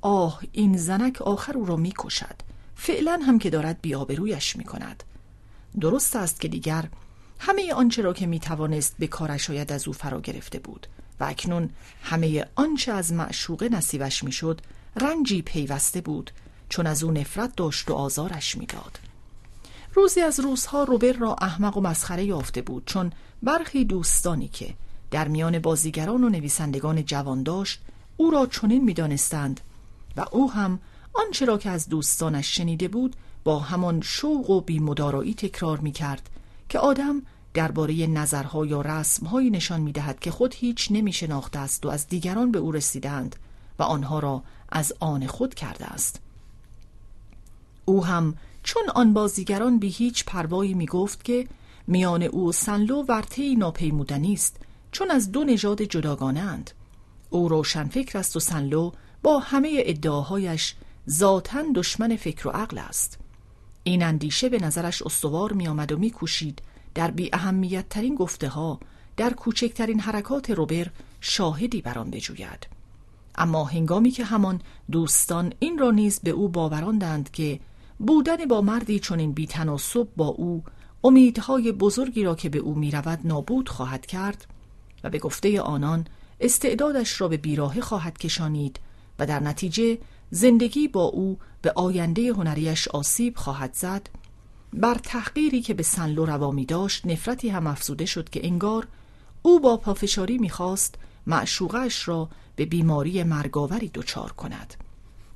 آه 0.00 0.40
این 0.52 0.76
زنک 0.76 1.22
آخر 1.22 1.58
او 1.58 1.64
را 1.64 1.76
می 1.76 1.92
کشد 1.98 2.34
فعلا 2.74 3.20
هم 3.26 3.38
که 3.38 3.50
دارد 3.50 3.78
بیابرویش 3.82 4.56
می 4.56 4.64
کند 4.64 5.04
درست 5.80 6.16
است 6.16 6.40
که 6.40 6.48
دیگر 6.48 6.88
همه 7.42 7.74
آنچه 7.74 8.02
را 8.02 8.12
که 8.12 8.26
می 8.26 8.40
توانست 8.40 8.94
به 8.98 9.06
کارش 9.06 9.46
شاید 9.46 9.72
از 9.72 9.88
او 9.88 9.92
فرا 9.92 10.20
گرفته 10.20 10.58
بود 10.58 10.86
و 11.20 11.24
اکنون 11.24 11.70
همه 12.02 12.46
آنچه 12.54 12.92
از 12.92 13.12
معشوقه 13.12 13.68
نصیبش 13.68 14.24
می‌شد 14.24 14.60
رنجی 14.96 15.42
پیوسته 15.42 16.00
بود 16.00 16.30
چون 16.68 16.86
از 16.86 17.04
او 17.04 17.10
نفرت 17.10 17.56
داشت 17.56 17.90
و 17.90 17.94
آزارش 17.94 18.56
می‌داد. 18.56 19.00
روزی 19.94 20.20
از 20.20 20.40
روزها 20.40 20.84
روبر 20.84 21.12
را 21.12 21.34
احمق 21.34 21.76
و 21.76 21.80
مسخره 21.80 22.24
یافته 22.24 22.62
بود 22.62 22.82
چون 22.86 23.12
برخی 23.42 23.84
دوستانی 23.84 24.48
که 24.48 24.74
در 25.10 25.28
میان 25.28 25.58
بازیگران 25.58 26.24
و 26.24 26.28
نویسندگان 26.28 27.04
جوان 27.04 27.42
داشت 27.42 27.80
او 28.16 28.30
را 28.30 28.46
چنین 28.46 28.84
می‌دانستند 28.84 29.60
و 30.16 30.24
او 30.30 30.52
هم 30.52 30.78
آنچه 31.12 31.44
را 31.44 31.58
که 31.58 31.70
از 31.70 31.88
دوستانش 31.88 32.56
شنیده 32.56 32.88
بود 32.88 33.16
با 33.44 33.58
همان 33.58 34.00
شوق 34.00 34.50
و 34.50 34.60
بیمدارایی 34.60 35.34
تکرار 35.34 35.78
می 35.78 35.92
کرد 35.92 36.30
که 36.70 36.78
آدم 36.78 37.22
درباره 37.54 38.06
نظرها 38.06 38.66
یا 38.66 38.80
رسمهایی 38.80 39.50
نشان 39.50 39.80
می 39.80 39.92
دهد 39.92 40.20
که 40.20 40.30
خود 40.30 40.54
هیچ 40.54 40.88
نمی 40.90 41.12
شناخته 41.12 41.58
است 41.58 41.86
و 41.86 41.88
از 41.88 42.08
دیگران 42.08 42.52
به 42.52 42.58
او 42.58 42.72
رسیدند 42.72 43.36
و 43.78 43.82
آنها 43.82 44.18
را 44.18 44.42
از 44.68 44.92
آن 45.00 45.26
خود 45.26 45.54
کرده 45.54 45.86
است. 45.86 46.20
او 47.84 48.04
هم 48.06 48.36
چون 48.62 48.82
آن 48.94 49.12
بازیگران 49.12 49.78
بی 49.78 49.88
هیچ 49.88 50.24
پروایی 50.24 50.74
می 50.74 50.86
گفت 50.86 51.24
که 51.24 51.48
میان 51.86 52.22
او 52.22 52.48
و 52.48 52.52
سنلو 52.52 53.04
ورطه 53.08 53.54
ناپیمودنی 53.54 54.32
است 54.32 54.56
چون 54.92 55.10
از 55.10 55.32
دو 55.32 55.44
نژاد 55.44 55.82
جداگانه 55.82 56.64
او 57.30 57.48
روشن 57.48 57.88
فکر 57.88 58.18
است 58.18 58.36
و 58.36 58.40
سنلو 58.40 58.90
با 59.22 59.38
همه 59.38 59.82
ادعاهایش 59.84 60.74
ذاتا 61.10 61.62
دشمن 61.74 62.16
فکر 62.16 62.48
و 62.48 62.50
عقل 62.50 62.78
است. 62.78 63.19
این 63.90 64.02
اندیشه 64.02 64.48
به 64.48 64.58
نظرش 64.58 65.02
استوار 65.02 65.52
می 65.52 65.68
آمد 65.68 65.92
و 65.92 65.98
می 65.98 66.10
کوشید 66.10 66.62
در 66.94 67.10
بی 67.10 67.30
اهمیت 67.32 67.88
ترین 67.88 68.14
گفته 68.14 68.48
ها 68.48 68.80
در 69.16 69.32
کوچکترین 69.32 70.00
حرکات 70.00 70.50
روبر 70.50 70.86
شاهدی 71.20 71.82
بران 71.82 72.10
بجوید. 72.10 72.66
اما 73.34 73.64
هنگامی 73.64 74.10
که 74.10 74.24
همان 74.24 74.60
دوستان 74.90 75.52
این 75.58 75.78
را 75.78 75.90
نیز 75.90 76.20
به 76.20 76.30
او 76.30 76.48
باوراندند 76.48 77.30
که 77.30 77.60
بودن 77.98 78.36
با 78.44 78.60
مردی 78.60 78.98
چنین 78.98 79.32
بیتناسب 79.32 80.08
با 80.16 80.26
او 80.26 80.64
امیدهای 81.04 81.72
بزرگی 81.72 82.24
را 82.24 82.34
که 82.34 82.48
به 82.48 82.58
او 82.58 82.74
می‌رود 82.74 83.18
نابود 83.24 83.68
خواهد 83.68 84.06
کرد 84.06 84.46
و 85.04 85.10
به 85.10 85.18
گفته 85.18 85.60
آنان 85.60 86.06
استعدادش 86.40 87.20
را 87.20 87.28
به 87.28 87.36
بیراهه 87.36 87.80
خواهد 87.80 88.18
کشانید 88.18 88.80
و 89.18 89.26
در 89.26 89.40
نتیجه 89.40 89.98
زندگی 90.30 90.88
با 90.88 91.02
او 91.04 91.38
به 91.62 91.72
آینده 91.76 92.32
هنریش 92.32 92.88
آسیب 92.88 93.36
خواهد 93.36 93.74
زد. 93.74 94.10
بر 94.72 94.94
تحقیری 94.94 95.62
که 95.62 95.74
به 95.74 95.82
سنلو 95.82 96.24
روا 96.24 96.50
می 96.50 96.64
داشت 96.64 97.06
نفرتی 97.06 97.48
هم 97.48 97.66
افزوده 97.66 98.06
شد 98.06 98.28
که 98.28 98.46
انگار 98.46 98.86
او 99.42 99.60
با 99.60 99.76
پافشاری 99.76 100.38
می‌خواست 100.38 100.94
معشوقش 101.26 102.08
را 102.08 102.28
به 102.56 102.64
بیماری 102.64 103.22
مرگاوری 103.22 103.90
دچار 103.94 104.32
کند. 104.32 104.74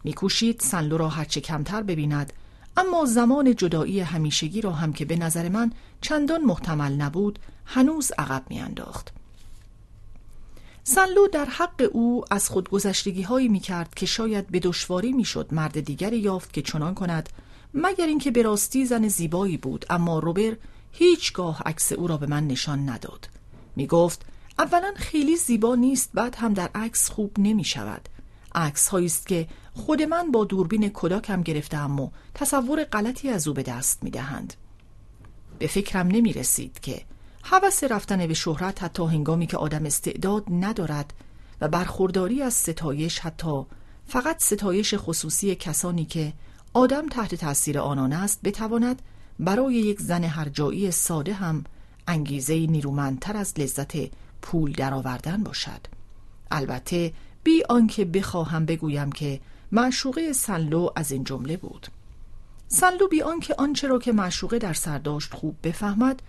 میکوشید 0.05 0.61
سنلو 0.61 0.97
را 0.97 1.09
هرچه 1.09 1.41
کمتر 1.41 1.83
ببیند 1.83 2.33
اما 2.77 3.05
زمان 3.05 3.57
جدایی 3.57 4.01
همیشگی 4.01 4.61
را 4.61 4.73
هم 4.73 4.93
که 4.93 5.05
به 5.05 5.17
نظر 5.17 5.49
من 5.49 5.73
چندان 6.01 6.45
محتمل 6.45 6.93
نبود 6.93 7.39
هنوز 7.65 8.13
عقب 8.19 8.43
میانداخت 8.51 9.13
سنلو 10.87 11.29
در 11.29 11.45
حق 11.45 11.91
او 11.93 12.25
از 12.31 12.49
خودگذشتگی 12.49 13.23
هایی 13.23 13.49
می 13.49 13.61
کرد 13.61 13.95
که 13.95 14.07
شاید 14.07 14.47
به 14.47 14.61
دشواری 14.61 15.13
می 15.13 15.25
شد 15.25 15.49
مرد 15.53 15.81
دیگری 15.81 16.19
یافت 16.19 16.53
که 16.53 16.63
چنان 16.63 16.95
کند 16.95 17.29
مگر 17.75 18.07
اینکه 18.07 18.31
به 18.31 18.43
راستی 18.43 18.87
زن 18.87 19.09
زیبایی 19.09 19.57
بود 19.57 19.87
اما 19.91 20.19
روبر 20.19 20.57
هیچگاه 20.93 21.63
عکس 21.67 21.93
او 21.93 22.07
را 22.07 22.17
به 22.17 22.27
من 22.27 22.47
نشان 22.47 22.89
نداد 22.89 23.29
می 23.77 23.87
گفت 23.87 24.27
اولا 24.59 24.93
خیلی 24.97 25.37
زیبا 25.37 25.75
نیست 25.75 26.11
بعد 26.15 26.37
هم 26.37 26.55
در 26.55 26.71
عکس 26.75 27.11
خوب 27.11 27.33
نمی 27.39 27.65
شود 27.65 28.09
عکس 28.55 28.89
هایی 28.89 29.07
است 29.07 29.27
که 29.27 29.49
خود 29.75 30.03
من 30.03 30.31
با 30.31 30.45
دوربین 30.45 30.91
کداکم 30.95 31.43
گرفتم 31.43 32.01
و 32.01 32.11
تصور 32.35 32.85
غلطی 32.85 33.29
از 33.29 33.49
او 33.49 33.55
به 33.55 33.63
دست 33.63 34.03
می 34.03 34.11
دهند. 34.11 34.55
به 35.59 35.67
فکرم 35.67 36.07
نمی 36.07 36.33
رسید 36.33 36.81
که 36.81 37.03
هوس 37.47 37.85
رفتن 37.85 38.27
به 38.27 38.35
شهرت 38.35 38.83
حتی 38.83 39.03
هنگامی 39.03 39.47
که 39.47 39.57
آدم 39.57 39.87
استعداد 39.87 40.45
ندارد 40.51 41.15
و 41.61 41.69
برخورداری 41.69 42.43
از 42.43 42.55
ستایش 42.55 43.19
حتی 43.19 43.65
فقط 44.07 44.43
ستایش 44.43 44.95
خصوصی 44.97 45.55
کسانی 45.55 46.05
که 46.05 46.33
آدم 46.75 47.09
تحت 47.09 47.35
تاثیر 47.35 47.79
آنان 47.79 48.13
است 48.13 48.41
بتواند 48.45 49.03
برای 49.39 49.75
یک 49.75 50.01
زن 50.01 50.25
هرجایی 50.25 50.91
ساده 50.91 51.33
هم 51.33 51.65
انگیزه 52.09 52.55
نیرومندتر 52.55 53.37
از 53.37 53.53
لذت 53.59 53.97
پول 54.43 54.73
درآوردن 54.73 55.43
باشد. 55.43 55.81
البته 56.51 57.13
بی 57.45 57.63
آنکه 57.69 58.05
بخواهم 58.05 58.67
بگویم 58.67 59.13
که 59.13 59.41
معشوقه 59.73 60.33
سنلو 60.33 60.89
از 60.97 61.13
این 61.13 61.25
جمله 61.25 61.57
بود. 61.57 61.87
سنلو 62.69 63.09
بی 63.09 63.23
آنکه 63.23 63.55
آنچه 63.59 63.89
را 63.89 63.99
که 63.99 64.13
معشوقه 64.13 64.59
در 64.59 64.73
سر 64.73 64.99
داشت 64.99 65.35
خوب 65.35 65.57
بفهمد 65.63 66.23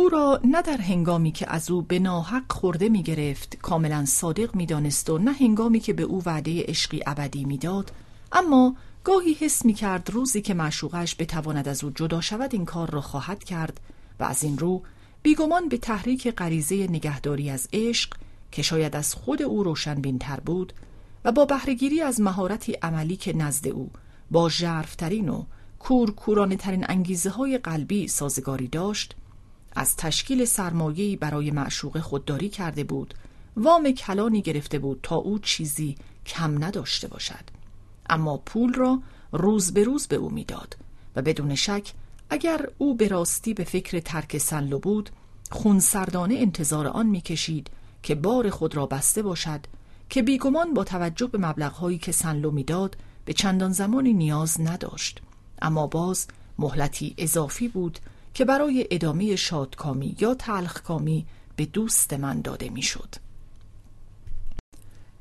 او 0.00 0.08
را 0.08 0.40
نه 0.44 0.62
در 0.62 0.76
هنگامی 0.76 1.32
که 1.32 1.52
از 1.52 1.70
او 1.70 1.82
به 1.82 1.98
ناحق 1.98 2.52
خورده 2.52 2.88
می 2.88 3.02
گرفت 3.02 3.56
کاملا 3.56 4.04
صادق 4.04 4.54
می 4.54 4.66
دانست 4.66 5.10
و 5.10 5.18
نه 5.18 5.32
هنگامی 5.32 5.80
که 5.80 5.92
به 5.92 6.02
او 6.02 6.22
وعده 6.26 6.62
عشقی 6.62 7.00
ابدی 7.06 7.44
می‌داد 7.44 7.92
اما 8.32 8.76
گاهی 9.04 9.32
حس 9.32 9.64
می 9.64 9.74
کرد 9.74 10.10
روزی 10.10 10.42
که 10.42 10.54
معشوقش 10.54 11.16
بتواند 11.18 11.68
از 11.68 11.84
او 11.84 11.90
جدا 11.90 12.20
شود 12.20 12.54
این 12.54 12.64
کار 12.64 12.90
را 12.90 13.00
خواهد 13.00 13.44
کرد 13.44 13.80
و 14.20 14.24
از 14.24 14.42
این 14.42 14.58
رو 14.58 14.82
بیگمان 15.22 15.68
به 15.68 15.78
تحریک 15.78 16.30
غریزه 16.30 16.76
نگهداری 16.76 17.50
از 17.50 17.68
عشق 17.72 18.14
که 18.52 18.62
شاید 18.62 18.96
از 18.96 19.14
خود 19.14 19.42
او 19.42 19.62
روشن 19.64 19.94
بینتر 19.94 20.40
بود 20.40 20.72
و 21.24 21.32
با 21.32 21.44
بهرهگیری 21.44 22.00
از 22.00 22.20
مهارتی 22.20 22.72
عملی 22.72 23.16
که 23.16 23.36
نزد 23.36 23.68
او 23.68 23.90
با 24.30 24.48
ژرفترین 24.48 25.28
و 25.28 25.44
کورکورانه 25.78 26.56
ترین 26.56 26.86
انگیزه 26.88 27.30
های 27.30 27.58
قلبی 27.58 28.08
سازگاری 28.08 28.68
داشت 28.68 29.14
از 29.72 29.96
تشکیل 29.96 30.44
سرمایه‌ای 30.44 31.16
برای 31.16 31.50
معشوق 31.50 31.98
خودداری 32.00 32.48
کرده 32.48 32.84
بود. 32.84 33.14
وام 33.56 33.90
کلانی 33.90 34.42
گرفته 34.42 34.78
بود 34.78 35.00
تا 35.02 35.16
او 35.16 35.38
چیزی 35.38 35.96
کم 36.26 36.64
نداشته 36.64 37.08
باشد. 37.08 37.44
اما 38.08 38.36
پول 38.36 38.74
را 38.74 39.02
روز 39.32 39.72
به 39.72 39.84
روز 39.84 40.06
به 40.06 40.16
او 40.16 40.30
می‌داد 40.30 40.76
و 41.16 41.22
بدون 41.22 41.54
شک 41.54 41.92
اگر 42.30 42.68
او 42.78 42.94
به 42.94 43.08
راستی 43.08 43.54
به 43.54 43.64
فکر 43.64 44.00
ترک 44.00 44.38
سنلو 44.38 44.78
بود 44.78 45.10
خونسردانه 45.50 46.34
انتظار 46.34 46.86
آن 46.86 47.06
می‌کشید 47.06 47.70
که 48.02 48.14
بار 48.14 48.50
خود 48.50 48.76
را 48.76 48.86
بسته 48.86 49.22
باشد 49.22 49.60
که 50.10 50.22
بیگمان 50.22 50.74
با 50.74 50.84
توجه 50.84 51.26
به 51.26 51.38
مبلغهایی 51.38 51.98
که 51.98 52.12
سنلو 52.12 52.50
می‌داد 52.50 52.96
به 53.24 53.32
چندان 53.32 53.72
زمانی 53.72 54.12
نیاز 54.12 54.60
نداشت. 54.60 55.20
اما 55.62 55.86
باز 55.86 56.26
مهلتی 56.58 57.14
اضافی 57.18 57.68
بود 57.68 57.98
که 58.34 58.44
برای 58.44 58.86
ادامه 58.90 59.36
شادکامی 59.36 60.16
یا 60.20 60.34
تلخکامی 60.34 61.26
به 61.56 61.66
دوست 61.66 62.12
من 62.12 62.40
داده 62.40 62.68
می‌شد. 62.68 63.14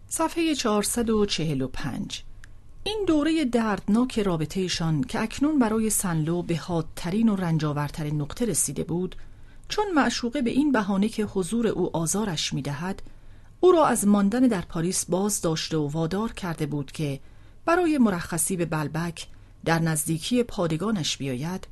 صفحه 0.08 0.56
445 0.56 2.24
این 2.84 3.04
دوره 3.08 3.46
دردناک 3.46 4.20
رابطهشان 4.20 5.04
که 5.04 5.22
اکنون 5.22 5.60
برای 5.60 5.90
سنلو 5.90 6.42
به 6.42 6.58
حادترین 6.58 7.30
و 7.30 7.36
رنجاورترین 7.36 8.22
نقطه 8.22 8.46
رسیده 8.46 8.84
بود 8.84 9.16
چون 9.70 9.86
معشوقه 9.96 10.42
به 10.42 10.50
این 10.50 10.72
بهانه 10.72 11.10
که 11.10 11.24
حضور 11.24 11.68
او 11.68 11.98
آزارش 11.98 12.54
می‌دهد 12.54 13.02
او 13.60 13.72
را 13.72 13.88
از 13.88 14.08
ماندن 14.08 14.40
در 14.40 14.62
پاریس 14.62 15.06
باز 15.06 15.42
داشته 15.42 15.78
و 15.78 15.88
وادار 15.88 16.32
کرده 16.32 16.66
بود 16.66 16.92
که 16.92 17.20
برای 17.66 17.98
مرخصی 17.98 18.58
به 18.58 18.66
بلبک 18.66 19.28
در 19.66 19.80
نزدیکی 19.80 20.44
پادگانش 20.44 21.18
بیاید 21.18 21.68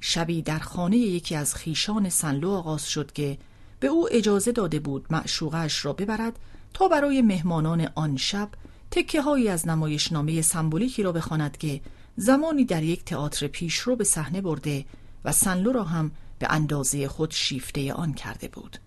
شبی 0.00 0.42
در 0.42 0.58
خانه 0.58 0.96
یکی 0.96 1.34
از 1.34 1.54
خیشان 1.54 2.08
سنلو 2.08 2.50
آغاز 2.50 2.88
شد 2.88 3.12
که 3.12 3.38
به 3.80 3.86
او 3.86 4.08
اجازه 4.10 4.52
داده 4.52 4.78
بود 4.78 5.06
معشوقش 5.10 5.84
را 5.84 5.92
ببرد 5.92 6.38
تا 6.74 6.88
برای 6.88 7.22
مهمانان 7.22 7.88
آن 7.94 8.16
شب 8.16 8.48
تکه 8.90 9.22
هایی 9.22 9.48
از 9.48 9.68
نمایشنامه 9.68 10.42
سمبولیکی 10.42 11.02
را 11.02 11.12
بخواند 11.12 11.56
که 11.56 11.80
زمانی 12.16 12.64
در 12.64 12.82
یک 12.82 13.04
تئاتر 13.04 13.46
پیش 13.46 13.78
رو 13.78 13.96
به 13.96 14.04
صحنه 14.04 14.40
برده 14.40 14.84
و 15.24 15.32
سنلو 15.32 15.72
را 15.72 15.84
هم 15.84 16.10
به 16.38 16.46
اندازه 16.50 17.08
خود 17.08 17.30
شیفته 17.30 17.92
آن 17.92 18.12
کرده 18.12 18.48
بود. 18.48 18.78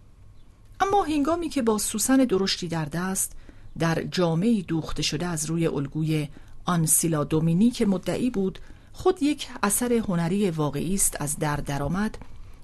اما 0.79 1.03
هنگامی 1.03 1.49
که 1.49 1.61
با 1.61 1.77
سوسن 1.77 2.17
درشتی 2.17 2.67
در 2.67 2.85
دست 2.85 3.35
در 3.79 4.03
جامعی 4.03 4.61
دوخته 4.61 5.01
شده 5.01 5.25
از 5.25 5.45
روی 5.45 5.67
الگوی 5.67 6.27
آنسیلا 6.65 7.23
دومینی 7.23 7.71
که 7.71 7.85
مدعی 7.85 8.29
بود 8.29 8.59
خود 8.93 9.23
یک 9.23 9.47
اثر 9.63 9.93
هنری 9.93 10.51
واقعی 10.51 10.95
است 10.95 11.21
از 11.21 11.39
در 11.39 11.55
درآمد. 11.55 12.17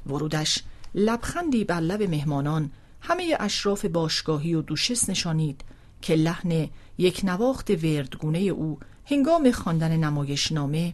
ورودش 0.07 0.63
لبخندی 0.95 1.63
بر 1.63 1.79
لب 1.79 2.03
مهمانان 2.03 2.71
همه 3.01 3.37
اشراف 3.39 3.85
باشگاهی 3.85 4.53
و 4.53 4.61
دوشس 4.61 5.09
نشانید 5.09 5.61
که 6.01 6.15
لحن 6.15 6.69
یک 6.97 7.21
نواخت 7.23 7.69
وردگونه 7.69 8.39
او 8.39 8.79
هنگام 9.05 9.51
خواندن 9.51 9.97
نمایشنامه 9.97 10.93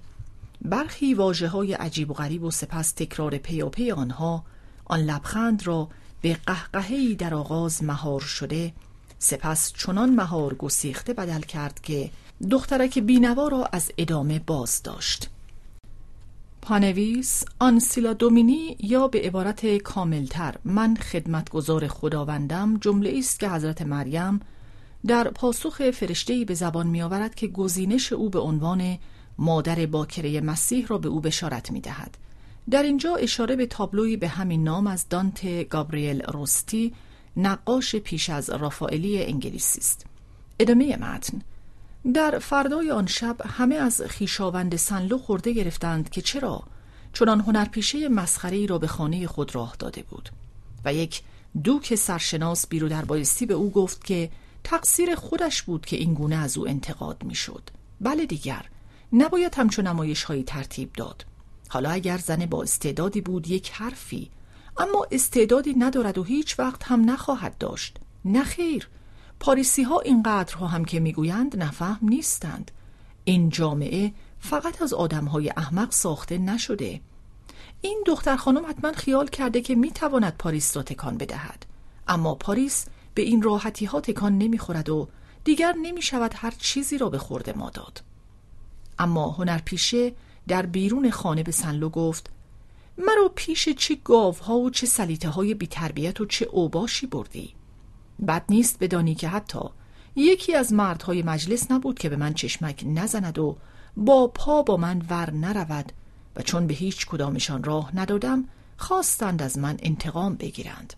برخی 0.61 1.13
واجه 1.13 1.47
های 1.47 1.73
عجیب 1.73 2.11
و 2.11 2.13
غریب 2.13 2.43
و 2.43 2.51
سپس 2.51 2.91
تکرار 2.91 3.37
پیاپی 3.37 3.91
آنها 3.91 4.43
آن 4.85 4.99
لبخند 4.99 5.67
را 5.67 5.89
به 6.21 6.37
قهقهی 6.45 7.15
در 7.15 7.33
آغاز 7.33 7.83
مهار 7.83 8.19
شده 8.19 8.73
سپس 9.19 9.73
چنان 9.73 10.15
مهار 10.15 10.53
گسیخته 10.53 11.13
بدل 11.13 11.41
کرد 11.41 11.81
که 11.81 12.09
دخترک 12.51 12.99
بینوا 12.99 13.47
را 13.47 13.69
از 13.71 13.91
ادامه 13.97 14.39
باز 14.39 14.83
داشت 14.83 15.29
پانویس 16.61 17.43
آنسیلا 17.59 18.13
دومینی 18.13 18.77
یا 18.79 19.07
به 19.07 19.21
عبارت 19.21 19.77
کاملتر 19.77 20.55
من 20.65 20.95
خدمتگزار 20.95 21.87
خداوندم 21.87 22.77
جمله 22.77 23.13
است 23.17 23.39
که 23.39 23.49
حضرت 23.49 23.81
مریم 23.81 24.39
در 25.07 25.29
پاسخ 25.29 25.91
فرشتهی 25.91 26.45
به 26.45 26.53
زبان 26.53 26.87
می 26.87 27.01
آورد 27.01 27.35
که 27.35 27.47
گزینش 27.47 28.13
او 28.13 28.29
به 28.29 28.39
عنوان 28.39 28.97
مادر 29.37 29.85
باکره 29.85 30.41
مسیح 30.41 30.87
را 30.87 30.97
به 30.97 31.09
او 31.09 31.21
بشارت 31.21 31.71
می 31.71 31.81
دهد. 31.81 32.17
در 32.69 32.83
اینجا 32.83 33.15
اشاره 33.15 33.55
به 33.55 33.65
تابلوی 33.65 34.17
به 34.17 34.27
همین 34.27 34.63
نام 34.63 34.87
از 34.87 35.09
دانت 35.09 35.69
گابریل 35.69 36.21
روستی 36.21 36.93
نقاش 37.37 37.95
پیش 37.95 38.29
از 38.29 38.49
رافائلی 38.49 39.23
انگلیسی 39.23 39.79
است. 39.79 40.05
ادامه 40.59 40.97
متن 40.97 41.41
در 42.13 42.39
فردای 42.39 42.91
آن 42.91 43.05
شب 43.05 43.35
همه 43.45 43.75
از 43.75 44.01
خیشاوند 44.01 44.75
سنلو 44.75 45.17
خورده 45.17 45.51
گرفتند 45.51 46.09
که 46.09 46.21
چرا؟ 46.21 46.63
چنان 47.13 47.39
هنرپیشه 47.39 48.09
مسخره 48.09 48.65
را 48.65 48.77
به 48.77 48.87
خانه 48.87 49.27
خود 49.27 49.55
راه 49.55 49.75
داده 49.79 50.03
بود. 50.03 50.29
و 50.85 50.93
یک 50.93 51.21
دوک 51.63 51.95
سرشناس 51.95 52.67
بیرو 52.67 52.89
در 52.89 53.05
بایستی 53.05 53.45
به 53.45 53.53
او 53.53 53.71
گفت 53.71 54.03
که 54.03 54.29
تقصیر 54.63 55.15
خودش 55.15 55.61
بود 55.61 55.85
که 55.85 55.97
این 55.97 56.13
گونه 56.13 56.35
از 56.35 56.57
او 56.57 56.67
انتقاد 56.67 57.23
می‌شد. 57.23 57.69
بله 58.01 58.25
دیگر 58.25 58.65
نباید 59.13 59.55
همچو 59.55 59.81
نمایش 59.81 60.23
هایی 60.23 60.43
ترتیب 60.43 60.93
داد. 60.93 61.25
حالا 61.69 61.89
اگر 61.89 62.17
زن 62.17 62.45
با 62.45 62.63
استعدادی 62.63 63.21
بود 63.21 63.47
یک 63.47 63.71
حرفی. 63.71 64.29
اما 64.77 65.07
استعدادی 65.11 65.73
ندارد 65.73 66.17
و 66.17 66.23
هیچ 66.23 66.59
وقت 66.59 66.83
هم 66.83 67.09
نخواهد 67.09 67.57
داشت. 67.57 67.97
نخیر 68.25 68.89
پاریسی 69.39 69.83
ها 69.83 69.99
اینقدرها 69.99 70.67
هم 70.67 70.85
که 70.85 70.99
می‌گویند 70.99 71.63
نفهم 71.63 71.99
نیستند. 72.01 72.71
این 73.23 73.49
جامعه 73.49 74.13
فقط 74.39 74.81
از 74.81 74.93
آدم 74.93 75.25
های 75.25 75.49
احمق 75.49 75.91
ساخته 75.91 76.37
نشده. 76.37 77.01
این 77.81 78.03
دختر 78.07 78.35
خانم 78.35 78.65
حتما 78.65 78.91
خیال 78.91 79.27
کرده 79.27 79.61
که 79.61 79.75
می‌تواند 79.75 80.37
پاریس 80.37 80.77
را 80.77 80.83
تکان 80.83 81.17
بدهد. 81.17 81.65
اما 82.07 82.35
پاریس 82.35 82.85
به 83.13 83.21
این 83.21 83.41
راحتی 83.41 83.85
ها 83.85 84.01
تکان 84.01 84.37
نمی‌خورد 84.37 84.89
و 84.89 85.07
دیگر 85.43 85.75
نمی 85.81 86.01
شود 86.01 86.33
هر 86.35 86.51
چیزی 86.51 86.97
را 86.97 87.09
به 87.09 87.17
خورد 87.17 87.57
ما 87.57 87.69
داد. 87.69 88.03
اما 88.99 89.29
هنرپیشه 89.31 90.13
در 90.47 90.65
بیرون 90.65 91.11
خانه 91.11 91.43
به 91.43 91.51
سنلو 91.51 91.89
گفت 91.89 92.29
مرا 92.97 93.31
پیش 93.35 93.69
چه 93.69 93.97
گاوها 94.03 94.55
و 94.55 94.69
چه 94.69 94.87
سلیته 94.87 95.29
های 95.29 95.53
بیتربیت 95.53 96.21
و 96.21 96.25
چه 96.25 96.45
اوباشی 96.45 97.07
بردی؟ 97.07 97.55
بد 98.27 98.43
نیست 98.49 98.77
بدانی 98.79 99.15
که 99.15 99.27
حتی 99.27 99.59
یکی 100.15 100.55
از 100.55 100.73
مردهای 100.73 101.23
مجلس 101.23 101.71
نبود 101.71 101.99
که 101.99 102.09
به 102.09 102.15
من 102.15 102.33
چشمک 102.33 102.83
نزند 102.87 103.39
و 103.39 103.57
با 103.97 104.27
پا 104.27 104.61
با 104.61 104.77
من 104.77 105.01
ور 105.09 105.31
نرود 105.31 105.91
و 106.35 106.41
چون 106.41 106.67
به 106.67 106.73
هیچ 106.73 107.05
کدامشان 107.05 107.63
راه 107.63 107.95
ندادم 107.95 108.45
خواستند 108.77 109.41
از 109.41 109.57
من 109.57 109.77
انتقام 109.79 110.35
بگیرند. 110.35 110.93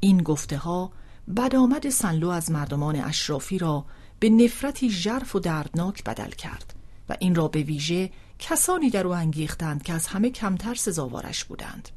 این 0.00 0.22
گفته 0.22 0.56
ها 0.56 0.92
بدآمد 1.36 1.88
سنلو 1.88 2.28
از 2.28 2.50
مردمان 2.50 2.96
اشرافی 2.96 3.58
را 3.58 3.84
به 4.20 4.30
نفرتی 4.30 4.90
ژرف 4.90 5.36
و 5.36 5.38
دردناک 5.38 6.04
بدل 6.04 6.30
کرد 6.30 6.74
و 7.08 7.16
این 7.18 7.34
را 7.34 7.48
به 7.48 7.62
ویژه 7.62 8.10
کسانی 8.38 8.90
در 8.90 9.06
او 9.06 9.14
انگیختند 9.14 9.82
که 9.82 9.92
از 9.92 10.06
همه 10.06 10.30
کمتر 10.30 10.74
سزاوارش 10.74 11.44
بودند. 11.44 11.88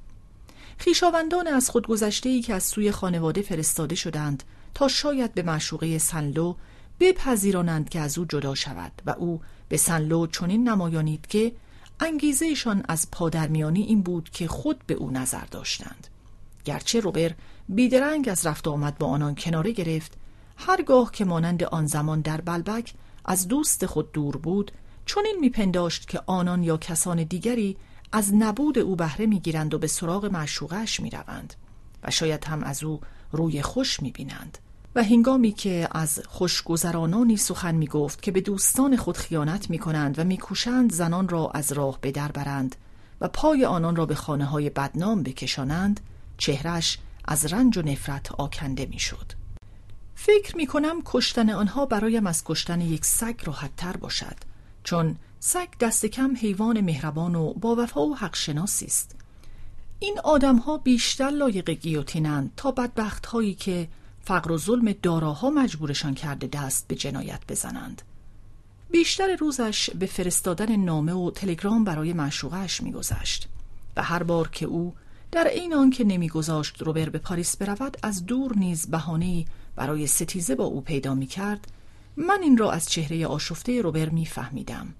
خیشاوندان 0.80 1.48
از 1.48 1.70
خودگذشته 1.70 2.42
که 2.42 2.54
از 2.54 2.64
سوی 2.64 2.92
خانواده 2.92 3.42
فرستاده 3.42 3.96
شدند 3.96 4.44
تا 4.74 4.88
شاید 4.88 5.34
به 5.34 5.44
معشوقه 5.44 5.98
سنلو 5.98 6.56
بپذیرانند 7.00 7.90
که 7.90 8.00
از 8.00 8.18
او 8.18 8.26
جدا 8.26 8.56
شود 8.56 8.92
و 9.06 9.10
او 9.10 9.42
به 9.70 9.78
سنلو 9.78 10.28
چنین 10.28 10.70
نمایانید 10.70 11.28
که 11.28 11.52
انگیزهشان 12.00 12.84
از 12.88 13.12
پادرمیانی 13.12 13.82
این 13.82 14.02
بود 14.02 14.30
که 14.30 14.48
خود 14.48 14.80
به 14.88 14.94
او 14.94 15.12
نظر 15.12 15.46
داشتند. 15.52 16.08
گرچه 16.66 17.00
روبر 17.00 17.32
بیدرنگ 17.70 18.30
از 18.30 18.46
رفت 18.46 18.68
آمد 18.68 18.98
با 18.98 19.08
آنان 19.08 19.36
کناره 19.36 19.72
گرفت 19.72 20.14
هرگاه 20.58 21.12
که 21.12 21.26
مانند 21.26 21.64
آن 21.64 21.88
زمان 21.88 22.22
در 22.22 22.42
بلبک 22.42 22.94
از 23.26 23.48
دوست 23.48 23.86
خود 23.86 24.12
دور 24.12 24.38
بود 24.38 24.72
چون 25.06 25.26
این 25.26 25.40
میپنداشت 25.40 26.08
که 26.08 26.22
آنان 26.26 26.64
یا 26.64 26.78
کسان 26.78 27.24
دیگری 27.24 27.78
از 28.12 28.34
نبود 28.34 28.80
او 28.80 28.96
بهره 28.96 29.26
می‌گیرند 29.26 29.74
و 29.74 29.80
به 29.80 29.88
سراغ 29.88 30.26
معشوقش 30.26 31.00
می‌روند 31.00 31.54
و 32.04 32.12
شاید 32.12 32.46
هم 32.46 32.64
از 32.64 32.84
او 32.84 33.02
روی 33.32 33.62
خوش 33.62 34.00
می‌بینند 34.00 34.58
و 34.96 35.04
هنگامی 35.04 35.52
که 35.52 35.88
از 35.92 36.22
خوشگذرانانی 36.28 37.38
سخن 37.38 37.76
می 37.76 37.88
گفت 37.88 38.22
که 38.22 38.32
به 38.32 38.42
دوستان 38.42 38.96
خود 38.98 39.18
خیانت 39.18 39.70
می 39.70 39.80
کنند 39.80 40.20
و 40.20 40.24
میکوشند 40.24 40.94
زنان 40.94 41.30
را 41.30 41.52
از 41.54 41.72
راه 41.72 41.98
به 42.02 42.12
در 42.12 42.32
برند 42.32 42.76
و 43.22 43.28
پای 43.28 43.66
آنان 43.66 43.96
را 43.96 44.06
به 44.06 44.16
خانه 44.16 44.46
های 44.46 44.70
بدنام 44.70 45.24
بکشانند 45.24 46.00
چهرش 46.38 46.98
از 47.26 47.54
رنج 47.54 47.78
و 47.78 47.82
نفرت 47.82 48.32
آکنده 48.32 48.86
می 48.86 49.00
شد. 49.00 49.32
فکر 50.16 50.58
می 50.58 50.68
کنم 50.68 51.02
کشتن 51.06 51.50
آنها 51.50 51.86
برایم 51.86 52.28
از 52.28 52.44
کشتن 52.44 52.82
یک 52.82 53.06
سگ 53.06 53.36
راحت 53.44 53.76
تر 53.78 53.98
باشد 53.98 54.36
چون 54.84 55.16
سگ 55.40 55.68
دست 55.80 56.06
کم 56.06 56.36
حیوان 56.36 56.82
مهربان 56.82 57.36
و 57.36 57.54
با 57.54 57.76
وفا 57.76 58.02
و 58.02 58.16
حق 58.16 58.36
شناسی 58.36 58.86
است. 58.86 59.16
این 60.00 60.20
آدم 60.24 60.58
ها 60.58 60.78
بیشتر 60.78 61.30
لایق 61.30 61.70
گیوتینند 61.70 62.52
تا 62.58 62.72
بدبخت 62.72 63.26
هایی 63.26 63.54
که 63.54 63.88
فقر 64.22 64.52
و 64.52 64.58
ظلم 64.58 64.92
داراها 64.92 65.50
مجبورشان 65.50 66.14
کرده 66.14 66.48
دست 66.48 66.88
به 66.88 66.96
جنایت 66.96 67.40
بزنند. 67.50 68.02
بیشتر 68.92 69.36
روزش 69.36 69.90
به 69.90 70.06
فرستادن 70.06 70.76
نامه 70.76 71.14
و 71.14 71.32
تلگرام 71.32 71.84
برای 71.84 72.14
معشوقش 72.14 72.84
میگذشت 72.84 73.48
و 73.96 74.04
هر 74.04 74.24
بار 74.24 74.48
که 74.48 74.66
او 74.66 74.94
در 75.32 75.48
این 75.48 75.74
آن 75.74 75.90
که 75.90 76.04
نمیگذاشت 76.04 76.82
روبر 76.82 77.10
به 77.10 77.20
پاریس 77.20 77.58
برود 77.58 77.98
از 78.04 78.26
دور 78.26 78.58
نیز 78.58 78.88
بهانه‌ای 78.88 79.46
برای 79.76 80.08
ستیزه 80.08 80.56
با 80.56 80.64
او 80.64 80.82
پیدا 80.82 81.16
می 81.16 81.28
کرد 81.28 81.68
من 82.18 82.40
این 82.44 82.58
را 82.58 82.72
از 82.72 82.90
چهره 82.90 83.28
آشفته 83.28 83.82
روبر 83.82 84.10
می 84.10 84.26
فهمیدم. 84.26 84.94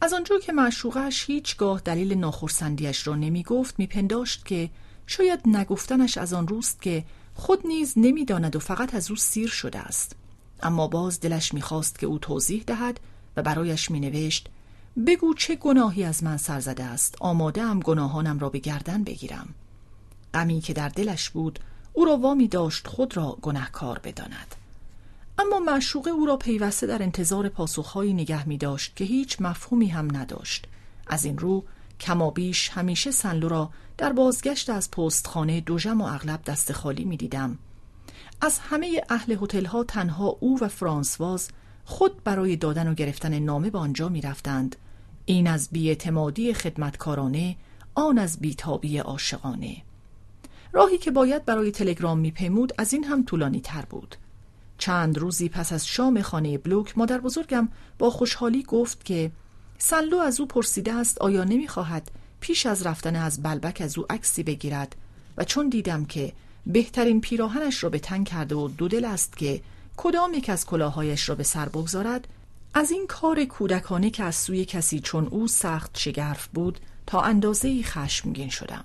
از 0.00 0.12
آنجا 0.12 0.38
که 0.38 0.52
معشوقش 0.52 1.24
هیچگاه 1.26 1.80
دلیل 1.80 2.14
ناخرسندیش 2.14 3.06
را 3.06 3.14
نمی 3.14 3.42
گفت 3.42 3.78
می 3.78 3.86
پنداشت 3.86 4.44
که 4.44 4.70
شاید 5.06 5.40
نگفتنش 5.46 6.18
از 6.18 6.32
آن 6.32 6.48
روست 6.48 6.82
که 6.82 7.04
خود 7.34 7.66
نیز 7.66 7.92
نمی‌داند 7.96 8.56
و 8.56 8.58
فقط 8.58 8.94
از 8.94 9.10
او 9.10 9.16
سیر 9.16 9.48
شده 9.48 9.78
است. 9.78 10.16
اما 10.62 10.88
باز 10.88 11.20
دلش 11.20 11.54
می‌خواست 11.54 11.98
که 11.98 12.06
او 12.06 12.18
توضیح 12.18 12.64
دهد 12.66 13.00
و 13.36 13.42
برایش 13.42 13.90
مینوشت 13.90 14.48
بگو 15.06 15.34
چه 15.34 15.56
گناهی 15.56 16.04
از 16.04 16.24
من 16.24 16.36
سر 16.36 16.60
زده 16.60 16.84
است 16.84 17.16
آماده 17.20 17.62
ام 17.62 17.80
گناهانم 17.80 18.38
را 18.38 18.48
به 18.48 18.58
گردن 18.58 19.04
بگیرم. 19.04 19.54
غمی 20.34 20.60
که 20.60 20.72
در 20.72 20.88
دلش 20.88 21.30
بود 21.30 21.58
او 21.92 22.04
را 22.04 22.16
وامی 22.16 22.48
داشت 22.48 22.86
خود 22.86 23.16
را 23.16 23.38
گناهکار 23.42 23.98
بداند. 23.98 24.54
اما 25.38 25.58
معشوقه 25.58 26.10
او 26.10 26.26
را 26.26 26.36
پیوسته 26.36 26.86
در 26.86 27.02
انتظار 27.02 27.48
پاسخهایی 27.48 28.14
نگه 28.14 28.48
می 28.48 28.58
داشت 28.58 28.96
که 28.96 29.04
هیچ 29.04 29.36
مفهومی 29.40 29.86
هم 29.86 30.16
نداشت 30.16 30.66
از 31.06 31.24
این 31.24 31.38
رو 31.38 31.64
کمابیش 32.00 32.68
همیشه 32.68 33.10
سنلو 33.10 33.48
را 33.48 33.70
در 33.98 34.12
بازگشت 34.12 34.70
از 34.70 34.90
پستخانه 34.90 35.60
دوژم 35.60 36.00
و 36.00 36.04
اغلب 36.04 36.40
دست 36.46 36.72
خالی 36.72 37.04
می 37.04 37.16
دیدم. 37.16 37.58
از 38.40 38.58
همه 38.58 39.02
اهل 39.08 39.36
هتل 39.42 39.64
ها 39.64 39.84
تنها 39.84 40.36
او 40.40 40.58
و 40.60 40.68
فرانسواز 40.68 41.48
خود 41.84 42.24
برای 42.24 42.56
دادن 42.56 42.88
و 42.88 42.94
گرفتن 42.94 43.38
نامه 43.38 43.70
به 43.70 43.78
آنجا 43.78 44.08
می 44.08 44.20
رفتند. 44.20 44.76
این 45.24 45.46
از 45.46 45.68
بیاعتمادی 45.72 46.54
خدمتکارانه 46.54 47.56
آن 47.94 48.18
از 48.18 48.38
بیتابی 48.40 48.98
عاشقانه 48.98 49.76
راهی 50.72 50.98
که 50.98 51.10
باید 51.10 51.44
برای 51.44 51.70
تلگرام 51.70 52.18
میپیمود 52.18 52.72
از 52.78 52.92
این 52.92 53.04
هم 53.04 53.24
طولانی 53.24 53.60
تر 53.60 53.84
بود 53.84 54.16
چند 54.78 55.18
روزی 55.18 55.48
پس 55.48 55.72
از 55.72 55.86
شام 55.86 56.22
خانه 56.22 56.58
بلوک 56.58 56.98
مادر 56.98 57.18
بزرگم 57.18 57.68
با 57.98 58.10
خوشحالی 58.10 58.62
گفت 58.62 59.04
که 59.04 59.30
سنلو 59.78 60.18
از 60.18 60.40
او 60.40 60.46
پرسیده 60.46 60.92
است 60.92 61.18
آیا 61.18 61.44
نمی‌خواهد 61.44 62.10
پیش 62.40 62.66
از 62.66 62.86
رفتن 62.86 63.16
از 63.16 63.42
بلبک 63.42 63.80
از 63.80 63.98
او 63.98 64.04
عکسی 64.10 64.42
بگیرد؟ 64.42 64.96
و 65.36 65.44
چون 65.44 65.68
دیدم 65.68 66.04
که 66.04 66.32
بهترین 66.66 67.20
پیراهنش 67.20 67.84
را 67.84 67.90
به 67.90 67.98
تن 67.98 68.24
کرده 68.24 68.54
و 68.54 68.68
دو 68.68 68.88
دل 68.88 69.04
است 69.04 69.36
که 69.36 69.60
کدام 69.96 70.34
یک 70.34 70.50
از 70.50 70.66
کلاهایش 70.66 71.28
را 71.28 71.34
به 71.34 71.42
سر 71.42 71.68
بگذارد 71.68 72.28
از 72.74 72.90
این 72.90 73.06
کار 73.06 73.44
کودکانه 73.44 74.10
که 74.10 74.24
از 74.24 74.34
سوی 74.34 74.64
کسی 74.64 75.00
چون 75.00 75.26
او 75.26 75.48
سخت 75.48 75.98
شگرف 75.98 76.46
بود 76.46 76.80
تا 77.06 77.20
اندازه 77.20 77.82
خشمگین 77.82 78.48
شدم. 78.48 78.84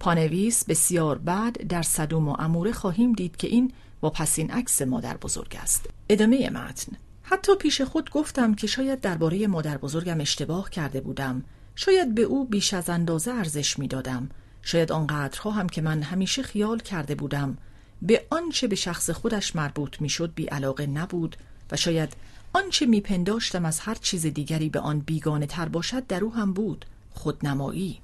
پانویس 0.00 0.64
بسیار 0.64 1.18
بعد 1.18 1.66
در 1.68 1.82
صدوم 1.82 2.28
و 2.28 2.36
اموره 2.38 2.72
خواهیم 2.72 3.12
دید 3.12 3.36
که 3.36 3.48
این 3.48 3.72
با 4.06 4.10
پسین 4.10 4.50
عکس 4.50 4.82
مادر 4.82 5.16
بزرگ 5.16 5.56
است. 5.62 5.90
ادامه 6.08 6.50
متن. 6.50 6.96
حتی 7.22 7.56
پیش 7.56 7.80
خود 7.80 8.10
گفتم 8.10 8.54
که 8.54 8.66
شاید 8.66 9.00
درباره 9.00 9.46
مادر 9.46 9.78
بزرگم 9.78 10.20
اشتباه 10.20 10.70
کرده 10.70 11.00
بودم. 11.00 11.44
شاید 11.74 12.14
به 12.14 12.22
او 12.22 12.44
بیش 12.44 12.74
از 12.74 12.90
اندازه 12.90 13.30
ارزش 13.30 13.78
می‌دادم. 13.78 14.30
شاید 14.62 14.92
آنقدرها 14.92 15.50
هم 15.50 15.68
که 15.68 15.82
من 15.82 16.02
همیشه 16.02 16.42
خیال 16.42 16.78
کرده 16.78 17.14
بودم. 17.14 17.58
به 18.02 18.26
آنچه 18.30 18.66
به 18.68 18.76
شخص 18.76 19.10
خودش 19.10 19.56
مربوط 19.56 20.00
می‌شد 20.00 20.34
بی 20.34 20.44
علاقه 20.44 20.86
نبود 20.86 21.36
و 21.70 21.76
شاید 21.76 22.16
آنچه 22.52 22.86
میپنداشتم 22.86 23.64
از 23.64 23.80
هر 23.80 23.94
چیز 23.94 24.26
دیگری 24.26 24.68
به 24.68 24.80
آن 24.80 25.00
بیگانه 25.00 25.46
تر 25.46 25.68
باشد 25.68 26.06
در 26.06 26.24
او 26.24 26.34
هم 26.34 26.52
بود 26.52 26.84
خودنمایی. 27.10 28.00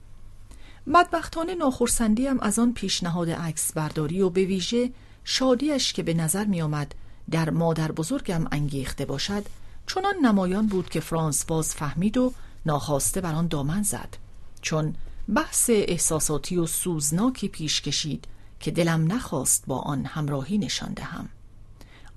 بدبختانه 0.94 1.54
ناخرسندیم 1.54 2.40
از 2.40 2.58
آن 2.58 2.72
پیشنهاد 2.72 3.30
عکس 3.30 3.72
برداری 3.72 4.20
و 4.20 4.30
به 4.30 4.44
ویژه 4.44 4.90
شادیش 5.24 5.92
که 5.92 6.02
به 6.02 6.14
نظر 6.14 6.44
می 6.44 6.62
آمد 6.62 6.94
در 7.30 7.50
مادر 7.50 7.92
بزرگم 7.92 8.46
انگیخته 8.52 9.04
باشد 9.04 9.46
چنان 9.86 10.14
نمایان 10.22 10.66
بود 10.66 10.88
که 10.88 11.00
فرانس 11.00 11.44
باز 11.44 11.74
فهمید 11.74 12.16
و 12.16 12.32
ناخواسته 12.66 13.20
بر 13.20 13.34
آن 13.34 13.46
دامن 13.46 13.82
زد. 13.82 14.16
چون 14.62 14.94
بحث 15.34 15.70
احساساتی 15.72 16.56
و 16.56 16.66
سوزناکی 16.66 17.48
پیش 17.48 17.80
کشید 17.80 18.24
که 18.60 18.70
دلم 18.70 19.12
نخواست 19.12 19.64
با 19.66 19.78
آن 19.78 20.04
همراهی 20.04 20.58
نشان 20.58 20.92
دهم. 20.92 21.28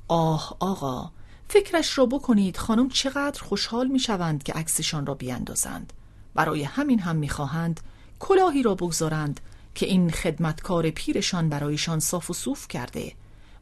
آه 0.07 0.57
آقا 0.59 1.11
فکرش 1.49 1.97
را 1.97 2.05
بکنید 2.05 2.57
خانم 2.57 2.89
چقدر 2.89 3.43
خوشحال 3.43 3.87
می 3.87 3.99
شوند 3.99 4.43
که 4.43 4.53
عکسشان 4.53 5.05
را 5.05 5.13
بیاندازند. 5.13 5.93
برای 6.35 6.63
همین 6.63 6.99
هم 6.99 7.15
می‌خواهند 7.15 7.79
کلاهی 8.19 8.63
را 8.63 8.75
بگذارند 8.75 9.39
که 9.75 9.85
این 9.85 10.09
خدمتکار 10.09 10.89
پیرشان 10.89 11.49
برایشان 11.49 11.99
صاف 11.99 12.29
و 12.29 12.33
صوف 12.33 12.67
کرده 12.67 13.13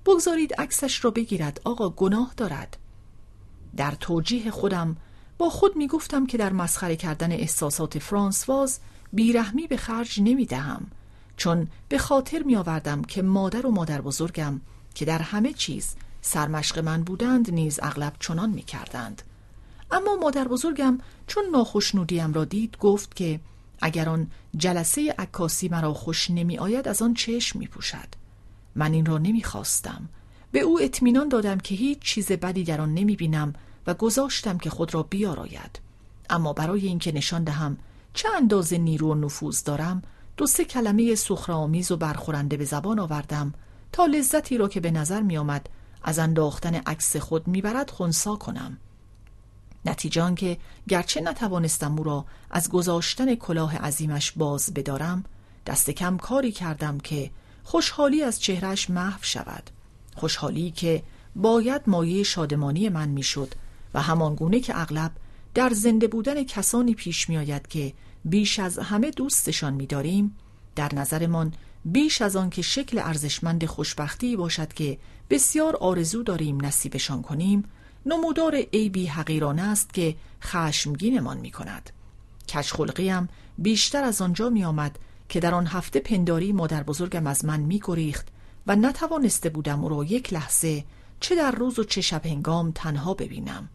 بگذارید 0.06 0.54
عکسش 0.54 1.06
را 1.06 1.12
بگیرد 1.12 1.62
آقا 1.64 1.90
گناه 1.90 2.34
دارد 2.38 2.78
در 3.78 3.92
توجیه 3.92 4.52
خودم 4.52 4.98
با 5.38 5.50
خود 5.50 5.76
می 5.76 5.88
گفتم 5.88 6.26
که 6.26 6.38
در 6.38 6.54
مسخره 6.54 6.96
کردن 6.96 7.32
احساسات 7.32 8.00
فرانسواز 8.00 8.80
بیرحمی 9.14 9.68
به 9.68 9.78
خرج 9.78 10.22
نمی 10.22 10.46
دهم 10.46 10.88
چون 11.38 11.68
به 11.90 11.98
خاطر 11.98 12.44
می 12.44 12.56
آوردم 12.56 13.02
که 13.02 13.22
مادر 13.22 13.66
و 13.66 13.72
مادر 13.72 14.02
بزرگم 14.02 14.62
که 14.96 15.06
در 15.06 15.20
همه 15.20 15.54
چیز 15.54 15.96
سرمشق 16.22 16.80
من 16.80 17.04
بودند 17.04 17.52
نیز 17.52 17.80
اغلب 17.84 18.14
چنان 18.20 18.50
می 18.50 18.62
کردند. 18.62 19.22
اما 19.92 20.16
مادر 20.16 20.48
بزرگم 20.48 20.98
چون 21.28 21.44
ناخشنودیم 21.52 22.34
را 22.34 22.46
دید 22.46 22.78
گفت 22.78 23.16
که 23.16 23.40
اگر 23.82 24.10
آن 24.10 24.28
جلسه 24.58 25.16
عکاسی 25.20 25.70
مرا 25.70 25.94
خوش 25.94 26.30
نمی 26.30 26.58
آید 26.58 26.88
از 26.88 27.02
آن 27.02 27.14
چشم 27.14 27.60
می 27.60 27.68
پوشد. 27.68 28.08
من 28.76 28.94
این 28.94 29.06
را 29.06 29.18
نمی 29.18 29.44
خواستم. 29.44 30.10
به 30.52 30.60
او 30.60 30.82
اطمینان 30.82 31.30
دادم 31.30 31.58
که 31.58 31.76
هیچ 31.76 32.00
چیز 32.00 32.32
بدی 32.32 32.64
در 32.64 32.82
آن 32.82 32.94
نمی 32.94 33.16
بینم 33.16 33.54
و 33.88 33.94
گذاشتم 33.94 34.58
که 34.58 34.70
خود 34.70 34.94
را 34.94 35.04
بیاراید. 35.04 35.80
اما 36.30 36.54
برای 36.54 36.88
اینکه 36.88 37.12
نشان 37.12 37.44
دهم 37.44 37.78
چه 38.14 38.30
اندازه 38.36 38.78
نیرو 38.78 39.12
و 39.12 39.16
نفوذ 39.16 39.64
دارم 39.64 40.02
دو 40.38 40.48
سه 40.48 40.66
کلمه 40.66 41.16
سخرآمیز 41.16 41.92
و 41.92 41.98
برخورنده 41.98 42.58
به 42.58 42.66
زبان 42.66 43.00
آوردم 43.00 43.54
تا 43.92 44.06
لذتی 44.06 44.58
را 44.58 44.68
که 44.68 44.80
به 44.80 44.92
نظر 44.92 45.22
می 45.22 45.38
آمد 45.38 45.70
از 46.04 46.20
انداختن 46.20 46.76
عکس 46.76 47.18
خود 47.18 47.48
می‌برد 47.48 47.90
خونسا 47.90 48.36
کنم 48.36 48.78
نتیجه 49.86 50.36
که 50.36 50.58
گرچه 50.88 51.22
نتوانستم 51.22 51.98
او 51.98 52.04
را 52.04 52.26
از 52.52 52.70
گذاشتن 52.70 53.36
کلاه 53.36 53.78
عظیمش 53.78 54.32
باز 54.32 54.74
بدارم 54.74 55.24
دست 55.66 55.90
کم 55.90 56.18
کاری 56.18 56.52
کردم 56.52 56.98
که 56.98 57.32
خوشحالی 57.64 58.24
از 58.24 58.42
چهرش 58.42 58.90
محو 58.90 59.20
شود. 59.22 59.70
خوشحالی 60.16 60.72
که 60.72 61.04
باید 61.36 61.82
مایه 61.88 62.24
شادمانی 62.24 62.90
من 62.90 63.10
می‌شد 63.10 63.54
و 63.94 64.02
همانگونه 64.02 64.60
که 64.60 64.82
اغلب 64.82 65.12
در 65.54 65.70
زنده 65.70 66.08
بودن 66.08 66.44
کسانی 66.44 66.94
پیش 66.94 67.30
میآید 67.30 67.68
که 67.68 67.94
بیش 68.26 68.60
از 68.60 68.80
همه 68.80 69.12
دوستشان 69.12 69.74
میداریم 69.74 70.36
در 70.76 70.96
نظرمان 70.96 71.54
بیش 71.86 72.22
از 72.22 72.36
آن 72.36 72.50
که 72.50 72.62
شکل 72.62 73.00
ارزشمند 73.00 73.66
خوشبختی 73.66 74.36
باشد 74.36 74.74
که 74.74 74.98
بسیار 75.30 75.76
آرزو 75.76 76.24
داریم 76.24 76.66
نصیبشان 76.66 77.22
کنیم 77.22 77.64
نمودار 78.06 78.56
عیبی 78.56 79.06
حقیرانه 79.06 79.62
است 79.62 79.94
که 79.94 80.16
خشمگینمان 80.44 81.38
می 81.38 81.52
کند 81.52 81.90
کشخلقیم 82.48 83.30
بیشتر 83.58 84.04
از 84.04 84.22
آنجا 84.22 84.50
می 84.50 84.66
آمد 84.66 85.00
که 85.30 85.40
در 85.40 85.56
آن 85.56 85.68
هفته 85.68 86.00
پنداری 86.00 86.52
مادر 86.52 86.84
بزرگم 86.84 87.28
از 87.28 87.46
من 87.46 87.60
می 87.60 87.82
گریخت 87.84 88.28
و 88.68 88.76
نتوانسته 88.76 89.50
بودم 89.50 89.84
او 89.84 89.90
را 89.90 90.04
یک 90.04 90.34
لحظه 90.34 90.84
چه 91.20 91.36
در 91.36 91.52
روز 91.52 91.80
و 91.80 91.84
چه 91.84 92.02
شب 92.02 92.26
هنگام 92.26 92.72
تنها 92.72 93.14
ببینم. 93.14 93.70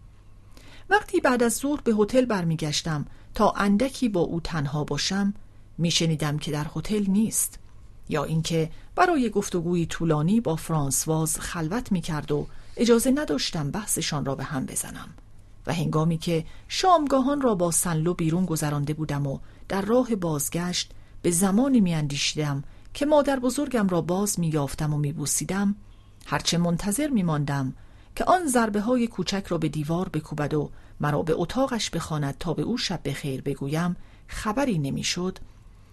وقتی 0.90 1.20
بعد 1.20 1.42
از 1.42 1.56
ظهر 1.56 1.80
به 1.80 1.94
هتل 1.98 2.24
برمیگشتم 2.24 3.06
تا 3.34 3.50
اندکی 3.56 4.09
با 4.09 4.20
او 4.20 4.40
تنها 4.40 4.84
باشم 4.84 5.34
میشنیدم 5.78 6.38
که 6.38 6.50
در 6.50 6.66
هتل 6.76 7.05
نیست 7.09 7.59
یا 8.09 8.24
اینکه 8.24 8.70
برای 8.96 9.30
گفتگوی 9.30 9.86
طولانی 9.86 10.40
با 10.40 10.56
فرانسواز 10.56 11.40
خلوت 11.40 11.92
می 11.92 12.00
کرد 12.00 12.32
و 12.32 12.46
اجازه 12.78 13.10
نداشتم 13.10 13.70
بحثشان 13.70 14.24
را 14.24 14.34
به 14.34 14.44
هم 14.44 14.66
بزنم 14.66 15.09
و 15.66 15.74
هنگامی 15.74 16.18
که 16.18 16.44
شامگاهان 16.68 17.40
را 17.40 17.55
با 17.55 17.70
سنلو 17.70 18.14
بیرون 18.14 18.44
گذرانده 18.44 18.94
بودم 18.94 19.26
و 19.26 19.38
در 19.68 19.82
راه 19.82 20.14
بازگشت 20.14 20.92
به 21.22 21.30
زمانی 21.30 21.80
می 21.80 21.94
اندیشیدم 21.94 22.64
که 22.94 23.06
مادر 23.06 23.38
بزرگم 23.38 23.88
را 23.88 24.00
باز 24.00 24.40
می 24.40 24.48
یافتم 24.48 24.94
و 24.94 24.98
می 24.98 25.12
بوسیدم 25.12 25.74
هرچه 26.26 26.59
منتظر 26.59 27.09
می 27.09 27.22
ماندم 27.22 27.74
که 28.16 28.24
آن 28.24 28.46
ضربه 28.46 28.80
های 28.80 29.06
کوچک 29.06 29.46
را 29.48 29.59
به 29.59 29.68
دیوار 29.68 30.09
بکوبد 30.09 30.55
و 30.55 30.70
مرا 31.00 31.22
به 31.22 31.34
اتاقش 31.36 31.90
بخواند 31.90 32.36
تا 32.38 32.55
به 32.55 32.62
او 32.62 32.78
شب 32.78 33.00
بخیر 33.05 33.42
بگویم 33.42 33.96
خبری 34.28 34.78
نمی‌شد. 34.78 35.38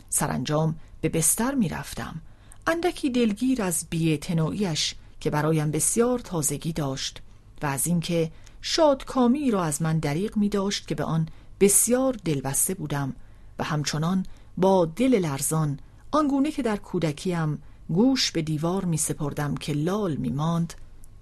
سرانجام 0.10 0.76
به 1.02 1.10
بستر 1.10 1.56
می 1.56 1.70
رفتم 1.70 2.22
اندکی 2.68 3.10
دلگیر 3.10 3.62
از 3.62 3.86
بیعتنائیش 3.90 4.96
که 5.20 5.30
برایم 5.30 5.72
بسیار 5.72 6.20
تازگی 6.20 6.74
داشت 6.74 7.22
و 7.62 7.66
از 7.66 7.88
اینکه 7.88 8.32
شادکامی 8.62 9.52
را 9.52 9.64
از 9.64 9.82
من 9.82 10.00
دریغ 10.00 10.38
می 10.38 10.50
داشت 10.50 10.88
که 10.88 10.96
به 10.96 11.04
آن 11.04 11.30
بسیار 11.60 12.14
دلبسته 12.26 12.74
بودم 12.74 13.16
و 13.60 13.64
همچنان 13.64 14.26
با 14.58 14.86
دل 14.86 15.20
لرزان 15.20 15.80
آنگونه 16.12 16.52
که 16.52 16.62
در 16.62 16.78
کودکیم 16.78 17.64
گوش 17.90 18.32
به 18.32 18.42
دیوار 18.42 18.86
می 18.86 18.98
سپردم 18.98 19.56
که 19.56 19.74
لال 19.74 20.16
می 20.16 20.30
ماند 20.30 20.74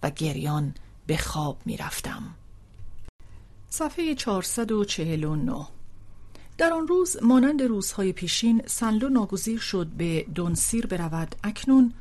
و 0.03 0.09
گریان 0.09 0.73
به 1.07 1.17
خواب 1.17 1.57
می 1.65 1.77
رفتم. 1.77 2.23
صفحه 3.69 4.15
449 4.15 5.67
در 6.57 6.73
آن 6.73 6.87
روز 6.87 7.17
مانند 7.23 7.61
روزهای 7.61 8.13
پیشین 8.13 8.61
سنلو 8.65 9.09
ناگزیر 9.09 9.59
شد 9.59 9.87
به 9.87 10.25
دونسیر 10.35 10.87
برود 10.87 11.35
اکنون 11.43 11.93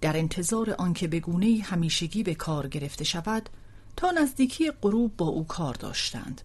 در 0.00 0.16
انتظار 0.16 0.70
آنکه 0.70 1.08
به 1.08 1.20
گونه 1.20 1.62
همیشگی 1.64 2.22
به 2.22 2.34
کار 2.34 2.68
گرفته 2.68 3.04
شود 3.04 3.48
تا 3.96 4.10
نزدیکی 4.10 4.70
غروب 4.70 5.16
با 5.16 5.26
او 5.26 5.46
کار 5.46 5.74
داشتند. 5.74 6.40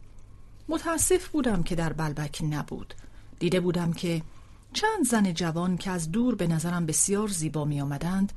متاسف 0.69 1.27
بودم 1.27 1.64
که 1.64 1.76
در 1.76 1.94
بلبک 1.94 2.41
نبود. 2.49 2.94
دیده 3.40 3.60
بودم 3.60 3.94
که 3.94 4.22
چند 4.73 5.06
زن 5.06 5.34
جوان 5.34 5.77
که 5.77 5.91
از 5.91 6.11
دور 6.11 6.36
به 6.36 6.48
نظرم 6.48 6.86
بسیار 6.86 7.27
زیبا 7.27 7.65
می 7.65 7.82
آمدند 7.82 8.34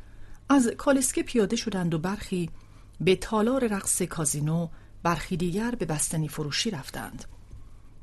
از 0.48 0.68
کالسکه 0.68 1.22
پیاده 1.22 1.56
شدند 1.56 1.94
و 1.94 1.98
برخی 1.98 2.50
به 3.00 3.16
تالار 3.16 3.68
رقص 3.68 4.02
کازینو 4.02 4.68
برخی 5.02 5.36
دیگر 5.36 5.70
به 5.70 5.86
بستنی 5.86 6.28
فروشی 6.28 6.70
رفتند. 6.70 7.24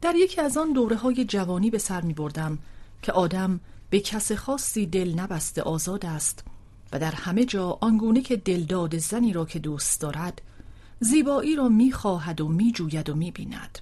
در 0.02 0.16
یکی 0.16 0.42
از 0.42 0.58
آن 0.58 0.74
دوره 0.74 0.96
های 0.96 1.26
جوانی 1.26 1.70
به 1.70 1.78
سر 1.78 2.02
می 2.02 2.14
بردم 2.14 2.60
که 3.02 3.12
آدم 3.12 3.60
به 3.90 4.00
کس 4.00 4.32
خاصی 4.32 4.86
دل 4.86 5.20
نبسته 5.20 5.62
آزاد 5.62 6.06
است 6.06 6.44
و 6.91 6.99
در 6.99 7.12
همه 7.12 7.45
جا 7.45 7.78
آنگونه 7.82 8.22
که 8.22 8.36
دلداد 8.36 8.98
زنی 8.98 9.34
را 9.34 9.45
که 9.45 9.60
دوست 9.60 10.02
دارد 10.02 10.41
زیبایی 10.99 11.56
را 11.56 11.70
می 11.70 11.91
خواهد 11.91 12.41
و 12.41 12.48
می 12.48 12.72
جوید 12.72 13.10
و 13.10 13.16
می 13.16 13.32
بیند. 13.32 13.80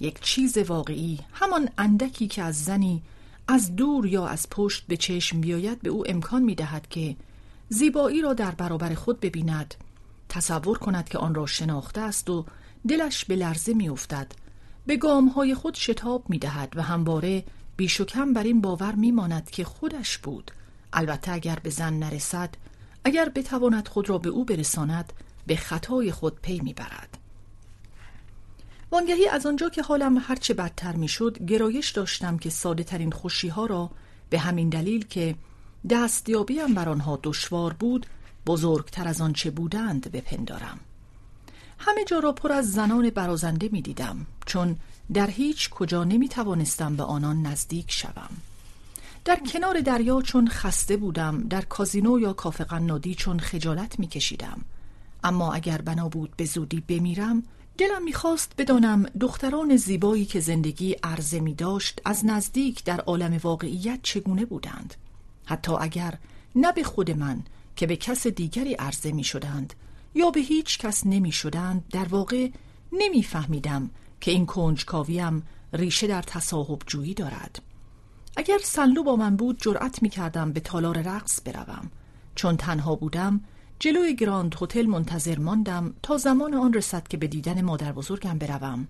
یک 0.00 0.20
چیز 0.20 0.58
واقعی 0.58 1.20
همان 1.32 1.68
اندکی 1.78 2.28
که 2.28 2.42
از 2.42 2.64
زنی 2.64 3.02
از 3.48 3.76
دور 3.76 4.06
یا 4.06 4.26
از 4.26 4.50
پشت 4.50 4.84
به 4.88 4.96
چشم 4.96 5.40
بیاید 5.40 5.82
به 5.82 5.90
او 5.90 6.10
امکان 6.10 6.42
می 6.42 6.54
دهد 6.54 6.88
که 6.88 7.16
زیبایی 7.68 8.22
را 8.22 8.34
در 8.34 8.50
برابر 8.50 8.94
خود 8.94 9.20
ببیند 9.20 9.74
تصور 10.28 10.78
کند 10.78 11.08
که 11.08 11.18
آن 11.18 11.34
را 11.34 11.46
شناخته 11.46 12.00
است 12.00 12.30
و 12.30 12.44
دلش 12.88 13.24
به 13.24 13.36
لرزه 13.36 13.74
می 13.74 13.88
افتد 13.88 14.32
به 14.86 14.98
های 15.34 15.54
خود 15.54 15.74
شتاب 15.74 16.30
می 16.30 16.38
دهد 16.38 16.72
و 16.76 16.82
همواره 16.82 17.44
بیش 17.76 18.00
و 18.00 18.04
کم 18.04 18.32
بر 18.32 18.42
این 18.42 18.60
باور 18.60 18.94
می 18.94 19.10
ماند 19.10 19.50
که 19.50 19.64
خودش 19.64 20.18
بود 20.18 20.50
البته 20.94 21.32
اگر 21.32 21.58
به 21.62 21.70
زن 21.70 21.94
نرسد 21.94 22.54
اگر 23.04 23.28
بتواند 23.28 23.88
خود 23.88 24.10
را 24.10 24.18
به 24.18 24.28
او 24.28 24.44
برساند 24.44 25.12
به 25.46 25.56
خطای 25.56 26.12
خود 26.12 26.40
پی 26.40 26.60
می 26.60 26.74
برد 26.74 27.18
وانگهی 28.92 29.28
از 29.28 29.46
آنجا 29.46 29.68
که 29.68 29.82
حالم 29.82 30.18
هرچه 30.18 30.54
بدتر 30.54 30.92
می 30.92 31.08
شد 31.08 31.44
گرایش 31.46 31.90
داشتم 31.90 32.38
که 32.38 32.50
ساده 32.50 32.84
ترین 32.84 33.10
خوشی 33.10 33.48
ها 33.48 33.66
را 33.66 33.90
به 34.30 34.38
همین 34.38 34.68
دلیل 34.68 35.06
که 35.06 35.34
دستیابیم 35.90 36.74
بر 36.74 36.88
آنها 36.88 37.18
دشوار 37.22 37.72
بود 37.72 38.06
بزرگتر 38.46 39.08
از 39.08 39.20
آنچه 39.20 39.50
بودند 39.50 40.12
بپندارم 40.12 40.80
همه 41.78 42.04
جا 42.04 42.18
را 42.18 42.32
پر 42.32 42.52
از 42.52 42.72
زنان 42.72 43.10
برازنده 43.10 43.68
می 43.72 43.82
دیدم 43.82 44.26
چون 44.46 44.76
در 45.14 45.30
هیچ 45.30 45.70
کجا 45.70 46.04
نمی 46.04 46.28
توانستم 46.28 46.96
به 46.96 47.02
آنان 47.02 47.42
نزدیک 47.42 47.92
شوم. 47.92 48.30
در 49.24 49.40
کنار 49.52 49.80
دریا 49.80 50.22
چون 50.22 50.48
خسته 50.48 50.96
بودم 50.96 51.42
در 51.48 51.62
کازینو 51.62 52.20
یا 52.20 52.32
کافه 52.32 52.64
قنادی 52.64 53.14
چون 53.14 53.38
خجالت 53.38 53.98
می 53.98 54.06
کشیدم. 54.06 54.60
اما 55.24 55.52
اگر 55.52 55.78
بنا 55.78 56.08
بود 56.08 56.36
به 56.36 56.44
زودی 56.44 56.80
بمیرم 56.88 57.42
دلم 57.78 58.04
می‌خواست 58.04 58.52
بدانم 58.58 59.02
دختران 59.20 59.76
زیبایی 59.76 60.24
که 60.24 60.40
زندگی 60.40 60.96
عرضه 61.02 61.40
می 61.40 61.54
داشت 61.54 62.00
از 62.04 62.26
نزدیک 62.26 62.84
در 62.84 63.00
عالم 63.00 63.36
واقعیت 63.42 63.98
چگونه 64.02 64.44
بودند 64.44 64.94
حتی 65.44 65.72
اگر 65.80 66.18
نه 66.54 66.72
به 66.72 66.82
خود 66.82 67.10
من 67.10 67.42
که 67.76 67.86
به 67.86 67.96
کس 67.96 68.26
دیگری 68.26 68.74
عرضه 68.74 69.12
می 69.12 69.24
شدند 69.24 69.74
یا 70.14 70.30
به 70.30 70.40
هیچ 70.40 70.78
کس 70.78 71.06
نمی 71.06 71.32
شدند 71.32 71.84
در 71.90 72.04
واقع 72.04 72.48
نمی 72.92 73.22
فهمیدم 73.22 73.90
که 74.20 74.30
این 74.30 74.46
کنجکاویم 74.46 75.42
ریشه 75.72 76.06
در 76.06 76.22
تصاحب 76.22 76.82
جویی 76.86 77.14
دارد 77.14 77.62
اگر 78.36 78.58
سلو 78.62 79.02
با 79.02 79.16
من 79.16 79.36
بود 79.36 79.58
جرأت 79.60 80.02
می 80.02 80.08
کردم 80.08 80.52
به 80.52 80.60
تالار 80.60 81.02
رقص 81.02 81.40
بروم. 81.44 81.90
چون 82.34 82.56
تنها 82.56 82.94
بودم 82.96 83.40
جلوی 83.78 84.16
گراند 84.16 84.54
هتل 84.62 84.86
منتظر 84.86 85.38
ماندم 85.38 85.94
تا 86.02 86.16
زمان 86.16 86.54
آن 86.54 86.72
رسد 86.72 87.08
که 87.08 87.16
به 87.16 87.26
دیدن 87.26 87.62
مادر 87.62 87.92
بزرگم 87.92 88.38
بروم. 88.38 88.88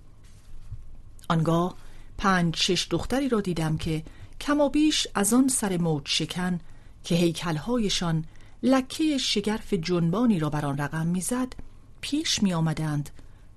آنگاه 1.29 1.75
پنج 2.19 2.57
شش 2.57 2.89
دختری 2.91 3.29
را 3.29 3.41
دیدم 3.41 3.77
که 3.77 4.03
کمابیش 4.41 5.07
از 5.15 5.35
آن 5.35 5.49
سر 5.49 5.77
موج 5.77 6.03
شکن 6.07 6.61
که 7.05 7.15
هیکلهایشان 7.15 8.25
لکه 8.63 9.19
شگرف 9.19 9.75
جنبانی 9.75 10.39
را 10.39 10.51
بر 10.51 10.67
آن 10.67 10.79
رقم 10.79 11.07
می‌زد 11.07 11.53
پیش 12.01 12.43
می 12.43 12.55
آمدند 12.55 13.11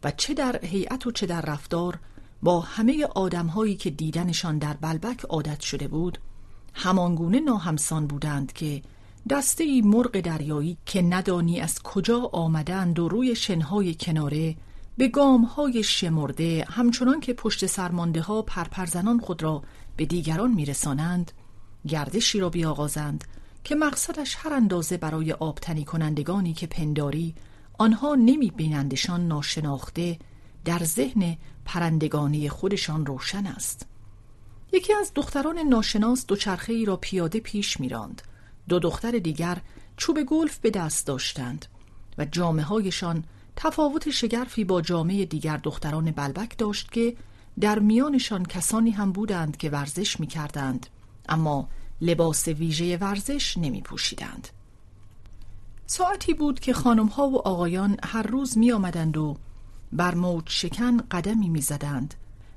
و 0.04 0.12
چه 0.12 0.34
در 0.34 0.66
هیئت 0.66 1.08
و 1.08 1.12
چه 1.12 1.26
در 1.26 1.42
رفتار 1.42 2.00
با 2.44 2.60
همه 2.60 3.06
آدمهایی 3.16 3.76
که 3.76 3.90
دیدنشان 3.90 4.58
در 4.58 4.74
بلبک 4.74 5.26
عادت 5.26 5.60
شده 5.60 5.88
بود 5.88 6.18
همانگونه 6.74 7.40
ناهمسان 7.40 8.08
بودند 8.08 8.54
که 8.54 8.82
دسته 9.30 9.64
ای 9.64 9.82
مرغ 9.82 10.20
دریایی 10.20 10.78
که 10.86 11.02
ندانی 11.02 11.60
از 11.60 11.84
کجا 11.84 12.20
آمدند 12.20 13.00
و 13.00 13.10
روی 13.10 13.36
شنهای 13.36 13.96
کناره 14.00 14.56
به 14.98 15.08
گامهای 15.08 15.84
شمرده 15.84 16.66
همچنان 16.70 17.20
که 17.20 17.34
پشت 17.34 17.66
سرمانده 17.66 18.22
ها 18.22 18.42
پرپرزنان 18.42 19.20
خود 19.20 19.44
را 19.44 19.64
به 19.98 20.06
دیگران 20.06 20.54
میرسانند 20.54 21.32
گردشی 21.88 22.40
را 22.40 22.50
بیاغازند 22.50 23.24
که 23.64 23.76
مقصدش 23.76 24.36
هر 24.40 24.54
اندازه 24.54 24.98
برای 24.98 25.32
آبتنی 25.32 25.86
کنندگانی 25.86 26.54
که 26.54 26.68
پنداری 26.68 27.36
آنها 27.78 28.16
نمی 28.16 28.52
بینندشان 28.52 29.28
ناشناخته 29.28 30.20
در 30.68 30.84
ذهن 30.84 31.38
پرندگانی 31.66 32.50
خودشان 32.50 33.06
روشن 33.06 33.46
است 33.46 33.86
یکی 34.74 34.94
از 34.94 35.12
دختران 35.16 35.60
ناشناس 35.60 36.26
دوچرخه 36.26 36.74
ای 36.74 36.86
را 36.86 36.98
پیاده 36.98 37.40
پیش 37.40 37.80
میراند 37.80 38.22
دو 38.70 38.80
دختر 38.80 39.12
دیگر 39.12 39.62
چوب 39.98 40.24
گلف 40.24 40.58
به 40.58 40.70
دست 40.70 41.08
داشتند 41.08 41.66
و 42.18 42.26
جامعه 42.26 42.66
هایشان 42.66 43.24
تفاوت 43.56 44.10
شگرفی 44.10 44.64
با 44.64 44.82
جامعه 44.82 45.26
دیگر 45.26 45.58
دختران 45.58 46.12
بلبک 46.12 46.58
داشت 46.58 46.92
که 46.92 47.16
در 47.60 47.80
میانشان 47.80 48.46
کسانی 48.46 48.92
هم 48.92 49.12
بودند 49.12 49.58
که 49.58 49.70
ورزش 49.70 50.20
می 50.20 50.28
کردند 50.28 50.88
اما 51.30 51.70
لباس 52.02 52.48
ویژه 52.48 52.98
ورزش 52.98 53.58
نمی 53.58 53.82
پوشیدند. 53.82 54.48
ساعتی 55.86 56.34
بود 56.34 56.60
که 56.60 56.74
خانم 56.74 57.06
ها 57.08 57.30
و 57.30 57.48
آقایان 57.48 57.98
هر 58.04 58.24
روز 58.24 58.58
می 58.58 58.72
آمدند 58.72 59.18
و 59.18 59.38
بر 59.92 60.16
موج 60.16 60.44
شکن 60.48 60.98
قدمی 60.98 61.50
می 61.50 61.62
زدند 61.62 62.14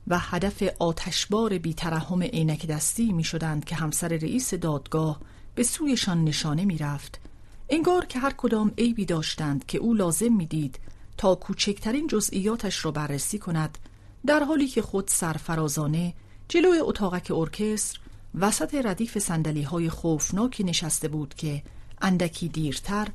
و 0.08 0.18
هدف 0.18 0.62
آتشبار 0.78 1.58
بیترحم 1.58 2.22
عینک 2.22 2.66
دستی 2.66 3.12
می 3.12 3.24
شدند 3.24 3.64
که 3.64 3.74
همسر 3.74 4.08
رئیس 4.08 4.54
دادگاه 4.54 5.20
به 5.54 5.62
سویشان 5.62 6.24
نشانه 6.24 6.64
می 6.64 6.78
رفت 6.78 7.20
انگار 7.68 8.06
که 8.06 8.18
هر 8.18 8.32
کدام 8.36 8.72
عیبی 8.78 9.04
داشتند 9.04 9.66
که 9.66 9.78
او 9.78 9.94
لازم 9.94 10.32
می 10.32 10.46
دید 10.46 10.80
تا 11.16 11.34
کوچکترین 11.34 12.06
جزئیاتش 12.06 12.84
را 12.84 12.90
بررسی 12.90 13.38
کند 13.38 13.78
در 14.26 14.44
حالی 14.44 14.68
که 14.68 14.82
خود 14.82 15.08
سرفرازانه 15.08 16.14
جلوی 16.48 16.78
اتاقک 16.78 17.30
ارکستر 17.30 18.00
وسط 18.34 18.74
ردیف 18.74 19.18
سندلی 19.18 19.62
های 19.62 19.88
خوفناکی 19.88 20.64
نشسته 20.64 21.08
بود 21.08 21.34
که 21.34 21.62
اندکی 22.02 22.48
دیرتر 22.48 23.08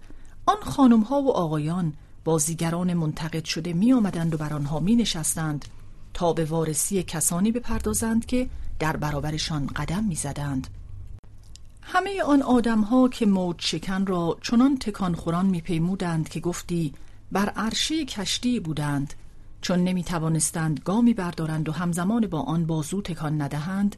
آن 0.46 0.62
خانم 0.62 1.02
ها 1.02 1.22
و 1.22 1.32
آقایان 1.32 1.94
بازیگران 2.26 2.94
منتقد 2.94 3.46
شده 3.46 3.74
می 3.74 3.94
آمدند 3.94 4.34
و 4.34 4.38
بر 4.38 4.54
آنها 4.54 4.80
می 4.80 4.96
نشستند 4.96 5.66
تا 6.14 6.34
به 6.34 6.46
وارسی 6.46 7.04
کسانی 7.04 7.52
بپردازند 7.52 8.26
که 8.26 8.50
در 8.80 8.98
برابرشان 8.98 9.68
قدم 9.68 10.04
می 10.04 10.16
زدند. 10.16 10.68
همه 11.82 12.24
آن 12.24 12.42
آدم 12.42 12.82
ها 12.82 13.08
که 13.08 13.26
موج 13.26 13.56
شکن 13.60 14.06
را 14.06 14.38
چنان 14.42 14.78
تکان 14.78 15.16
خوران 15.16 15.46
می 15.46 15.62
پیمودند 15.62 16.30
که 16.30 16.40
گفتی 16.40 16.94
بر 17.32 17.50
عرشه 17.50 18.06
کشتی 18.06 18.60
بودند 18.60 19.14
چون 19.62 19.84
نمی 19.84 20.04
توانستند 20.04 20.80
گامی 20.86 21.14
بردارند 21.14 21.70
و 21.70 21.72
همزمان 21.72 22.28
با 22.28 22.42
آن 22.42 22.66
بازو 22.66 23.02
تکان 23.02 23.42
ندهند 23.42 23.96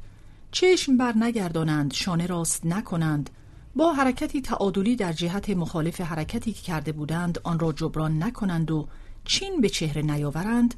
چشم 0.51 0.97
بر 0.97 1.13
نگردانند 1.17 1.93
شانه 1.93 2.25
راست 2.25 2.65
نکنند 2.65 3.29
با 3.77 3.93
حرکتی 3.93 4.41
تعادلی 4.41 4.95
در 4.95 5.13
جهت 5.13 5.49
مخالف 5.49 6.01
حرکتی 6.01 6.53
که 6.53 6.61
کرده 6.61 6.91
بودند 6.91 7.39
آن 7.43 7.59
را 7.59 7.73
جبران 7.73 8.23
نکنند 8.23 8.71
و 8.71 8.87
چین 9.25 9.61
به 9.61 9.69
چهره 9.69 10.01
نیاورند. 10.01 10.75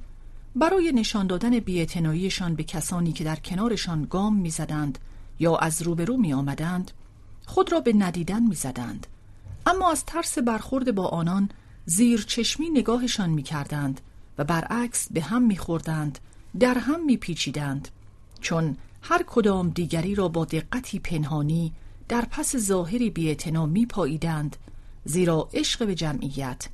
برای 0.55 0.91
نشان 0.91 1.27
دادن 1.27 1.59
بیاعتناییشان 1.59 2.55
به 2.55 2.63
کسانی 2.63 3.11
که 3.11 3.23
در 3.23 3.35
کنارشان 3.35 4.07
گام 4.09 4.35
می‌زدند 4.35 4.99
یا 5.39 5.55
از 5.55 5.81
روبرو 5.81 6.17
می 6.17 6.33
آمدند 6.33 6.91
خود 7.45 7.71
را 7.71 7.79
به 7.79 7.93
ندیدن 7.93 8.43
می‌زدند. 8.43 9.07
اما 9.65 9.91
از 9.91 10.05
ترس 10.05 10.37
برخورد 10.37 10.95
با 10.95 11.07
آنان 11.07 11.49
زیر 11.85 12.21
چشمی 12.21 12.69
نگاهشان 12.69 13.29
می 13.29 13.43
کردند 13.43 14.01
و 14.37 14.43
برعکس 14.43 15.07
به 15.11 15.21
هم 15.21 15.41
می 15.43 15.57
خوردند 15.57 16.19
در 16.59 16.77
هم 16.77 17.05
می 17.05 17.17
پیچیدند 17.17 17.87
چون 18.41 18.77
هر 19.01 19.23
کدام 19.27 19.69
دیگری 19.69 20.15
را 20.15 20.27
با 20.27 20.45
دقتی 20.45 20.99
پنهانی 20.99 21.73
در 22.09 22.25
پس 22.31 22.55
ظاهری 22.55 23.09
بیعتنا 23.09 23.65
می 23.65 23.85
پاییدند 23.85 24.57
زیرا 25.05 25.49
عشق 25.53 25.85
به 25.85 25.95
جمعیت 25.95 26.67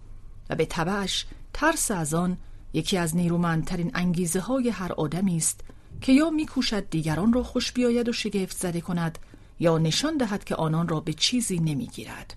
و 0.50 0.56
به 0.56 0.66
طبعش 0.66 1.26
ترس 1.54 1.92
از 1.92 2.14
آن 2.14 2.38
یکی 2.74 2.98
از 2.98 3.16
نیرومندترین 3.16 3.92
انگیزه 3.94 4.40
های 4.40 4.70
هر 4.70 4.94
آدمی 4.94 5.38
است 5.38 5.62
که 6.02 6.12
یا 6.12 6.30
میکوشد 6.30 6.90
دیگران 6.90 7.34
را 7.34 7.44
خوش 7.44 7.72
بیاید 7.72 8.10
و 8.10 8.14
شگفت 8.14 8.58
زده 8.58 8.82
کند 8.82 9.20
یا 9.60 9.78
نشان 9.78 10.18
دهد 10.18 10.44
که 10.44 10.56
آنان 10.56 10.88
را 10.88 11.00
به 11.00 11.14
چیزی 11.14 11.60
نمی‌گیرد. 11.60 12.36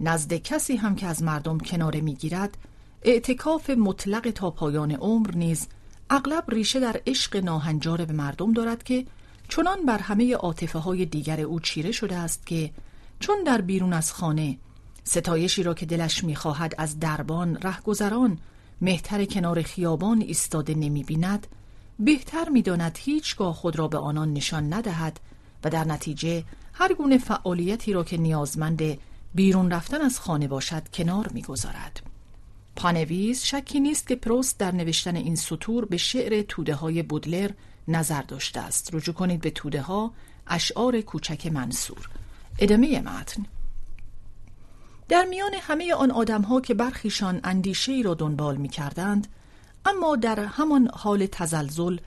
نزد 0.00 0.34
کسی 0.34 0.76
هم 0.76 0.94
که 0.96 1.06
از 1.06 1.22
مردم 1.22 1.58
کناره 1.58 2.00
می‌گیرد 2.00 2.58
اعتکاف 3.02 3.70
مطلق 3.70 4.30
تا 4.30 4.50
پایان 4.50 4.92
عمر 4.92 5.30
نیز 5.34 5.66
اغلب 6.10 6.44
ریشه 6.48 6.80
در 6.80 7.00
عشق 7.06 7.36
ناهنجار 7.36 8.04
به 8.04 8.12
مردم 8.12 8.52
دارد 8.52 8.82
که 8.82 9.06
چنان 9.48 9.86
بر 9.86 9.98
همه 9.98 10.34
عاطفه 10.34 10.78
های 10.78 11.06
دیگر 11.06 11.40
او 11.40 11.60
چیره 11.60 11.92
شده 11.92 12.16
است 12.16 12.46
که 12.46 12.70
چون 13.20 13.44
در 13.44 13.60
بیرون 13.60 13.92
از 13.92 14.12
خانه 14.12 14.58
ستایشی 15.04 15.62
را 15.62 15.74
که 15.74 15.86
دلش 15.86 16.24
می‌خواهد 16.24 16.74
از 16.78 17.00
دربان 17.00 17.56
رهگذران 17.62 18.38
مهتر 18.80 19.24
کنار 19.24 19.62
خیابان 19.62 20.20
ایستاده 20.20 20.74
نمی 20.74 21.04
بیند 21.04 21.46
بهتر 21.98 22.48
می‌داند 22.48 22.98
هیچگاه 23.00 23.54
خود 23.54 23.78
را 23.78 23.88
به 23.88 23.98
آنان 23.98 24.32
نشان 24.32 24.72
ندهد 24.72 25.20
و 25.64 25.70
در 25.70 25.84
نتیجه 25.84 26.44
هر 26.72 26.94
گونه 26.94 27.18
فعالیتی 27.18 27.92
را 27.92 28.04
که 28.04 28.16
نیازمند 28.16 28.82
بیرون 29.34 29.70
رفتن 29.70 30.00
از 30.00 30.20
خانه 30.20 30.48
باشد 30.48 30.88
کنار 30.88 31.28
می‌گذارد. 31.28 32.02
پانویز 32.76 33.42
شکی 33.42 33.80
نیست 33.80 34.06
که 34.06 34.16
پروست 34.16 34.58
در 34.58 34.72
نوشتن 34.72 35.16
این 35.16 35.36
سطور 35.36 35.84
به 35.84 35.96
شعر 35.96 36.42
توده 36.42 36.74
های 36.74 37.02
بودلر 37.02 37.50
نظر 37.88 38.22
داشته 38.22 38.60
است. 38.60 38.94
رجوع 38.94 39.14
کنید 39.14 39.40
به 39.40 39.50
توده 39.50 39.82
ها. 39.82 40.12
اشعار 40.46 41.00
کوچک 41.00 41.46
منصور. 41.46 42.08
ادامه 42.58 43.00
متن. 43.00 43.46
در 45.08 45.24
میان 45.24 45.54
همه 45.60 45.94
آن 45.94 46.10
آدم 46.10 46.42
ها 46.42 46.60
که 46.60 46.74
برخیشان 46.74 47.40
اندیشه 47.44 47.92
ای 47.92 48.02
را 48.02 48.14
دنبال 48.14 48.56
می 48.56 48.68
کردند 48.68 49.26
اما 49.86 50.16
در 50.16 50.40
همان 50.40 50.90
حال 50.94 51.26
تزلزل 51.26 51.98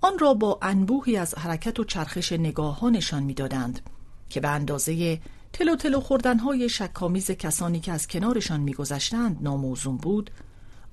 آن 0.00 0.18
را 0.18 0.34
با 0.34 0.58
انبوهی 0.62 1.16
از 1.16 1.34
حرکت 1.34 1.80
و 1.80 1.84
چرخش 1.84 2.32
نگاه 2.32 2.80
ها 2.80 2.90
نشان 2.90 3.22
می 3.22 3.34
دادند 3.34 3.80
که 4.28 4.40
به 4.40 4.48
اندازه 4.48 5.20
تلو 5.52 5.76
تلو 5.76 6.00
خوردنهای 6.00 6.68
شکامیز 6.68 7.30
کسانی 7.30 7.80
که 7.80 7.92
از 7.92 8.06
کنارشان 8.06 8.60
میگذشتند 8.60 9.38
ناموزون 9.40 9.96
بود 9.96 10.30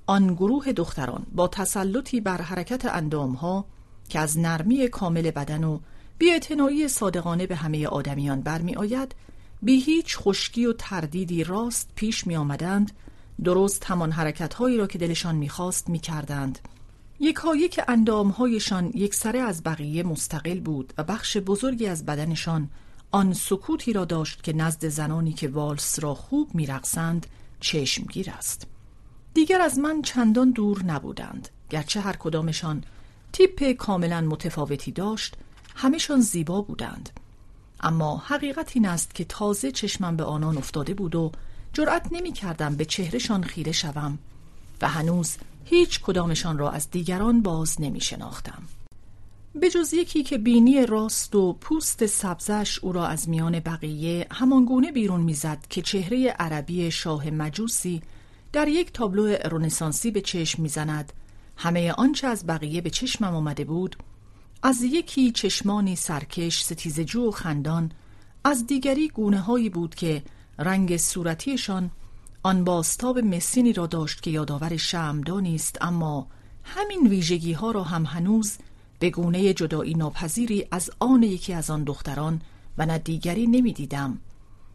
آن 0.06 0.34
گروه 0.34 0.72
دختران 0.72 1.26
با 1.34 1.48
تسلطی 1.48 2.20
بر 2.20 2.42
حرکت 2.42 2.84
اندامها 2.84 3.64
که 4.08 4.18
از 4.18 4.38
نرمی 4.38 4.88
کامل 4.88 5.30
بدن 5.30 5.64
و 5.64 5.78
بیاعتنایی 6.18 6.88
صادقانه 6.88 7.46
به 7.46 7.56
همه 7.56 7.86
آدمیان 7.86 8.40
برمی 8.40 8.74
آید 8.74 9.14
بی 9.62 9.80
هیچ 9.80 10.16
خشکی 10.16 10.66
و 10.66 10.72
تردیدی 10.72 11.44
راست 11.44 11.90
پیش 11.94 12.26
می 12.26 12.36
آمدند 12.36 12.92
درست 13.44 13.84
همان 13.84 14.12
حرکتهایی 14.12 14.76
را 14.76 14.86
که 14.86 14.98
دلشان 14.98 15.34
می‌خواست 15.34 15.88
می‌کردند. 15.88 16.58
یکایک 17.20 17.80
اندامهایشان 17.88 18.90
یک 18.94 19.14
سره 19.14 19.38
از 19.38 19.62
بقیه 19.62 20.02
مستقل 20.02 20.60
بود 20.60 20.92
و 20.98 21.04
بخش 21.04 21.36
بزرگی 21.36 21.86
از 21.86 22.06
بدنشان 22.06 22.70
آن 23.10 23.32
سکوتی 23.32 23.92
را 23.92 24.04
داشت 24.04 24.42
که 24.42 24.52
نزد 24.52 24.88
زنانی 24.88 25.32
که 25.32 25.48
والس 25.48 25.98
را 26.02 26.14
خوب 26.14 26.54
میرقصند 26.54 27.26
چشمگیر 27.60 28.30
است. 28.30 28.66
دیگر 29.34 29.60
از 29.60 29.78
من 29.78 30.02
چندان 30.02 30.50
دور 30.50 30.82
نبودند 30.82 31.48
گرچه 31.70 32.00
هر 32.00 32.16
کدامشان 32.16 32.84
تیپ 33.32 33.72
کاملا 33.72 34.20
متفاوتی 34.20 34.92
داشت 34.92 35.36
همشان 35.74 36.20
زیبا 36.20 36.62
بودند 36.62 37.10
اما 37.80 38.22
حقیقت 38.26 38.70
این 38.74 38.86
است 38.86 39.14
که 39.14 39.24
تازه 39.24 39.72
چشمم 39.72 40.16
به 40.16 40.24
آنان 40.24 40.58
افتاده 40.58 40.94
بود 40.94 41.14
و 41.14 41.32
جرأت 41.72 42.08
نمی 42.12 42.32
کردم 42.32 42.76
به 42.76 42.84
چهرهشان 42.84 43.42
خیره 43.42 43.72
شوم 43.72 44.18
و 44.82 44.88
هنوز 44.88 45.36
هیچ 45.64 46.00
کدامشان 46.00 46.58
را 46.58 46.70
از 46.70 46.90
دیگران 46.90 47.42
باز 47.42 47.80
نمی 47.80 48.00
شناختم. 48.00 48.62
به 49.54 49.70
جز 49.70 49.92
یکی 49.92 50.22
که 50.22 50.38
بینی 50.38 50.86
راست 50.86 51.34
و 51.34 51.52
پوست 51.52 52.06
سبزش 52.06 52.78
او 52.78 52.92
را 52.92 53.06
از 53.06 53.28
میان 53.28 53.60
بقیه 53.60 54.26
همانگونه 54.30 54.92
بیرون 54.92 55.20
می‌زد 55.20 55.66
که 55.70 55.82
چهره 55.82 56.28
عربی 56.28 56.90
شاه 56.90 57.30
مجوسی 57.30 58.02
در 58.52 58.68
یک 58.68 58.92
تابلو 58.92 59.36
رونسانسی 59.36 60.10
به 60.10 60.20
چشم 60.20 60.62
می‌زند 60.62 61.12
همه 61.56 61.92
آنچه 61.92 62.26
از 62.26 62.46
بقیه 62.46 62.80
به 62.80 62.90
چشمم 62.90 63.34
آمده 63.34 63.64
بود. 63.64 63.96
از 64.62 64.82
یکی 64.82 65.32
چشمانی 65.32 65.96
سرکش 65.96 66.62
ستیزجو 66.62 67.28
و 67.28 67.30
خندان 67.30 67.92
از 68.44 68.66
دیگری 68.66 69.08
گونه 69.08 69.40
هایی 69.40 69.68
بود 69.68 69.94
که 69.94 70.22
رنگ 70.58 70.96
صورتیشان 70.96 71.90
آن 72.42 72.64
باستاب 72.64 73.18
مسینی 73.18 73.72
را 73.72 73.86
داشت 73.86 74.22
که 74.22 74.30
یادآور 74.30 74.76
شمدانی 74.76 75.54
است 75.54 75.78
اما 75.80 76.26
همین 76.64 77.06
ویژگی 77.06 77.52
ها 77.52 77.70
را 77.70 77.82
هم 77.82 78.04
هنوز 78.04 78.58
به 78.98 79.10
گونه 79.10 79.54
جدایی 79.54 79.94
ناپذیری 79.94 80.66
از 80.70 80.90
آن 80.98 81.22
یکی 81.22 81.52
از 81.52 81.70
آن 81.70 81.84
دختران 81.84 82.42
و 82.78 82.86
نه 82.86 82.98
دیگری 82.98 83.46
نمی‌دیدم. 83.46 84.18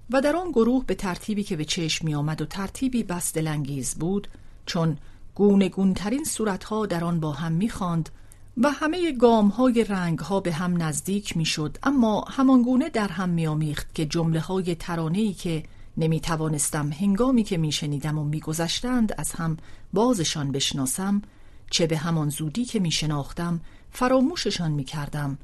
و 0.09 0.21
در 0.21 0.35
آن 0.35 0.51
گروه 0.51 0.85
به 0.85 0.95
ترتیبی 0.95 1.43
که 1.43 1.55
به 1.55 1.65
چشم 1.65 2.05
می 2.05 2.15
آمد 2.15 2.41
و 2.41 2.45
ترتیبی 2.45 3.03
بس 3.03 3.33
دلانگیز 3.33 3.95
بود 3.95 4.27
چون 4.65 4.97
گونه 5.35 5.69
گونترین 5.69 6.23
صورتها 6.23 6.85
در 6.85 7.03
آن 7.03 7.19
با 7.19 7.31
هم 7.31 7.51
می‌خواند 7.51 8.09
و 8.57 8.71
همه 8.71 9.11
گام 9.11 9.47
های 9.47 9.83
رنگ 9.83 10.19
ها 10.19 10.39
به 10.39 10.53
هم 10.53 10.83
نزدیک 10.83 11.37
می‌شد. 11.37 11.77
اما 11.83 12.25
همانگونه 12.27 12.89
در 12.89 13.07
هم 13.07 13.29
میآمیخت 13.29 13.95
که 13.95 14.05
جمله 14.05 14.39
های 14.39 14.75
ترانه 14.75 15.33
که 15.33 15.63
نمی 15.97 16.19
توانستم 16.19 16.91
هنگامی 16.91 17.43
که 17.43 17.57
میشنیدم 17.57 18.17
و 18.17 18.23
میگذشتند 18.23 19.13
از 19.17 19.31
هم 19.31 19.57
بازشان 19.93 20.51
بشناسم 20.51 21.21
چه 21.69 21.87
به 21.87 21.97
همان 21.97 22.29
زودی 22.29 22.65
که 22.65 22.79
میشناختم 22.79 23.61
فراموششان 23.91 24.71
می‌کردم. 24.71 25.37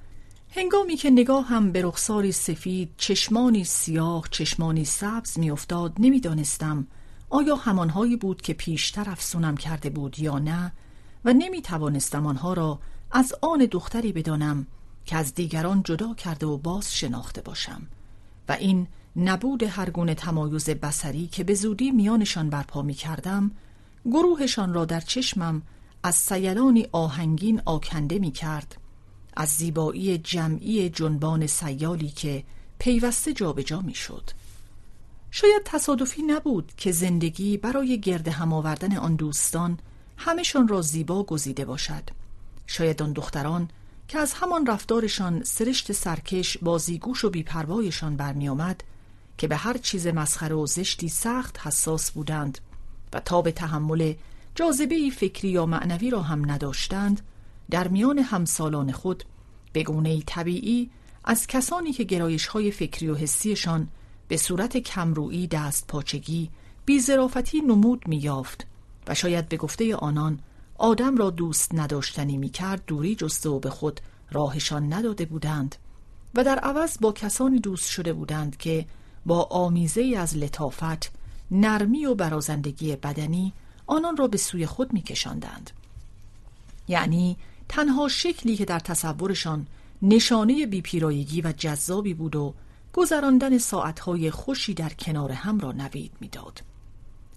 هنگامی 0.55 0.95
که 0.95 1.09
نگاه 1.09 1.45
هم 1.45 1.71
به 1.71 1.81
رخساری 1.81 2.31
سفید 2.31 2.89
چشمانی 2.97 3.63
سیاه 3.63 4.23
چشمانی 4.31 4.85
سبز 4.85 5.39
میافتاد 5.39 5.93
نمی‌دانستم 5.99 6.87
آیا 7.29 7.55
همانهایی 7.55 8.15
بود 8.15 8.41
که 8.41 8.53
پیشتر 8.53 9.09
افسونم 9.09 9.57
کرده 9.57 9.89
بود 9.89 10.19
یا 10.19 10.39
نه؟ 10.39 10.71
و 11.25 11.33
نمی 11.33 11.61
توانستم 11.61 12.25
آنها 12.25 12.53
را 12.53 12.79
از 13.11 13.33
آن 13.41 13.67
دختری 13.71 14.11
بدانم 14.11 14.67
که 15.05 15.15
از 15.15 15.33
دیگران 15.33 15.83
جدا 15.83 16.13
کرده 16.13 16.45
و 16.45 16.57
باز 16.57 16.95
شناخته 16.95 17.41
باشم. 17.41 17.81
و 18.49 18.51
این 18.51 18.87
نبود 19.15 19.63
هر 19.63 19.89
گونه 19.89 20.15
تمایز 20.15 20.69
بسری 20.69 21.27
که 21.27 21.43
به 21.43 21.53
زودی 21.53 21.91
میانشان 21.91 22.49
برپا 22.49 22.81
می 22.81 22.93
کردم 22.93 23.51
گروهشان 24.05 24.73
را 24.73 24.85
در 24.85 24.99
چشمم 24.99 25.61
از 26.03 26.15
سیلانی 26.15 26.87
آهنگین 26.91 27.61
آکنده 27.65 28.19
می 28.19 28.31
کرد 28.31 28.77
از 29.35 29.49
زیبایی 29.49 30.17
جمعی 30.17 30.89
جنبان 30.89 31.47
سیالی 31.47 32.09
که 32.09 32.43
پیوسته 32.79 33.33
جابجا 33.33 33.81
می 33.81 33.93
شد 33.93 34.29
شاید 35.31 35.61
تصادفی 35.65 36.21
نبود 36.21 36.71
که 36.77 36.91
زندگی 36.91 37.57
برای 37.57 37.99
گرد 37.99 38.27
هم 38.27 38.53
آوردن 38.53 38.97
آن 38.97 39.15
دوستان 39.15 39.79
همشان 40.17 40.67
را 40.67 40.81
زیبا 40.81 41.23
گزیده 41.23 41.65
باشد. 41.65 42.03
شاید 42.67 43.01
آن 43.01 43.13
دختران 43.13 43.69
که 44.07 44.19
از 44.19 44.33
همان 44.33 44.65
رفتارشان 44.65 45.43
سرشت 45.43 45.91
سرکش 45.91 46.57
بازیگوش 46.57 47.25
و 47.25 47.29
بیپروایشان 47.29 48.17
برمیآمد 48.17 48.83
که 49.37 49.47
به 49.47 49.55
هر 49.55 49.77
چیز 49.77 50.07
مسخره 50.07 50.55
و 50.55 50.65
زشتی 50.65 51.09
سخت 51.09 51.59
حساس 51.59 52.11
بودند 52.11 52.57
و 53.13 53.19
تا 53.19 53.41
به 53.41 53.51
تحمل 53.51 54.13
جاذبه 54.55 55.09
فکری 55.09 55.49
یا 55.49 55.65
معنوی 55.65 56.09
را 56.09 56.21
هم 56.21 56.51
نداشتند 56.51 57.21
در 57.69 57.87
میان 57.87 58.19
همسالان 58.19 58.91
خود 58.91 59.23
به 59.73 59.83
گونه 59.83 60.21
طبیعی 60.21 60.89
از 61.23 61.47
کسانی 61.47 61.93
که 61.93 62.03
گرایش 62.03 62.47
های 62.47 62.71
فکری 62.71 63.09
و 63.09 63.15
حسیشان 63.15 63.87
به 64.27 64.37
صورت 64.37 64.77
کمرویی 64.77 65.47
دست 65.47 65.87
پاچگی 65.87 66.49
بیزرافتی 66.85 67.61
نمود 67.61 68.07
میافت 68.07 68.67
و 69.07 69.15
شاید 69.15 69.49
به 69.49 69.57
گفته 69.57 69.95
آنان 69.95 70.39
آدم 70.77 71.17
را 71.17 71.29
دوست 71.29 71.75
نداشتنی 71.75 72.37
می‌کرد 72.37 72.83
دوری 72.87 73.15
جسته 73.15 73.49
و 73.49 73.59
به 73.59 73.69
خود 73.69 73.99
راهشان 74.31 74.93
نداده 74.93 75.25
بودند 75.25 75.75
و 76.35 76.43
در 76.43 76.59
عوض 76.59 76.97
با 77.01 77.11
کسانی 77.11 77.59
دوست 77.59 77.89
شده 77.89 78.13
بودند 78.13 78.57
که 78.57 78.85
با 79.25 79.43
آمیزه 79.43 80.15
از 80.17 80.37
لطافت 80.37 81.11
نرمی 81.51 82.05
و 82.05 82.15
برازندگی 82.15 82.95
بدنی 82.95 83.53
آنان 83.87 84.17
را 84.17 84.27
به 84.27 84.37
سوی 84.37 84.65
خود 84.65 84.93
میکشاندند. 84.93 85.71
یعنی 86.87 87.37
تنها 87.69 88.07
شکلی 88.07 88.55
که 88.55 88.65
در 88.65 88.79
تصورشان 88.79 89.67
نشانه 90.01 90.65
بیپیرایگی 90.65 91.41
و 91.41 91.51
جذابی 91.51 92.13
بود 92.13 92.35
و 92.35 92.53
گذراندن 92.97 93.57
ساعتهای 93.57 94.31
خوشی 94.31 94.73
در 94.73 94.89
کنار 94.89 95.31
هم 95.31 95.59
را 95.59 95.71
نوید 95.71 96.11
می‌داد. 96.19 96.63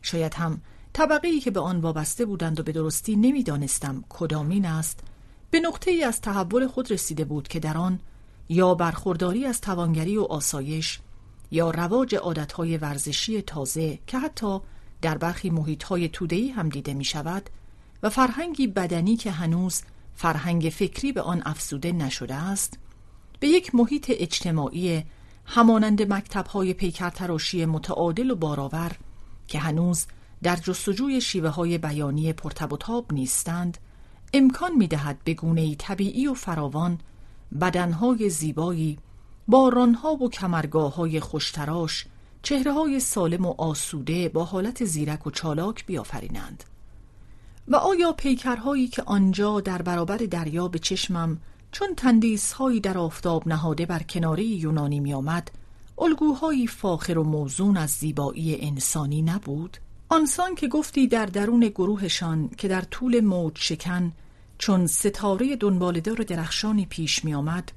شاید 0.03 0.35
هم 0.35 0.61
طبقه 0.93 1.29
ای 1.29 1.41
که 1.41 1.51
به 1.51 1.61
آن 1.61 1.81
وابسته 1.81 2.25
بودند 2.25 2.61
و 2.61 2.63
به 2.63 2.73
درستی 2.73 3.17
نمی‌دانستم 3.17 4.05
کدامین 4.09 4.67
است 4.67 5.01
به 5.51 5.61
نقطه 5.61 5.91
ای 5.91 6.05
از 6.05 6.21
تحول 6.21 6.67
خود 6.67 6.91
رسیده 6.91 7.25
بود 7.25 7.49
که 7.49 7.61
در 7.61 7.79
آن 7.79 8.01
یا 8.49 8.75
برخورداری 8.75 9.47
از 9.47 9.61
توانگری 9.61 10.17
و 10.17 10.23
آسایش 10.23 11.01
یا 11.51 11.71
رواج 11.71 12.15
عادتهای 12.15 12.77
ورزشی 12.77 13.43
تازه 13.43 13.99
که 14.07 14.19
حتی 14.19 14.59
در 15.03 15.19
برخی 15.19 15.51
محیطهای 15.51 16.09
تودهی 16.09 16.49
هم 16.49 16.69
دیده 16.69 16.95
می 16.95 17.05
شود 17.05 17.51
و 18.03 18.11
فرهنگی 18.11 18.67
بدنی 18.67 19.17
که 19.17 19.31
هنوز 19.31 19.83
فرهنگ 20.15 20.73
فکری 20.77 21.13
به 21.13 21.23
آن 21.23 21.43
افزوده 21.45 21.93
نشده 21.93 22.35
است 22.35 22.79
به 23.41 23.49
یک 23.49 23.75
محیط 23.75 24.13
اجتماعی 24.15 25.05
همانند 25.53 26.13
مکتبهای 26.13 26.75
پیکرتراشی 26.75 27.65
متعادل 27.65 28.31
و 28.31 28.35
بارآور 28.35 28.93
که 29.47 29.59
هنوز 29.59 30.07
در 30.43 30.57
جستجوی 30.57 31.21
شیوه 31.21 31.49
های 31.49 31.79
بیانی 31.79 32.33
پرتب 32.33 32.73
نیستند 33.13 33.79
امکان 34.35 34.73
می 34.77 34.87
دهد 34.87 35.19
به 35.25 35.35
گونه 35.35 35.75
طبیعی 35.75 36.27
و 36.27 36.35
فراوان 36.35 36.99
بدنهای 37.61 38.31
زیبایی 38.31 38.99
بارانها 39.49 40.13
و 40.13 40.31
کمرگاه 40.31 40.95
های 40.95 41.21
خوشتراش 41.21 42.07
چهره 42.43 42.73
های 42.73 43.01
سالم 43.01 43.47
و 43.47 43.55
آسوده 43.59 44.29
با 44.29 44.45
حالت 44.45 44.85
زیرک 44.85 45.27
و 45.27 45.31
چالاک 45.31 45.87
بیافرینند. 45.87 46.65
و 47.69 47.77
آیا 47.77 48.13
پیکرهایی 48.13 48.89
که 48.89 49.03
آنجا 49.03 49.61
در 49.61 49.83
برابر 49.83 50.17
دریا 50.17 50.69
به 50.69 50.79
چشمم 50.79 51.41
چون 51.73 51.95
تندیس 51.95 52.53
هایی 52.53 52.81
در 52.81 52.99
آفتاب 52.99 53.49
نهاده 53.49 53.87
بر 53.87 54.03
کناری 54.03 54.45
یونانی 54.45 55.01
می 55.01 55.15
آمد 55.15 55.51
الگوهایی 55.99 56.67
فاخر 56.67 57.19
و 57.19 57.25
موزون 57.25 57.77
از 57.77 57.91
زیبایی 57.91 58.61
انسانی 58.61 59.23
نبود؟ 59.23 59.77
آنسان 60.09 60.55
که 60.55 60.69
گفتی 60.69 61.07
در 61.07 61.27
درون 61.27 61.61
گروهشان 61.61 62.49
که 62.49 62.69
در 62.69 62.81
طول 62.81 63.21
موج 63.21 63.59
شکن 63.59 64.13
چون 64.59 64.87
ستاره 64.87 65.57
دنبالدار 65.57 66.17
درخشانی 66.17 66.87
پیش 66.87 67.25
می 67.25 67.35
آمد 67.35 67.73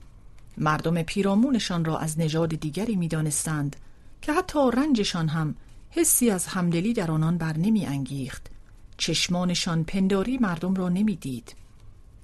مردم 0.58 1.02
پیرامونشان 1.02 1.86
را 1.86 1.98
از 1.98 2.20
نژاد 2.20 2.50
دیگری 2.50 2.96
می 2.96 3.08
دانستند 3.08 3.76
که 4.22 4.34
حتی 4.34 4.60
رنجشان 4.74 5.28
هم 5.28 5.56
حسی 5.90 6.30
از 6.30 6.48
همدلی 6.48 6.94
در 6.94 7.12
آنان 7.12 7.38
بر 7.38 7.58
نمی 7.58 7.86
انگیخت 7.86 8.50
چشمانشان 8.98 9.84
پنداری 9.84 10.38
مردم 10.38 10.74
را 10.74 10.90
نمی‌دید. 10.90 11.56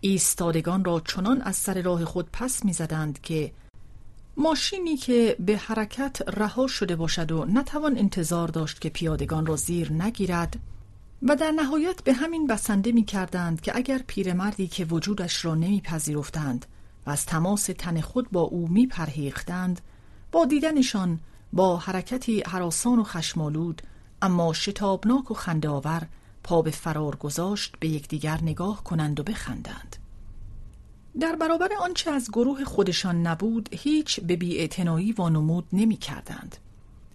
ایستادگان 0.02 0.86
را 0.86 1.00
چنان 1.00 1.42
از 1.42 1.56
سر 1.56 1.82
راه 1.82 2.06
خود 2.06 2.30
پس 2.34 2.66
می‌زدند 2.66 3.22
که 3.22 3.52
ماشینی 4.38 4.98
که 4.98 5.36
به 5.40 5.58
حرکت 5.58 6.22
رها 6.30 6.68
شده 6.68 6.96
باشد 6.96 7.32
و 7.32 7.46
نتوان 7.46 7.98
انتظار 7.98 8.48
داشت 8.48 8.82
که 8.82 8.90
پیادگان 8.90 9.46
را 9.46 9.56
زیر 9.56 9.92
نگیرد 9.92 10.60
و 11.22 11.36
در 11.36 11.52
نهایت 11.52 12.04
به 12.04 12.14
همین 12.14 12.48
بسنده 12.48 12.92
می 12.92 13.04
کردند 13.04 13.62
که 13.62 13.72
اگر 13.76 14.02
پیرمردی 14.08 14.68
که 14.68 14.86
وجودش 14.86 15.46
را 15.46 15.56
نمیپذیرفتند 15.56 16.66
و 17.06 17.10
از 17.10 17.26
تماس 17.26 17.66
تن 17.78 18.02
خود 18.02 18.32
با 18.32 18.42
او 18.42 18.68
می 18.68 18.88
پرهیختند 18.88 19.82
با 20.32 20.46
دیدنشان 20.46 21.20
با 21.54 21.78
حرکتی 21.78 22.44
حراسان 22.48 23.00
و 23.00 23.04
خشمالود 23.04 23.82
اما 24.22 24.54
شتابناک 24.54 25.32
و 25.32 25.34
خندهآور 25.34 26.08
پا 26.50 26.62
به 26.62 26.72
فرار 26.72 27.16
گذاشت 27.16 27.76
به 27.80 27.88
یکدیگر 27.88 28.40
نگاه 28.42 28.84
کنند 28.84 29.20
و 29.20 29.24
بخندند 29.24 29.96
در 31.20 31.36
برابر 31.36 31.70
آنچه 31.82 32.12
از 32.12 32.30
گروه 32.32 32.64
خودشان 32.64 33.28
نبود 33.28 33.70
هیچ 33.72 34.20
به 34.20 34.36
بیاعتنایی 34.36 35.12
وانمود 35.12 35.66
نمی 35.74 35.98
کردند. 35.98 36.58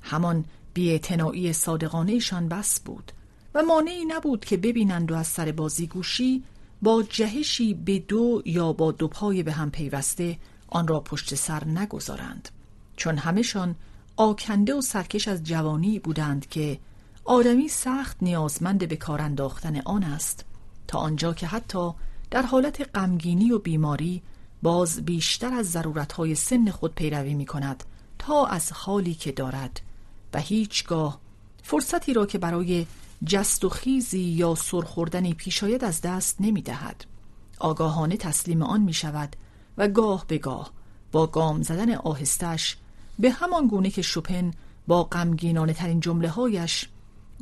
همان 0.03 0.45
بیاعتنایی 0.75 1.53
صادقانهشان 1.53 2.49
بس 2.49 2.81
بود 2.81 3.13
و 3.55 3.63
مانعی 3.63 4.05
نبود 4.05 4.45
که 4.45 4.57
ببینند 4.57 5.13
و 5.13 5.15
از 5.15 5.27
سر 5.27 5.53
بازی 5.53 5.87
گوشی 5.87 6.43
با 6.83 7.03
جهشی 7.03 7.75
به 7.75 7.99
دو 7.99 8.43
یا 8.45 8.73
با 8.73 8.93
دو 8.93 9.09
پای 9.09 9.43
به 9.43 9.53
هم 9.53 9.71
پیوسته 9.71 10.39
آن 10.69 10.89
را 10.89 11.01
پشت 11.01 11.35
سر 11.35 11.65
نگذارند 11.65 12.49
چون 12.97 13.19
همشان 13.19 13.75
آکنده 14.17 14.75
و 14.75 14.81
سرکش 14.81 15.29
از 15.29 15.43
جوانی 15.45 15.99
بودند 15.99 16.49
که 16.49 16.79
آدمی 17.25 17.69
سخت 17.69 18.17
نیازمند 18.23 18.89
به 18.89 18.97
کار 18.97 19.23
انداختن 19.23 19.81
آن 19.81 20.03
است 20.03 20.45
تا 20.87 20.99
آنجا 20.99 21.35
که 21.35 21.47
حتی 21.47 21.91
در 22.31 22.43
حالت 22.43 22.97
غمگینی 22.97 23.53
و 23.53 23.59
بیماری 23.59 24.23
باز 24.63 25.05
بیشتر 25.05 25.55
از 25.55 25.71
ضرورتهای 25.71 26.35
سن 26.35 26.71
خود 26.71 26.95
پیروی 26.95 27.35
می 27.35 27.47
کند 27.47 27.85
تا 28.19 28.47
از 28.47 28.73
حالی 28.73 29.15
که 29.15 29.33
دارد 29.33 29.81
و 30.35 30.39
هیچگاه 30.41 31.21
فرصتی 31.63 32.13
را 32.13 32.27
که 32.27 32.39
برای 32.39 32.87
جست 33.27 33.65
و 33.65 33.69
خیزی 33.69 34.21
یا 34.23 34.55
سرخوردنی 34.55 35.35
پیشاید 35.35 35.85
از 35.85 36.01
دست 36.01 36.37
نمی 36.41 36.63
دهد. 36.63 37.05
آگاهانه 37.59 38.17
تسلیم 38.17 38.63
آن 38.63 38.81
می 38.81 38.93
شود 38.93 39.37
و 39.79 39.89
گاه 39.89 40.25
به 40.29 40.39
گاه 40.39 40.71
با 41.13 41.27
گام 41.27 41.63
زدن 41.63 41.95
آهستش 41.95 42.77
به 43.19 43.31
همان 43.31 43.67
گونه 43.67 43.91
که 43.91 44.03
شپن 44.03 44.51
با 44.87 45.05
غمگینانه 45.05 45.73
ترین 45.73 46.01
جمله 46.01 46.29
هایش 46.29 46.89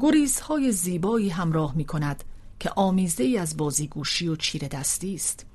گریزهای 0.01 0.73
زیبایی 0.73 1.29
همراه 1.29 1.77
می 1.77 1.85
کند 1.85 2.25
که 2.61 2.71
آمیزه 2.77 3.25
ای 3.25 3.39
از 3.39 3.57
بازیگوشی 3.57 4.29
و 4.29 4.37
چیر 4.37 4.69
دستی 4.69 5.15
است 5.15 5.47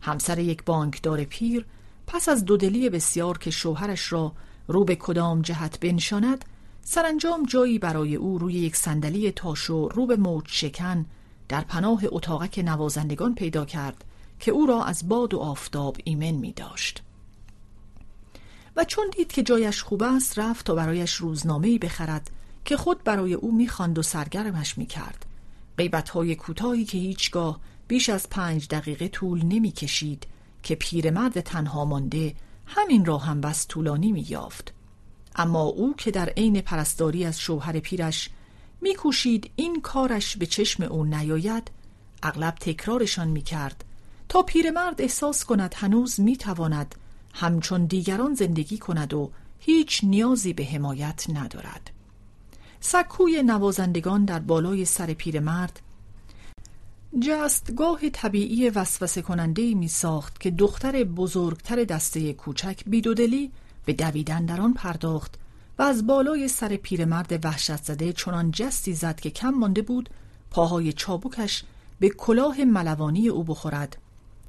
همسر 0.00 0.38
یک 0.38 0.64
بانکدار 0.64 1.24
پیر 1.24 1.66
پس 2.06 2.28
از 2.28 2.44
دودلی 2.44 2.90
بسیار 2.90 3.38
که 3.38 3.50
شوهرش 3.50 4.12
را 4.12 4.32
رو 4.68 4.84
به 4.84 4.96
کدام 4.96 5.42
جهت 5.42 5.80
بنشاند 5.80 6.44
سرانجام 6.82 7.42
جایی 7.42 7.78
برای 7.78 8.14
او 8.14 8.38
روی 8.38 8.54
یک 8.54 8.76
صندلی 8.76 9.30
تاش 9.30 9.70
و 9.70 9.88
رو 9.88 10.06
به 10.06 10.16
موج 10.16 10.44
شکن 10.46 11.06
در 11.48 11.60
پناه 11.60 12.02
اتاقک 12.06 12.58
نوازندگان 12.58 13.34
پیدا 13.34 13.64
کرد 13.64 14.04
که 14.40 14.50
او 14.50 14.66
را 14.66 14.84
از 14.84 15.08
باد 15.08 15.34
و 15.34 15.38
آفتاب 15.38 15.96
ایمن 16.04 16.30
می 16.30 16.52
داشت. 16.52 17.02
و 18.76 18.84
چون 18.84 19.10
دید 19.16 19.32
که 19.32 19.42
جایش 19.42 19.82
خوب 19.82 20.02
است 20.02 20.38
رفت 20.38 20.66
تا 20.66 20.74
برایش 20.74 21.14
روزنامه‌ای 21.14 21.78
بخرد 21.78 22.30
که 22.64 22.76
خود 22.76 23.04
برای 23.04 23.34
او 23.34 23.52
می‌خواند 23.52 23.98
و 23.98 24.02
سرگرمش 24.02 24.78
می‌کرد. 24.78 25.26
غیبتهای 25.78 26.34
کوتاهی 26.34 26.84
که 26.84 26.98
هیچگاه 26.98 27.60
بیش 27.88 28.08
از 28.08 28.30
پنج 28.30 28.68
دقیقه 28.68 29.08
طول 29.08 29.44
نمی‌کشید 29.44 30.26
که 30.62 30.74
پیرمرد 30.74 31.40
تنها 31.40 31.84
مانده 31.84 32.34
همین 32.66 33.04
را 33.04 33.18
هم 33.18 33.40
بس 33.40 33.66
طولانی 33.68 34.12
مییافت. 34.12 34.74
اما 35.36 35.62
او 35.62 35.94
که 35.96 36.10
در 36.10 36.28
عین 36.28 36.60
پرستاری 36.60 37.24
از 37.24 37.40
شوهر 37.40 37.80
پیرش 37.80 38.30
میکوشید 38.80 39.50
این 39.56 39.80
کارش 39.80 40.36
به 40.36 40.46
چشم 40.46 40.82
او 40.82 41.04
نیاید 41.04 41.70
اغلب 42.22 42.54
تکرارشان 42.54 43.28
می‌کرد. 43.28 43.84
تا 44.28 44.42
پیرمرد 44.42 45.02
احساس 45.02 45.44
کند 45.44 45.74
هنوز 45.78 46.20
می‌تواند 46.20 46.94
همچون 47.34 47.84
دیگران 47.84 48.34
زندگی 48.34 48.78
کند 48.78 49.14
و 49.14 49.30
هیچ 49.58 50.00
نیازی 50.04 50.52
به 50.52 50.64
حمایت 50.64 51.24
ندارد. 51.28 51.90
سکوی 52.84 53.42
نوازندگان 53.42 54.24
در 54.24 54.38
بالای 54.38 54.84
سر 54.84 55.12
پیرمرد. 55.12 55.80
جستگاه 57.20 58.10
طبیعی 58.10 58.70
وسوسه 58.70 59.22
کننده 59.22 59.74
می 59.74 59.88
ساخت 59.88 60.40
که 60.40 60.50
دختر 60.50 61.04
بزرگتر 61.04 61.84
دسته 61.84 62.32
کوچک 62.32 62.82
بیدودلی 62.86 63.52
به 63.84 63.92
دویدن 63.92 64.44
در 64.44 64.60
آن 64.60 64.72
پرداخت 64.72 65.34
و 65.78 65.82
از 65.82 66.06
بالای 66.06 66.48
سر 66.48 66.76
پیرمرد 66.76 67.44
وحشت 67.44 67.84
زده 67.84 68.12
چنان 68.12 68.50
جستی 68.50 68.92
زد 68.94 69.20
که 69.20 69.30
کم 69.30 69.50
مانده 69.50 69.82
بود 69.82 70.10
پاهای 70.50 70.92
چابکش 70.92 71.64
به 72.00 72.08
کلاه 72.08 72.64
ملوانی 72.64 73.28
او 73.28 73.44
بخورد 73.44 73.96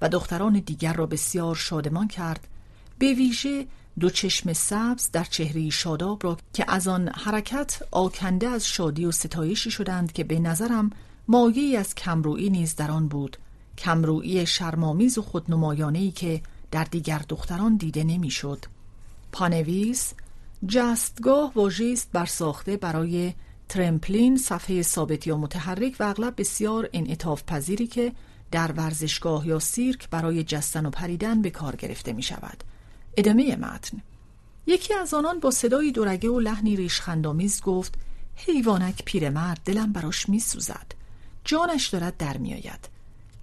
و 0.02 0.10
دختران 0.10 0.54
دیگر 0.54 0.94
را 0.94 1.06
بسیار 1.06 1.56
شادمان 1.56 2.08
کرد. 2.08 2.48
به 3.00 3.14
ویژه 3.14 3.68
دو 4.00 4.10
چشم 4.10 4.54
سبز 4.54 5.10
در 5.12 5.24
چهره 5.24 5.70
شاداب 5.70 6.24
را 6.24 6.38
که 6.54 6.66
از 6.68 6.88
آن 6.88 7.08
حرکت 7.08 7.84
آکنده 7.92 8.48
از 8.48 8.68
شادی 8.68 9.06
و 9.06 9.12
ستایشی 9.12 9.72
شدند 9.72 10.12
که 10.12 10.24
به 10.24 10.40
نظرم 10.40 10.90
مایه 11.28 11.80
از 11.80 11.96
کمرویی 11.96 12.50
نیز 12.50 12.76
در 12.76 12.92
آن 12.92 13.08
بود 13.08 13.38
کمرویی 13.78 14.46
شرمامیز 14.46 15.18
و 15.18 15.22
خودنمایانهی 15.22 16.12
که 16.12 16.42
در 16.72 16.84
دیگر 16.84 17.22
دختران 17.30 17.76
دیده 17.76 18.04
نمی‌شد. 18.04 18.66
پانویس 19.32 20.14
جستگاه 20.68 21.52
واژه 21.56 21.94
بر 21.94 22.00
برساخته 22.14 22.78
برای 22.78 23.34
ترمپلین 23.70 24.38
صفحه 24.38 24.82
ثابت 24.82 25.28
یا 25.28 25.38
متحرک 25.38 25.96
و 26.00 26.04
اغلب 26.04 26.34
بسیار 26.38 26.90
انعطاف 26.94 27.44
پذیری 27.48 27.88
که 27.88 28.12
در 28.52 28.72
ورزشگاه 28.72 29.48
یا 29.48 29.60
سیرک 29.60 30.10
برای 30.10 30.44
جستن 30.44 30.86
و 30.86 30.90
پریدن 30.90 31.42
به 31.42 31.50
کار 31.50 31.76
گرفته 31.76 32.14
می 32.14 32.24
شود. 32.24 32.64
ادامه 33.18 33.56
متن. 33.56 34.02
یکی 34.68 34.94
از 34.94 35.14
آنان 35.14 35.40
با 35.40 35.52
صدایی 35.52 35.92
دورگه 35.92 36.30
و 36.30 36.40
لحنی 36.40 36.76
ریشخندآمیز 36.76 37.62
گفت 37.62 37.96
حیوانک 38.36 39.02
پیرمرد 39.06 39.62
دلم 39.66 39.94
براش 39.94 40.30
میسوزد. 40.30 40.92
جانش 41.46 41.88
دارد 41.88 42.18
در 42.18 42.38
میآید. 42.38 42.90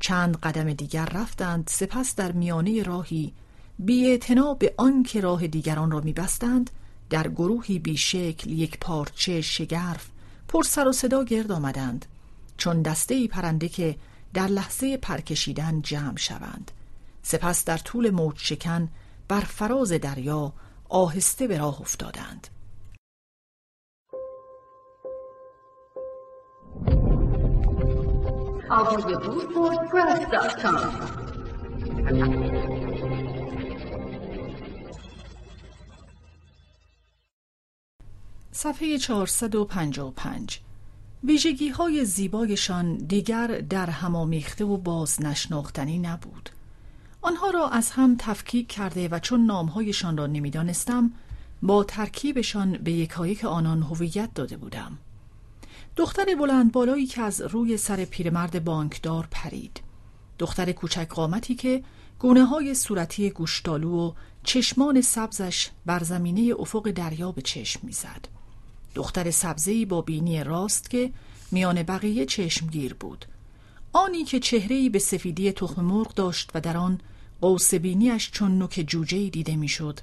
چند 0.01 0.37
قدم 0.37 0.73
دیگر 0.73 1.05
رفتند 1.05 1.69
سپس 1.73 2.15
در 2.15 2.33
میانه 2.33 2.83
راهی 2.83 3.33
بی 3.79 4.19
به 4.59 4.75
آنکه 4.77 5.21
راه 5.21 5.47
دیگران 5.47 5.91
را 5.91 6.01
میبستند 6.01 6.71
در 7.11 7.29
گروهی 7.29 7.79
بیشکل 7.79 8.51
یک 8.51 8.79
پارچه 8.79 9.41
شگرف 9.41 10.09
پر 10.49 10.63
سر 10.63 10.89
و 10.89 10.93
صدا 10.93 11.25
گرد 11.25 11.53
آمدند. 11.53 12.07
چون 12.57 12.83
دسته 12.83 13.15
ای 13.15 13.29
پرنده 13.29 13.69
که 13.69 13.97
در 14.35 14.47
لحظه 14.47 14.97
پرکشیدن 14.97 15.83
جمع 15.83 16.17
شوند. 16.17 16.71
سپس 17.23 17.65
در 17.65 17.79
طول 17.79 18.11
موج 18.11 18.37
شکن 18.39 18.89
بر 19.31 19.41
فراز 19.41 19.93
دریا 19.93 20.53
آهسته 20.89 21.47
به 21.47 21.59
راه 21.59 21.81
افتادند. 21.81 22.49
صفحه 38.53 38.99
455 38.99 40.61
ویژگی 41.25 41.69
های 41.69 42.05
زیبایشان 42.05 42.97
دیگر 42.97 43.47
در 43.47 43.91
همامیخته 43.91 44.65
و 44.65 44.77
باز 44.77 45.23
نشناختنی 45.23 45.99
نبود. 45.99 46.51
آنها 47.23 47.51
را 47.51 47.69
از 47.69 47.91
هم 47.91 48.17
تفکیک 48.19 48.69
کرده 48.69 49.09
و 49.09 49.19
چون 49.19 49.47
نامهایشان 49.47 50.17
را 50.17 50.27
نمی‌دانستم 50.27 51.13
با 51.63 51.85
ترکیبشان 51.85 52.73
به 52.73 52.93
یکایک 52.93 53.45
آنان 53.45 53.83
هویت 53.83 54.35
داده 54.35 54.57
بودم. 54.57 54.99
دختر 55.97 56.35
بلند 56.35 56.73
بالایی 56.73 57.07
که 57.07 57.23
از 57.23 57.41
روی 57.41 57.77
سر 57.77 58.05
پیرمرد 58.05 58.65
بانکدار 58.65 59.29
پرید. 59.31 59.81
دختر 60.39 60.73
کوچک 60.73 61.09
قامتی 61.09 61.55
که 61.55 61.83
گونه 62.19 62.45
های 62.45 62.75
صورتی 62.75 63.31
گوشتالو 63.31 63.91
و 63.91 64.13
چشمان 64.45 65.01
سبزش 65.01 65.71
بر 65.87 66.03
زمینه 66.03 66.55
افق 66.59 66.91
دریا 66.91 67.33
به 67.33 67.43
چشم 67.43 67.81
می‌زد. 67.83 68.29
دختر 68.95 69.31
سبزی 69.31 69.85
با 69.85 70.03
بینی 70.03 70.45
راست 70.45 70.91
که 70.91 71.13
میان 71.51 71.83
بقیه 71.83 72.27
چشمگیر 72.27 72.95
بود. 72.95 73.25
آنی 73.93 74.25
که 74.25 74.41
چهرهی 74.41 74.89
به 74.89 74.99
سفیدی 74.99 75.53
تخم 75.53 75.85
مرغ 75.85 76.15
داشت 76.15 76.51
و 76.55 76.61
در 76.61 76.77
آن 76.77 77.01
قوس 77.41 77.75
بینیش 77.75 78.31
چون 78.31 78.59
نوک 78.59 78.85
جوجه 78.89 79.29
دیده 79.29 79.57
می‌شد. 79.57 80.01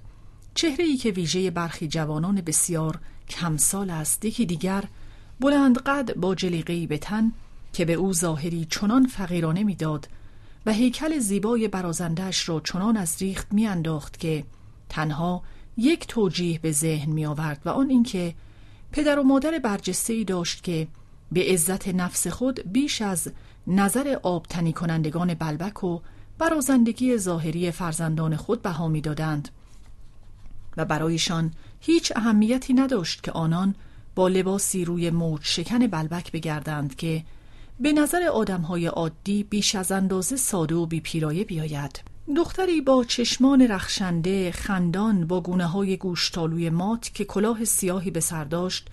چهرهی 0.56 0.98
که 0.98 1.12
ویژه 1.12 1.52
برخی 1.52 1.88
جوانان 1.88 2.42
بسیار 2.42 3.00
کمسال 3.30 3.90
است 3.90 4.26
یکی 4.26 4.46
دیگر 4.46 4.84
بلند 5.40 5.78
قد 5.78 6.16
با 6.16 6.36
جلیقه‌ای 6.36 6.88
به 6.88 6.98
تن 6.98 7.32
که 7.74 7.86
به 7.86 7.94
او 7.94 8.14
ظاهری 8.14 8.68
چنان 8.70 9.08
فقیرانه 9.08 9.64
می‌داد 9.64 10.10
و 10.66 10.72
هیکل 10.72 11.20
زیبای 11.20 11.68
برازندهش 11.68 12.50
را 12.50 12.60
چنان 12.60 12.98
از 12.98 13.22
ریخت 13.22 13.54
میانداخت 13.54 14.20
که 14.20 14.44
تنها 14.90 15.44
یک 15.78 16.08
توجیه 16.08 16.60
به 16.60 16.72
ذهن 16.72 17.12
می 17.12 17.26
آورد 17.26 17.62
و 17.66 17.70
آن 17.70 17.90
اینکه 17.90 18.36
پدر 18.92 19.20
و 19.20 19.24
مادر 19.24 19.60
برجسته 19.60 20.14
ای 20.14 20.24
داشت 20.24 20.64
که 20.64 20.88
به 21.32 21.44
عزت 21.44 21.88
نفس 21.88 22.28
خود 22.28 22.72
بیش 22.72 23.02
از 23.02 23.32
نظر 23.68 24.18
آبتنی 24.24 24.74
کنندگان 24.74 25.34
بلبک 25.34 25.84
و 25.84 26.00
برازندگی 26.40 27.18
ظاهری 27.18 27.72
فرزندان 27.72 28.36
خود 28.36 28.62
بها 28.62 28.88
می‌دادند. 28.88 29.50
و 30.78 30.86
برایشان 30.86 31.52
هیچ 31.80 32.14
اهمیتی 32.16 32.74
نداشت 32.74 33.24
که 33.24 33.32
آنان 33.32 33.76
با 34.16 34.28
لباسی 34.28 34.86
روی 34.86 35.10
موج 35.10 35.42
شکن 35.44 35.88
بلبک 35.88 36.32
بگردند 36.32 36.96
که 36.96 37.24
به 37.80 37.94
نظر 37.94 38.24
آدمهای 38.24 38.86
عادی 38.86 39.44
بیش 39.44 39.76
از 39.76 39.92
اندازه 39.92 40.36
ساده 40.36 40.76
و 40.76 40.86
بیپیرایه 40.86 41.44
بیاید. 41.44 42.02
دختری 42.36 42.82
با 42.82 43.04
چشمان 43.04 43.62
رخشنده 43.62 44.52
خندان 44.52 45.28
با 45.28 45.42
گونه 45.42 45.66
های 45.66 45.98
گوشتالوی 45.98 46.70
مات 46.70 47.12
که 47.14 47.26
کلاه 47.26 47.66
سیاهی 47.66 48.12
به 48.12 48.20
سر 48.20 48.44
داشت 48.44 48.88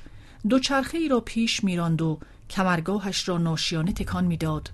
دوچرخه 0.48 0.98
ای 0.98 1.08
را 1.08 1.20
پیش 1.20 1.64
میراند 1.64 2.02
و 2.02 2.18
کمرگاهش 2.54 3.28
را 3.28 3.38
ناشیانه 3.38 3.92
تکان 3.92 4.24
می‌داد. 4.24 4.70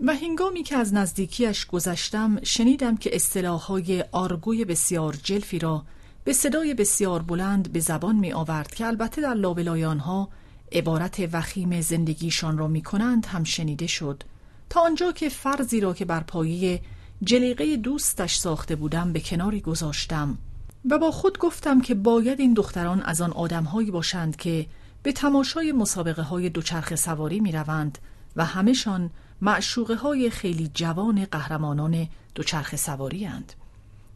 و 0.00 0.14
هنگامی 0.14 0.62
که 0.62 0.76
از 0.76 0.94
نزدیکیش 0.94 1.66
گذشتم 1.66 2.44
شنیدم 2.44 2.96
که 2.96 3.18
های 3.44 4.04
آرگوی 4.12 4.64
بسیار 4.64 5.16
جلفی 5.22 5.58
را 5.58 5.84
به 6.24 6.32
صدای 6.32 6.74
بسیار 6.74 7.22
بلند 7.22 7.72
به 7.72 7.80
زبان 7.80 8.16
می 8.16 8.32
آورد 8.32 8.74
که 8.74 8.86
البته 8.86 9.22
در 9.22 9.34
لابلای 9.34 9.84
آنها 9.84 10.28
عبارت 10.72 11.28
وخیم 11.32 11.80
زندگیشان 11.80 12.58
را 12.58 12.66
می 12.66 12.82
کنند 12.82 13.26
هم 13.26 13.44
شنیده 13.44 13.86
شد. 13.86 14.22
تا 14.70 14.80
آنجا 14.80 15.12
که 15.12 15.28
فرضی 15.28 15.80
را 15.80 15.94
که 15.94 16.04
بر 16.04 16.20
پایه 16.20 16.80
جلیقه 17.22 17.76
دوستش 17.76 18.36
ساخته 18.36 18.76
بودم 18.76 19.12
به 19.12 19.20
کناری 19.20 19.60
گذاشتم 19.60 20.38
و 20.90 20.98
با 20.98 21.10
خود 21.10 21.38
گفتم 21.38 21.80
که 21.80 21.94
باید 21.94 22.40
این 22.40 22.54
دختران 22.54 23.02
از 23.02 23.20
آن 23.20 23.32
آدمهایی 23.32 23.90
باشند 23.90 24.36
که 24.36 24.66
به 25.08 25.12
تماشای 25.12 25.72
مسابقه 25.72 26.22
های 26.22 26.48
دوچرخ 26.48 26.94
سواری 26.94 27.40
می 27.40 27.52
روند 27.52 27.98
و 28.36 28.44
همشان 28.44 29.10
معشوقه 29.40 29.94
های 29.94 30.30
خیلی 30.30 30.70
جوان 30.74 31.24
قهرمانان 31.24 32.08
دوچرخ 32.34 32.76
سواری 32.76 33.24
هند. 33.24 33.52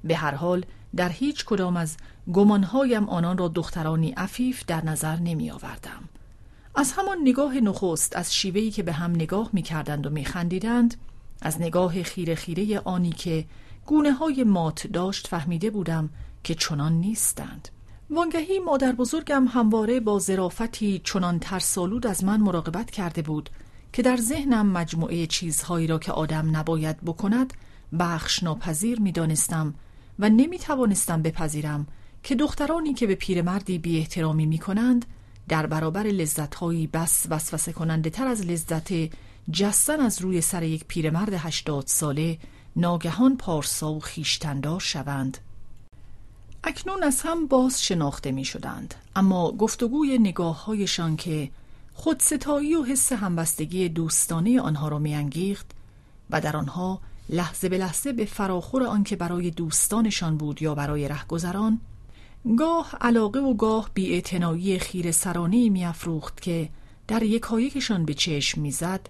به 0.05 0.17
هر 0.17 0.35
حال 0.35 0.65
در 0.97 1.09
هیچ 1.09 1.45
کدام 1.45 1.77
از 1.77 1.97
گمانهایم 2.33 3.09
آنان 3.09 3.39
را 3.39 3.49
دخترانی 3.49 4.11
عفیف 4.11 4.65
در 4.67 4.85
نظر 4.85 5.17
نمی 5.17 5.51
آوردم. 5.51 6.09
از 6.75 6.93
همان 6.93 7.19
نگاه 7.25 7.55
نخست 7.55 8.17
از 8.17 8.35
شیوهی 8.35 8.71
که 8.71 8.83
به 8.83 8.93
هم 8.93 9.11
نگاه 9.11 9.51
می 9.53 9.63
کردند 9.63 10.07
و 10.07 10.11
می 10.11 10.25
خندیدند 10.25 10.95
از 11.43 11.61
نگاه 11.61 12.03
خیره 12.03 12.35
خیره 12.35 12.79
آنی 12.79 13.11
که 13.11 13.45
گونه 13.87 14.13
های 14.13 14.45
مات 14.45 14.87
داشت 14.87 15.27
فهمیده 15.27 15.71
بودم 15.71 16.11
که 16.45 16.55
چنان 16.55 16.93
نیستند 16.93 17.69
وانگهی 18.15 18.59
مادر 18.59 18.93
بزرگم 18.93 19.47
همواره 19.49 20.01
با 20.01 20.19
ظرافتی 20.19 21.01
چنان 21.05 21.39
ترسالود 21.39 22.07
از 22.07 22.25
من 22.25 22.41
مراقبت 22.41 22.91
کرده 22.91 23.23
بود 23.23 23.51
که 23.93 24.03
در 24.03 24.17
ذهنم 24.17 24.67
مجموعه 24.67 25.27
چیزهایی 25.27 25.87
را 25.87 25.99
که 25.99 26.13
آدم 26.13 26.57
نباید 26.57 26.97
بکند 27.05 27.53
بخش 27.99 28.43
ناپذیر 28.43 29.01
می 29.01 29.13
دانستم 29.13 29.75
و 30.19 30.29
نمی 30.29 30.59
توانستم 30.59 31.23
بپذیرم 31.23 31.87
که 32.23 32.35
دخترانی 32.35 32.95
که 32.95 33.07
به 33.07 33.15
پیرمردی 33.15 33.79
بی 33.79 33.99
احترامی 33.99 34.47
می 34.47 34.59
کنند 34.59 35.07
در 35.49 35.67
برابر 35.67 36.03
لذتهایی 36.03 36.87
بس 36.87 37.27
وسوسه 37.31 37.73
کننده 37.73 38.11
تر 38.11 38.27
از 38.27 38.47
لذت 38.47 38.93
جستن 39.51 40.01
از 40.01 40.23
روی 40.23 40.41
سر 40.41 40.63
یک 40.63 40.85
پیرمرد 40.85 41.33
هشتاد 41.33 41.85
ساله 41.87 42.39
ناگهان 42.77 43.37
پارسا 43.37 43.93
و 43.93 44.01
خیشتندار 44.01 44.81
شوند. 44.81 45.39
اکنون 46.65 47.03
از 47.03 47.23
هم 47.23 47.47
باز 47.47 47.85
شناخته 47.85 48.33
می 48.33 48.45
شدند. 48.45 48.95
اما 49.17 49.53
گفتگوی 49.53 50.19
نگاه 50.19 50.65
هایشان 50.65 51.17
که 51.17 51.51
خودستایی 51.95 52.75
و 52.75 52.85
حس 52.85 53.13
همبستگی 53.13 53.89
دوستانه 53.89 54.61
آنها 54.61 54.89
را 54.89 54.99
میانگیخت 54.99 55.71
و 56.31 56.41
در 56.41 56.57
آنها 56.57 57.01
لحظه 57.29 57.69
به 57.69 57.79
لحظه 57.79 58.13
به 58.13 58.25
فراخور 58.25 58.83
آنکه 58.83 59.17
برای 59.17 59.51
دوستانشان 59.51 60.37
بود 60.37 60.63
یا 60.63 60.75
برای 60.75 61.09
رهگذران 61.09 61.81
گاه 62.59 62.97
علاقه 63.01 63.41
و 63.41 63.55
گاه 63.55 63.91
بیاعتنایی 63.95 64.79
خیر 64.79 65.13
سرانی 65.13 65.69
میافروخت 65.69 66.41
که 66.41 66.69
در 67.09 67.23
یکایکشان 67.23 68.05
به 68.05 68.15
چشم 68.15 68.61
می‌زد. 68.61 69.09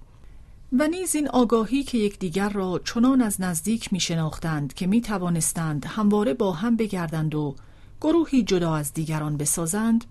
و 0.79 0.89
نیز 0.89 1.15
این 1.15 1.29
آگاهی 1.29 1.83
که 1.83 1.99
یکدیگر 1.99 2.49
را 2.49 2.81
چنان 2.85 3.23
از 3.23 3.41
نزدیک 3.41 3.93
می 3.93 4.01
شناختند 4.01 4.75
که 4.75 4.87
می 4.87 5.01
توانستند 5.01 5.85
همواره 5.87 6.35
با 6.35 6.53
هم 6.53 6.77
بگردند 6.77 7.35
و 7.35 7.55
گروهی 8.01 8.43
جدا 8.43 8.75
از 8.75 8.93
دیگران 8.93 9.37
بسازند 9.37 10.05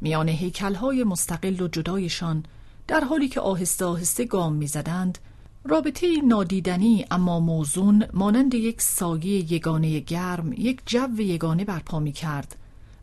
میان 0.00 0.28
هیکلهای 0.28 1.04
مستقل 1.04 1.60
و 1.60 1.68
جدایشان 1.68 2.44
در 2.86 3.04
حالی 3.04 3.28
که 3.28 3.40
آهسته 3.40 3.84
آهسته 3.84 4.24
گام 4.24 4.52
می‌زدند 4.52 5.18
رابطه 5.64 6.06
نادیدنی 6.24 7.06
اما 7.10 7.40
موزون 7.40 8.04
مانند 8.12 8.54
یک 8.54 8.82
سایه 8.82 9.52
یگانه 9.52 10.00
گرم 10.00 10.52
یک 10.52 10.80
جو 10.86 11.20
یگانه 11.20 11.64
برپا 11.64 12.00
می 12.00 12.12
کرد 12.12 12.56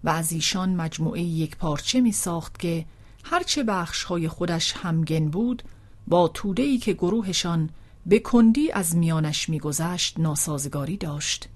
و 0.03 0.09
از 0.09 0.31
ایشان 0.31 0.75
مجموعه 0.75 1.21
یک 1.21 1.57
پارچه 1.57 2.01
می 2.01 2.11
ساخت 2.11 2.59
که 2.59 2.85
هرچه 3.23 3.63
بخشهای 3.63 4.27
خودش 4.27 4.73
همگن 4.77 5.29
بود 5.29 5.63
با 6.07 6.27
توده 6.27 6.63
ای 6.63 6.77
که 6.77 6.93
گروهشان 6.93 7.69
به 8.05 8.19
کندی 8.19 8.71
از 8.71 8.95
میانش 8.95 9.49
میگذشت 9.49 10.19
ناسازگاری 10.19 10.97
داشت. 10.97 11.49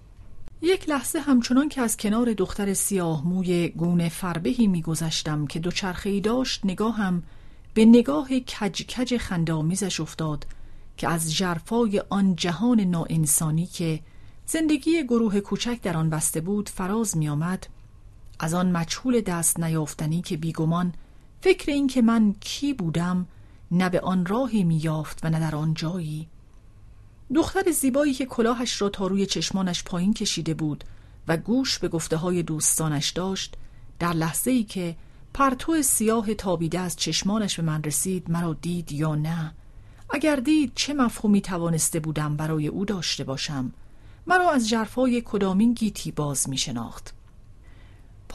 یک 0.61 0.89
لحظه 0.89 1.19
همچنان 1.19 1.69
که 1.69 1.81
از 1.81 1.97
کنار 1.97 2.33
دختر 2.33 2.73
سیاه 2.73 3.27
موی 3.27 3.69
گونه 3.69 4.09
فربهی 4.09 4.67
میگذشتم 4.67 5.47
که 5.47 5.59
دوچرخه 5.59 6.09
ای 6.09 6.21
داشت 6.21 6.65
نگاهم 6.65 7.23
به 7.73 7.85
نگاه 7.85 8.39
کج 8.39 8.81
کج 8.81 9.17
خندامیزش 9.17 9.99
افتاد 9.99 10.47
که 10.97 11.09
از 11.09 11.33
جرفای 11.33 12.03
آن 12.09 12.35
جهان 12.35 12.81
ناانسانی 12.81 13.65
که 13.65 13.99
زندگی 14.45 15.03
گروه 15.03 15.39
کوچک 15.39 15.81
در 15.81 15.97
آن 15.97 16.09
بسته 16.09 16.41
بود 16.41 16.69
فراز 16.69 17.17
می 17.17 17.29
آمد 17.29 17.67
از 18.39 18.53
آن 18.53 18.71
مجهول 18.71 19.21
دست 19.21 19.59
نیافتنی 19.59 20.21
که 20.21 20.37
بیگمان 20.37 20.93
فکر 21.41 21.71
این 21.71 21.87
که 21.87 22.01
من 22.01 22.35
کی 22.39 22.73
بودم 22.73 23.27
نه 23.71 23.89
به 23.89 23.99
آن 23.99 24.25
راهی 24.25 24.63
میافت 24.63 25.19
و 25.23 25.29
نه 25.29 25.39
در 25.39 25.55
آن 25.55 25.73
جایی. 25.73 26.27
دختر 27.35 27.71
زیبایی 27.71 28.13
که 28.13 28.25
کلاهش 28.25 28.81
را 28.81 28.89
تا 28.89 29.07
روی 29.07 29.25
چشمانش 29.25 29.83
پایین 29.83 30.13
کشیده 30.13 30.53
بود 30.53 30.83
و 31.27 31.37
گوش 31.37 31.79
به 31.79 31.87
گفته 31.87 32.17
های 32.17 32.43
دوستانش 32.43 33.09
داشت 33.09 33.55
در 33.99 34.13
لحظه 34.13 34.51
ای 34.51 34.63
که 34.63 34.95
پرتو 35.33 35.81
سیاه 35.81 36.33
تابیده 36.33 36.79
از 36.79 36.95
چشمانش 36.95 37.59
به 37.59 37.65
من 37.65 37.83
رسید 37.83 38.31
مرا 38.31 38.53
دید 38.53 38.91
یا 38.91 39.15
نه. 39.15 39.53
اگر 40.09 40.35
دید 40.35 40.71
چه 40.75 40.93
مفهومی 40.93 41.41
توانسته 41.41 41.99
بودم 41.99 42.35
برای 42.35 42.67
او 42.67 42.85
داشته 42.85 43.23
باشم؟ 43.23 43.73
مرا 44.27 44.51
از 44.51 44.69
جرفای 44.69 45.21
کدامین 45.25 45.73
گیتی 45.73 46.11
باز 46.11 46.49
می 46.49 46.57
شناخت 46.57 47.13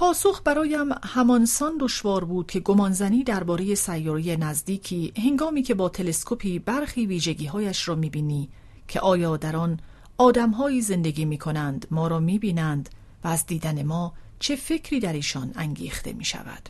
پاسخ 0.00 0.42
برایم 0.44 0.88
همانسان 1.04 1.76
دشوار 1.80 2.24
بود 2.24 2.46
که 2.46 2.60
گمانزنی 2.60 3.24
درباره 3.24 3.74
سیاره 3.74 4.36
نزدیکی 4.36 5.12
هنگامی 5.16 5.62
که 5.62 5.74
با 5.74 5.88
تلسکوپی 5.88 6.58
برخی 6.58 7.06
ویژگیهایش 7.06 7.88
را 7.88 7.94
می‌بینی 7.94 8.48
که 8.88 9.00
آیا 9.00 9.36
در 9.36 9.56
آن 9.56 9.80
آدمهایی 10.18 10.80
زندگی 10.80 11.24
می‌کنند 11.24 11.86
ما 11.90 12.08
را 12.08 12.20
می‌بینند 12.20 12.88
و 13.24 13.28
از 13.28 13.46
دیدن 13.46 13.82
ما 13.82 14.12
چه 14.38 14.56
فکری 14.56 15.00
در 15.00 15.12
ایشان 15.12 15.52
انگیخته 15.54 16.12
می 16.12 16.24
شود 16.24 16.68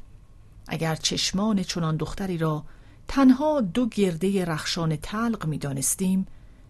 اگر 0.69 0.95
چشمان 0.95 1.63
چنان 1.63 1.97
دختری 1.97 2.39
را 2.39 2.65
تنها 3.09 3.61
دو 3.61 3.87
گرده 3.87 4.45
رخشان 4.45 4.97
تلق 4.97 5.47
می 5.47 5.59
دانستیم 5.59 6.27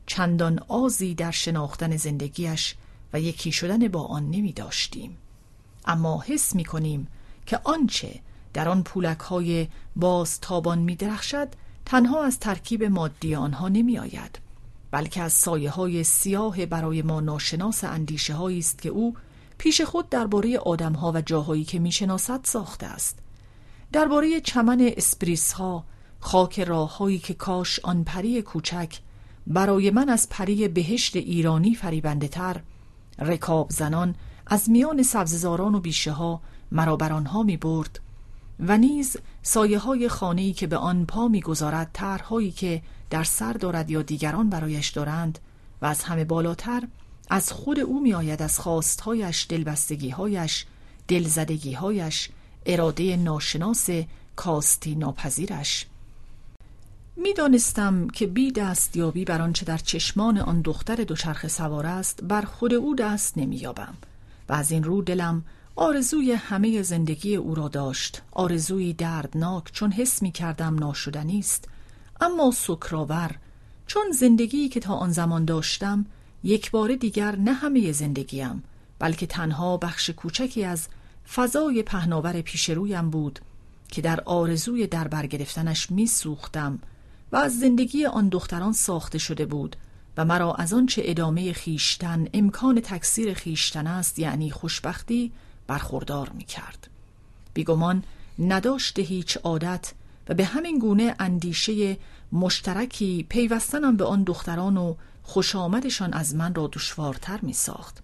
چندان 0.07 0.59
آزی 0.69 1.15
در 1.15 1.31
شناختن 1.31 1.97
زندگیش 1.97 2.75
و 3.13 3.21
یکی 3.21 3.53
شدن 3.53 3.89
با 3.89 4.05
آن 4.05 4.31
نمی 4.31 4.53
داشتیم 4.53 5.19
اما 5.85 6.23
حس 6.27 6.55
می 6.55 6.65
کنیم 6.65 7.09
که 7.47 7.61
آنچه 7.65 8.21
در 8.53 8.69
آن 8.69 8.83
پولک 8.83 9.19
های 9.19 9.69
باز 9.97 10.41
تابان 10.41 10.79
می 10.79 10.97
درخشد 10.97 11.49
تنها 11.85 12.25
از 12.25 12.39
ترکیب 12.39 12.85
مادی 12.85 13.35
آنها 13.35 13.69
نمی 13.69 13.99
آید 13.99 14.39
بلکه 14.91 15.23
از 15.23 15.33
سایه 15.33 15.71
های 15.71 16.05
سیاه 16.05 16.67
برای 16.67 17.03
ما 17.03 17.21
ناشناس 17.21 17.85
اندیشه 17.85 18.35
هایی 18.35 18.59
است 18.59 18.83
که 18.83 18.89
او 18.89 19.15
پیش 19.59 19.81
خود 19.81 20.09
درباره 20.09 20.59
آدم 20.59 20.93
ها 20.93 21.13
و 21.13 21.21
جاهایی 21.21 21.65
که 21.65 21.79
می‌شناسد 21.79 22.41
ساخته 22.43 22.87
است. 22.87 23.19
درباره 23.93 24.41
چمن 24.41 24.93
اسپریس 24.97 25.53
ها 25.53 25.85
خاک 26.21 26.61
راههایی 26.61 27.19
که 27.19 27.35
کاش 27.35 27.81
آن 27.83 28.05
پری 28.05 28.43
کوچک 28.43 28.99
برای 29.47 29.91
من 29.91 30.09
از 30.09 30.29
پری 30.29 30.69
بهشت 30.69 31.17
ایرانی 31.17 31.75
فریبنده 31.75 32.29
تر 32.29 32.61
رکاب 33.19 33.71
زنان 33.71 34.15
از 34.53 34.71
میان 34.71 35.03
سبززاران 35.03 35.75
و 35.75 35.81
بیشه 35.81 36.13
ها 36.13 36.41
مرا 36.73 36.97
بر 36.97 37.13
آنها 37.13 37.43
می 37.43 37.57
برد 37.57 38.01
و 38.61 38.79
نیز 38.79 39.17
سایه 39.43 39.79
های 39.79 40.09
خانه‌ای 40.09 40.53
که 40.53 40.67
به 40.67 40.77
آن 40.77 41.07
پا 41.07 41.29
می‌گذارد 41.29 41.91
طرحهایی 41.93 42.51
که 42.51 42.83
در 43.11 43.25
سر 43.25 43.53
دارد 43.53 43.91
یا 43.91 44.03
دیگران 44.03 44.51
برایش 44.51 44.89
دارند 44.89 45.39
و 45.83 45.87
از 45.87 46.03
همه 46.03 46.25
بالاتر 46.25 46.83
از 47.31 47.53
خود 47.53 47.79
او 47.79 48.01
میآید 48.03 48.43
از 48.43 48.59
خواستهایش 48.59 49.47
دلبستگیهایش 49.49 50.67
دلزدگیهایش 51.09 52.29
اراده 52.67 53.17
ناشناس 53.17 53.89
کاستی 54.37 54.95
ناپذیرش. 54.95 55.87
می‌دانستم 57.17 58.09
که 58.09 58.27
بی 58.27 58.53
دستیابی 58.53 59.25
بر 59.25 59.43
آنچه 59.43 59.65
در 59.65 59.79
چشمان 59.79 60.39
آن 60.39 60.61
دختر 60.61 60.97
دوچرخه 60.97 61.49
سوار 61.49 61.87
است 61.87 62.23
بر 62.23 62.43
خود 62.43 62.75
او 62.75 62.95
دست 62.95 63.39
نمییابم. 63.39 63.95
و 64.51 64.53
از 64.53 64.71
این 64.71 64.85
رو 64.85 65.03
دلم 65.03 65.45
آرزوی 65.77 66.33
همه 66.33 66.83
زندگی 66.83 67.37
او 67.37 67.55
را 67.55 67.69
داشت. 67.69 68.23
آرزوی 68.33 68.93
دردناک 68.93 69.73
چون 69.73 69.93
حس 69.93 70.23
می 70.23 70.33
کردم 70.33 70.93
است. 71.39 71.69
اما 72.21 72.51
سکراور 72.51 73.37
چون 73.87 74.11
زندگی 74.13 74.69
که 74.69 74.81
تا 74.81 74.95
آن 74.95 75.13
زمان 75.13 75.45
داشتم 75.45 76.07
یک 76.45 76.71
بار 76.71 76.95
دیگر 76.95 77.37
نه 77.37 77.53
همه 77.53 77.93
زندگیم 77.93 78.63
بلکه 78.99 79.27
تنها 79.27 79.77
بخش 79.77 80.11
کوچکی 80.11 80.65
از 80.65 80.89
فضای 81.35 81.83
پهناور 81.83 82.41
پیش 82.41 82.71
رویم 82.71 83.11
بود 83.11 83.41
که 83.89 84.03
در 84.03 84.21
آرزوی 84.21 84.87
در 84.87 85.09
برگرفتنش 85.09 85.91
می 85.91 86.07
سوختم 86.07 86.79
و 87.33 87.37
از 87.37 87.59
زندگی 87.59 88.07
آن 88.07 88.29
دختران 88.29 88.73
ساخته 88.73 89.19
شده 89.19 89.47
بود. 89.47 89.77
و 90.21 90.25
مرا 90.25 90.55
از 90.55 90.73
آنچه 90.73 91.03
ادامه 91.05 91.53
خیشتن 91.53 92.27
امکان 92.35 92.81
تکثیر 92.81 93.35
خیشتن 93.35 93.87
است 93.87 94.19
یعنی 94.19 94.51
خوشبختی 94.51 95.33
برخوردار 95.67 96.29
می 96.29 96.45
کرد. 96.45 96.91
بیگمان 97.55 98.05
نداشت 98.39 98.99
هیچ 98.99 99.37
عادت 99.37 99.93
و 100.29 100.35
به 100.35 100.45
همین 100.45 100.79
گونه 100.79 101.15
اندیشه 101.19 101.97
مشترکی 102.33 103.27
پیوستنم 103.29 103.97
به 103.97 104.05
آن 104.05 104.23
دختران 104.23 104.77
و 104.77 104.95
خوش 105.23 105.57
آمدشان 105.57 106.13
از 106.13 106.35
من 106.35 106.55
را 106.55 106.71
دشوارتر 106.73 107.39
می 107.43 107.53
ساخت. 107.53 108.03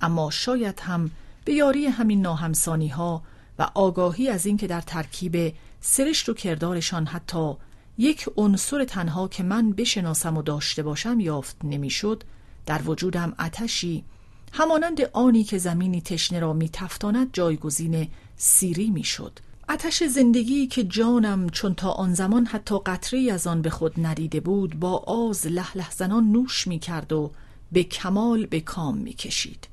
اما 0.00 0.30
شاید 0.30 0.80
هم 0.80 1.10
به 1.44 1.52
یاری 1.52 1.86
همین 1.86 2.22
ناهمسانی 2.22 2.88
ها 2.88 3.22
و 3.58 3.70
آگاهی 3.74 4.28
از 4.28 4.46
اینکه 4.46 4.66
در 4.66 4.80
ترکیب 4.80 5.54
سرشت 5.80 6.28
و 6.28 6.34
کردارشان 6.34 7.06
حتی 7.06 7.54
یک 7.98 8.28
عنصر 8.36 8.84
تنها 8.84 9.28
که 9.28 9.42
من 9.42 9.72
بشناسم 9.72 10.36
و 10.36 10.42
داشته 10.42 10.82
باشم 10.82 11.20
یافت 11.20 11.56
نمی‌شد 11.64 12.22
در 12.66 12.82
وجودم 12.82 13.34
اتشی 13.38 14.04
همانند 14.52 15.00
آنی 15.12 15.44
که 15.44 15.58
زمینی 15.58 16.00
تشنه 16.00 16.40
را 16.40 16.52
میتفتاند 16.52 17.28
جایگزین 17.32 18.08
سیری 18.36 18.90
می‌شد 18.90 19.38
اتش 19.68 20.02
زندگی 20.02 20.66
که 20.66 20.84
جانم 20.84 21.48
چون 21.48 21.74
تا 21.74 21.90
آن 21.90 22.14
زمان 22.14 22.46
حتی 22.46 22.78
قطری 22.86 23.30
از 23.30 23.46
آن 23.46 23.62
به 23.62 23.70
خود 23.70 24.06
ندیده 24.06 24.40
بود 24.40 24.80
با 24.80 24.96
آز 24.96 25.46
لح 25.46 25.90
زنان 25.90 26.32
نوش 26.32 26.66
می 26.66 26.78
کرد 26.78 27.12
و 27.12 27.30
به 27.72 27.82
کمال 27.82 28.46
به 28.46 28.60
کام 28.60 28.98
می 28.98 29.12
کشید. 29.12 29.68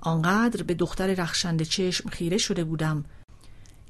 آنقدر 0.00 0.62
به 0.62 0.74
دختر 0.74 1.06
رخشند 1.14 1.62
چشم 1.62 2.08
خیره 2.08 2.38
شده 2.38 2.64
بودم 2.64 3.04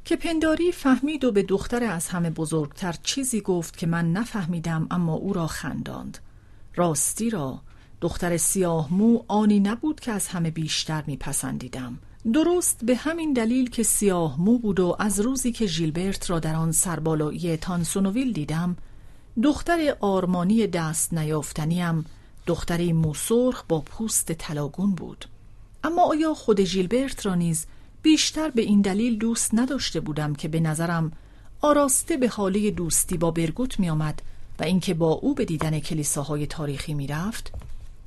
که 0.04 0.16
پنداری 0.16 0.72
فهمید 0.72 1.24
و 1.24 1.32
به 1.32 1.42
دختر 1.42 1.84
از 1.84 2.08
همه 2.08 2.30
بزرگتر 2.30 2.94
چیزی 3.02 3.40
گفت 3.40 3.76
که 3.76 3.86
من 3.86 4.12
نفهمیدم 4.12 4.86
اما 4.90 5.14
او 5.14 5.32
را 5.32 5.46
خنداند. 5.46 6.18
راستی 6.76 7.30
را. 7.30 7.60
دختر 8.00 8.36
سیاه 8.36 8.94
مو 8.94 9.22
آنی 9.28 9.60
نبود 9.60 10.00
که 10.00 10.12
از 10.12 10.28
همه 10.28 10.50
بیشتر 10.50 11.04
میپسندیدم. 11.06 11.98
درست 12.32 12.84
به 12.84 12.96
همین 12.96 13.32
دلیل 13.32 13.70
که 13.70 13.82
سیاه 13.82 14.40
مو 14.40 14.58
بود 14.58 14.80
و 14.80 14.96
از 14.98 15.20
روزی 15.20 15.52
که 15.52 15.66
ژیلبرت 15.66 16.30
را 16.30 16.38
در 16.38 16.54
آن 16.54 16.72
سربالایی 16.72 17.56
تانسونویل 17.56 18.32
دیدم 18.32 18.76
دختر 19.42 19.96
آرمانی 20.00 20.66
دست 20.66 21.14
نیافتنیم 21.14 22.04
دختری 22.46 22.92
موسرخ 22.92 23.64
با 23.68 23.80
پوست 23.80 24.32
طلاگون 24.32 24.94
بود. 24.94 25.24
اما 25.84 26.02
آیا 26.08 26.34
خود 26.34 26.64
ژیلبرت 26.64 27.26
را 27.26 27.34
نیز 27.34 27.66
بیشتر 28.02 28.50
به 28.50 28.62
این 28.62 28.80
دلیل 28.80 29.18
دوست 29.18 29.50
نداشته 29.54 30.00
بودم 30.00 30.34
که 30.34 30.48
به 30.48 30.60
نظرم 30.60 31.12
آراسته 31.60 32.16
به 32.16 32.28
حاله 32.28 32.70
دوستی 32.70 33.16
با 33.16 33.30
برگوت 33.30 33.80
می 33.80 33.90
آمد 33.90 34.22
و 34.58 34.62
اینکه 34.62 34.94
با 34.94 35.10
او 35.10 35.34
به 35.34 35.44
دیدن 35.44 35.80
کلیساهای 35.80 36.46
تاریخی 36.46 36.94
می 36.94 37.06
رفت 37.06 37.52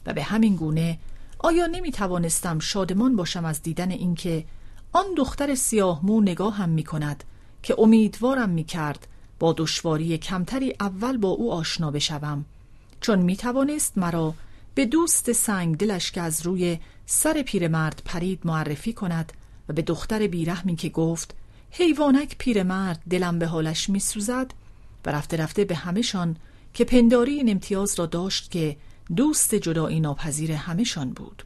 و 0.06 0.14
به 0.14 0.24
همین 0.24 0.56
گونه 0.56 1.00
آیا 1.40 1.68
نمی 1.68 1.92
توانستم 1.92 2.60
شادمان 2.60 3.16
باشم 3.16 3.46
از 3.46 3.62
دیدن 3.62 3.92
اینکه 3.92 4.46
آن 4.92 5.06
دختر 5.18 5.56
سیاه 5.56 6.06
مو 6.06 6.22
نگاه 6.22 6.56
هم 6.56 6.70
می 6.70 6.84
کند 6.84 7.24
که 7.64 7.76
امیدوارم 7.80 8.50
می 8.50 8.64
کرد 8.64 9.08
با 9.40 9.54
دشواری 9.58 10.18
کمتری 10.18 10.76
اول 10.80 11.18
با 11.18 11.30
او 11.30 11.54
آشنا 11.54 11.92
بشوم 11.92 12.46
چون 13.02 13.20
می 13.20 13.38
توانست 13.38 13.98
مرا 13.98 14.34
به 14.76 14.86
دوست 14.86 15.32
سنگ 15.32 15.78
دلش 15.78 16.12
که 16.12 16.22
از 16.22 16.46
روی 16.46 16.80
سر 17.06 17.42
پیرمرد 17.42 18.02
پرید 18.06 18.40
معرفی 18.46 18.94
کند 18.94 19.34
و 19.70 19.74
به 19.74 19.82
دختر 19.82 20.28
بیرحمی 20.28 20.76
که 20.76 20.90
گفت 20.90 21.36
حیوانک 21.72 22.36
پیرمرد 22.38 23.02
دلم 23.10 23.40
به 23.40 23.48
حالش 23.48 23.90
می 23.90 24.00
سوزد 24.00 24.54
و 25.06 25.12
رفته 25.12 25.38
رفته 25.38 25.66
به 25.66 25.76
همهشان 25.76 26.38
که 26.74 26.86
پنداری 26.86 27.34
این 27.34 27.50
امتیاز 27.50 28.00
را 28.00 28.06
داشت 28.06 28.52
که 28.52 28.78
دوست 29.16 29.56
جدایی 29.56 30.00
ناپذیر 30.00 30.52
همهشان 30.52 31.10
بود. 31.10 31.44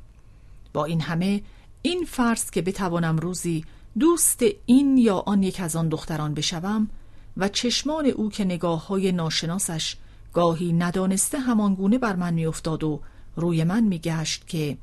با 0.74 0.86
این 0.86 1.02
همه 1.02 1.42
این 1.82 2.06
فرض 2.06 2.50
که 2.50 2.62
بتوانم 2.62 3.18
روزی 3.18 3.66
دوست 4.00 4.44
این 4.66 4.98
یا 4.98 5.18
آن 5.18 5.44
یک 5.44 5.62
از 5.62 5.76
آن 5.76 5.90
دختران 5.90 6.34
بشوم 6.34 6.90
و 7.38 7.48
چشمان 7.48 8.06
او 8.06 8.30
که 8.30 8.46
نگاه 8.46 8.88
های 8.88 9.12
ناشناسش 9.12 9.96
گاهی 10.34 10.74
ندانسته 10.74 11.40
همانگونه 11.40 11.98
بر 11.98 12.16
من 12.16 12.34
میافتاد 12.34 12.84
و 12.84 13.02
روی 13.36 13.64
من 13.64 13.84
میگشت 13.84 14.48
که 14.48 14.78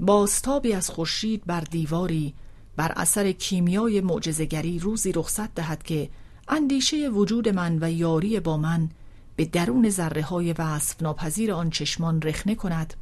باستابی 0.00 0.72
از 0.72 0.90
خورشید 0.90 1.42
بر 1.46 1.60
دیواری 1.60 2.34
بر 2.76 2.92
اثر 2.96 3.32
کیمیای 3.32 4.00
معجزگری 4.00 4.78
روزی 4.78 5.12
رخصت 5.12 5.54
دهد 5.54 5.82
که 5.82 6.10
اندیشه 6.48 7.08
وجود 7.08 7.48
من 7.48 7.78
و 7.80 7.90
یاری 7.92 8.40
با 8.40 8.56
من 8.56 8.88
به 9.36 9.44
درون 9.44 9.90
ذره 9.90 10.22
های 10.22 10.52
وصف 10.52 11.02
ناپذیر 11.02 11.52
آن 11.52 11.70
چشمان 11.70 12.22
رخنه 12.22 12.54
کند. 12.54 12.94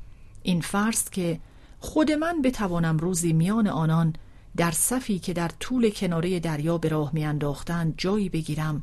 این 0.42 0.60
فرض 0.60 1.10
که 1.10 1.40
خود 1.80 2.12
من 2.12 2.42
بتوانم 2.42 2.96
روزی 2.96 3.32
میان 3.32 3.66
آنان 3.66 4.12
در 4.56 4.70
صفی 4.70 5.18
که 5.18 5.32
در 5.32 5.48
طول 5.60 5.90
کناره 5.90 6.40
دریا 6.40 6.78
به 6.78 6.88
راه 6.88 7.10
میانداختند 7.14 7.94
جایی 7.96 8.28
بگیرم. 8.28 8.82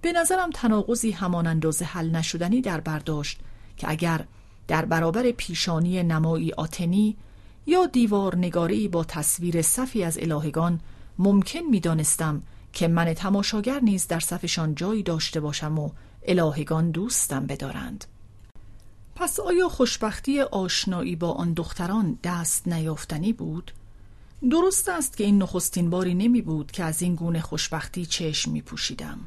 به 0.00 0.12
نظرم 0.12 0.50
تناقضی 0.50 1.10
همان 1.10 1.46
اندازه 1.46 1.84
حل 1.84 2.10
نشدنی 2.10 2.60
در 2.60 2.80
برداشت 2.80 3.40
که 3.76 3.90
اگر 3.90 4.24
در 4.68 4.84
برابر 4.84 5.30
پیشانی 5.30 6.02
نمایی 6.02 6.52
آتنی 6.52 7.16
یا 7.66 7.86
دیوار 7.86 8.36
نگاری 8.36 8.88
با 8.88 9.04
تصویر 9.04 9.62
صفی 9.62 10.04
از 10.04 10.18
الهگان 10.18 10.80
ممکن 11.18 11.60
می 11.70 11.80
دانستم 11.80 12.42
که 12.72 12.88
من 12.88 13.14
تماشاگر 13.14 13.80
نیز 13.80 14.06
در 14.06 14.20
صفشان 14.20 14.74
جایی 14.74 15.02
داشته 15.02 15.40
باشم 15.40 15.78
و 15.78 15.90
الهگان 16.22 16.90
دوستم 16.90 17.46
بدارند 17.46 18.04
پس 19.14 19.40
آیا 19.40 19.68
خوشبختی 19.68 20.40
آشنایی 20.40 21.16
با 21.16 21.32
آن 21.32 21.52
دختران 21.52 22.18
دست 22.24 22.68
نیافتنی 22.68 23.32
بود؟ 23.32 23.72
درست 24.50 24.88
است 24.88 25.16
که 25.16 25.24
این 25.24 25.42
نخستین 25.42 25.90
باری 25.90 26.14
نمی 26.14 26.42
بود 26.42 26.72
که 26.72 26.84
از 26.84 27.02
این 27.02 27.14
گونه 27.14 27.40
خوشبختی 27.40 28.06
چشم 28.06 28.50
می 28.50 28.62
پوشیدم. 28.62 29.18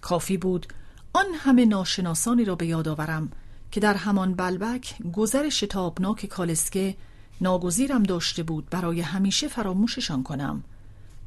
کافی 0.00 0.36
بود 0.36 0.66
آن 1.12 1.26
همه 1.34 1.64
ناشناسانی 1.64 2.44
را 2.44 2.54
به 2.54 2.66
یاد 2.66 2.88
آورم 2.88 3.30
که 3.70 3.80
در 3.80 3.94
همان 3.94 4.34
بلبک 4.34 4.94
گذر 5.12 5.48
شتابناک 5.48 6.26
کالسکه 6.26 6.96
ناگزیرم 7.40 8.02
داشته 8.02 8.42
بود 8.42 8.70
برای 8.70 9.00
همیشه 9.00 9.48
فراموششان 9.48 10.22
کنم 10.22 10.64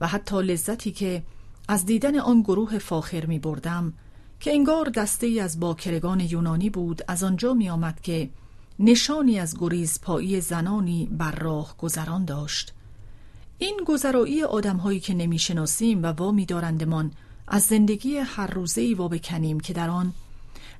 و 0.02 0.08
حتی 0.08 0.42
لذتی 0.42 0.92
که 0.92 1.24
از 1.68 1.86
دیدن 1.86 2.20
آن 2.20 2.42
گروه 2.42 2.78
فاخر 2.78 3.26
می 3.26 3.40
بردم 3.40 3.94
که 4.40 4.52
انگار 4.52 4.90
دسته 4.90 5.28
ای 5.28 5.40
از 5.40 5.60
باکرگان 5.60 6.20
یونانی 6.20 6.70
بود 6.70 7.02
از 7.08 7.24
آنجا 7.24 7.54
می 7.54 7.70
آمد 7.70 8.02
که 8.02 8.30
نشانی 8.80 9.40
از 9.40 9.58
گریز 9.60 10.02
پایی 10.02 10.42
زنانی 10.42 11.10
بر 11.12 11.32
راه 11.32 11.76
گذران 11.78 12.26
داشت. 12.26 12.74
این 13.58 13.80
گذرایی 13.86 14.44
آدمهایی 14.44 15.00
که 15.00 15.14
نمی‌شناسیم 15.14 16.04
و 16.04 16.06
وامی 16.06 16.46
دارندمان 16.46 17.12
از 17.48 17.64
زندگی 17.64 18.18
هر 18.18 18.48
روزه 18.48 18.82
ای 18.82 18.96
بکنیم 18.96 19.60
که 19.60 19.74
در 19.74 19.90
آن 19.90 20.14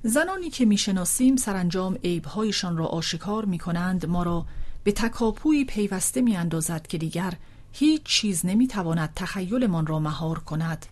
زنانی 0.02 0.50
که 0.50 0.64
می‌شناسیم 0.64 1.36
سرانجام 1.36 1.98
عیبهایشان 2.04 2.76
را 2.76 2.86
آشکار 2.86 3.44
می 3.44 3.58
کنند 3.58 4.06
ما 4.06 4.22
را 4.22 4.46
به 4.84 4.92
تکاپوی 4.92 5.64
پیوسته 5.64 6.20
می 6.20 6.36
اندازد 6.36 6.86
که 6.86 6.98
دیگر 6.98 7.34
هیچ 7.72 8.02
چیز 8.02 8.46
نمی 8.46 8.66
تواند 8.66 9.12
تخیلمان 9.16 9.86
را 9.86 9.98
مهار 9.98 10.38
کند. 10.38 10.86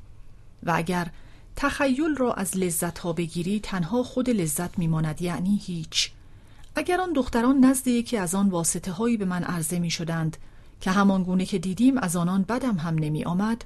و 0.63 0.73
اگر 0.77 1.11
تخیل 1.57 2.17
را 2.17 2.33
از 2.33 2.57
لذت 2.57 2.99
ها 2.99 3.13
بگیری 3.13 3.61
تنها 3.61 4.03
خود 4.03 4.31
لذت 4.31 4.79
می 4.79 4.87
ماند 4.87 5.23
یعنی 5.23 5.61
هیچ. 5.65 6.11
اگر 6.75 7.01
آن 7.01 7.13
دختران 7.13 7.65
نزد 7.65 7.89
یکی 7.89 8.17
از 8.17 8.35
آن 8.35 8.49
واسطه 8.49 8.93
هایی 8.93 9.17
به 9.17 9.25
من 9.25 9.45
عرضه 9.45 9.79
می 9.79 9.91
شدند 9.91 10.37
که 10.81 10.91
همان 10.91 11.23
گونه 11.23 11.45
که 11.45 11.59
دیدیم 11.59 11.99
از 11.99 12.17
آنان 12.17 12.43
بدم 12.43 12.77
هم 12.77 12.95
نمی 12.95 13.25
آمد 13.25 13.65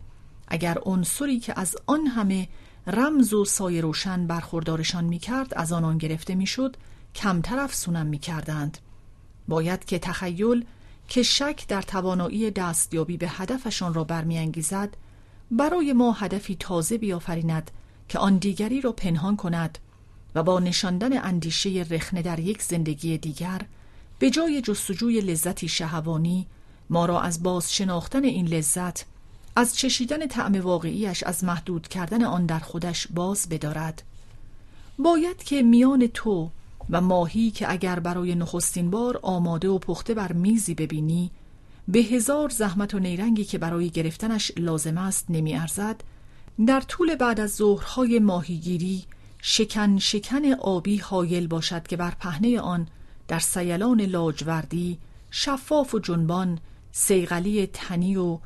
اگر 0.48 0.78
عنصری 0.82 1.40
که 1.40 1.60
از 1.60 1.76
آن 1.86 2.06
همه 2.06 2.48
رمز 2.86 3.32
و 3.32 3.44
سایه 3.44 3.80
روشن 3.80 4.26
برخوردارشان 4.26 5.04
می 5.04 5.18
کرد 5.18 5.54
از 5.54 5.72
آنان 5.72 5.98
گرفته 5.98 6.34
می 6.34 6.46
شد 6.46 6.76
کمتر 7.14 7.58
افسونم 7.58 8.06
می 8.06 8.18
کردند 8.18 8.78
باید 9.50 9.84
که 9.84 9.98
تخیل 9.98 10.64
که 11.08 11.22
شک 11.22 11.64
در 11.68 11.82
توانایی 11.82 12.50
دستیابی 12.50 13.16
به 13.16 13.28
هدفشان 13.28 13.94
را 13.94 14.04
برمیانگیزد 14.04 14.96
برای 15.50 15.92
ما 15.92 16.12
هدفی 16.12 16.56
تازه 16.60 16.98
بیافریند 16.98 17.70
که 18.08 18.18
آن 18.18 18.36
دیگری 18.36 18.80
را 18.80 18.92
پنهان 18.92 19.36
کند 19.36 19.78
و 20.34 20.42
با 20.42 20.60
نشاندن 20.60 21.24
اندیشه 21.24 21.86
رخنه 21.90 22.22
در 22.22 22.38
یک 22.38 22.62
زندگی 22.62 23.18
دیگر 23.18 23.60
به 24.18 24.30
جای 24.30 24.62
جستجوی 24.62 25.20
لذتی 25.20 25.68
شهوانی 25.68 26.46
ما 26.90 27.06
را 27.06 27.20
از 27.20 27.42
باز 27.42 27.74
شناختن 27.74 28.24
این 28.24 28.46
لذت 28.46 29.04
از 29.56 29.76
چشیدن 29.76 30.26
طعم 30.26 30.60
واقعیش 30.60 31.22
از 31.22 31.44
محدود 31.44 31.88
کردن 31.88 32.24
آن 32.24 32.46
در 32.46 32.58
خودش 32.58 33.06
باز 33.06 33.48
بدارد. 33.48 34.02
باید 34.98 35.42
که 35.42 35.62
میان 35.62 36.06
تو 36.06 36.50
و 36.90 37.00
ماهی 37.00 37.50
که 37.50 37.72
اگر 37.72 38.00
برای 38.00 38.34
نخستین 38.34 38.90
بار 38.90 39.20
آماده 39.22 39.68
و 39.68 39.78
پخته 39.78 40.14
بر 40.14 40.32
میزی 40.32 40.74
ببینی 40.74 41.30
به 41.88 41.98
هزار 41.98 42.48
زحمت 42.48 42.94
و 42.94 42.98
نیرنگی 42.98 43.44
که 43.44 43.58
برای 43.58 43.90
گرفتنش 43.90 44.52
لازم 44.56 44.98
است 44.98 45.24
نمی 45.28 45.54
ارزد 45.54 46.04
در 46.66 46.80
طول 46.80 47.14
بعد 47.14 47.40
از 47.40 47.54
ظهرهای 47.54 48.18
ماهیگیری 48.18 49.04
شکن 49.42 49.98
شکن 49.98 50.52
آبی 50.52 50.96
حایل 50.96 51.46
باشد 51.46 51.86
که 51.86 51.96
بر 51.96 52.10
پهنه 52.10 52.60
آن 52.60 52.88
در 53.28 53.38
سیلان 53.38 54.00
لاجوردی 54.00 54.98
شفاف 55.30 55.94
و 55.94 55.98
جنبان 55.98 56.58
سیغلی 56.92 57.66
تنی 57.66 58.16
و 58.16 58.38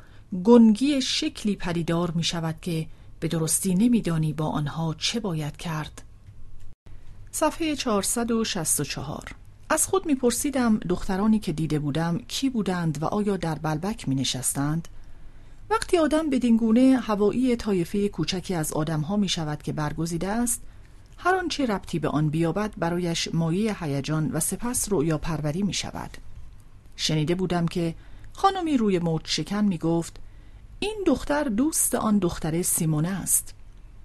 گنگی 0.43 1.01
شکلی 1.01 1.55
پدیدار 1.55 2.11
می 2.11 2.23
شود 2.23 2.55
که 2.61 2.87
به 3.19 3.27
درستی 3.27 3.75
نمیدانی 3.75 4.33
با 4.33 4.45
آنها 4.45 4.95
چه 4.97 5.19
باید 5.19 5.57
کرد. 5.57 6.04
صفحه 7.37 7.75
464 7.75 9.35
از 9.69 9.87
خود 9.87 10.05
میپرسیدم 10.05 10.77
دخترانی 10.77 11.39
که 11.39 11.53
دیده 11.53 11.79
بودم 11.79 12.17
کی 12.27 12.49
بودند 12.49 13.03
و 13.03 13.05
آیا 13.05 13.37
در 13.37 13.55
بلبک 13.55 14.07
می 14.07 14.15
نشستند؟ 14.15 14.87
وقتی 15.69 15.97
آدم 15.97 16.29
به 16.29 16.39
دینگونه 16.39 16.97
هوایی 16.97 17.55
طایفه 17.55 18.09
کوچکی 18.09 18.53
از 18.53 18.73
آدمها 18.73 19.17
می 19.17 19.29
شود 19.29 19.63
که 19.63 19.73
برگزیده 19.73 20.27
است 20.27 20.61
هر 21.17 21.35
آنچه 21.35 21.65
ربطی 21.65 21.99
به 21.99 22.07
آن 22.07 22.29
بیابد 22.29 22.73
برایش 22.77 23.29
مایه 23.33 23.83
هیجان 23.83 24.31
و 24.31 24.39
سپس 24.39 24.91
رؤیا 24.91 25.17
پروری 25.17 25.63
می 25.63 25.73
شود 25.73 26.17
شنیده 26.95 27.35
بودم 27.35 27.65
که 27.65 27.95
خانمی 28.33 28.77
روی 28.77 28.99
موج 28.99 29.21
شکن 29.25 29.65
می 29.65 29.77
گفت 29.77 30.15
این 30.79 31.03
دختر 31.07 31.43
دوست 31.43 31.95
آن 31.95 32.17
دختر 32.17 32.61
سیمونه 32.61 33.09
است. 33.09 33.53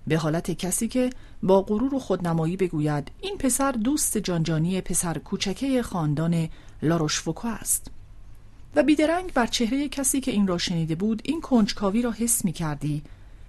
به 0.07 0.19
حالت 0.19 0.51
کسی 0.51 0.89
که 0.89 1.11
با 1.43 1.63
غرور 1.63 1.95
و 1.95 1.99
خودنمایی 1.99 2.57
بگوید 2.57 3.11
این 3.21 3.39
پسر 3.39 3.73
دوست 3.73 4.19
جانجانی 4.19 4.81
پسر 4.81 5.19
کوچکه 5.19 5.83
خاندان 5.83 6.49
لاروشفوکو 6.83 7.49
است 7.49 7.91
و 8.77 8.83
بیدرنگ 8.83 9.33
بر 9.33 9.47
چهره 9.47 9.89
کسی 9.89 10.21
که 10.21 10.31
این 10.31 10.47
را 10.47 10.59
شنیده 10.59 10.95
بود 10.95 11.23
این 11.25 11.41
کنجکاوی 11.41 12.03
را 12.03 12.11
حس 12.11 12.45
می 12.45 12.53
کردی 12.53 13.03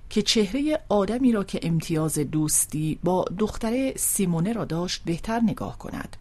که 0.09 0.21
چهره 0.21 0.79
آدمی 0.89 1.31
را 1.31 1.43
که 1.43 1.59
امتیاز 1.63 2.19
دوستی 2.19 2.99
با 3.03 3.25
دختر 3.37 3.93
سیمونه 3.95 4.53
را 4.53 4.65
داشت 4.65 5.01
بهتر 5.05 5.39
نگاه 5.39 5.77
کند 5.77 6.17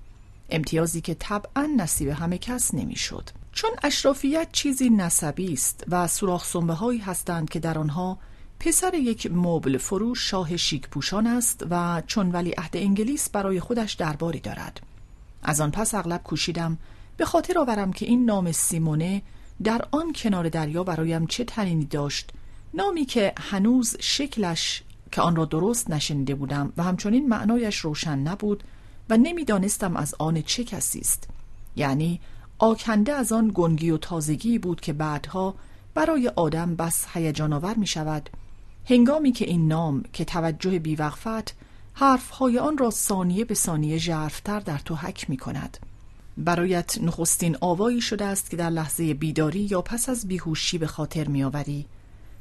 امتیازی 0.50 1.00
که 1.00 1.14
طبعا 1.14 1.74
نصیب 1.76 2.08
همه 2.08 2.38
کس 2.38 2.74
نمی‌شد. 2.74 3.30
چون 3.52 3.70
اشرافیت 3.82 4.48
چیزی 4.52 4.90
نسبی 4.90 5.52
است 5.52 5.84
و 5.88 6.06
سوراخ 6.06 6.56
هایی 6.56 6.98
هستند 6.98 7.50
که 7.50 7.58
در 7.58 7.78
آنها 7.78 8.18
پسر 8.60 8.94
یک 8.94 9.30
مبل 9.32 9.78
فروش 9.78 10.30
شاه 10.30 10.56
شیک 10.56 10.88
پوشان 10.88 11.26
است 11.26 11.66
و 11.70 12.02
چون 12.06 12.30
ولی 12.30 12.50
عهد 12.50 12.76
انگلیس 12.76 13.30
برای 13.30 13.60
خودش 13.60 13.92
درباری 13.92 14.40
دارد. 14.40 14.80
از 15.42 15.60
آن 15.60 15.70
پس 15.70 15.94
اغلب 15.94 16.22
کوشیدم 16.22 16.78
به 17.16 17.24
خاطر 17.24 17.58
آورم 17.58 17.92
که 17.92 18.06
این 18.06 18.24
نام 18.24 18.52
سیمونه 18.52 19.22
در 19.62 19.84
آن 19.90 20.12
کنار 20.12 20.48
دریا 20.48 20.84
برایم 20.84 21.26
چه 21.26 21.44
تنینی 21.44 21.84
داشت 21.84 22.30
نامی 22.74 23.04
که 23.04 23.32
هنوز 23.38 23.96
شکلش 24.00 24.82
که 25.12 25.20
آن 25.20 25.36
را 25.36 25.44
درست 25.44 25.90
نشنیده 25.90 26.34
بودم 26.34 26.72
و 26.76 26.82
همچنین 26.82 27.28
معنایش 27.28 27.76
روشن 27.76 28.18
نبود 28.18 28.64
و 29.10 29.16
نمی‌دانستم 29.16 29.96
از 29.96 30.14
آن 30.18 30.42
چه 30.42 30.64
کسی 30.64 31.00
است. 31.00 31.28
یعنی 31.76 32.20
آکنده 32.58 33.12
از 33.12 33.32
آن 33.32 33.50
گنگی 33.54 33.90
و 33.90 33.96
تازگی 33.96 34.58
بود 34.58 34.80
که 34.80 34.92
بعدها 34.92 35.54
برای 35.94 36.28
آدم 36.28 36.76
بس 36.76 37.06
هیجان 37.14 37.52
آور 37.52 37.74
می 37.74 37.86
شود 37.86 38.30
هنگامی 38.90 39.32
که 39.32 39.44
این 39.44 39.68
نام 39.68 40.02
که 40.12 40.24
توجه 40.24 40.78
بیوقفت 40.78 41.54
حرفهای 41.92 42.58
آن 42.58 42.78
را 42.78 42.90
ثانیه 42.90 43.44
به 43.44 43.54
ثانیه 43.54 43.98
ژرفتر 43.98 44.60
در 44.60 44.78
تو 44.78 44.94
حک 44.94 45.30
می 45.30 45.36
کند 45.36 45.78
برایت 46.36 46.98
نخستین 47.02 47.56
آوایی 47.60 48.00
شده 48.00 48.24
است 48.24 48.50
که 48.50 48.56
در 48.56 48.70
لحظه 48.70 49.14
بیداری 49.14 49.60
یا 49.60 49.82
پس 49.82 50.08
از 50.08 50.28
بیهوشی 50.28 50.78
به 50.78 50.86
خاطر 50.86 51.28
میآوری. 51.28 51.86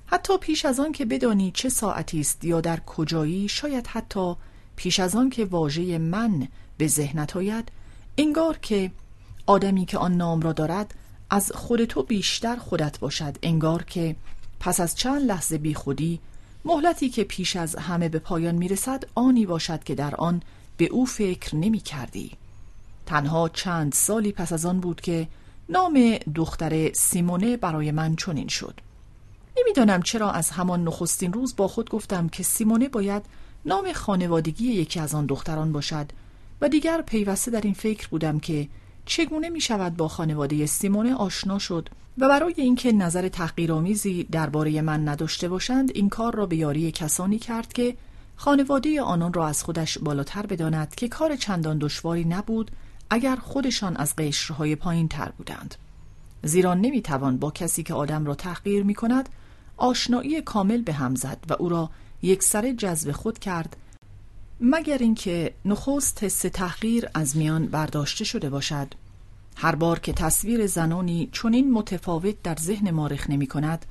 حتی 0.05 0.37
پیش 0.37 0.65
از 0.65 0.79
آن 0.79 0.91
که 0.91 1.05
بدانی 1.05 1.51
چه 1.51 1.69
ساعتی 1.69 2.19
است 2.19 2.45
یا 2.45 2.61
در 2.61 2.79
کجایی 2.79 3.47
شاید 3.47 3.87
حتی 3.87 4.35
پیش 4.75 4.99
از 4.99 5.15
آن 5.15 5.29
که 5.29 5.45
واژه 5.45 5.97
من 5.97 6.47
به 6.77 6.87
ذهنت 6.87 7.35
آید 7.35 7.71
انگار 8.17 8.57
که 8.57 8.91
آدمی 9.45 9.85
که 9.85 9.97
آن 9.97 10.17
نام 10.17 10.41
را 10.41 10.53
دارد 10.53 10.95
از 11.29 11.51
خود 11.51 11.85
تو 11.85 12.03
بیشتر 12.03 12.55
خودت 12.55 12.99
باشد. 12.99 13.37
انگار 13.43 13.83
که 13.83 14.15
پس 14.59 14.79
از 14.79 14.95
چند 14.95 15.21
لحظه 15.21 15.57
بی 15.57 15.73
خودی 15.73 16.19
مهلتی 16.65 17.09
که 17.09 17.23
پیش 17.23 17.55
از 17.55 17.75
همه 17.75 18.09
به 18.09 18.19
پایان 18.19 18.55
می‌رسد 18.55 19.03
آنی 19.15 19.45
باشد 19.45 19.83
که 19.83 19.95
در 19.95 20.15
آن 20.15 20.41
به 20.77 20.85
او 20.85 21.05
فکر 21.05 21.55
نمی 21.55 21.79
کردی. 21.79 22.31
تنها 23.05 23.49
چند 23.49 23.93
سالی 23.93 24.31
پس 24.31 24.53
از 24.53 24.65
آن 24.65 24.79
بود 24.79 25.01
که 25.01 25.27
نام 25.69 26.17
دختر 26.35 26.93
سیمونه 26.93 27.57
برای 27.57 27.91
من 27.91 28.15
چنین 28.15 28.47
شد 28.47 28.81
نمی‌دانم 29.57 30.01
چرا 30.01 30.31
از 30.31 30.49
همان 30.49 30.83
نخستین 30.83 31.33
روز 31.33 31.55
با 31.55 31.67
خود 31.67 31.89
گفتم 31.89 32.29
که 32.29 32.43
سیمونه 32.43 32.89
باید 32.89 33.23
نام 33.65 33.93
خانوادگی 33.93 34.71
یکی 34.71 34.99
از 34.99 35.15
آن 35.15 35.25
دختران 35.25 35.71
باشد 35.71 36.05
و 36.61 36.69
دیگر 36.69 37.01
پیوسته 37.01 37.51
در 37.51 37.61
این 37.61 37.73
فکر 37.73 38.07
بودم 38.07 38.39
که 38.39 38.67
چگونه 39.05 39.49
می 39.49 39.61
شود 39.61 39.97
با 39.97 40.07
خانواده 40.07 40.65
سیمونه 40.65 41.15
آشنا 41.15 41.59
شد 41.59 41.89
و 42.19 42.29
برای 42.29 42.53
اینکه 42.57 42.91
نظر 42.91 43.27
تحقیرآمیزی 43.27 44.23
درباره 44.23 44.81
من 44.81 45.07
نداشته 45.07 45.49
باشند 45.49 45.91
این 45.95 46.09
کار 46.09 46.35
را 46.35 46.45
به 46.45 46.55
یاری 46.55 46.91
کسانی 46.91 47.39
کرد 47.39 47.73
که 47.73 47.97
خانواده 48.35 49.01
آنان 49.01 49.33
را 49.33 49.47
از 49.47 49.63
خودش 49.63 49.97
بالاتر 49.97 50.45
بداند 50.45 50.95
که 50.95 51.07
کار 51.07 51.35
چندان 51.35 51.77
دشواری 51.77 52.25
نبود 52.25 52.71
اگر 53.09 53.35
خودشان 53.35 53.97
از 53.97 54.15
قشرهای 54.15 54.75
پایین 54.75 55.07
تر 55.07 55.31
بودند. 55.37 55.75
زیرا 56.43 56.73
نمی‌توان 56.73 57.37
با 57.37 57.51
کسی 57.51 57.83
که 57.83 57.93
آدم 57.93 58.25
را 58.25 58.35
تحقیر 58.35 58.83
می 58.83 58.93
کند 58.93 59.29
آشنایی 59.77 60.41
کامل 60.41 60.81
به 60.81 60.93
هم 60.93 61.15
زد 61.15 61.37
و 61.49 61.53
او 61.59 61.69
را 61.69 61.89
یک 62.21 62.43
سر 62.43 62.71
جذب 62.71 63.11
خود 63.11 63.39
کرد 63.39 63.77
مگر 64.61 64.97
اینکه 64.97 65.53
نخست 65.65 66.23
حس 66.23 66.39
تحقیر 66.41 67.09
از 67.13 67.37
میان 67.37 67.67
برداشته 67.67 68.23
شده 68.23 68.49
باشد. 68.49 68.87
هر 69.61 69.75
بار 69.75 69.99
که 69.99 70.13
تصویر 70.13 70.67
زنانی 70.67 71.29
چنین 71.31 71.71
متفاوت 71.71 72.43
در 72.43 72.55
ذهن 72.55 72.91
ما 72.91 73.07
رخ 73.07 73.29
نمی 73.29 73.47
کند 73.47 73.85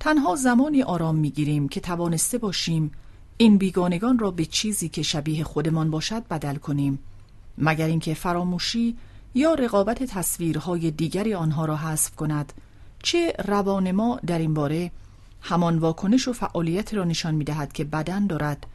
تنها 0.00 0.36
زمانی 0.36 0.82
آرام 0.82 1.16
می 1.16 1.30
گیریم 1.30 1.68
که 1.68 1.80
توانسته 1.80 2.38
باشیم 2.38 2.90
این 3.36 3.58
بیگانگان 3.58 4.18
را 4.18 4.30
به 4.30 4.44
چیزی 4.44 4.88
که 4.88 5.02
شبیه 5.02 5.44
خودمان 5.44 5.90
باشد 5.90 6.28
بدل 6.28 6.56
کنیم 6.56 6.98
مگر 7.58 7.86
اینکه 7.86 8.14
فراموشی 8.14 8.96
یا 9.34 9.54
رقابت 9.54 10.02
تصویرهای 10.02 10.90
دیگری 10.90 11.34
آنها 11.34 11.64
را 11.64 11.76
حذف 11.76 12.16
کند 12.16 12.52
چه 13.02 13.32
روان 13.44 13.92
ما 13.92 14.20
در 14.26 14.38
این 14.38 14.54
باره 14.54 14.90
همان 15.40 15.78
واکنش 15.78 16.28
و 16.28 16.32
فعالیت 16.32 16.94
را 16.94 17.04
نشان 17.04 17.34
می 17.34 17.44
دهد 17.44 17.72
که 17.72 17.84
بدن 17.84 18.26
دارد 18.26 18.66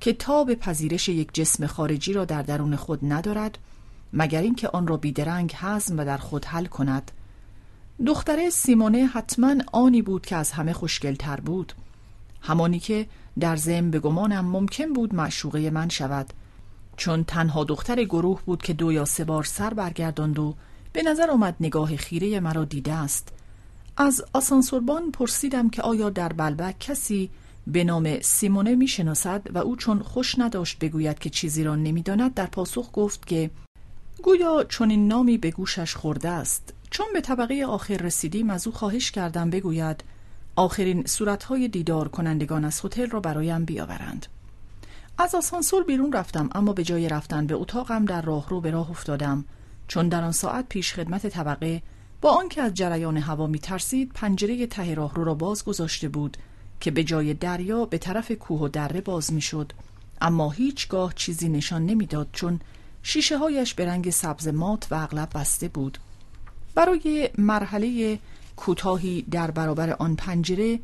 که 0.00 0.12
تا 0.12 0.44
به 0.44 0.54
پذیرش 0.54 1.08
یک 1.08 1.34
جسم 1.34 1.66
خارجی 1.66 2.12
را 2.12 2.24
در 2.24 2.42
درون 2.42 2.76
خود 2.76 3.00
ندارد 3.02 3.58
مگر 4.12 4.42
اینکه 4.42 4.68
آن 4.68 4.86
را 4.86 4.96
بیدرنگ 4.96 5.52
هضم 5.56 5.98
و 5.98 6.04
در 6.04 6.18
خود 6.18 6.44
حل 6.44 6.66
کند. 6.66 7.10
دختره 8.06 8.50
سیمونه 8.50 9.06
حتما 9.06 9.54
آنی 9.72 10.02
بود 10.02 10.26
که 10.26 10.36
از 10.36 10.52
همه 10.52 10.72
خوشگلتر 10.72 11.40
بود. 11.40 11.72
همانی 12.40 12.78
که 12.78 13.06
در 13.40 13.56
زم 13.56 13.90
به 13.90 13.98
گمانم 13.98 14.44
ممکن 14.44 14.92
بود 14.92 15.14
معشوقه 15.14 15.70
من 15.70 15.88
شود. 15.88 16.32
چون 16.96 17.24
تنها 17.24 17.64
دختر 17.64 18.04
گروه 18.04 18.42
بود 18.46 18.62
که 18.62 18.72
دو 18.72 18.92
یا 18.92 19.04
سه 19.04 19.24
بار 19.24 19.44
سر 19.44 19.74
برگرداند 19.74 20.38
و 20.38 20.54
به 20.92 21.02
نظر 21.02 21.30
آمد 21.30 21.56
نگاه 21.60 21.96
خیره 21.96 22.40
مرا 22.40 22.64
دیده 22.64 22.92
است. 22.92 23.32
از 23.96 24.24
آسانسوربان 24.32 25.10
پرسیدم 25.10 25.70
که 25.70 25.82
آیا 25.82 26.10
در 26.10 26.32
بلبک 26.32 26.78
کسی 26.78 27.30
به 27.66 27.84
نام 27.84 28.20
سیمونه 28.20 28.74
می‌شناسد 28.74 29.42
و 29.54 29.58
او 29.58 29.76
چون 29.76 29.98
خوش 29.98 30.38
نداشت 30.38 30.78
بگوید 30.78 31.18
که 31.18 31.30
چیزی 31.30 31.64
را 31.64 31.76
نمی‌داند 31.76 32.34
در 32.34 32.46
پاسخ 32.46 32.90
گفت 32.92 33.26
که 33.26 33.50
گویا 34.22 34.64
چون 34.64 34.90
این 34.90 35.08
نامی 35.08 35.38
به 35.38 35.50
گوشش 35.50 35.94
خورده 35.94 36.28
است. 36.28 36.74
چون 36.90 37.06
به 37.12 37.20
طبقه 37.20 37.64
آخر 37.68 37.96
رسیدیم 37.96 38.50
از 38.50 38.66
او 38.66 38.72
خواهش 38.72 39.10
کردم 39.10 39.50
بگوید 39.50 40.04
آخرین 40.56 41.06
صورتهای 41.06 41.68
دیدار 41.68 42.08
کنندگان 42.08 42.64
از 42.64 42.84
هتل 42.84 43.10
را 43.10 43.20
برایم 43.20 43.64
بیاورند. 43.64 44.26
از 45.18 45.34
آسانسور 45.34 45.84
بیرون 45.84 46.12
رفتم 46.12 46.50
اما 46.54 46.72
به 46.72 46.84
جای 46.84 47.08
رفتن 47.08 47.46
به 47.46 47.54
اتاقم 47.54 48.04
در 48.04 48.22
راهرو 48.22 48.60
به 48.60 48.70
راه 48.70 48.90
افتادم. 48.90 49.44
چون 49.88 50.08
در 50.08 50.24
آن 50.24 50.32
ساعت 50.32 50.68
پیش 50.68 50.94
خدمت 50.94 51.26
طبقه 51.26 51.82
با 52.20 52.30
آنکه 52.30 52.62
از 52.62 52.74
جریان 52.74 53.16
هوا 53.16 53.46
می 53.46 53.58
ترسید 53.58 54.12
پنجره 54.14 54.66
ته 54.66 54.94
راهرو 54.94 55.24
را 55.24 55.34
باز 55.34 55.64
گذاشته 55.64 56.08
بود 56.08 56.36
که 56.80 56.90
به 56.90 57.04
جای 57.04 57.34
دریا 57.34 57.84
به 57.84 57.98
طرف 57.98 58.32
کوه 58.32 58.60
و 58.60 58.68
دره 58.68 59.00
باز 59.00 59.32
می‌شد. 59.32 59.72
اما 60.20 60.50
هیچگاه 60.50 61.14
چیزی 61.14 61.48
نشان 61.48 61.86
نمی‌داد 61.86 62.28
چون 62.32 62.60
شیشه 63.02 63.38
هایش 63.38 63.74
به 63.74 63.86
رنگ 63.86 64.10
سبز 64.10 64.48
مات 64.48 64.86
و 64.90 64.94
اغلب 64.94 65.28
بسته 65.34 65.68
بود. 65.68 65.98
برای 66.74 67.30
مرحله 67.38 68.18
کوتاهی 68.56 69.22
در 69.22 69.50
برابر 69.50 69.90
آن 69.90 70.16
پنجره 70.16 70.78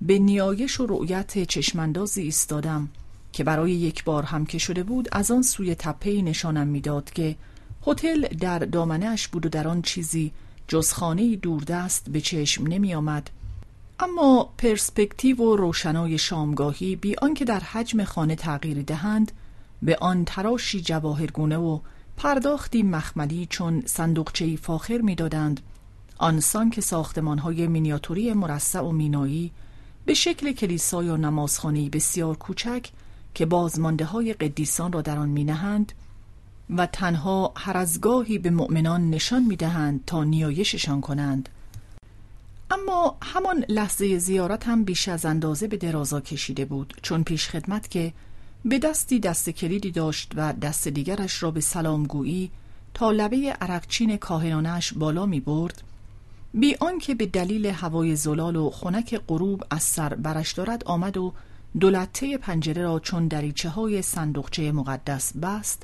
به 0.00 0.18
نیایش 0.18 0.80
و 0.80 0.86
رؤیت 0.86 1.44
چشماندازی 1.44 2.22
ایستادم 2.22 2.88
که 3.32 3.44
برای 3.44 3.72
یک 3.72 4.04
بار 4.04 4.22
هم 4.22 4.46
که 4.46 4.58
شده 4.58 4.82
بود 4.82 5.08
از 5.12 5.30
آن 5.30 5.42
سوی 5.42 5.74
تپه 5.74 6.22
نشانم 6.22 6.66
می‌داد 6.66 7.10
که 7.10 7.36
هتل 7.86 8.26
در 8.28 8.58
دامنش 8.58 9.28
بود 9.28 9.46
و 9.46 9.48
در 9.48 9.68
آن 9.68 9.82
چیزی 9.82 10.32
جز 10.68 10.92
خانه 10.92 11.36
دوردست 11.36 12.10
به 12.10 12.20
چشم 12.20 12.66
نمی 12.66 12.94
آمد 12.94 13.30
اما 14.00 14.52
پرسپکتیو 14.58 15.36
و 15.36 15.56
روشنای 15.56 16.18
شامگاهی 16.18 16.96
بی 16.96 17.16
آنکه 17.22 17.44
در 17.44 17.60
حجم 17.60 18.04
خانه 18.04 18.36
تغییری 18.36 18.82
دهند 18.82 19.32
به 19.82 19.96
آن 20.00 20.24
تراشی 20.24 20.80
جواهرگونه 20.80 21.56
و 21.56 21.78
پرداختی 22.16 22.82
مخملی 22.82 23.46
چون 23.50 23.82
صندوقچه 23.86 24.56
فاخر 24.56 24.98
می‌دادند. 24.98 25.60
آنسان 26.18 26.70
که 26.70 26.80
ساختمان 26.80 27.38
های 27.38 27.66
مینیاتوری 27.66 28.32
مرصع 28.32 28.80
و 28.80 28.90
مینایی 28.92 29.52
به 30.04 30.14
شکل 30.14 30.52
کلیسا 30.52 31.04
یا 31.04 31.16
نمازخانه 31.16 31.90
بسیار 31.90 32.36
کوچک 32.36 32.90
که 33.34 33.46
بازمانده 33.46 34.04
های 34.04 34.32
قدیسان 34.32 34.92
را 34.92 35.02
در 35.02 35.18
آن 35.18 35.28
مینهند 35.28 35.92
و 36.70 36.86
تنها 36.86 37.52
هر 37.56 37.76
از 37.76 38.00
گاهی 38.00 38.38
به 38.38 38.50
مؤمنان 38.50 39.10
نشان 39.10 39.42
می‌دهند 39.42 40.04
تا 40.06 40.24
نیایششان 40.24 41.00
کنند. 41.00 41.48
اما 42.70 43.16
همان 43.22 43.64
لحظه 43.68 44.18
زیارت 44.18 44.68
هم 44.68 44.84
بیش 44.84 45.08
از 45.08 45.24
اندازه 45.24 45.66
به 45.66 45.76
درازا 45.76 46.20
کشیده 46.20 46.64
بود 46.64 46.94
چون 47.02 47.24
پیش 47.24 47.48
خدمت 47.48 47.90
که 47.90 48.12
به 48.64 48.78
دستی 48.78 49.20
دست 49.20 49.50
کلیدی 49.50 49.90
داشت 49.90 50.32
و 50.34 50.52
دست 50.52 50.88
دیگرش 50.88 51.42
را 51.42 51.50
به 51.50 51.60
سلامگویی 51.60 52.50
تا 52.94 53.10
لبه 53.10 53.56
عرقچین 53.60 54.16
کاهنانش 54.16 54.92
بالا 54.92 55.26
می 55.26 55.40
برد. 55.40 55.82
بی 56.54 56.76
آنکه 56.80 57.14
به 57.14 57.26
دلیل 57.26 57.66
هوای 57.66 58.16
زلال 58.16 58.56
و 58.56 58.70
خنک 58.70 59.20
غروب 59.28 59.64
از 59.70 59.82
سر 59.82 60.14
برش 60.14 60.52
دارد 60.52 60.84
آمد 60.84 61.16
و 61.16 61.32
دولته 61.80 62.38
پنجره 62.38 62.82
را 62.82 63.00
چون 63.00 63.28
دریچه 63.28 63.68
های 63.68 64.02
صندوقچه 64.02 64.72
مقدس 64.72 65.36
بست 65.36 65.82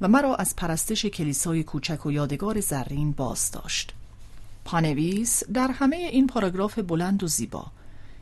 و 0.00 0.08
مرا 0.08 0.34
از 0.34 0.56
پرستش 0.56 1.06
کلیسای 1.06 1.62
کوچک 1.62 2.06
و 2.06 2.12
یادگار 2.12 2.60
زرین 2.60 3.12
باز 3.12 3.50
داشت. 3.50 3.94
پانویس 4.64 5.42
در 5.54 5.70
همه 5.70 5.96
این 5.96 6.26
پاراگراف 6.26 6.78
بلند 6.78 7.22
و 7.22 7.26
زیبا 7.26 7.66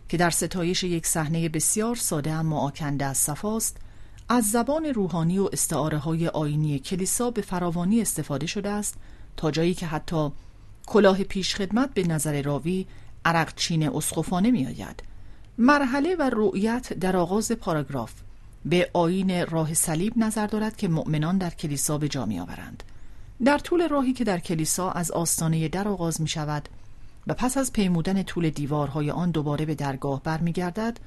که 0.08 0.16
در 0.16 0.30
ستایش 0.30 0.82
یک 0.82 1.06
صحنه 1.06 1.48
بسیار 1.48 1.96
ساده 1.96 2.32
اما 2.32 2.60
آکنده 2.60 3.04
از 3.04 3.18
صفاست 3.18 3.76
از 4.28 4.50
زبان 4.50 4.84
روحانی 4.84 5.38
و 5.38 5.48
استعاره 5.52 5.98
های 5.98 6.28
آینی 6.28 6.78
کلیسا 6.78 7.30
به 7.30 7.42
فراوانی 7.42 8.00
استفاده 8.00 8.46
شده 8.46 8.70
است 8.70 8.94
تا 9.36 9.50
جایی 9.50 9.74
که 9.74 9.86
حتی 9.86 10.30
کلاه 10.86 11.24
پیشخدمت 11.24 11.94
به 11.94 12.02
نظر 12.02 12.42
راوی 12.42 12.86
عرق 13.24 13.54
چین 13.54 13.88
اسقفانه 13.88 14.50
می 14.50 14.66
آید. 14.66 15.02
مرحله 15.58 16.16
و 16.16 16.30
رؤیت 16.32 16.92
در 16.92 17.16
آغاز 17.16 17.52
پاراگراف 17.52 18.12
به 18.64 18.90
آین 18.92 19.46
راه 19.46 19.74
صلیب 19.74 20.12
نظر 20.16 20.46
دارد 20.46 20.76
که 20.76 20.88
مؤمنان 20.88 21.38
در 21.38 21.50
کلیسا 21.50 21.98
به 21.98 22.08
جا 22.08 22.26
می 22.26 22.40
آورند. 22.40 22.82
در 23.44 23.58
طول 23.58 23.88
راهی 23.88 24.12
که 24.12 24.24
در 24.24 24.38
کلیسا 24.38 24.90
از 24.90 25.10
آستانه 25.10 25.68
در 25.68 25.88
آغاز 25.88 26.20
می 26.20 26.28
شود 26.28 26.68
و 27.26 27.34
پس 27.34 27.56
از 27.56 27.72
پیمودن 27.72 28.22
طول 28.22 28.50
دیوارهای 28.50 29.10
آن 29.10 29.30
دوباره 29.30 29.64
به 29.64 29.74
درگاه 29.74 30.22
برمیگردد 30.22 30.98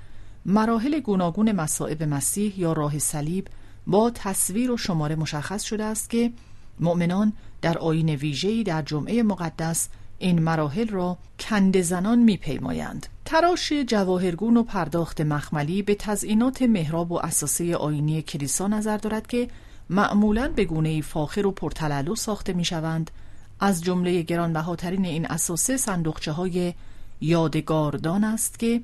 مراحل 0.45 0.99
گوناگون 0.99 1.51
مصائب 1.51 2.03
مسیح 2.03 2.59
یا 2.59 2.73
راه 2.73 2.99
صلیب 2.99 3.47
با 3.87 4.11
تصویر 4.15 4.71
و 4.71 4.77
شماره 4.77 5.15
مشخص 5.15 5.63
شده 5.63 5.83
است 5.83 6.09
که 6.09 6.31
مؤمنان 6.79 7.33
در 7.61 7.77
آین 7.77 8.09
ویژه‌ای 8.09 8.63
در 8.63 8.81
جمعه 8.81 9.23
مقدس 9.23 9.89
این 10.19 10.41
مراحل 10.41 10.87
را 10.87 11.17
کند 11.39 11.81
زنان 11.81 12.19
میپیمایند. 12.19 13.07
تراش 13.25 13.73
جواهرگون 13.73 14.57
و 14.57 14.63
پرداخت 14.63 15.21
مخملی 15.21 15.81
به 15.81 15.95
تزئینات 15.95 16.61
محراب 16.61 17.11
و 17.11 17.19
اساسه 17.25 17.75
آینی 17.75 18.21
کلیسا 18.21 18.67
نظر 18.67 18.97
دارد 18.97 19.27
که 19.27 19.47
معمولا 19.89 20.51
به 20.55 20.65
گونه 20.65 21.01
فاخر 21.01 21.45
و 21.45 21.51
پرتلالو 21.51 22.15
ساخته 22.15 22.53
می‌شوند. 22.53 23.11
از 23.59 23.83
جمله 23.83 24.21
گرانبهاترین 24.21 25.05
این 25.05 25.25
اساسه 25.25 25.77
صندوقچه 25.77 26.31
های 26.31 26.73
یادگاردان 27.21 28.23
است 28.23 28.59
که 28.59 28.81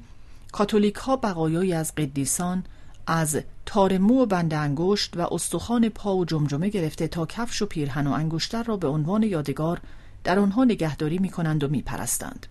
کاتولیک 0.56 0.95
ها 0.95 1.15
بقایایی 1.15 1.73
از 1.73 1.95
قدیسان 1.95 2.64
از 3.07 3.40
تارمو 3.65 4.22
و 4.22 4.26
بند 4.26 4.53
انگشت 4.53 5.18
و 5.18 5.34
استخوان 5.34 5.90
پا 5.90 6.15
و 6.15 6.26
جمجمه 6.26 6.69
گرفته 6.69 7.07
تا 7.07 7.26
کفش 7.26 7.61
و 7.61 7.65
پیرهن 7.65 8.07
و 8.07 8.11
انگشتر 8.11 8.64
را 8.64 8.77
به 8.77 8.88
عنوان 8.88 9.23
یادگار 9.23 9.82
در 10.23 10.40
آنها 10.40 10.64
نگهداری 10.64 11.18
می 11.18 11.30
کنند 11.30 11.64
و 11.64 11.68
می 11.68 11.82
پرستند. 11.82 12.45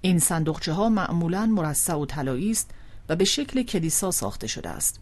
این 0.00 0.18
صندوقچه 0.18 0.72
ها 0.72 0.88
معمولا 0.88 1.46
مرصع 1.46 1.94
و 1.94 2.06
طلایی 2.06 2.50
است 2.50 2.70
و 3.08 3.16
به 3.16 3.24
شکل 3.24 3.62
کلیسا 3.62 4.10
ساخته 4.10 4.46
شده 4.46 4.68
است. 4.68 5.00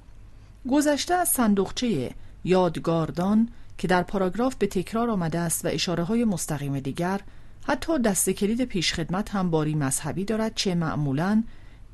گذشته 0.70 1.14
از 1.14 1.28
صندوقچه 1.28 2.10
یادگاردان 2.44 3.48
که 3.78 3.89
در 3.89 4.02
پاراگراف 4.02 4.55
به 4.55 4.66
تکرار 4.66 5.10
آمده 5.10 5.39
است 5.39 5.64
و 5.64 5.68
اشاره 5.68 6.05
های 6.05 6.24
مستقیم 6.24 6.81
دیگر 6.81 7.20
حتی 7.66 7.98
دست 7.98 8.31
کلید 8.31 8.64
پیشخدمت 8.64 9.31
هم 9.31 9.51
باری 9.51 9.74
مذهبی 9.74 10.24
دارد 10.24 10.52
چه 10.55 10.74
معمولا 10.74 11.43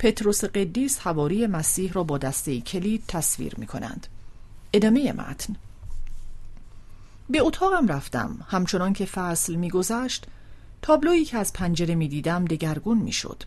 پتروس 0.03 0.45
قدیس 0.45 0.99
حواری 0.99 1.47
مسیح 1.47 1.93
را 1.93 2.05
با 2.05 2.19
دسته 2.19 2.61
کلید 2.61 3.05
تصویر 3.09 3.55
می 3.59 3.67
کنند. 3.67 4.07
ادامه 4.73 5.13
متن 5.13 5.57
به 7.31 7.43
اتاقم 7.43 7.87
رفتم 7.87 8.47
همچنان 8.49 8.93
که 8.93 9.05
فصل 9.05 9.55
میگذشت 9.55 10.27
تابلویی 10.83 11.25
که 11.25 11.39
از 11.39 11.53
پنجره 11.53 11.95
می 11.95 12.09
دیدم 12.09 12.45
دگرگون 12.45 12.99
می 12.99 13.13
شد. 13.13 13.43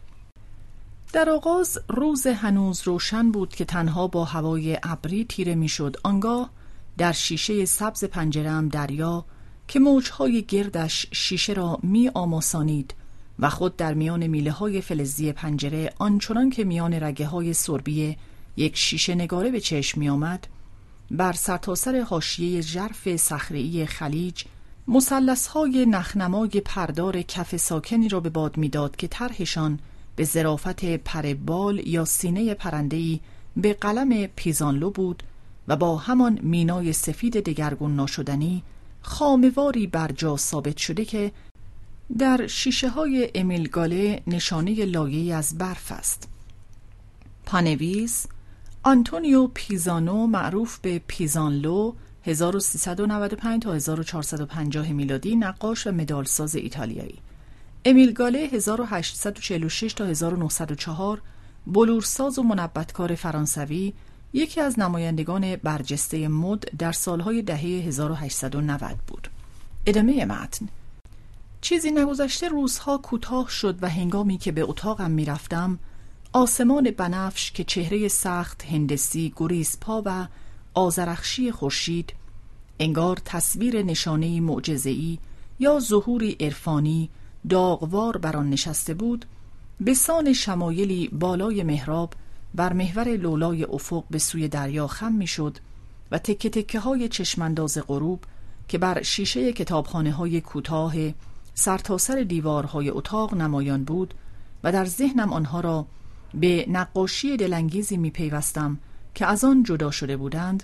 در 1.14 1.30
آغاز 1.30 1.77
روز 1.90 2.27
هنوز 2.27 2.82
روشن 2.84 3.32
بود 3.32 3.49
که 3.49 3.65
تنها 3.65 4.07
با 4.07 4.26
هوای 4.26 4.80
ابری 4.84 5.26
تیره 5.26 5.56
می 5.56 5.69
شد 5.69 5.98
آنگاه 6.03 6.49
در 6.98 7.11
شیشه 7.11 7.65
سبز 7.65 8.03
پنجرم 8.03 8.69
دریا 8.69 9.26
که 9.68 9.80
موجهای 9.80 10.44
گردش 10.44 11.07
شیشه 11.11 11.53
را 11.53 11.80
می 11.84 12.10
آماسانید 12.14 12.94
و 13.40 13.49
خود 13.49 13.78
در 13.78 13.94
میان 13.94 14.28
میله 14.28 14.52
های 14.52 14.82
فلزی 14.82 15.32
پنجره 15.32 15.94
آنچنان 15.98 16.49
که 16.49 16.64
میان 16.64 16.94
رگه 16.94 17.28
های 17.28 17.53
سربی 17.53 18.18
یک 18.57 18.78
شیشه 18.78 19.16
نگاره 19.16 19.52
به 19.52 19.60
چشم 19.60 19.99
می 19.99 20.10
آمد 20.10 20.48
بر 21.12 21.34
سرتاسر 21.34 21.99
حاشیه 21.99 22.62
ژرف 22.62 23.16
صخره‌ای 23.16 23.86
خلیج 23.86 24.44
مسلس 24.88 25.48
های 25.48 25.86
نخنمای 25.86 26.49
پردار 26.66 27.22
کف 27.22 27.57
ساکنی 27.57 28.10
را 28.10 28.20
به 28.20 28.30
باد 28.30 28.57
می‌داد 28.57 28.95
که 28.95 29.07
طرحشان 29.07 29.80
به 30.16 30.24
ظرافت 30.24 30.86
پربال 30.86 31.88
یا 31.88 32.06
سینه 32.06 32.53
پرنده‌ای 32.53 33.20
به 33.57 33.74
قلم 33.74 34.28
پیزانلو 34.36 34.90
بود 34.90 35.24
و 35.68 35.76
با 35.76 35.98
همان 35.98 36.40
مینای 36.41 36.94
سفید 36.94 37.44
دگرگون 37.44 37.95
ناشدنی 37.95 38.64
خامواری 39.02 39.88
بر 39.88 40.12
جا 40.12 40.38
ثابت 40.38 40.78
شده 40.78 41.06
که 41.06 41.32
در 42.18 42.48
شیشه 42.48 42.90
های 42.90 43.32
امیل 43.36 43.68
گاله 43.68 44.23
نشانه 44.27 44.86
لایه 44.86 45.36
از 45.36 45.57
برف 45.57 45.91
است. 45.91 46.27
پانویس 47.45 48.27
آنتونیو 48.84 49.48
پیزانو 49.48 50.27
معروف 50.27 50.80
به 50.80 51.02
پیزانلو 51.07 51.94
1395 52.23 53.61
تا 53.61 53.73
1450 53.73 54.91
میلادی 54.91 55.36
نقاش 55.36 55.88
و 55.88 55.91
مدالساز 55.91 56.56
ایتالیایی. 56.56 57.19
امیل 57.86 58.14
گاله 58.14 58.40
1846 58.40 59.94
تا 59.94 60.06
1904 60.06 61.22
بلورساز 61.68 62.40
و 62.40 62.44
منبتکار 62.44 63.15
فرانسوی 63.15 63.94
یکی 64.34 64.61
از 64.61 64.80
نمایندگان 64.80 65.56
برجسته 65.56 66.27
مد 66.27 66.77
در 66.77 66.91
سالهای 66.91 67.41
دهه 67.41 67.60
1890 67.60 68.98
بود. 69.07 69.27
ادامه 69.86 70.26
متن. 70.26 70.68
چیزی 71.66 71.92
نگذشته 71.92 72.48
روزها 72.48 72.98
کوتاه 72.98 73.50
شد 73.50 73.84
و 73.84 73.90
هنگامی 73.90 74.38
که 74.38 74.52
به 74.52 74.64
اتاقم 74.64 75.12
می‌رفتم 75.12 75.80
آسمان 76.34 76.92
بنفش 76.92 77.52
که 77.52 77.64
چهره 77.64 78.08
سخت 78.08 78.66
هندسی 78.66 79.34
گریزپا 79.36 80.02
و 80.06 80.28
آزرخشی 80.74 81.52
خورشید 81.52 82.14
انگار 82.80 83.20
تصویر 83.26 83.84
نشانه 83.84 84.42
معجزه‌ای 84.42 85.18
یا 85.60 85.80
ظهوری 85.80 86.38
عرفانی 86.40 87.10
داغوار 87.50 88.18
بر 88.18 88.38
آن 88.38 88.50
نشسته 88.50 88.94
بود 88.94 89.26
به 89.82 89.94
سان 89.94 90.34
شمایلی 90.34 91.08
بالای 91.08 91.64
محراب 91.64 92.14
بر 92.56 92.74
محور 92.74 93.08
لولای 93.08 93.64
افق 93.64 94.04
به 94.10 94.20
سوی 94.20 94.48
دریا 94.48 94.88
خم 94.88 95.12
می‌شد 95.12 95.58
و 96.12 96.18
تکه 96.18 96.50
تکه 96.50 96.80
های 96.80 97.10
چشمانداز 97.10 97.78
غروب 97.88 98.24
که 98.68 98.78
بر 98.78 99.02
شیشه 99.02 99.54
کتابخانه 99.54 100.12
های 100.12 100.42
کوتاه 100.42 100.94
سرتاسر 101.57 102.14
سر 102.15 102.23
دیوارهای 102.23 102.90
اتاق 102.90 103.34
نمایان 103.34 103.84
بود 103.84 104.14
و 104.64 104.72
در 104.72 104.86
ذهنم 104.86 105.34
آنها 105.34 105.60
را 105.60 105.86
به 106.34 106.65
نقاشی 106.69 107.38
دلانگیزی 107.38 107.98
میپیوستم 107.98 108.77
که 109.15 109.26
از 109.26 109.44
آن 109.44 109.64
جدا 109.64 109.91
شده 109.91 110.18
بودند 110.18 110.64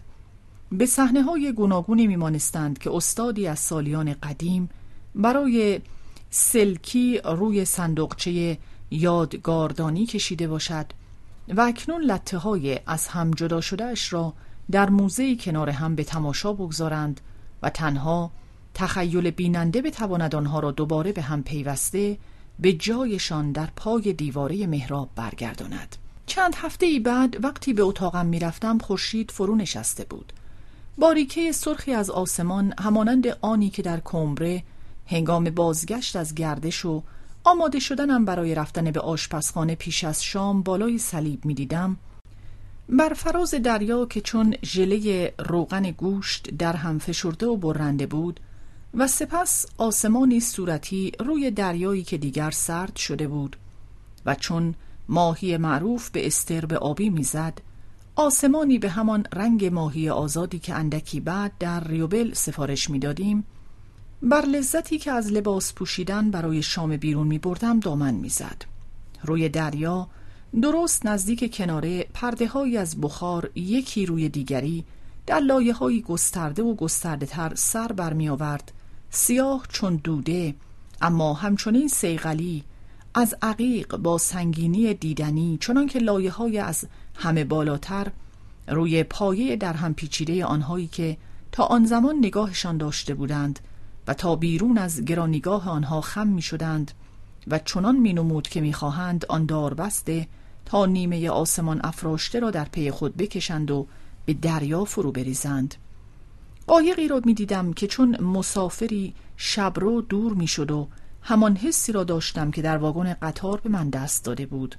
به 0.72 0.85
صحنه 0.85 1.22
های 1.22 1.53
گوناگونی 1.53 2.07
میمانستند 2.07 2.80
که 2.80 2.95
استادی 2.95 3.47
از 3.47 3.59
سالیان 3.59 4.13
قدیم 4.13 4.69
برای 5.15 5.81
سلکی 6.30 7.22
روی 7.26 7.65
صندوقچه 7.65 8.57
یادگاردانی 8.91 10.05
کشیده 10.05 10.47
باشد 10.47 10.85
و 11.47 11.61
اکنون 11.61 12.01
لطه 12.01 12.38
های 12.38 12.80
از 12.85 13.07
هم 13.07 13.31
جدا 13.31 13.61
شده 13.61 13.85
اش 13.85 14.13
را 14.13 14.34
در 14.72 14.89
موزه 14.89 15.35
کنار 15.35 15.69
هم 15.69 15.95
به 15.95 16.03
تماشا 16.03 16.53
بگذارند 16.53 17.22
و 17.61 17.69
تنها 17.69 18.31
تخیل 18.73 19.31
بیننده 19.31 19.81
بتواند 19.81 20.35
آنها 20.35 20.60
را 20.60 20.72
دوباره 20.72 21.11
به 21.11 21.22
هم 21.22 21.43
پیوسته 21.43 22.18
به 22.60 22.73
جایشان 22.73 23.52
در 23.52 23.69
پای 23.76 24.14
دیواره 24.14 24.68
محراب 24.68 25.10
برگرداند. 25.15 25.95
چند 26.26 26.56
هفته 26.56 26.85
ای 26.85 26.99
بعد 26.99 27.45
وقتی 27.45 27.73
به 27.73 27.84
اتاقم 27.84 28.26
می‌رفتم 28.26 28.77
خورشید 28.77 29.31
فرو 29.31 29.56
نشسته 29.56 30.03
بود. 30.03 30.34
باریکه 30.98 31.52
سرخی 31.52 31.93
از 31.93 32.10
آسمان 32.10 32.73
همانند 32.80 33.27
آنی 33.41 33.69
که 33.69 33.81
در 33.81 34.02
کمبره 34.06 34.64
هنگام 35.07 35.43
بازگشت 35.43 36.15
از 36.15 36.35
گردش 36.35 36.85
و 36.85 37.03
آماده 37.43 37.80
شدنم 37.80 38.26
برای 38.26 38.56
رفتن 38.56 38.91
به 38.91 38.99
آشپزخانه 38.99 39.76
پیش 39.76 40.03
از 40.03 40.23
شام 40.23 40.61
بالای 40.61 40.98
صلیب 40.98 41.45
می 41.45 41.53
دیدم 41.53 41.98
بر 42.89 43.14
فراز 43.14 43.53
دریا 43.53 44.06
که 44.06 44.22
چون 44.22 44.56
ژله 44.65 45.34
روغن 45.39 45.91
گوشت 45.91 46.49
در 46.49 46.76
هم 46.76 46.99
فشرده 46.99 47.45
و 47.45 47.57
برنده 47.57 48.06
بود 48.06 48.39
و 48.93 49.07
سپس 49.07 49.65
آسمانی 49.77 50.39
صورتی 50.39 51.11
روی 51.19 51.51
دریایی 51.51 52.03
که 52.03 52.18
دیگر 52.18 52.51
سرد 52.51 52.95
شده 52.95 53.27
بود 53.27 53.57
و 54.26 54.35
چون 54.35 54.76
ماهی 55.09 55.57
معروف 55.57 56.09
به 56.09 56.27
استر 56.27 56.65
به 56.65 56.77
آبی 56.77 57.09
می‌زد 57.09 57.61
آسمانی 58.15 58.80
به 58.80 58.89
همان 58.89 59.26
رنگ 59.34 59.65
ماهی 59.65 60.09
آزادی 60.09 60.59
که 60.59 60.73
اندکی 60.73 61.19
بعد 61.19 61.51
در 61.59 61.84
ریوبل 61.84 62.34
سفارش 62.34 62.89
می‌دادیم 62.89 63.43
بر 64.22 64.45
لذتی 64.45 64.97
که 64.97 65.11
از 65.11 65.31
لباس 65.31 65.73
پوشیدن 65.73 66.31
برای 66.31 66.61
شام 66.61 66.97
بیرون 66.97 67.27
می 67.27 67.39
بردم 67.39 67.80
دامن 67.80 68.13
می‌زد. 68.13 68.65
روی 69.23 69.49
دریا 69.49 70.07
درست 70.61 71.05
نزدیک 71.05 71.55
کناره 71.55 72.03
پرده 72.13 72.80
از 72.80 73.01
بخار 73.01 73.49
یکی 73.55 74.05
روی 74.05 74.30
دیگری 74.30 74.85
در 75.26 75.39
لایه 75.39 75.73
های 75.73 76.01
گسترده 76.01 76.63
و 76.63 76.76
گسترده 76.76 77.26
تر 77.26 77.51
سر 77.55 77.88
برمی 77.88 78.30
آورد 78.30 78.72
سیاه 79.14 79.66
چون 79.70 79.96
دوده 79.96 80.56
اما 81.02 81.34
همچنین 81.34 81.88
سیغلی 81.88 82.64
از 83.14 83.36
عقیق 83.42 83.98
با 83.98 84.18
سنگینی 84.18 84.94
دیدنی 84.94 85.58
چنان 85.62 85.88
که 85.88 86.00
لایه 86.00 86.32
های 86.32 86.60
از 86.60 86.88
همه 87.16 87.44
بالاتر 87.44 88.08
روی 88.68 89.04
پایه 89.04 89.56
در 89.56 89.74
هم 89.74 89.94
پیچیده 89.94 90.46
آنهایی 90.46 90.88
که 90.88 91.18
تا 91.52 91.64
آن 91.64 91.86
زمان 91.86 92.16
نگاهشان 92.16 92.78
داشته 92.78 93.14
بودند 93.14 93.60
و 94.08 94.14
تا 94.14 94.36
بیرون 94.36 94.78
از 94.78 95.06
گرانیگاه 95.06 95.70
آنها 95.70 96.02
خم 96.02 96.28
می 96.28 96.42
شدند 96.42 96.92
و 97.48 97.60
چنان 97.60 97.96
می 97.96 98.14
نمود 98.14 98.48
که 98.48 98.62
می 98.62 98.74
خواهند 98.74 99.26
آن 99.26 99.46
دار 99.46 99.74
بسته 99.74 100.28
تا 100.66 100.86
نیمه 100.86 101.30
آسمان 101.30 101.82
افراشته 101.84 102.40
را 102.40 102.52
در 102.52 102.66
پی 102.66 102.92
خود 102.92 103.18
بکشند 103.18 103.72
و 103.72 103.88
به 104.26 104.34
دریا 104.34 104.86
فرو 104.86 105.12
بریزند. 105.12 105.76
قایقی 106.72 107.07
را 107.07 107.22
می 107.26 107.34
دیدم 107.34 107.73
که 107.73 107.88
چون 107.88 108.22
مسافری 108.22 109.14
شبرو 109.38 110.02
دور 110.02 110.34
می 110.34 110.48
شد 110.48 110.72
و 110.72 110.88
همان 111.22 111.56
حسی 111.56 111.91
را 111.91 112.03
داشتم 112.03 112.52
که 112.52 112.61
در 112.61 112.77
واگن 112.77 113.14
قطار 113.14 113.61
به 113.61 113.69
من 113.69 113.89
دست 113.89 114.26
داده 114.26 114.45
بود. 114.45 114.76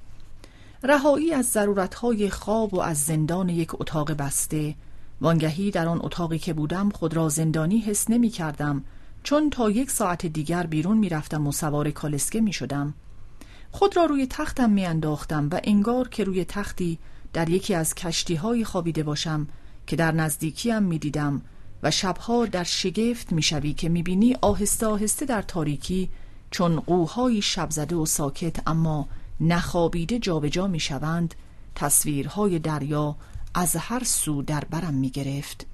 رهایی 0.83 1.33
از 1.33 1.47
ضرورتهای 1.47 2.31
خواب 2.31 2.75
و 2.75 2.81
از 2.81 2.99
زندان 2.99 3.49
یک 3.49 3.81
اتاق 3.81 4.13
بسته 4.13 4.75
وانگهی 5.21 5.71
در 5.71 5.89
آن 5.89 6.01
اتاقی 6.03 6.39
که 6.39 6.53
بودم 6.53 6.91
خود 6.91 7.15
را 7.17 7.29
زندانی 7.29 7.79
حس 7.79 8.11
نمی 8.11 8.29
کردم 8.29 8.85
چون 9.23 9.51
تا 9.51 9.71
یک 9.71 9.91
ساعت 9.91 10.27
دیگر 10.27 10.67
بیرون 10.67 10.99
می 10.99 11.09
رفتم 11.09 11.47
و 11.47 11.53
سوار 11.53 11.91
کالسکه 11.91 12.41
می 12.41 12.53
شدم 12.53 12.95
خود 13.71 13.97
را 13.97 14.05
روی 14.05 14.27
تختم 14.27 14.71
می 14.71 14.87
انداختم 14.87 15.49
و 15.53 15.61
انگار 15.65 16.09
که 16.09 16.25
روی 16.25 16.45
تختی 16.45 16.99
در 17.33 17.49
یکی 17.49 17.75
از 17.75 17.95
کشتی 17.95 18.35
های 18.35 18.65
خوابیده 18.65 19.03
باشم 19.03 19.49
که 19.87 19.97
در 19.97 20.13
نزدیکیم 20.13 20.83
می 20.83 20.99
دیدم 20.99 21.43
و 21.83 21.91
شبها 21.91 22.47
در 22.47 22.65
شگفت 22.65 23.33
می 23.33 23.43
شوی 23.43 23.73
که 23.73 23.89
می 23.89 24.03
بینی 24.03 24.37
آهسته 24.41 24.87
آهسته 24.87 25.27
در 25.27 25.43
تاریکی 25.43 26.11
چون 26.51 26.81
قوهای 26.81 27.43
شبزده 27.43 27.97
و 27.97 28.07
ساکت 28.07 28.69
اما 28.69 29.09
نخوابیده 29.41 30.19
جابجا 30.19 30.67
می 30.67 30.81
شوند 30.81 31.35
تصویرهای 31.75 32.59
دریا 32.59 33.17
از 33.55 33.77
هر 33.77 34.05
سو 34.05 34.43
در 34.43 34.65
برم 34.65 34.95
می 34.95 35.11
گرفت 35.11 35.67